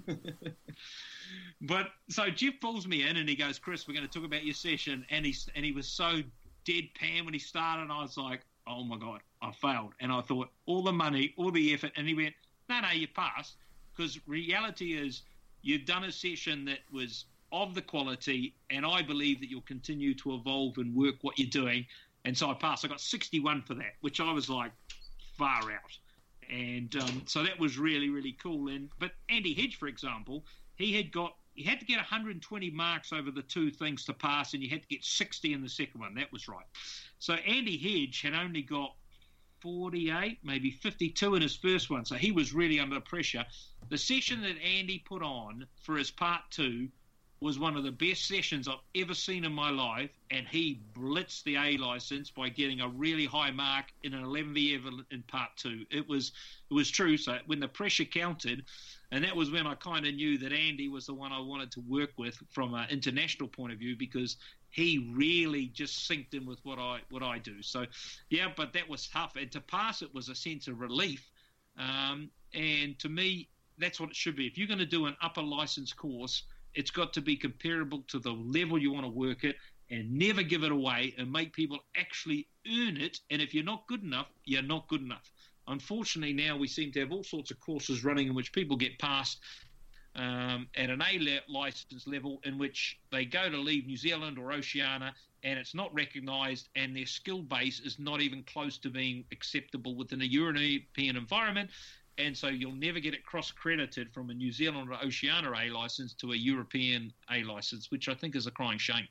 but 1.63 1.89
so 2.09 2.29
Geoff 2.31 2.55
pulls 2.61 2.87
me 2.87 3.09
in 3.09 3.17
and 3.17 3.29
he 3.29 3.35
goes, 3.35 3.59
Chris, 3.59 3.89
we're 3.89 3.95
going 3.95 4.07
to 4.07 4.13
talk 4.13 4.25
about 4.25 4.45
your 4.45 4.55
session. 4.55 5.07
And 5.11 5.25
he, 5.25 5.35
and 5.55 5.65
he 5.65 5.73
was 5.73 5.89
so 5.89 6.21
deadpan 6.67 7.25
when 7.25 7.33
he 7.33 7.41
started. 7.41 7.91
I 7.91 8.03
was 8.03 8.19
like, 8.19 8.43
oh 8.67 8.85
my 8.85 8.99
God, 8.99 9.21
I 9.41 9.53
failed. 9.53 9.95
And 10.01 10.13
I 10.13 10.21
thought, 10.21 10.51
all 10.67 10.83
the 10.83 10.93
money, 10.93 11.33
all 11.39 11.51
the 11.51 11.73
effort. 11.73 11.93
And 11.97 12.07
he 12.07 12.15
went, 12.15 12.35
no, 12.69 12.81
no, 12.81 12.91
you 12.91 13.09
passed 13.09 13.57
because 13.95 14.19
reality 14.27 14.93
is 14.95 15.23
you've 15.63 15.85
done 15.85 16.05
a 16.05 16.13
session 16.13 16.65
that 16.67 16.81
was 16.93 17.25
of 17.53 17.75
the 17.75 17.83
quality, 17.83 18.55
and 18.71 18.85
I 18.85 19.03
believe 19.03 19.41
that 19.41 19.49
you'll 19.49 19.63
continue 19.63 20.15
to 20.15 20.35
evolve 20.35 20.79
and 20.79 20.95
work 20.95 21.17
what 21.23 21.39
you're 21.39 21.49
doing. 21.49 21.87
And 22.25 22.37
so 22.37 22.51
I 22.51 22.55
passed. 22.55 22.85
I 22.85 22.89
got 22.89 23.01
61 23.01 23.63
for 23.63 23.75
that, 23.75 23.95
which 24.01 24.21
I 24.21 24.33
was 24.33 24.51
like 24.51 24.73
far 25.39 25.63
out. 25.71 25.99
And 26.51 26.95
um, 26.97 27.23
so 27.27 27.43
that 27.43 27.59
was 27.59 27.79
really, 27.79 28.11
really 28.11 28.37
cool. 28.43 28.69
And 28.69 28.91
but 28.99 29.13
Andy 29.29 29.55
Hedge, 29.55 29.77
for 29.77 29.87
example, 29.87 30.45
he 30.75 30.95
had 30.95 31.13
got 31.13 31.37
he 31.55 31.63
had 31.63 31.79
to 31.79 31.87
get 31.87 31.97
120 31.97 32.71
marks 32.71 33.13
over 33.13 33.31
the 33.31 33.43
two 33.43 33.71
things 33.71 34.05
to 34.07 34.13
pass, 34.13 34.55
and 34.55 34.63
you 34.63 34.69
had 34.69 34.83
to 34.83 34.89
get 34.89 35.05
60 35.05 35.53
in 35.53 35.63
the 35.63 35.69
second 35.69 36.01
one. 36.01 36.15
That 36.15 36.33
was 36.33 36.49
right. 36.49 36.67
So 37.21 37.35
Andy 37.35 37.79
Hedge 37.79 38.21
had 38.21 38.35
only 38.35 38.63
got 38.63 38.95
48, 39.65 40.41
maybe 40.45 40.71
52 40.71 41.37
in 41.37 41.43
his 41.43 41.57
first 41.57 41.89
one. 41.89 42.05
So 42.05 42.17
he 42.17 42.33
was 42.33 42.53
really 42.53 42.79
under 42.79 43.01
pressure. 43.01 43.47
The 43.89 43.97
session 43.97 44.43
that 44.43 44.57
Andy 44.63 44.99
put 44.99 45.23
on 45.23 45.67
for 45.81 45.97
his 45.97 46.11
part 46.11 46.43
two 46.51 46.89
was 47.41 47.59
one 47.59 47.75
of 47.75 47.83
the 47.83 47.91
best 47.91 48.27
sessions 48.27 48.69
I've 48.69 48.77
ever 48.95 49.15
seen 49.15 49.45
in 49.45 49.53
my 49.53 49.71
life, 49.71 50.11
and 50.31 50.47
he 50.47 50.81
blitzed 50.95 51.45
the 51.45 51.57
A 51.57 51.79
license 51.79 52.31
by 52.31 52.51
getting 52.51 52.83
a 52.83 52.89
really 52.89 53.25
high 53.25 53.51
mark 53.51 53.87
in 54.03 54.13
an 54.13 54.23
11v 54.23 54.79
ever 54.79 54.91
in 55.11 55.23
part 55.23 55.51
two. 55.57 55.87
It 55.91 56.07
was 56.07 56.33
it 56.71 56.75
was 56.75 56.91
true. 56.91 57.17
So 57.17 57.39
when 57.47 57.61
the 57.61 57.69
pressure 57.69 58.05
counted, 58.05 58.65
and 59.13 59.25
that 59.25 59.35
was 59.35 59.51
when 59.51 59.67
I 59.67 59.75
kind 59.77 60.07
of 60.07 60.15
knew 60.15 60.37
that 60.39 60.53
Andy 60.53 60.89
was 60.89 61.07
the 61.07 61.15
one 61.15 61.33
I 61.33 61.41
wanted 61.41 61.71
to 61.73 61.81
work 61.81 62.11
with 62.19 62.39
from 62.51 62.75
an 62.75 62.87
international 62.91 63.49
point 63.49 63.73
of 63.73 63.79
view 63.79 63.97
because 63.97 64.37
he 64.75 65.13
really 65.15 65.67
just 65.67 66.11
synced 66.11 66.35
in 66.35 66.45
with 66.45 66.59
what 66.65 66.81
I 66.81 66.99
what 67.09 67.23
I 67.23 67.39
do. 67.39 67.63
So, 67.63 67.87
yeah, 68.29 68.49
but 68.57 68.73
that 68.73 68.89
was 68.89 69.07
tough, 69.07 69.37
and 69.37 69.51
to 69.53 69.61
pass 69.61 70.03
it 70.03 70.13
was 70.13 70.29
a 70.29 70.35
sense 70.35 70.67
of 70.67 70.81
relief. 70.81 71.31
Um, 71.79 72.29
and 72.55 72.99
to 72.99 73.09
me, 73.09 73.49
that's 73.79 74.01
what 74.01 74.11
it 74.11 74.17
should 74.17 74.35
be. 74.35 74.49
If 74.49 74.59
you're 74.59 74.67
going 74.67 74.81
to 74.81 74.87
do 74.87 75.07
an 75.07 75.17
upper 75.23 75.43
license 75.43 75.93
course, 75.93 76.43
it's 76.75 76.91
got 76.91 77.13
to 77.13 77.21
be 77.21 77.37
comparable 77.37 78.03
to 78.09 78.19
the 78.19 78.33
level 78.33 78.77
you 78.77 78.93
want 78.93 79.05
to 79.05 79.13
work 79.13 79.45
at, 79.45 79.55
and 79.91 80.13
never 80.13 80.43
give 80.43 80.65
it 80.65 80.73
away, 80.73 81.15
and 81.19 81.31
make 81.31 81.53
people 81.53 81.79
actually 81.97 82.49
earn 82.67 82.97
it. 82.97 83.21
And 83.31 83.41
if 83.41 83.55
you're 83.55 83.63
not 83.63 83.87
good 83.87 84.03
enough, 84.03 84.27
you're 84.45 84.63
not 84.63 84.89
good 84.89 85.03
enough. 85.03 85.31
Unfortunately, 85.69 86.33
now 86.33 86.57
we 86.57 86.67
seem 86.67 86.91
to 86.93 87.01
have 87.01 87.13
all 87.13 87.23
sorts 87.23 87.53
of 87.53 87.61
courses 87.61 88.03
running 88.03 88.27
in 88.27 88.35
which 88.35 88.53
people 88.53 88.77
get 88.77 88.99
passed 88.99 89.39
um, 90.17 90.69
at 90.77 90.91
an 90.91 91.03
A 91.03 91.41
license 91.49 92.07
level 92.07 92.41
in 92.45 92.59
which 92.59 92.99
they 93.11 93.25
go 93.25 93.49
to 93.49 93.57
leave 93.57 93.87
New 93.87 93.97
Zealand 93.97 94.39
or 94.39 94.53
Oceania 94.53 95.15
and 95.43 95.59
it's 95.59 95.75
not 95.75 95.93
recognised 95.95 96.69
and 96.77 96.97
their 96.97 97.07
skill 97.07 97.43
base 97.43 97.81
is 97.81 97.99
not 97.99 98.21
even 98.21 98.43
close 98.45 98.79
to 98.79 98.91
being 98.91 99.25
acceptable 99.33 99.95
within 99.95 100.23
a 100.23 100.25
European 100.25 101.17
environment. 101.17 101.71
And 102.17 102.37
so 102.37 102.47
you'll 102.47 102.73
never 102.73 103.01
get 103.01 103.13
it 103.13 103.27
cross 103.27 103.51
credited 103.51 104.13
from 104.13 104.31
a 104.31 104.35
New 104.35 104.53
Zealand 104.53 104.89
or 104.89 104.95
Oceania 105.05 105.51
A 105.51 105.71
license 105.71 106.15
to 106.15 106.33
a 106.33 106.37
European 106.37 107.13
A 107.31 107.43
license, 107.43 107.91
which 107.91 108.09
I 108.09 108.15
think 108.15 108.37
is 108.37 108.47
a 108.47 108.53
crying 108.53 108.79
shame. 108.79 109.09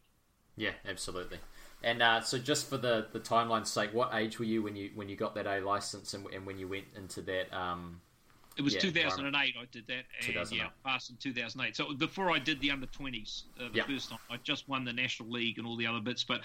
Yeah, 0.56 0.72
absolutely. 0.88 1.40
And 1.84 2.02
uh, 2.02 2.22
so, 2.22 2.38
just 2.38 2.70
for 2.70 2.78
the, 2.78 3.08
the 3.12 3.20
timeline's 3.20 3.70
sake, 3.70 3.94
what 3.94 4.12
age 4.14 4.40
were 4.40 4.46
you 4.46 4.64
when 4.64 4.78
you 4.78 4.92
when 4.96 5.10
you 5.10 5.18
got 5.18 5.36
that 5.36 5.46
A 5.46 5.60
license 5.60 6.14
and, 6.14 6.26
and 6.28 6.46
when 6.46 6.58
you 6.58 6.68
went 6.68 6.86
into 6.96 7.22
that 7.24 7.54
um, 7.54 8.00
it 8.58 8.62
was 8.62 8.76
yeah, 8.76 8.82
2008 8.82 9.36
I 9.60 9.66
did 9.72 9.88
that, 9.88 10.04
and 10.26 10.52
yeah, 10.52 10.68
passed 10.86 11.10
in 11.10 11.18
2008. 11.18 11.76
So 11.76 11.94
before 11.94 12.32
I 12.32 12.40
did 12.40 12.60
the 12.62 12.72
under 12.72 12.88
20s, 12.88 13.44
uh, 13.60 13.70
the 13.70 13.78
yep. 13.78 13.88
first 13.88 14.10
time 14.10 14.20
I 14.30 14.38
just 14.44 14.70
won 14.70 14.86
the 14.86 14.94
National 14.94 15.30
League 15.30 15.58
and 15.58 15.68
all 15.68 15.76
the 15.76 15.88
other 15.88 16.00
bits. 16.00 16.24
But 16.24 16.42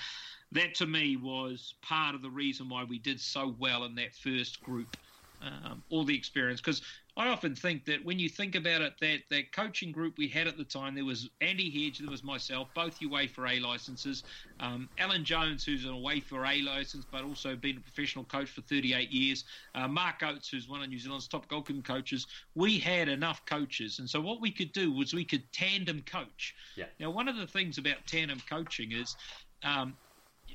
that 0.53 0.75
to 0.77 0.87
me 0.87 1.17
was 1.17 1.75
part 1.83 2.15
of 2.15 2.23
the 2.23 2.31
reason 2.31 2.69
why 2.69 2.85
we 2.85 2.99
did 2.99 3.21
so 3.21 3.55
well 3.59 3.85
in 3.85 3.95
that 3.97 4.15
first 4.15 4.63
group. 4.63 4.97
Um, 5.41 5.85
all 5.91 6.03
the 6.03 6.17
experience 6.17 6.61
because 6.61 6.83
I 7.19 7.29
often 7.31 7.57
think 7.57 7.85
that 7.87 8.05
when 8.05 8.21
you 8.21 8.29
think 8.29 8.55
about 8.55 8.81
it, 8.81 8.95
that 9.01 9.23
that 9.31 9.51
coaching 9.53 9.91
group 9.91 10.17
we 10.17 10.29
had 10.29 10.47
at 10.47 10.57
the 10.57 10.63
time, 10.63 10.95
there 10.95 11.05
was 11.05 11.29
Andy 11.41 11.69
Hedge, 11.69 11.99
there 11.99 12.09
was 12.09 12.23
myself, 12.23 12.69
both 12.75 13.01
UEFA 13.01 13.57
A 13.57 13.61
licenses, 13.61 14.23
um, 14.61 14.89
Alan 14.99 15.25
Jones, 15.25 15.65
who's 15.65 15.85
an 15.85 15.91
UEFA 15.91 16.49
A 16.49 16.63
license, 16.63 17.05
but 17.11 17.25
also 17.25 17.57
been 17.57 17.77
a 17.77 17.81
professional 17.81 18.25
coach 18.25 18.49
for 18.49 18.61
38 18.63 19.11
years, 19.11 19.45
uh, 19.75 19.89
Mark 19.89 20.23
Oates, 20.23 20.49
who's 20.49 20.69
one 20.69 20.81
of 20.81 20.89
New 20.89 20.99
Zealand's 20.99 21.27
top 21.27 21.49
goalkeeping 21.49 21.85
coaches. 21.85 22.29
We 22.55 22.79
had 22.79 23.09
enough 23.09 23.45
coaches, 23.47 23.99
and 23.99 24.09
so 24.09 24.21
what 24.21 24.41
we 24.41 24.53
could 24.53 24.73
do 24.73 24.93
was 24.93 25.13
we 25.13 25.25
could 25.25 25.43
tandem 25.53 26.03
coach. 26.03 26.55
Yeah. 26.77 26.85
Now, 27.01 27.11
one 27.11 27.27
of 27.27 27.37
the 27.37 27.49
things 27.49 27.79
about 27.79 27.97
tandem 28.07 28.41
coaching 28.49 28.93
is 28.93 29.17
um, 29.65 29.95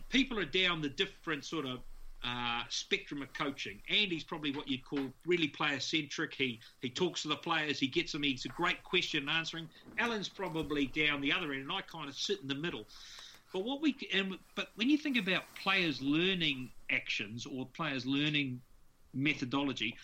people 0.10 0.40
are 0.40 0.45
down 0.45 0.81
the 0.81 0.90
different 0.90 1.44
sort 1.44 1.65
of 1.65 1.80
uh, 2.24 2.64
spectrum 2.70 3.22
of 3.22 3.34
coaching. 3.34 3.82
Andy's 3.90 4.24
probably 4.24 4.52
what 4.52 4.68
you'd 4.68 4.86
call 4.86 5.12
really 5.26 5.48
player 5.48 5.80
centric. 5.80 6.34
He 6.34 6.60
he 6.82 6.90
talks 6.90 7.24
to 7.24 7.28
the 7.28 7.36
players, 7.36 7.80
he 7.80 7.88
gets 7.88 8.12
them. 8.12 8.24
He's 8.24 8.45
a 8.45 8.50
great 8.50 8.84
question 8.84 9.28
answering. 9.28 9.68
Alan's 9.98 10.30
probably 10.30 10.88
down 10.88 11.22
the 11.22 11.32
other 11.34 11.52
end, 11.52 11.64
and 11.64 11.72
I 11.72 11.82
kind 11.82 12.08
of 12.08 12.16
sit 12.16 12.41
in 12.41 12.48
the 12.48 12.56
middle. 12.56 12.86
But 13.52 13.66
what 13.66 13.82
we 13.82 13.95
and 14.14 14.38
but 14.56 14.70
when 14.76 14.90
you 14.90 14.98
think 14.98 15.18
about 15.18 15.44
players 15.62 16.02
learning 16.02 16.72
actions 16.90 17.45
or 17.45 17.68
players 17.68 18.06
learning 18.06 18.62
methodology, 19.14 19.95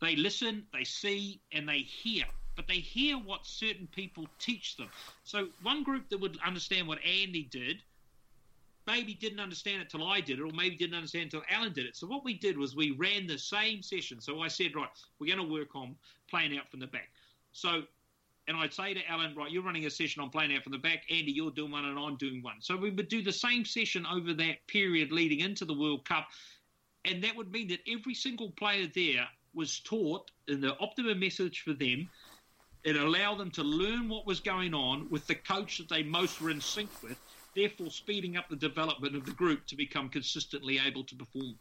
they 0.00 0.14
listen, 0.14 0.66
they 0.72 0.84
see, 0.84 1.40
and 1.52 1.68
they 1.68 1.78
hear. 1.78 2.24
But 2.54 2.68
they 2.68 2.76
hear 2.76 3.16
what 3.16 3.44
certain 3.44 3.86
people 3.88 4.26
teach 4.38 4.76
them. 4.76 4.88
So 5.24 5.48
one 5.62 5.82
group 5.82 6.08
that 6.10 6.20
would 6.20 6.38
understand 6.44 6.86
what 6.86 6.98
Andy 7.04 7.48
did 7.50 7.82
maybe 8.86 9.14
didn't 9.14 9.40
understand 9.40 9.82
it 9.82 9.90
till 9.90 10.06
I 10.06 10.20
did 10.20 10.38
it, 10.38 10.42
or 10.42 10.50
maybe 10.52 10.76
didn't 10.76 10.94
understand 10.94 11.26
it 11.26 11.30
till 11.32 11.42
Alan 11.50 11.72
did 11.72 11.86
it. 11.86 11.96
So 11.96 12.06
what 12.06 12.24
we 12.24 12.34
did 12.34 12.56
was 12.56 12.76
we 12.76 12.92
ran 12.92 13.26
the 13.26 13.38
same 13.38 13.82
session. 13.82 14.20
So 14.20 14.40
I 14.40 14.48
said, 14.48 14.74
right, 14.74 14.88
we're 15.18 15.34
going 15.34 15.46
to 15.46 15.52
work 15.52 15.74
on 15.74 15.96
playing 16.30 16.56
out 16.56 16.70
from 16.70 16.80
the 16.80 16.86
back. 16.86 17.08
So, 17.52 17.82
and 18.48 18.56
I'd 18.56 18.72
say 18.72 18.94
to 18.94 19.10
Alan, 19.10 19.34
right, 19.34 19.50
you're 19.50 19.62
running 19.62 19.86
a 19.86 19.90
session 19.90 20.22
on 20.22 20.30
playing 20.30 20.54
out 20.54 20.62
from 20.62 20.72
the 20.72 20.78
back. 20.78 21.02
Andy, 21.10 21.32
you're 21.32 21.50
doing 21.50 21.72
one, 21.72 21.84
and 21.84 21.98
I'm 21.98 22.16
doing 22.16 22.42
one. 22.42 22.56
So 22.60 22.76
we 22.76 22.90
would 22.90 23.08
do 23.08 23.22
the 23.22 23.32
same 23.32 23.64
session 23.64 24.06
over 24.06 24.32
that 24.34 24.66
period 24.68 25.10
leading 25.10 25.40
into 25.40 25.64
the 25.64 25.74
World 25.74 26.04
Cup, 26.04 26.28
and 27.04 27.22
that 27.24 27.36
would 27.36 27.50
mean 27.52 27.68
that 27.68 27.80
every 27.88 28.14
single 28.14 28.50
player 28.50 28.88
there 28.94 29.26
was 29.54 29.80
taught 29.80 30.30
in 30.48 30.60
the 30.60 30.76
optimum 30.78 31.18
message 31.18 31.62
for 31.62 31.72
them. 31.72 32.08
It 32.84 32.96
allowed 32.96 33.38
them 33.38 33.50
to 33.52 33.64
learn 33.64 34.08
what 34.08 34.26
was 34.26 34.38
going 34.38 34.74
on 34.74 35.08
with 35.10 35.26
the 35.26 35.34
coach 35.34 35.78
that 35.78 35.88
they 35.88 36.04
most 36.04 36.40
were 36.40 36.50
in 36.50 36.60
sync 36.60 36.90
with 37.02 37.18
therefore 37.56 37.90
speeding 37.90 38.36
up 38.36 38.48
the 38.48 38.56
development 38.56 39.16
of 39.16 39.24
the 39.24 39.32
group 39.32 39.66
to 39.66 39.76
become 39.76 40.08
consistently 40.08 40.78
able 40.86 41.02
to 41.04 41.16
perform. 41.16 41.56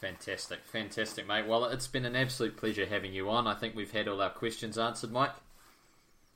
Fantastic, 0.00 0.60
fantastic, 0.64 1.26
mate. 1.26 1.46
Well, 1.46 1.64
it's 1.66 1.88
been 1.88 2.04
an 2.04 2.16
absolute 2.16 2.56
pleasure 2.56 2.86
having 2.86 3.12
you 3.12 3.28
on. 3.28 3.46
I 3.46 3.54
think 3.54 3.74
we've 3.74 3.90
had 3.90 4.08
all 4.08 4.22
our 4.22 4.30
questions 4.30 4.78
answered, 4.78 5.10
Mike. 5.10 5.32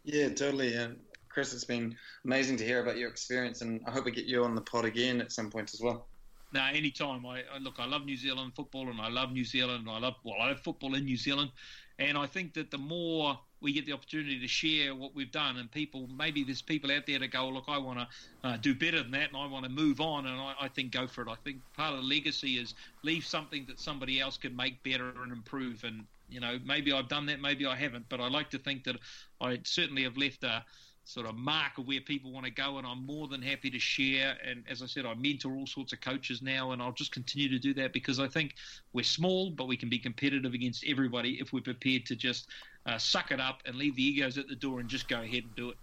Yeah, 0.04 0.30
totally. 0.30 0.74
And 0.74 0.98
Chris, 1.28 1.54
it's 1.54 1.64
been 1.64 1.96
amazing 2.24 2.56
to 2.56 2.64
hear 2.64 2.82
about 2.82 2.96
your 2.96 3.08
experience, 3.08 3.60
and 3.60 3.80
I 3.86 3.92
hope 3.92 4.04
we 4.06 4.12
get 4.12 4.24
you 4.24 4.44
on 4.44 4.54
the 4.54 4.62
pod 4.62 4.86
again 4.86 5.20
at 5.20 5.30
some 5.30 5.50
point 5.50 5.72
as 5.72 5.80
well. 5.80 6.06
No, 6.52 6.64
anytime. 6.64 7.24
I, 7.26 7.42
I 7.54 7.58
look. 7.58 7.74
I 7.78 7.86
love 7.86 8.04
New 8.04 8.16
Zealand 8.16 8.52
football, 8.56 8.88
and 8.88 9.00
I 9.00 9.08
love 9.08 9.30
New 9.30 9.44
Zealand. 9.44 9.86
I 9.88 10.00
love 10.00 10.14
well, 10.24 10.36
I 10.40 10.48
love 10.48 10.60
football 10.60 10.94
in 10.94 11.04
New 11.04 11.16
Zealand, 11.16 11.52
and 11.98 12.18
I 12.18 12.26
think 12.26 12.54
that 12.54 12.72
the 12.72 12.78
more 12.78 13.38
we 13.60 13.72
get 13.72 13.86
the 13.86 13.92
opportunity 13.92 14.40
to 14.40 14.48
share 14.48 14.94
what 14.94 15.14
we've 15.14 15.30
done, 15.30 15.58
and 15.58 15.70
people 15.70 16.08
maybe 16.16 16.44
there's 16.44 16.62
people 16.62 16.90
out 16.90 17.06
there 17.06 17.18
to 17.18 17.28
go, 17.28 17.48
look, 17.48 17.64
I 17.68 17.78
want 17.78 17.98
to 17.98 18.08
uh, 18.44 18.56
do 18.56 18.74
better 18.74 19.02
than 19.02 19.10
that, 19.12 19.28
and 19.28 19.36
I 19.36 19.46
want 19.46 19.64
to 19.64 19.70
move 19.70 20.00
on, 20.00 20.26
and 20.26 20.40
I, 20.40 20.54
I, 20.60 20.68
think 20.68 20.92
go 20.92 21.06
for 21.06 21.22
it. 21.22 21.28
I 21.28 21.36
think 21.44 21.58
part 21.76 21.94
of 21.94 22.00
the 22.00 22.06
legacy 22.06 22.58
is 22.58 22.74
leave 23.02 23.24
something 23.24 23.64
that 23.66 23.78
somebody 23.78 24.20
else 24.20 24.36
can 24.36 24.56
make 24.56 24.82
better 24.82 25.10
and 25.22 25.32
improve, 25.32 25.84
and 25.84 26.04
you 26.30 26.40
know 26.40 26.58
maybe 26.64 26.92
I've 26.92 27.08
done 27.08 27.26
that, 27.26 27.40
maybe 27.40 27.66
I 27.66 27.76
haven't, 27.76 28.06
but 28.08 28.20
I 28.20 28.28
like 28.28 28.50
to 28.50 28.58
think 28.58 28.84
that 28.84 28.96
I 29.40 29.60
certainly 29.64 30.04
have 30.04 30.16
left 30.16 30.44
a 30.44 30.64
sort 31.10 31.26
of 31.26 31.34
mark 31.34 31.76
of 31.78 31.88
where 31.88 32.00
people 32.00 32.30
want 32.30 32.46
to 32.46 32.52
go, 32.52 32.78
and 32.78 32.86
I'm 32.86 33.04
more 33.04 33.26
than 33.26 33.42
happy 33.42 33.68
to 33.70 33.78
share. 33.80 34.36
And 34.46 34.62
as 34.70 34.80
I 34.80 34.86
said, 34.86 35.06
I 35.06 35.14
mentor 35.14 35.52
all 35.54 35.66
sorts 35.66 35.92
of 35.92 36.00
coaches 36.00 36.40
now, 36.40 36.70
and 36.70 36.80
I'll 36.80 36.92
just 36.92 37.10
continue 37.10 37.48
to 37.48 37.58
do 37.58 37.74
that 37.74 37.92
because 37.92 38.20
I 38.20 38.28
think 38.28 38.54
we're 38.92 39.02
small, 39.02 39.50
but 39.50 39.66
we 39.66 39.76
can 39.76 39.88
be 39.88 39.98
competitive 39.98 40.54
against 40.54 40.84
everybody 40.86 41.38
if 41.40 41.52
we're 41.52 41.62
prepared 41.62 42.06
to 42.06 42.16
just 42.16 42.46
uh, 42.86 42.96
suck 42.96 43.32
it 43.32 43.40
up 43.40 43.60
and 43.66 43.74
leave 43.74 43.96
the 43.96 44.04
egos 44.04 44.38
at 44.38 44.46
the 44.46 44.54
door 44.54 44.78
and 44.78 44.88
just 44.88 45.08
go 45.08 45.20
ahead 45.20 45.42
and 45.42 45.54
do 45.56 45.70
it. 45.70 45.76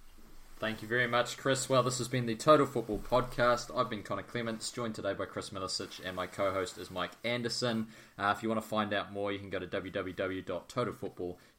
Thank 0.60 0.82
you 0.82 0.88
very 0.88 1.08
much, 1.08 1.38
Chris. 1.38 1.70
Well, 1.70 1.84
this 1.84 2.00
has 2.00 2.08
been 2.08 2.26
the 2.26 2.34
Total 2.34 2.66
Football 2.66 3.00
Podcast. 3.00 3.70
I've 3.78 3.92
been 3.92 4.02
Connor 4.02 4.24
Clements, 4.24 4.72
joined 4.72 4.96
today 4.96 5.14
by 5.14 5.26
Chris 5.26 5.52
Milicich, 5.52 6.04
and 6.04 6.16
my 6.16 6.26
co 6.26 6.52
host 6.52 6.80
is 6.80 6.90
Mike 6.90 7.12
Anderson. 7.24 7.88
Uh, 8.18 8.34
if 8.36 8.42
you 8.42 8.50
want 8.50 8.62
to 8.62 8.68
find 8.68 8.92
out 8.94 9.12
more, 9.12 9.32
you 9.32 9.38
can 9.38 9.52
go 9.52 9.60
to 9.60 9.68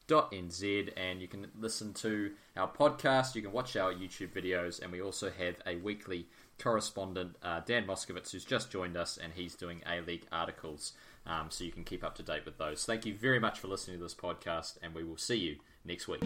www.totalfootball.nz 0.09 0.89
and 0.97 1.21
you 1.21 1.27
can 1.27 1.47
listen 1.59 1.93
to 1.93 2.31
our 2.57 2.67
podcast, 2.67 3.35
you 3.35 3.41
can 3.41 3.51
watch 3.51 3.75
our 3.75 3.93
YouTube 3.93 4.33
videos, 4.33 4.81
and 4.81 4.91
we 4.91 5.01
also 5.01 5.29
have 5.29 5.55
a 5.65 5.77
weekly 5.77 6.27
correspondent, 6.57 7.35
uh, 7.41 7.61
Dan 7.65 7.85
Moskowitz, 7.85 8.31
who's 8.31 8.43
just 8.43 8.71
joined 8.71 8.97
us, 8.97 9.17
and 9.17 9.33
he's 9.33 9.55
doing 9.55 9.81
A 9.87 10.01
League 10.01 10.25
articles. 10.31 10.93
Um, 11.25 11.47
so 11.49 11.63
you 11.63 11.71
can 11.71 11.83
keep 11.83 12.03
up 12.03 12.15
to 12.15 12.23
date 12.23 12.45
with 12.45 12.57
those. 12.57 12.85
Thank 12.85 13.05
you 13.05 13.13
very 13.13 13.39
much 13.39 13.59
for 13.59 13.67
listening 13.67 13.97
to 13.97 14.03
this 14.03 14.15
podcast, 14.15 14.77
and 14.81 14.95
we 14.95 15.03
will 15.03 15.17
see 15.17 15.37
you 15.37 15.57
next 15.85 16.07
week. 16.07 16.23